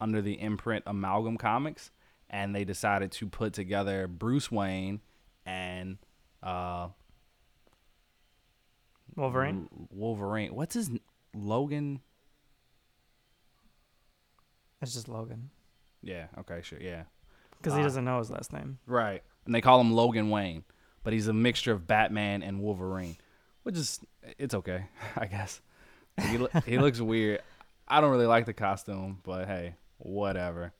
under 0.00 0.20
the 0.20 0.34
imprint 0.34 0.84
Amalgam 0.86 1.38
Comics, 1.38 1.90
and 2.28 2.54
they 2.54 2.64
decided 2.64 3.10
to 3.12 3.26
put 3.26 3.54
together 3.54 4.06
Bruce 4.06 4.50
Wayne 4.50 5.00
and 5.46 5.98
uh, 6.42 6.88
Wolverine. 9.16 9.68
Wolverine. 9.90 10.54
What's 10.54 10.74
his 10.74 10.90
Logan? 11.34 12.00
It's 14.86 14.94
just 14.94 15.08
Logan 15.08 15.50
Yeah. 16.02 16.26
Okay. 16.38 16.60
Sure. 16.62 16.78
Yeah. 16.80 17.04
because 17.58 17.74
he 17.74 17.80
Ah. 17.80 17.84
doesn't 17.84 18.04
know 18.04 18.18
his 18.18 18.30
last 18.30 18.52
name. 18.52 18.78
Right. 18.86 19.22
And 19.44 19.54
they 19.54 19.60
call 19.60 19.80
him 19.80 19.92
Logan 19.92 20.30
Wayne, 20.30 20.64
but 21.02 21.12
he's 21.12 21.26
a 21.28 21.32
mixture 21.32 21.72
of 21.72 21.86
Batman 21.86 22.42
and 22.42 22.60
Wolverine, 22.60 23.16
which 23.62 23.76
is 23.76 24.00
it's 24.38 24.54
okay, 24.54 24.86
I 25.16 25.26
guess. 25.26 25.60
He 26.30 26.38
lo- 26.38 26.48
he 26.66 26.78
looks 26.84 27.00
weird. 27.00 27.40
I 27.88 28.00
don't 28.00 28.10
really 28.10 28.26
like 28.26 28.46
the 28.46 28.52
costume, 28.52 29.20
but 29.22 29.46
hey, 29.46 29.74
whatever. 29.98 30.72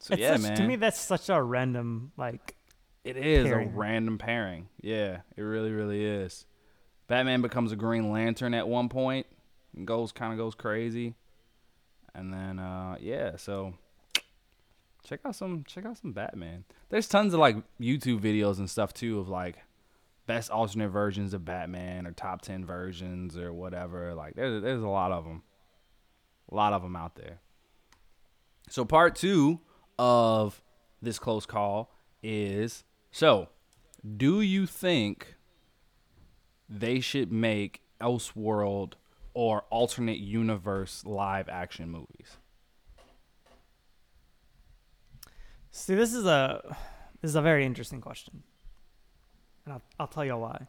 So 0.00 0.14
It's 0.14 0.20
yeah, 0.22 0.32
such, 0.36 0.42
man. 0.42 0.56
To 0.56 0.62
me, 0.66 0.76
that's 0.76 1.00
such 1.00 1.28
a 1.28 1.42
random 1.42 2.12
like. 2.16 2.54
It 3.04 3.16
is 3.16 3.46
pairing. 3.46 3.68
a 3.68 3.72
random 3.76 4.18
pairing. 4.18 4.68
Yeah, 4.82 5.20
it 5.36 5.40
really, 5.42 5.72
really 5.72 6.04
is. 6.04 6.44
Batman 7.06 7.40
becomes 7.42 7.72
a 7.72 7.76
Green 7.76 8.10
Lantern 8.12 8.52
at 8.54 8.68
one 8.68 8.88
point 8.90 9.26
and 9.74 9.86
goes 9.86 10.12
kind 10.12 10.32
of 10.32 10.38
goes 10.38 10.54
crazy, 10.54 11.14
and 12.14 12.32
then 12.32 12.58
uh, 12.58 12.96
yeah, 13.00 13.36
so 13.36 13.74
check 15.04 15.20
out 15.24 15.34
some 15.34 15.64
check 15.66 15.86
out 15.86 15.98
some 15.98 16.12
Batman. 16.12 16.64
There's 16.88 17.08
tons 17.08 17.34
of 17.34 17.40
like 17.40 17.56
YouTube 17.80 18.20
videos 18.20 18.58
and 18.58 18.68
stuff 18.68 18.92
too 18.92 19.18
of 19.18 19.28
like 19.28 19.58
best 20.26 20.50
alternate 20.50 20.90
versions 20.90 21.32
of 21.34 21.44
Batman 21.44 22.06
or 22.06 22.12
top 22.12 22.42
ten 22.42 22.64
versions 22.64 23.36
or 23.36 23.52
whatever. 23.52 24.14
Like 24.14 24.34
there's 24.34 24.62
there's 24.62 24.82
a 24.82 24.88
lot 24.88 25.12
of 25.12 25.24
them, 25.24 25.42
a 26.50 26.54
lot 26.54 26.72
of 26.72 26.82
them 26.82 26.96
out 26.96 27.16
there. 27.16 27.40
So 28.68 28.84
part 28.84 29.16
two 29.16 29.60
of 29.98 30.62
this 31.00 31.18
close 31.18 31.46
call 31.46 31.92
is 32.22 32.84
so 33.10 33.48
do 34.16 34.40
you 34.40 34.66
think 34.66 35.34
they 36.68 37.00
should 37.00 37.32
make 37.32 37.80
Elseworld 38.00 38.94
or 39.38 39.62
alternate 39.70 40.18
universe 40.18 41.04
live 41.06 41.48
action 41.48 41.88
movies? 41.88 42.38
See, 45.70 45.94
this 45.94 46.12
is 46.12 46.26
a 46.26 46.60
this 47.22 47.28
is 47.28 47.36
a 47.36 47.40
very 47.40 47.64
interesting 47.64 48.00
question, 48.00 48.42
and 49.64 49.74
I'll 49.74 49.82
I'll 50.00 50.08
tell 50.08 50.24
you 50.24 50.36
why. 50.36 50.66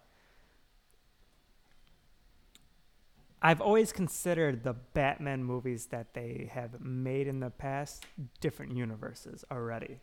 I've 3.42 3.60
always 3.60 3.92
considered 3.92 4.64
the 4.64 4.74
Batman 4.74 5.44
movies 5.44 5.88
that 5.88 6.14
they 6.14 6.52
have 6.54 6.80
made 6.80 7.26
in 7.26 7.40
the 7.40 7.50
past 7.50 8.06
different 8.40 8.78
universes 8.78 9.44
already. 9.50 10.00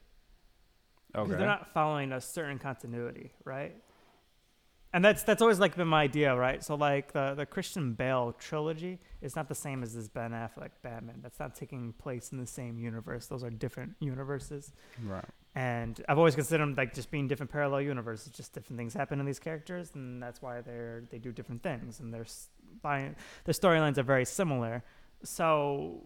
Because 1.12 1.28
Okay. 1.28 1.38
they're 1.38 1.46
not 1.46 1.72
following 1.72 2.10
a 2.10 2.20
certain 2.20 2.58
continuity, 2.58 3.30
right? 3.44 3.76
And 4.96 5.04
that's 5.04 5.22
that's 5.24 5.42
always 5.42 5.60
like 5.60 5.76
been 5.76 5.88
my 5.88 6.04
idea, 6.04 6.34
right? 6.34 6.64
So 6.64 6.74
like 6.74 7.12
the 7.12 7.34
the 7.34 7.44
Christian 7.44 7.92
Bale 7.92 8.34
trilogy 8.38 8.98
is 9.20 9.36
not 9.36 9.46
the 9.46 9.54
same 9.54 9.82
as 9.82 9.94
this 9.94 10.08
Ben 10.08 10.30
Affleck 10.30 10.70
Batman. 10.82 11.18
That's 11.22 11.38
not 11.38 11.54
taking 11.54 11.92
place 12.04 12.32
in 12.32 12.38
the 12.38 12.46
same 12.46 12.78
universe. 12.78 13.26
Those 13.26 13.44
are 13.44 13.50
different 13.50 13.92
universes. 14.00 14.72
right. 15.04 15.24
And 15.54 15.94
I've 16.08 16.16
always 16.16 16.34
considered 16.34 16.62
them 16.62 16.74
like 16.76 16.94
just 16.94 17.10
being 17.10 17.28
different 17.28 17.52
parallel 17.52 17.82
universes. 17.82 18.32
Just 18.32 18.54
different 18.54 18.78
things 18.78 18.94
happen 18.94 19.20
in 19.20 19.26
these 19.26 19.38
characters, 19.38 19.90
and 19.94 20.22
that's 20.22 20.40
why 20.40 20.62
they're 20.62 21.02
they 21.10 21.18
do 21.18 21.30
different 21.30 21.62
things, 21.62 22.00
and 22.00 22.08
their 22.14 22.26
their 22.82 23.54
storylines 23.60 23.98
are 23.98 24.02
very 24.14 24.24
similar. 24.24 24.82
So, 25.24 26.02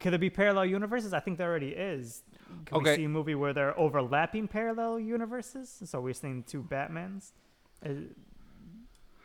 could 0.00 0.12
there 0.12 0.18
be 0.18 0.30
parallel 0.30 0.66
universes? 0.66 1.12
I 1.12 1.18
think 1.20 1.38
there 1.38 1.50
already 1.50 1.70
is. 1.70 2.22
Can 2.66 2.78
Okay. 2.78 2.90
we 2.90 2.96
see 2.98 3.04
a 3.04 3.08
movie 3.08 3.34
where 3.34 3.52
they're 3.52 3.76
overlapping 3.78 4.46
parallel 4.46 5.00
universes? 5.00 5.82
So 5.84 6.00
we're 6.00 6.14
seeing 6.14 6.44
two 6.44 6.62
Batmans. 6.62 7.32
Uh, 7.84 7.88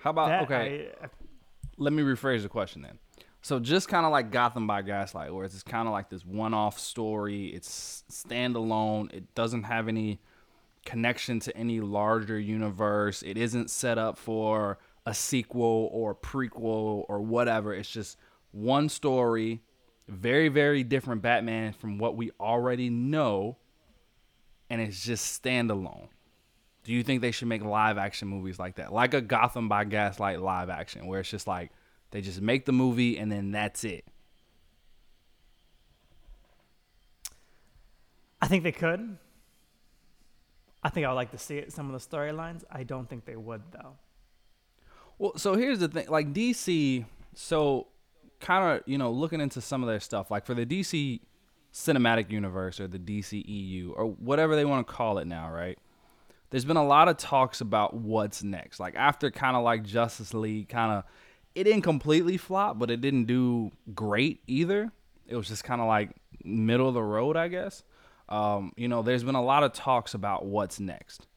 How 0.01 0.09
about 0.11 0.27
that 0.29 0.43
okay? 0.43 0.89
I- 1.01 1.05
I- 1.05 1.09
let 1.77 1.93
me 1.93 2.01
rephrase 2.03 2.41
the 2.41 2.49
question 2.49 2.81
then. 2.81 2.97
So 3.41 3.59
just 3.59 3.87
kind 3.87 4.05
of 4.05 4.11
like 4.11 4.31
Gotham 4.31 4.65
by 4.67 4.81
Gaslight, 4.81 5.33
where 5.33 5.45
it's 5.45 5.61
kind 5.63 5.87
of 5.87 5.91
like 5.91 6.09
this 6.09 6.25
one-off 6.25 6.79
story. 6.79 7.47
It's 7.47 8.03
standalone. 8.11 9.13
It 9.13 9.33
doesn't 9.35 9.63
have 9.63 9.87
any 9.87 10.19
connection 10.85 11.39
to 11.41 11.55
any 11.55 11.79
larger 11.79 12.39
universe. 12.39 13.21
It 13.21 13.37
isn't 13.37 13.69
set 13.69 13.97
up 13.97 14.17
for 14.17 14.79
a 15.05 15.13
sequel 15.13 15.89
or 15.93 16.15
prequel 16.15 17.05
or 17.07 17.21
whatever. 17.21 17.73
It's 17.73 17.89
just 17.89 18.17
one 18.51 18.89
story, 18.89 19.61
very 20.07 20.49
very 20.49 20.83
different 20.83 21.21
Batman 21.21 21.73
from 21.73 21.97
what 21.99 22.15
we 22.17 22.31
already 22.39 22.89
know, 22.89 23.57
and 24.69 24.81
it's 24.81 25.03
just 25.03 25.41
standalone. 25.41 26.07
Do 26.87 26.93
you 26.93 27.03
think 27.03 27.19
they 27.19 27.31
should 27.31 27.49
make 27.49 27.61
live 27.65 27.97
action 27.97 28.29
movies 28.29 28.57
like 28.57 28.77
that? 28.77 28.93
Like 28.93 29.13
a 29.13 29.19
Gotham 29.19 29.67
by 29.67 29.83
Gaslight 29.83 30.41
live 30.41 30.69
action 30.69 31.05
where 31.05 31.19
it's 31.19 31.29
just 31.29 31.45
like 31.45 31.69
they 32.11 32.21
just 32.21 32.39
make 32.39 32.65
the 32.65 32.71
movie 32.71 33.17
and 33.17 33.29
then 33.29 33.51
that's 33.51 33.83
it. 33.83 34.05
I 38.41 38.47
think 38.47 38.63
they 38.63 38.71
could. 38.71 39.17
I 40.81 40.87
think 40.87 41.05
I 41.05 41.09
would 41.09 41.15
like 41.15 41.31
to 41.31 41.37
see 41.37 41.57
it. 41.57 41.73
Some 41.73 41.93
of 41.93 42.01
the 42.01 42.17
storylines. 42.17 42.63
I 42.71 42.83
don't 42.83 43.09
think 43.09 43.25
they 43.25 43.35
would 43.35 43.63
though. 43.73 43.97
Well, 45.17 45.37
so 45.37 45.55
here's 45.55 45.79
the 45.79 45.89
thing, 45.89 46.07
like 46.07 46.31
DC, 46.31 47.03
so 47.35 47.87
kind 48.39 48.77
of, 48.77 48.87
you 48.87 48.97
know, 48.97 49.11
looking 49.11 49.41
into 49.41 49.59
some 49.59 49.83
of 49.83 49.89
their 49.89 49.99
stuff, 49.99 50.31
like 50.31 50.45
for 50.45 50.53
the 50.53 50.65
DC 50.65 51.19
cinematic 51.73 52.31
universe 52.31 52.79
or 52.79 52.87
the 52.87 52.97
DCEU 52.97 53.91
or 53.93 54.05
whatever 54.05 54.55
they 54.55 54.63
want 54.63 54.87
to 54.87 54.93
call 54.93 55.17
it 55.17 55.27
now, 55.27 55.51
right? 55.51 55.77
There's 56.49 56.65
been 56.65 56.77
a 56.77 56.85
lot 56.85 57.07
of 57.07 57.17
talks 57.17 57.61
about 57.61 57.93
what's 57.93 58.43
next. 58.43 58.79
Like 58.79 58.95
after 58.95 59.31
kind 59.31 59.55
of 59.57 59.63
like 59.63 59.83
Justice 59.83 60.33
League 60.33 60.69
kind 60.69 60.91
of 60.91 61.03
it 61.55 61.63
didn't 61.63 61.81
completely 61.81 62.37
flop, 62.37 62.77
but 62.77 62.91
it 62.91 63.01
didn't 63.01 63.25
do 63.25 63.71
great 63.93 64.41
either. 64.47 64.91
It 65.27 65.35
was 65.35 65.47
just 65.47 65.63
kind 65.63 65.81
of 65.81 65.87
like 65.87 66.11
middle 66.43 66.87
of 66.87 66.93
the 66.93 67.03
road, 67.03 67.35
I 67.35 67.47
guess. 67.47 67.83
Um, 68.29 68.73
you 68.75 68.87
know, 68.87 69.01
there's 69.01 69.23
been 69.23 69.35
a 69.35 69.43
lot 69.43 69.63
of 69.63 69.73
talks 69.73 70.13
about 70.13 70.45
what's 70.45 70.79
next 70.79 71.27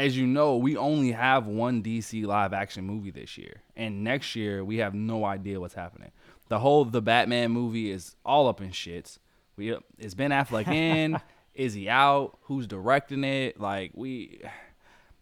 as 0.00 0.16
you 0.16 0.26
know, 0.26 0.56
we 0.56 0.78
only 0.78 1.12
have 1.12 1.46
one 1.46 1.82
DC 1.82 2.24
live 2.24 2.54
action 2.54 2.84
movie 2.84 3.10
this 3.10 3.36
year. 3.36 3.62
And 3.76 4.02
next 4.02 4.34
year, 4.34 4.64
we 4.64 4.78
have 4.78 4.94
no 4.94 5.26
idea 5.26 5.60
what's 5.60 5.74
happening. 5.74 6.10
The 6.48 6.58
whole 6.58 6.86
The 6.86 7.02
Batman 7.02 7.50
movie 7.50 7.90
is 7.90 8.16
all 8.24 8.48
up 8.48 8.62
in 8.62 8.70
shits. 8.70 9.18
We 9.56 9.76
Is 9.98 10.14
Ben 10.14 10.30
Affleck 10.30 10.68
in? 10.68 11.20
is 11.54 11.74
he 11.74 11.88
out? 11.88 12.38
Who's 12.42 12.66
directing 12.66 13.24
it? 13.24 13.60
Like, 13.60 13.92
we. 13.94 14.40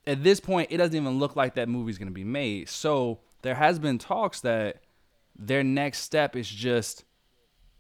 At 0.07 0.25
this 0.25 0.41
point, 0.41 0.69
it 0.71 0.79
doesn't 0.79 0.97
even 0.97 1.19
look 1.19 1.37
like 1.37 1.57
that 1.57 1.69
movie's 1.69 1.99
to 1.99 2.07
be 2.07 2.25
made. 2.25 2.69
So, 2.69 3.21
there 3.43 3.55
has 3.55 3.79
been 3.79 3.99
talks 3.99 4.41
that 4.41 4.83
their 5.39 5.63
next 5.63 6.01
step 6.01 6.35
is 6.35 6.49
just 6.49 7.05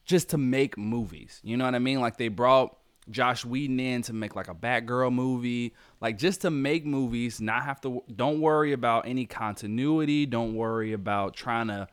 just 0.04 0.30
to 0.30 0.38
make 0.38 0.78
movies. 0.78 1.40
You 1.42 1.56
know 1.56 1.64
what 1.64 1.74
I 1.74 1.78
mean? 1.78 2.00
Like 2.00 2.16
they 2.16 2.28
brought 2.28 2.76
Joss 3.10 3.44
Whedon 3.44 3.78
in 3.78 4.02
to 4.02 4.12
make 4.12 4.36
like 4.36 4.48
a 4.48 4.54
Batgirl 4.54 5.12
movie, 5.12 5.74
like 6.00 6.16
just 6.16 6.42
to 6.42 6.50
make 6.50 6.86
movies, 6.86 7.40
not 7.40 7.64
have 7.64 7.80
to 7.82 8.02
don't 8.14 8.40
worry 8.40 8.72
about 8.72 9.06
any 9.06 9.26
continuity, 9.26 10.24
don't 10.24 10.54
worry 10.54 10.92
about 10.92 11.34
trying 11.34 11.68
to 11.68 11.88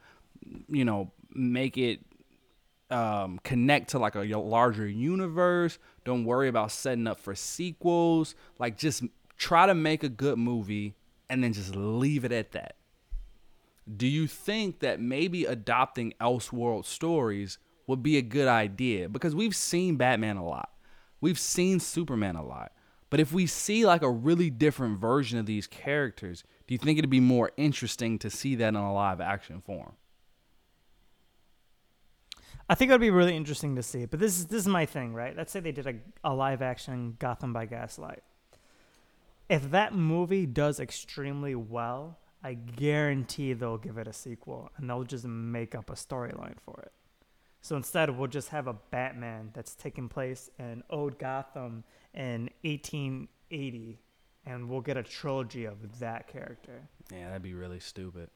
you 0.70 0.86
know, 0.86 1.12
make 1.34 1.78
it 1.78 2.00
um, 2.96 3.42
connect 3.44 3.90
to 3.90 4.00
like 4.00 4.16
a 4.16 4.22
larger 4.22 4.88
universe. 4.88 5.78
Don't 6.06 6.24
worry 6.24 6.48
about 6.48 6.72
setting 6.72 7.08
up 7.08 7.20
for 7.20 7.36
sequels. 7.36 8.36
Like 8.58 8.78
just 8.78 9.04
try 9.38 9.66
to 9.68 9.76
make 9.76 10.04
a 10.04 10.10
good 10.10 10.38
movie 10.38 10.96
and 11.30 11.44
then 11.44 11.52
just 11.52 11.76
leave 11.76 12.24
it 12.24 12.32
at 12.32 12.54
that. 12.54 12.78
Do 13.98 14.08
you 14.08 14.28
think 14.28 14.80
that 14.80 15.02
maybe 15.02 15.44
adopting 15.44 16.14
Elseworld 16.22 16.86
stories 16.86 17.58
would 17.86 18.02
be 18.02 18.18
a 18.18 18.22
good 18.22 18.48
idea? 18.48 19.10
Because 19.10 19.36
we've 19.36 19.56
seen 19.56 19.98
Batman 19.98 20.38
a 20.38 20.46
lot. 20.46 20.72
We've 21.20 21.38
seen 21.38 21.82
Superman 21.82 22.38
a 22.38 22.46
lot. 22.46 22.72
But 23.10 23.20
if 23.20 23.34
we 23.34 23.46
see 23.46 23.86
like 23.86 24.04
a 24.04 24.10
really 24.10 24.50
different 24.50 25.00
version 25.00 25.38
of 25.38 25.46
these 25.46 25.68
characters, 25.68 26.46
do 26.66 26.74
you 26.74 26.78
think 26.78 26.98
it'd 26.98 27.10
be 27.10 27.20
more 27.20 27.52
interesting 27.58 28.18
to 28.20 28.30
see 28.30 28.56
that 28.56 28.70
in 28.70 28.76
a 28.76 28.94
live 28.94 29.20
action 29.20 29.62
form? 29.62 29.96
I 32.68 32.76
think 32.76 32.90
it 32.90 32.94
would 32.94 33.02
be 33.02 33.12
really 33.12 33.36
interesting 33.36 33.76
to 33.76 33.84
see. 33.84 34.06
But 34.06 34.20
this 34.20 34.40
is 34.40 34.48
this 34.48 34.62
is 34.62 34.68
my 34.68 34.86
thing, 34.86 35.14
right? 35.14 35.36
Let's 35.36 35.52
say 35.52 35.60
they 35.60 35.72
did 35.72 35.88
a, 35.88 35.96
a 36.24 36.34
live 36.34 36.62
action 36.62 37.16
Gotham 37.20 37.54
by 37.54 37.66
Gaslight. 37.66 38.24
If 39.48 39.72
that 39.72 39.94
movie 39.94 40.48
does 40.48 40.80
extremely 40.80 41.54
well, 41.54 42.18
I 42.44 42.54
guarantee 42.56 43.54
they'll 43.54 43.78
give 43.78 43.98
it 43.98 44.08
a 44.08 44.14
sequel 44.14 44.72
and 44.78 44.90
they'll 44.90 45.04
just 45.04 45.26
make 45.26 45.76
up 45.76 45.90
a 45.90 45.94
storyline 45.94 46.56
for 46.64 46.80
it. 46.82 46.92
So 47.62 47.76
instead, 47.76 48.12
we'll 48.12 48.28
just 48.28 48.50
have 48.50 48.68
a 48.68 48.74
Batman 48.92 49.50
that's 49.54 49.74
taking 49.74 50.08
place 50.08 50.52
in 50.60 50.84
old 50.92 51.18
Gotham 51.18 51.84
in 52.14 52.52
1880, 52.62 54.00
and 54.46 54.70
we'll 54.70 54.82
get 54.82 54.98
a 54.98 55.04
trilogy 55.04 55.66
of 55.66 56.00
that 56.00 56.28
character. 56.28 56.88
Yeah, 57.12 57.30
that'd 57.30 57.42
be 57.42 57.56
really 57.56 57.80
stupid. 57.80 58.30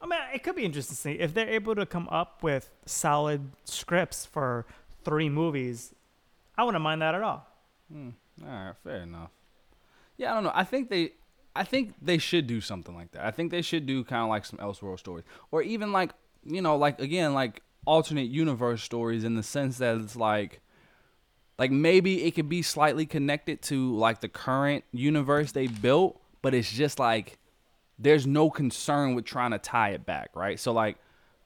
I 0.00 0.06
mean, 0.06 0.18
it 0.32 0.42
could 0.42 0.54
be 0.54 0.64
interesting 0.64 0.94
to 0.94 1.00
see 1.00 1.12
if 1.12 1.34
they're 1.34 1.48
able 1.48 1.74
to 1.74 1.86
come 1.86 2.08
up 2.10 2.42
with 2.42 2.70
solid 2.86 3.50
scripts 3.64 4.24
for 4.24 4.64
three 5.04 5.28
movies. 5.28 5.94
I 6.56 6.64
wouldn't 6.64 6.82
mind 6.82 7.02
that 7.02 7.14
at 7.14 7.22
all. 7.22 7.46
Hmm. 7.92 8.10
All 8.44 8.48
right, 8.48 8.74
fair 8.84 9.02
enough. 9.02 9.30
Yeah, 10.16 10.32
I 10.32 10.34
don't 10.34 10.44
know. 10.44 10.52
I 10.54 10.64
think 10.64 10.88
they, 10.88 11.12
I 11.56 11.64
think 11.64 11.94
they 12.00 12.18
should 12.18 12.46
do 12.46 12.60
something 12.60 12.94
like 12.94 13.12
that. 13.12 13.24
I 13.24 13.30
think 13.30 13.50
they 13.50 13.62
should 13.62 13.86
do 13.86 14.04
kind 14.04 14.22
of 14.22 14.28
like 14.28 14.44
some 14.44 14.58
Elseworld 14.58 14.98
stories, 14.98 15.24
or 15.50 15.62
even 15.62 15.92
like 15.92 16.12
you 16.44 16.62
know, 16.62 16.76
like 16.76 17.00
again, 17.00 17.34
like 17.34 17.62
alternate 17.86 18.28
universe 18.28 18.82
stories 18.82 19.24
in 19.24 19.34
the 19.34 19.42
sense 19.42 19.78
that 19.78 19.96
it's 19.96 20.16
like, 20.16 20.60
like 21.58 21.70
maybe 21.70 22.24
it 22.24 22.32
could 22.32 22.48
be 22.48 22.62
slightly 22.62 23.06
connected 23.06 23.62
to 23.62 23.96
like 23.96 24.20
the 24.20 24.28
current 24.28 24.84
universe 24.92 25.52
they 25.52 25.66
built, 25.66 26.20
but 26.42 26.54
it's 26.54 26.70
just 26.70 26.98
like 26.98 27.38
there's 27.98 28.26
no 28.26 28.50
concern 28.50 29.14
with 29.14 29.24
trying 29.24 29.50
to 29.50 29.58
tie 29.58 29.90
it 29.90 30.06
back, 30.06 30.30
right? 30.34 30.58
So 30.58 30.72
like 30.72 30.96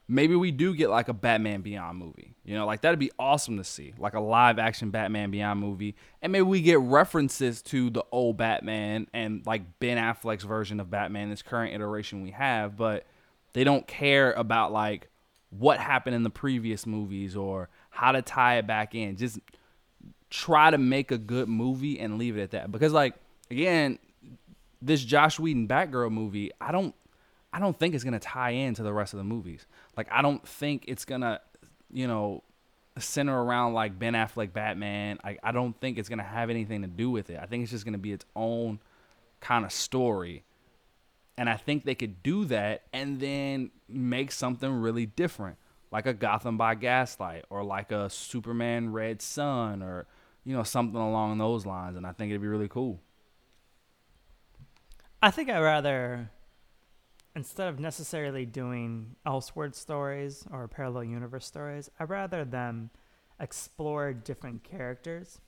maybe 0.07 0.35
we 0.35 0.51
do 0.51 0.75
get 0.75 0.89
like 0.89 1.07
a 1.07 1.13
Batman 1.13 1.61
Beyond 1.61 1.97
movie. 1.97 2.35
You 2.43 2.55
know, 2.55 2.65
like 2.65 2.81
that'd 2.81 2.99
be 2.99 3.11
awesome 3.17 3.57
to 3.57 3.63
see, 3.63 3.93
like 3.97 4.13
a 4.13 4.19
live 4.19 4.59
action 4.59 4.91
Batman 4.91 5.31
Beyond 5.31 5.59
movie. 5.59 5.95
And 6.21 6.31
maybe 6.31 6.43
we 6.43 6.61
get 6.61 6.79
references 6.79 7.61
to 7.63 7.89
the 7.89 8.03
old 8.11 8.37
Batman 8.37 9.07
and 9.13 9.45
like 9.45 9.79
Ben 9.79 9.97
Affleck's 9.97 10.43
version 10.43 10.79
of 10.79 10.89
Batman, 10.89 11.29
this 11.29 11.41
current 11.41 11.73
iteration 11.73 12.21
we 12.21 12.31
have, 12.31 12.75
but 12.75 13.05
they 13.53 13.63
don't 13.63 13.87
care 13.87 14.33
about 14.33 14.71
like 14.71 15.09
what 15.49 15.79
happened 15.79 16.15
in 16.15 16.23
the 16.23 16.29
previous 16.29 16.85
movies 16.85 17.35
or 17.35 17.69
how 17.89 18.11
to 18.11 18.21
tie 18.21 18.57
it 18.57 18.67
back 18.67 18.95
in. 18.95 19.15
Just 19.15 19.39
try 20.29 20.71
to 20.71 20.77
make 20.77 21.11
a 21.11 21.17
good 21.17 21.47
movie 21.47 21.99
and 21.99 22.17
leave 22.17 22.37
it 22.37 22.41
at 22.41 22.51
that. 22.51 22.71
Because 22.71 22.91
like 22.91 23.15
again, 23.49 23.99
this 24.83 25.03
Joss 25.03 25.39
Whedon 25.39 25.67
Batgirl 25.67 26.11
movie, 26.11 26.51
I 26.59 26.71
don't 26.71 26.93
I 27.51 27.59
don't 27.59 27.77
think 27.77 27.95
it's 27.95 28.03
gonna 28.03 28.19
tie 28.19 28.51
into 28.51 28.83
the 28.83 28.93
rest 28.93 29.13
of 29.13 29.17
the 29.17 29.23
movies. 29.23 29.65
Like 29.95 30.07
I 30.11 30.21
don't 30.21 30.45
think 30.47 30.85
it's 30.87 31.05
gonna, 31.05 31.39
you 31.91 32.07
know, 32.07 32.43
center 32.97 33.41
around 33.41 33.73
like 33.73 33.97
Ben 33.97 34.13
Affleck 34.13 34.53
Batman. 34.53 35.19
I, 35.23 35.37
I 35.41 35.51
don't 35.51 35.79
think 35.79 35.97
it's 35.97 36.09
gonna 36.09 36.23
have 36.23 36.49
anything 36.49 36.81
to 36.81 36.87
do 36.87 37.09
with 37.09 37.29
it. 37.29 37.39
I 37.41 37.45
think 37.45 37.63
it's 37.63 37.71
just 37.71 37.85
gonna 37.85 37.97
be 37.97 38.11
its 38.11 38.25
own 38.35 38.79
kind 39.39 39.65
of 39.65 39.71
story. 39.71 40.43
And 41.37 41.49
I 41.49 41.57
think 41.57 41.85
they 41.85 41.95
could 41.95 42.21
do 42.21 42.45
that 42.45 42.83
and 42.91 43.19
then 43.19 43.71
make 43.87 44.31
something 44.31 44.71
really 44.71 45.05
different. 45.05 45.57
Like 45.91 46.05
a 46.05 46.13
Gotham 46.13 46.57
by 46.57 46.75
Gaslight 46.75 47.45
or 47.49 47.63
like 47.63 47.91
a 47.91 48.09
Superman 48.09 48.91
Red 48.91 49.21
Son 49.21 49.81
or, 49.81 50.07
you 50.43 50.55
know, 50.55 50.63
something 50.63 50.99
along 50.99 51.37
those 51.37 51.65
lines. 51.65 51.97
And 51.97 52.05
I 52.05 52.11
think 52.11 52.29
it'd 52.31 52.41
be 52.41 52.47
really 52.47 52.67
cool. 52.67 52.99
I 55.23 55.31
think 55.31 55.49
I'd 55.49 55.61
rather, 55.61 56.29
instead 57.33 57.69
of 57.69 57.79
necessarily 57.79 58.45
doing 58.45 59.15
Elseworld 59.25 59.73
stories 59.73 60.43
or 60.51 60.67
parallel 60.67 61.05
universe 61.05 61.45
stories, 61.45 61.89
I'd 61.97 62.09
rather 62.09 62.43
them 62.43 62.89
explore 63.39 64.11
different 64.11 64.65
characters. 64.65 65.39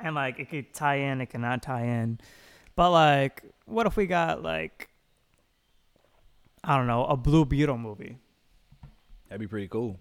And 0.00 0.16
like 0.16 0.40
it 0.40 0.50
could 0.50 0.74
tie 0.74 0.96
in, 0.96 1.20
it 1.20 1.30
cannot 1.30 1.62
tie 1.62 1.84
in. 1.84 2.18
But 2.74 2.90
like, 2.90 3.44
what 3.66 3.86
if 3.86 3.96
we 3.96 4.06
got 4.06 4.42
like, 4.42 4.88
I 6.64 6.76
don't 6.76 6.88
know, 6.88 7.04
a 7.04 7.16
Blue 7.16 7.44
Beetle 7.44 7.78
movie? 7.78 8.18
That'd 9.28 9.40
be 9.40 9.46
pretty 9.46 9.68
cool. 9.68 10.00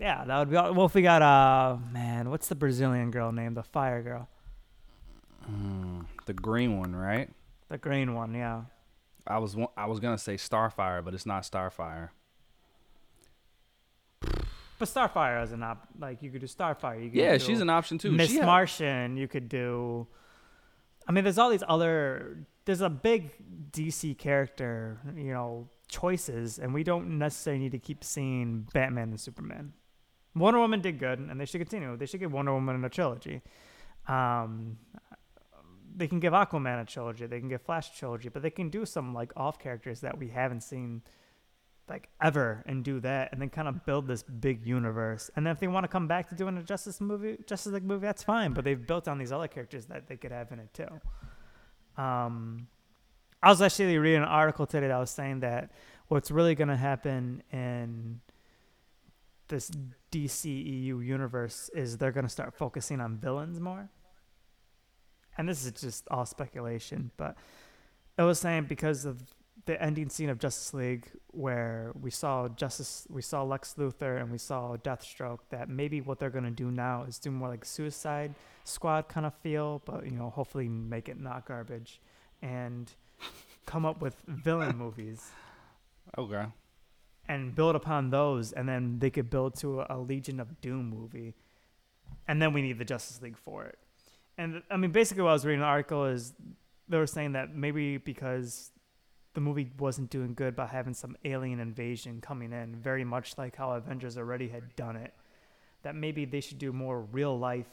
Yeah, 0.00 0.24
that 0.24 0.38
would 0.40 0.50
be. 0.50 0.56
Well, 0.56 0.86
if 0.86 0.94
we 0.94 1.02
got 1.02 1.22
uh, 1.22 1.76
man, 1.92 2.30
what's 2.30 2.48
the 2.48 2.56
Brazilian 2.56 3.12
girl 3.12 3.30
named? 3.30 3.56
The 3.56 3.62
Fire 3.62 4.02
Girl, 4.02 4.28
Mm, 5.50 6.04
the 6.26 6.32
green 6.34 6.78
one, 6.78 6.94
right? 6.94 7.30
the 7.68 7.78
green 7.78 8.14
one. 8.14 8.32
Yeah. 8.34 8.62
I 9.26 9.38
was 9.38 9.56
I 9.76 9.86
was 9.86 9.98
gonna 10.00 10.18
say 10.18 10.34
Starfire, 10.36 11.04
but 11.04 11.14
it's 11.14 11.26
not 11.26 11.42
Starfire. 11.42 12.10
But 14.78 14.88
Starfire 14.88 15.40
as 15.42 15.52
an 15.52 15.62
op, 15.62 15.88
like 15.98 16.22
you 16.22 16.30
could 16.30 16.42
do 16.42 16.46
Starfire. 16.46 17.02
You 17.02 17.10
could 17.10 17.18
Yeah, 17.18 17.38
she's 17.38 17.60
an 17.60 17.70
option 17.70 17.96
too. 17.98 18.12
Miss 18.12 18.28
She 18.30 18.36
had- 18.36 18.46
Martian. 18.46 19.16
You 19.16 19.26
could 19.26 19.48
do. 19.48 20.06
I 21.08 21.12
mean, 21.12 21.24
there's 21.24 21.38
all 21.38 21.50
these 21.50 21.62
other. 21.66 22.46
There's 22.66 22.80
a 22.82 22.90
big 22.90 23.30
DC 23.70 24.18
character, 24.18 24.98
you 25.16 25.32
know, 25.32 25.68
choices, 25.88 26.58
and 26.58 26.74
we 26.74 26.82
don't 26.82 27.18
necessarily 27.18 27.62
need 27.62 27.72
to 27.72 27.78
keep 27.78 28.02
seeing 28.04 28.66
Batman 28.74 29.10
and 29.10 29.20
Superman. 29.20 29.72
Wonder 30.34 30.58
Woman 30.60 30.80
did 30.82 30.98
good, 30.98 31.18
and 31.20 31.40
they 31.40 31.46
should 31.46 31.60
continue. 31.60 31.96
They 31.96 32.06
should 32.06 32.20
give 32.20 32.32
Wonder 32.32 32.52
Woman 32.52 32.74
in 32.76 32.84
a 32.84 32.90
trilogy. 32.90 33.40
Um, 34.08 34.78
they 35.96 36.06
can 36.06 36.20
give 36.20 36.32
Aquaman 36.32 36.82
a 36.82 36.84
trilogy. 36.84 37.26
They 37.26 37.40
can 37.40 37.48
give 37.48 37.62
Flash 37.62 37.90
a 37.94 37.98
trilogy, 37.98 38.28
but 38.28 38.42
they 38.42 38.50
can 38.50 38.68
do 38.68 38.84
some 38.84 39.14
like 39.14 39.32
off 39.36 39.58
characters 39.58 40.00
that 40.00 40.18
we 40.18 40.28
haven't 40.28 40.62
seen 40.62 41.02
like 41.88 42.08
ever 42.20 42.64
and 42.66 42.84
do 42.84 43.00
that 43.00 43.32
and 43.32 43.40
then 43.40 43.48
kind 43.48 43.68
of 43.68 43.84
build 43.86 44.06
this 44.06 44.22
big 44.22 44.66
universe. 44.66 45.30
And 45.36 45.46
then 45.46 45.52
if 45.52 45.60
they 45.60 45.68
want 45.68 45.84
to 45.84 45.88
come 45.88 46.06
back 46.06 46.28
to 46.28 46.34
doing 46.34 46.56
a 46.58 46.62
Justice 46.62 47.00
movie, 47.00 47.38
Justice 47.46 47.72
League 47.72 47.84
movie, 47.84 48.06
that's 48.06 48.22
fine. 48.22 48.52
But 48.52 48.64
they've 48.64 48.86
built 48.86 49.08
on 49.08 49.18
these 49.18 49.32
other 49.32 49.48
characters 49.48 49.86
that 49.86 50.06
they 50.08 50.16
could 50.16 50.32
have 50.32 50.52
in 50.52 50.58
it 50.58 50.74
too. 50.74 52.02
Um, 52.02 52.66
I 53.42 53.48
was 53.48 53.62
actually 53.62 53.96
reading 53.98 54.22
an 54.22 54.28
article 54.28 54.66
today 54.66 54.88
that 54.88 54.98
was 54.98 55.10
saying 55.10 55.40
that 55.40 55.70
what's 56.08 56.30
really 56.30 56.54
going 56.54 56.68
to 56.68 56.76
happen 56.76 57.42
in 57.52 58.20
this 59.48 59.70
DCEU 60.12 61.04
universe 61.04 61.70
is 61.74 61.98
they're 61.98 62.12
going 62.12 62.26
to 62.26 62.30
start 62.30 62.54
focusing 62.54 63.00
on 63.00 63.16
villains 63.16 63.60
more. 63.60 63.88
And 65.38 65.48
this 65.48 65.64
is 65.64 65.72
just 65.72 66.08
all 66.10 66.24
speculation, 66.26 67.10
but 67.16 67.36
it 68.18 68.22
was 68.22 68.38
saying 68.40 68.64
because 68.64 69.04
of 69.04 69.22
the 69.66 69.80
ending 69.82 70.08
scene 70.08 70.28
of 70.30 70.38
Justice 70.38 70.72
League 70.72 71.08
where 71.28 71.92
we 72.00 72.10
saw 72.10 72.48
Justice 72.48 73.06
we 73.10 73.20
saw 73.20 73.42
Lex 73.42 73.74
Luthor 73.78 74.20
and 74.20 74.30
we 74.30 74.38
saw 74.38 74.76
Deathstroke 74.76 75.40
that 75.50 75.68
maybe 75.68 76.00
what 76.00 76.18
they're 76.18 76.30
gonna 76.30 76.50
do 76.50 76.70
now 76.70 77.02
is 77.02 77.18
do 77.18 77.30
more 77.30 77.48
like 77.48 77.64
Suicide 77.64 78.34
Squad 78.64 79.08
kind 79.08 79.26
of 79.26 79.34
feel, 79.34 79.82
but 79.84 80.04
you 80.04 80.12
know, 80.12 80.30
hopefully 80.30 80.68
make 80.68 81.08
it 81.08 81.18
not 81.20 81.46
garbage 81.46 82.00
and 82.42 82.92
come 83.66 83.84
up 83.84 84.00
with 84.00 84.22
villain 84.26 84.76
movies 84.84 85.30
Okay. 86.16 86.44
and 87.28 87.54
build 87.54 87.74
upon 87.76 88.10
those 88.10 88.52
and 88.52 88.68
then 88.68 88.98
they 89.00 89.10
could 89.10 89.28
build 89.30 89.56
to 89.56 89.80
a, 89.80 89.86
a 89.90 89.98
Legion 89.98 90.38
of 90.40 90.60
Doom 90.60 90.88
movie. 90.90 91.34
And 92.28 92.40
then 92.40 92.52
we 92.52 92.62
need 92.62 92.78
the 92.78 92.84
Justice 92.84 93.20
League 93.20 93.36
for 93.36 93.64
it. 93.64 93.78
And 94.38 94.62
I 94.70 94.76
mean 94.76 94.92
basically 94.92 95.22
what 95.22 95.30
I 95.30 95.34
was 95.34 95.46
reading 95.46 95.60
the 95.60 95.66
article 95.66 96.04
is 96.04 96.34
they 96.88 96.98
were 96.98 97.06
saying 97.06 97.32
that 97.32 97.54
maybe 97.54 97.96
because 97.96 98.70
the 99.34 99.40
movie 99.40 99.70
wasn't 99.78 100.10
doing 100.10 100.34
good 100.34 100.56
by 100.56 100.66
having 100.66 100.94
some 100.94 101.16
alien 101.24 101.60
invasion 101.60 102.20
coming 102.20 102.52
in, 102.52 102.76
very 102.76 103.04
much 103.04 103.36
like 103.36 103.56
how 103.56 103.72
Avengers 103.72 104.16
already 104.16 104.48
had 104.48 104.74
done 104.76 104.96
it. 104.96 105.12
That 105.82 105.94
maybe 105.94 106.24
they 106.24 106.40
should 106.40 106.58
do 106.58 106.72
more 106.72 107.02
real 107.02 107.38
life 107.38 107.68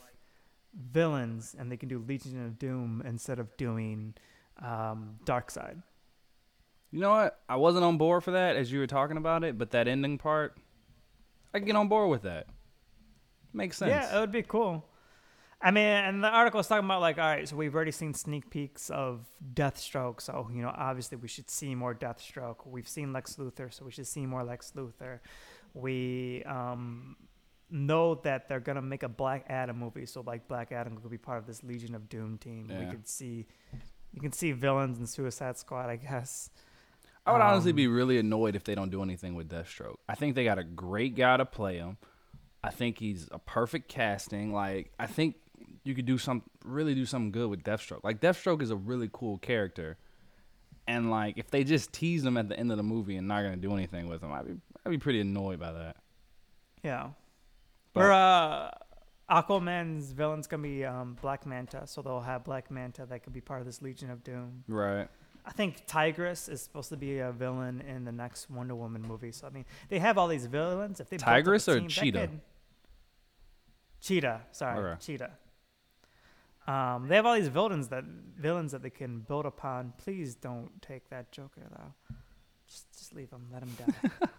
villains, 0.92 1.56
and 1.58 1.72
they 1.72 1.78
can 1.78 1.90
do 1.90 2.04
Legion 2.06 2.46
of 2.46 2.60
Doom 2.60 3.02
instead 3.06 3.40
of 3.40 3.56
doing 3.58 4.14
um, 4.62 5.20
Side. 5.48 5.82
You 6.92 7.00
know 7.00 7.12
what? 7.12 7.40
I 7.50 7.56
wasn't 7.56 7.86
on 7.86 7.98
board 7.98 8.24
for 8.24 8.32
that 8.32 8.56
as 8.56 8.72
you 8.72 8.80
were 8.80 8.88
talking 8.88 9.18
about 9.18 9.44
it, 9.44 9.58
but 9.58 9.72
that 9.72 9.88
ending 9.88 10.18
part, 10.18 10.56
I 11.54 11.60
can 11.60 11.66
get 11.66 11.76
on 11.76 11.88
board 11.88 12.10
with 12.10 12.24
that. 12.24 12.48
Makes 13.52 13.78
sense. 13.78 13.90
Yeah, 13.90 14.18
it 14.18 14.20
would 14.20 14.32
be 14.32 14.44
cool. 14.44 14.86
I 15.66 15.72
mean, 15.72 15.86
and 15.86 16.22
the 16.22 16.28
article 16.28 16.58
was 16.58 16.68
talking 16.68 16.84
about 16.84 17.00
like, 17.00 17.18
all 17.18 17.24
right, 17.24 17.48
so 17.48 17.56
we've 17.56 17.74
already 17.74 17.92
seen 17.92 18.14
sneak 18.14 18.50
peeks 18.50 18.90
of 18.90 19.26
Deathstroke, 19.54 20.20
so 20.22 20.50
you 20.54 20.62
know, 20.62 20.74
obviously 20.76 21.18
we 21.18 21.30
should 21.30 21.50
see 21.50 21.74
more 21.74 21.96
Deathstroke. 21.96 22.68
We've 22.68 22.88
seen 22.88 23.14
Lex 23.14 23.38
Luthor, 23.38 23.74
so 23.74 23.86
we 23.86 23.92
should 23.92 24.08
see 24.08 24.26
more 24.26 24.44
Lex 24.44 24.74
Luthor. 24.76 25.20
We 25.74 26.44
um, 26.46 27.16
know 27.72 28.16
that 28.16 28.50
they're 28.50 28.60
gonna 28.60 28.82
make 28.82 29.04
a 29.04 29.08
Black 29.10 29.46
Adam 29.48 29.80
movie, 29.80 30.06
so 30.06 30.22
like 30.22 30.50
Black 30.50 30.74
Adam 30.74 30.98
could 30.98 31.10
be 31.10 31.18
part 31.18 31.38
of 31.38 31.48
this 31.48 31.64
Legion 31.64 31.96
of 31.96 32.10
Doom 32.10 32.38
team. 32.40 32.68
We 32.68 32.86
could 32.92 33.08
see, 33.08 33.48
you 34.12 34.20
can 34.20 34.34
see 34.34 34.52
villains 34.52 35.00
in 35.00 35.08
Suicide 35.08 35.58
Squad, 35.58 35.90
I 35.90 35.96
guess. 35.96 36.50
I 37.26 37.32
would 37.32 37.42
honestly 37.42 37.72
Um, 37.72 37.78
be 37.78 37.88
really 37.88 38.18
annoyed 38.18 38.58
if 38.58 38.66
they 38.66 38.76
don't 38.76 38.90
do 38.90 39.02
anything 39.02 39.34
with 39.34 39.50
Deathstroke. 39.50 39.96
I 40.10 40.16
think 40.16 40.36
they 40.36 40.44
got 40.44 40.60
a 40.60 40.64
great 40.64 41.16
guy 41.16 41.38
to 41.38 41.46
play 41.46 41.78
him. 41.78 41.96
I 42.62 42.70
think 42.70 43.00
he's 43.00 43.30
a 43.32 43.40
perfect 43.40 43.88
casting. 43.88 44.52
Like 44.54 44.92
I 45.00 45.08
think 45.08 45.36
you 45.84 45.94
could 45.96 46.06
do 46.06 46.18
some 46.18 46.44
really 46.64 46.96
do 46.96 47.06
something 47.06 47.32
good 47.32 47.50
with 47.50 47.64
Deathstroke. 47.64 48.04
Like 48.04 48.22
Deathstroke 48.22 48.62
is 48.62 48.70
a 48.72 48.76
really 48.76 49.10
cool 49.12 49.38
character. 49.38 49.98
And 50.88 51.10
like 51.12 51.38
if 51.38 51.50
they 51.50 51.64
just 51.64 51.94
tease 51.94 52.24
him 52.26 52.38
at 52.38 52.50
the 52.50 52.58
end 52.60 52.72
of 52.72 52.78
the 52.78 52.84
movie 52.84 53.16
and 53.18 53.28
not 53.28 53.42
gonna 53.44 53.56
do 53.58 53.74
anything 53.74 54.08
with 54.08 54.22
him, 54.22 54.32
I'd 54.32 54.48
be 54.48 54.54
I'd 54.86 54.90
be 54.90 54.98
pretty 54.98 55.22
annoyed 55.22 55.60
by 55.60 55.72
that. 55.72 55.96
Yeah. 56.84 57.10
But- 57.94 58.02
Or 58.06 58.12
uh, 58.12 58.72
Aquaman's 59.30 60.12
villain's 60.12 60.48
gonna 60.48 60.64
be 60.64 60.84
um, 60.84 61.18
Black 61.22 61.46
Manta, 61.46 61.88
so 61.88 62.02
they'll 62.02 62.20
have 62.22 62.44
Black 62.44 62.70
Manta 62.70 63.06
that 63.06 63.24
could 63.24 63.34
be 63.34 63.40
part 63.42 63.60
of 63.62 63.66
this 63.66 63.82
Legion 63.82 64.10
of 64.10 64.24
Doom. 64.24 64.64
Right. 64.68 65.08
I 65.46 65.52
think 65.52 65.86
Tigress 65.88 66.48
is 66.50 66.62
supposed 66.62 66.90
to 66.90 66.98
be 66.98 67.20
a 67.20 67.32
villain 67.32 67.82
in 67.82 68.06
the 68.06 68.12
next 68.12 68.50
Wonder 68.50 68.76
Woman 68.76 69.02
movie. 69.02 69.32
So 69.32 69.48
I 69.48 69.50
mean, 69.50 69.66
they 69.90 70.00
have 70.00 70.18
all 70.18 70.28
these 70.28 70.46
villains. 70.46 71.00
If 71.00 71.10
they 71.10 71.18
Tigress 71.18 71.68
or 71.68 71.80
team, 71.80 71.88
Cheetah? 71.90 72.28
could- 72.28 72.42
Cheetah, 74.02 74.42
sorry, 74.52 74.80
Okay. 74.80 75.00
Cheetah. 75.00 75.32
Um, 76.68 77.08
they 77.08 77.16
have 77.16 77.26
all 77.26 77.36
these 77.36 77.50
villains 77.50 77.90
that 77.90 78.04
villains 78.38 78.72
that 78.72 78.82
they 78.82 78.90
can 78.90 79.20
build 79.20 79.46
upon. 79.46 79.94
Please 79.98 80.36
don't 80.36 80.70
take 80.82 81.10
that 81.10 81.32
Joker 81.32 81.62
though. 81.70 81.94
Just 82.68 82.92
just 82.98 83.14
leave 83.14 83.30
him. 83.32 83.48
Let 83.52 83.64
him 83.64 83.76
die. 83.78 84.28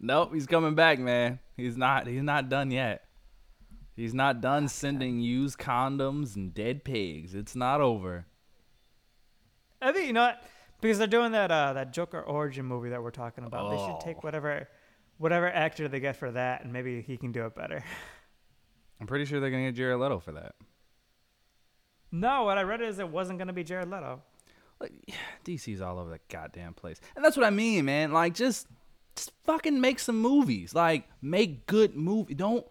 Nope, 0.00 0.34
he's 0.34 0.46
coming 0.46 0.74
back, 0.74 0.98
man. 0.98 1.38
He's 1.56 1.76
not. 1.78 2.06
He's 2.06 2.22
not 2.22 2.48
done 2.50 2.70
yet. 2.70 3.04
He's 3.94 4.12
not 4.12 4.42
done 4.42 4.68
sending 4.68 5.20
used 5.20 5.58
condoms 5.58 6.36
and 6.36 6.52
dead 6.52 6.84
pigs. 6.84 7.34
It's 7.34 7.56
not 7.56 7.80
over. 7.80 8.26
I 9.80 9.92
think 9.92 10.08
you 10.08 10.12
know 10.12 10.24
what? 10.26 10.42
Because 10.82 10.98
they're 10.98 11.06
doing 11.06 11.32
that 11.32 11.50
uh, 11.50 11.72
that 11.72 11.92
Joker 11.94 12.20
origin 12.20 12.66
movie 12.66 12.90
that 12.90 13.02
we're 13.02 13.10
talking 13.10 13.44
about. 13.44 13.70
They 13.70 13.78
should 13.78 13.92
Oh. 13.96 14.00
take 14.02 14.22
whatever 14.22 14.68
whatever 15.16 15.48
actor 15.48 15.88
they 15.88 16.00
get 16.00 16.16
for 16.16 16.30
that, 16.32 16.62
and 16.64 16.72
maybe 16.72 17.00
he 17.00 17.16
can 17.16 17.32
do 17.32 17.46
it 17.46 17.54
better. 17.54 17.82
I'm 19.00 19.06
pretty 19.06 19.24
sure 19.24 19.40
they're 19.40 19.50
gonna 19.50 19.64
get 19.66 19.74
Jared 19.76 19.98
Leto 20.00 20.18
for 20.18 20.32
that. 20.32 20.54
No, 22.10 22.44
what 22.44 22.58
I 22.58 22.62
read 22.62 22.80
is 22.80 22.98
it 22.98 23.08
wasn't 23.08 23.38
gonna 23.38 23.52
be 23.52 23.64
Jared 23.64 23.90
Leto. 23.90 24.22
DC's 25.44 25.80
all 25.80 25.98
over 25.98 26.10
the 26.10 26.20
goddamn 26.28 26.74
place, 26.74 27.00
and 27.14 27.24
that's 27.24 27.36
what 27.36 27.46
I 27.46 27.50
mean, 27.50 27.84
man. 27.84 28.12
Like, 28.12 28.34
just, 28.34 28.66
just 29.14 29.32
fucking 29.44 29.80
make 29.80 29.98
some 29.98 30.20
movies. 30.20 30.74
Like, 30.74 31.08
make 31.22 31.66
good 31.66 31.96
movie. 31.96 32.34
Don't 32.34 32.66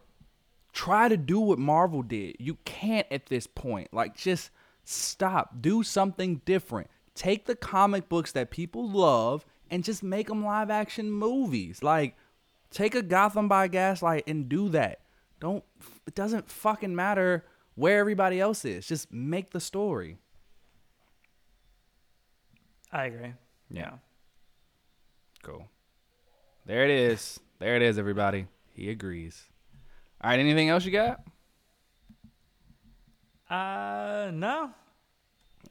try 0.73 1.07
to 1.07 1.17
do 1.17 1.39
what 1.39 1.57
Marvel 1.57 2.03
did. 2.03 2.35
You 2.39 2.57
can't 2.65 3.07
at 3.09 3.27
this 3.27 3.47
point. 3.47 3.93
Like, 3.93 4.15
just 4.15 4.51
stop. 4.83 5.61
Do 5.61 5.81
something 5.83 6.41
different. 6.45 6.89
Take 7.15 7.45
the 7.45 7.55
comic 7.55 8.09
books 8.09 8.33
that 8.33 8.51
people 8.51 8.87
love 8.87 9.45
and 9.71 9.83
just 9.83 10.03
make 10.03 10.27
them 10.27 10.43
live 10.43 10.69
action 10.69 11.11
movies. 11.11 11.81
Like, 11.81 12.15
take 12.71 12.93
a 12.93 13.01
Gotham 13.01 13.47
by 13.47 13.67
Gaslight 13.67 14.25
and 14.27 14.49
do 14.49 14.69
that. 14.69 14.99
Don't. 15.39 15.63
It 16.05 16.13
doesn't 16.13 16.49
fucking 16.49 16.95
matter 16.95 17.45
where 17.75 17.99
everybody 17.99 18.39
else 18.39 18.65
is. 18.65 18.85
Just 18.87 19.11
make 19.11 19.51
the 19.51 19.59
story. 19.59 20.17
I 22.91 23.05
agree. 23.05 23.33
Yeah. 23.69 23.91
Cool. 25.43 25.67
There 26.65 26.83
it 26.83 26.89
is. 26.91 27.39
There 27.59 27.75
it 27.75 27.81
is, 27.81 27.97
everybody. 27.99 28.47
He 28.73 28.89
agrees. 28.89 29.43
All 30.21 30.29
right. 30.29 30.39
Anything 30.39 30.69
else 30.69 30.85
you 30.85 30.91
got? 30.91 31.21
Uh, 33.49 34.31
no, 34.33 34.71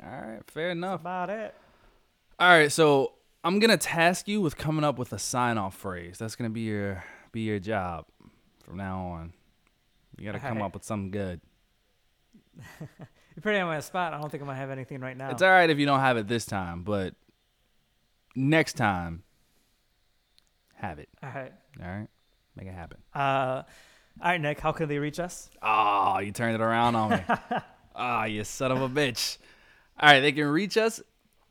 All 0.03 0.11
right. 0.23 0.41
Fair 0.49 0.71
enough. 0.71 1.01
about 1.01 1.29
it. 1.29 1.55
All 2.39 2.49
right. 2.49 2.71
So 2.71 3.15
I'm 3.43 3.59
gonna 3.59 3.77
task 3.77 4.29
you 4.29 4.41
with 4.41 4.57
coming 4.57 4.85
up 4.85 4.97
with 4.97 5.13
a 5.13 5.19
sign-off 5.19 5.75
phrase. 5.77 6.17
That's 6.19 6.37
gonna 6.37 6.51
be 6.51 6.61
your 6.63 7.03
be 7.33 7.41
your 7.41 7.59
job 7.59 8.07
from 8.65 8.77
now 8.77 8.99
on. 9.09 9.33
You 10.17 10.25
gotta 10.25 10.39
come 10.39 10.51
Alright. 10.59 10.65
up 10.67 10.75
with 10.75 10.85
something 10.85 11.11
good. 11.11 11.41
You're 12.81 13.43
pretty 13.43 13.59
on 13.59 13.67
my 13.69 13.81
spot. 13.81 14.15
I 14.15 14.21
don't 14.21 14.31
think 14.31 14.43
I'm 14.43 14.47
gonna 14.47 14.59
have 14.59 14.71
anything 14.71 15.01
right 15.01 15.17
now. 15.17 15.31
It's 15.31 15.43
all 15.43 15.51
right 15.51 15.69
if 15.69 15.79
you 15.79 15.87
don't 15.87 16.01
have 16.01 16.17
it 16.17 16.29
this 16.29 16.47
time, 16.47 16.83
but 16.83 17.15
next 18.37 18.75
time, 18.75 19.23
have 20.75 20.99
it. 20.99 21.09
all 21.23 21.31
right. 21.35 21.53
All 21.83 21.89
right. 21.89 22.09
Make 22.57 22.69
it 22.69 22.75
happen. 22.75 22.99
Uh, 23.15 23.63
all 24.23 24.31
right, 24.31 24.41
Nick. 24.41 24.61
How 24.61 24.71
can 24.73 24.89
they 24.89 24.99
reach 24.99 25.19
us? 25.19 25.51
Oh, 25.63 26.19
you 26.21 26.31
turned 26.31 26.55
it 26.55 26.61
around 26.61 26.95
on 26.97 27.11
me. 27.11 27.21
Ah, 27.97 28.25
you 28.25 28.43
son 28.43 28.73
of 28.73 28.83
a 28.83 28.89
bitch. 28.89 29.39
All 30.01 30.11
right, 30.11 30.19
they 30.19 30.33
can 30.33 30.47
reach 30.49 30.77
us 30.77 31.01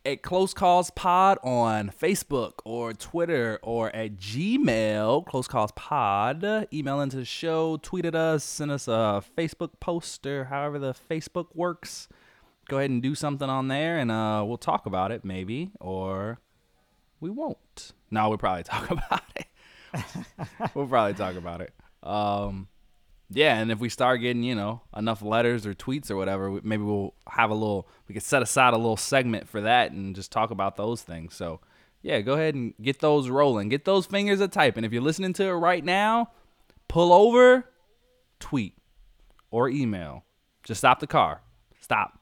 at 0.06 0.22
Close 0.22 0.54
Calls 0.54 0.90
Pod 0.92 1.38
on 1.44 1.90
Facebook 1.90 2.54
or 2.66 2.94
Twitter 2.94 3.60
or 3.62 3.94
at 3.96 4.18
Gmail, 4.18 5.26
Close 5.26 5.48
Calls 5.48 5.72
Pod. 5.76 6.68
Email 6.74 7.00
into 7.02 7.18
the 7.18 7.26
show, 7.26 7.78
tweet 7.78 8.06
at 8.06 8.16
us, 8.16 8.44
send 8.44 8.72
us 8.72 8.88
a 8.88 9.24
Facebook 9.38 9.80
post 9.80 10.26
or 10.26 10.46
however 10.46 10.78
the 10.78 10.94
Facebook 11.10 11.48
works. 11.54 12.08
Go 12.68 12.78
ahead 12.78 12.90
and 12.90 13.02
do 13.02 13.16
something 13.16 13.50
on 13.50 13.68
there 13.68 13.98
and 13.98 14.12
uh, 14.12 14.44
we'll 14.46 14.58
talk 14.58 14.86
about 14.86 15.12
it 15.12 15.24
maybe 15.24 15.72
or 15.80 16.40
we 17.20 17.30
won't. 17.30 17.94
No, 18.12 18.30
we'll 18.30 18.38
probably 18.38 18.64
talk 18.64 18.90
about 18.90 19.24
it. 19.36 19.48
we'll 20.74 20.88
probably 20.88 21.14
talk 21.14 21.36
about 21.36 21.62
it. 21.62 21.74
Um, 22.02 22.68
yeah, 23.34 23.58
and 23.60 23.72
if 23.72 23.80
we 23.80 23.90
start 23.90 24.22
getting, 24.22 24.44
you 24.44 24.56
know, 24.56 24.82
enough 24.96 25.22
letters 25.22 25.66
or 25.66 25.74
tweets 25.74 26.10
or 26.12 26.16
whatever, 26.16 26.52
we- 26.52 26.62
maybe 26.64 26.84
we'll 26.84 27.14
have 27.28 27.50
a 27.50 27.54
little, 27.54 27.88
we 28.08 28.14
could 28.14 28.24
set 28.24 28.42
aside 28.42 28.74
a 28.74 28.78
little 28.78 28.98
segment 28.98 29.48
for 29.48 29.62
that 29.62 29.92
and 29.92 30.16
just 30.16 30.32
talk 30.32 30.52
about 30.52 30.76
those 30.76 31.02
things. 31.02 31.36
So, 31.36 31.60
yeah, 32.02 32.22
go 32.22 32.34
ahead 32.34 32.56
and 32.56 32.74
get 32.82 33.00
those 33.00 33.30
rolling. 33.30 33.70
Get 33.70 33.86
those 33.86 34.06
fingers 34.06 34.40
a 34.42 34.48
typing. 34.48 34.84
If 34.84 34.92
you're 34.94 35.02
listening 35.02 35.34
to 35.34 35.44
it 35.46 35.52
right 35.54 35.84
now, 35.84 36.32
pull 36.88 37.14
over, 37.14 37.66
tweet, 38.40 38.78
or 39.52 39.70
email. 39.70 40.26
Just 40.64 40.80
stop 40.80 41.00
the 41.00 41.08
car. 41.08 41.42
Stop. 41.80 42.20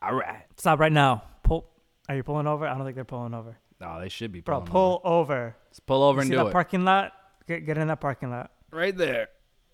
All 0.00 0.14
right. 0.14 0.44
Stop 0.56 0.80
right 0.80 0.92
now. 0.92 1.22
Pull. 1.44 1.66
Are 2.08 2.16
you 2.16 2.22
pulling 2.22 2.46
over? 2.46 2.66
I 2.66 2.74
don't 2.74 2.84
think 2.84 2.96
they're 2.96 3.04
pulling 3.04 3.34
over. 3.34 3.56
No, 3.80 4.00
they 4.00 4.08
should 4.08 4.32
be 4.32 4.40
Bro, 4.40 4.60
pulling 4.60 4.70
pull 4.72 5.00
over. 5.04 5.56
Let's 5.68 5.80
pull 5.80 6.02
over 6.02 6.16
You 6.18 6.20
and 6.22 6.28
see 6.28 6.32
do 6.34 6.38
that 6.38 6.46
it. 6.48 6.52
parking 6.52 6.84
lot? 6.84 7.12
Get 7.48 7.66
get 7.66 7.78
in 7.78 7.88
that 7.88 8.00
parking 8.00 8.30
lot. 8.30 8.50
right 8.70 8.96
there. 8.96 9.28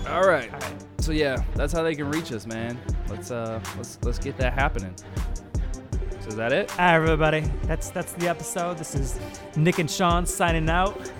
All 0.06 0.22
right. 0.26 0.52
All 0.52 0.60
right. 0.60 0.84
So 1.00 1.12
yeah, 1.12 1.42
that's 1.54 1.72
how 1.72 1.82
they 1.82 1.94
can 1.94 2.10
reach 2.10 2.32
us, 2.32 2.46
man. 2.46 2.78
Let's 3.08 3.30
uh 3.30 3.60
let's 3.76 3.98
let's 4.02 4.18
get 4.18 4.36
that 4.38 4.52
happening. 4.52 4.94
So 6.20 6.28
is 6.28 6.36
that 6.36 6.52
it? 6.52 6.70
All 6.72 6.76
right, 6.78 6.94
everybody. 6.94 7.40
That's 7.64 7.90
that's 7.90 8.12
the 8.12 8.28
episode. 8.28 8.78
This 8.78 8.94
is 8.94 9.18
Nick 9.56 9.78
and 9.78 9.90
Sean 9.90 10.24
signing 10.26 10.68
out. 10.70 11.10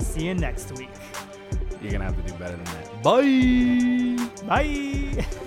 See 0.00 0.26
you 0.26 0.34
next 0.34 0.76
week. 0.78 0.90
You're 1.80 1.92
gonna 1.92 2.04
have 2.04 2.16
to 2.16 2.32
do 2.32 2.38
better 2.38 2.56
than 2.56 2.64
that. 2.64 3.02
Bye. 3.02 4.46
Bye. 4.46 5.26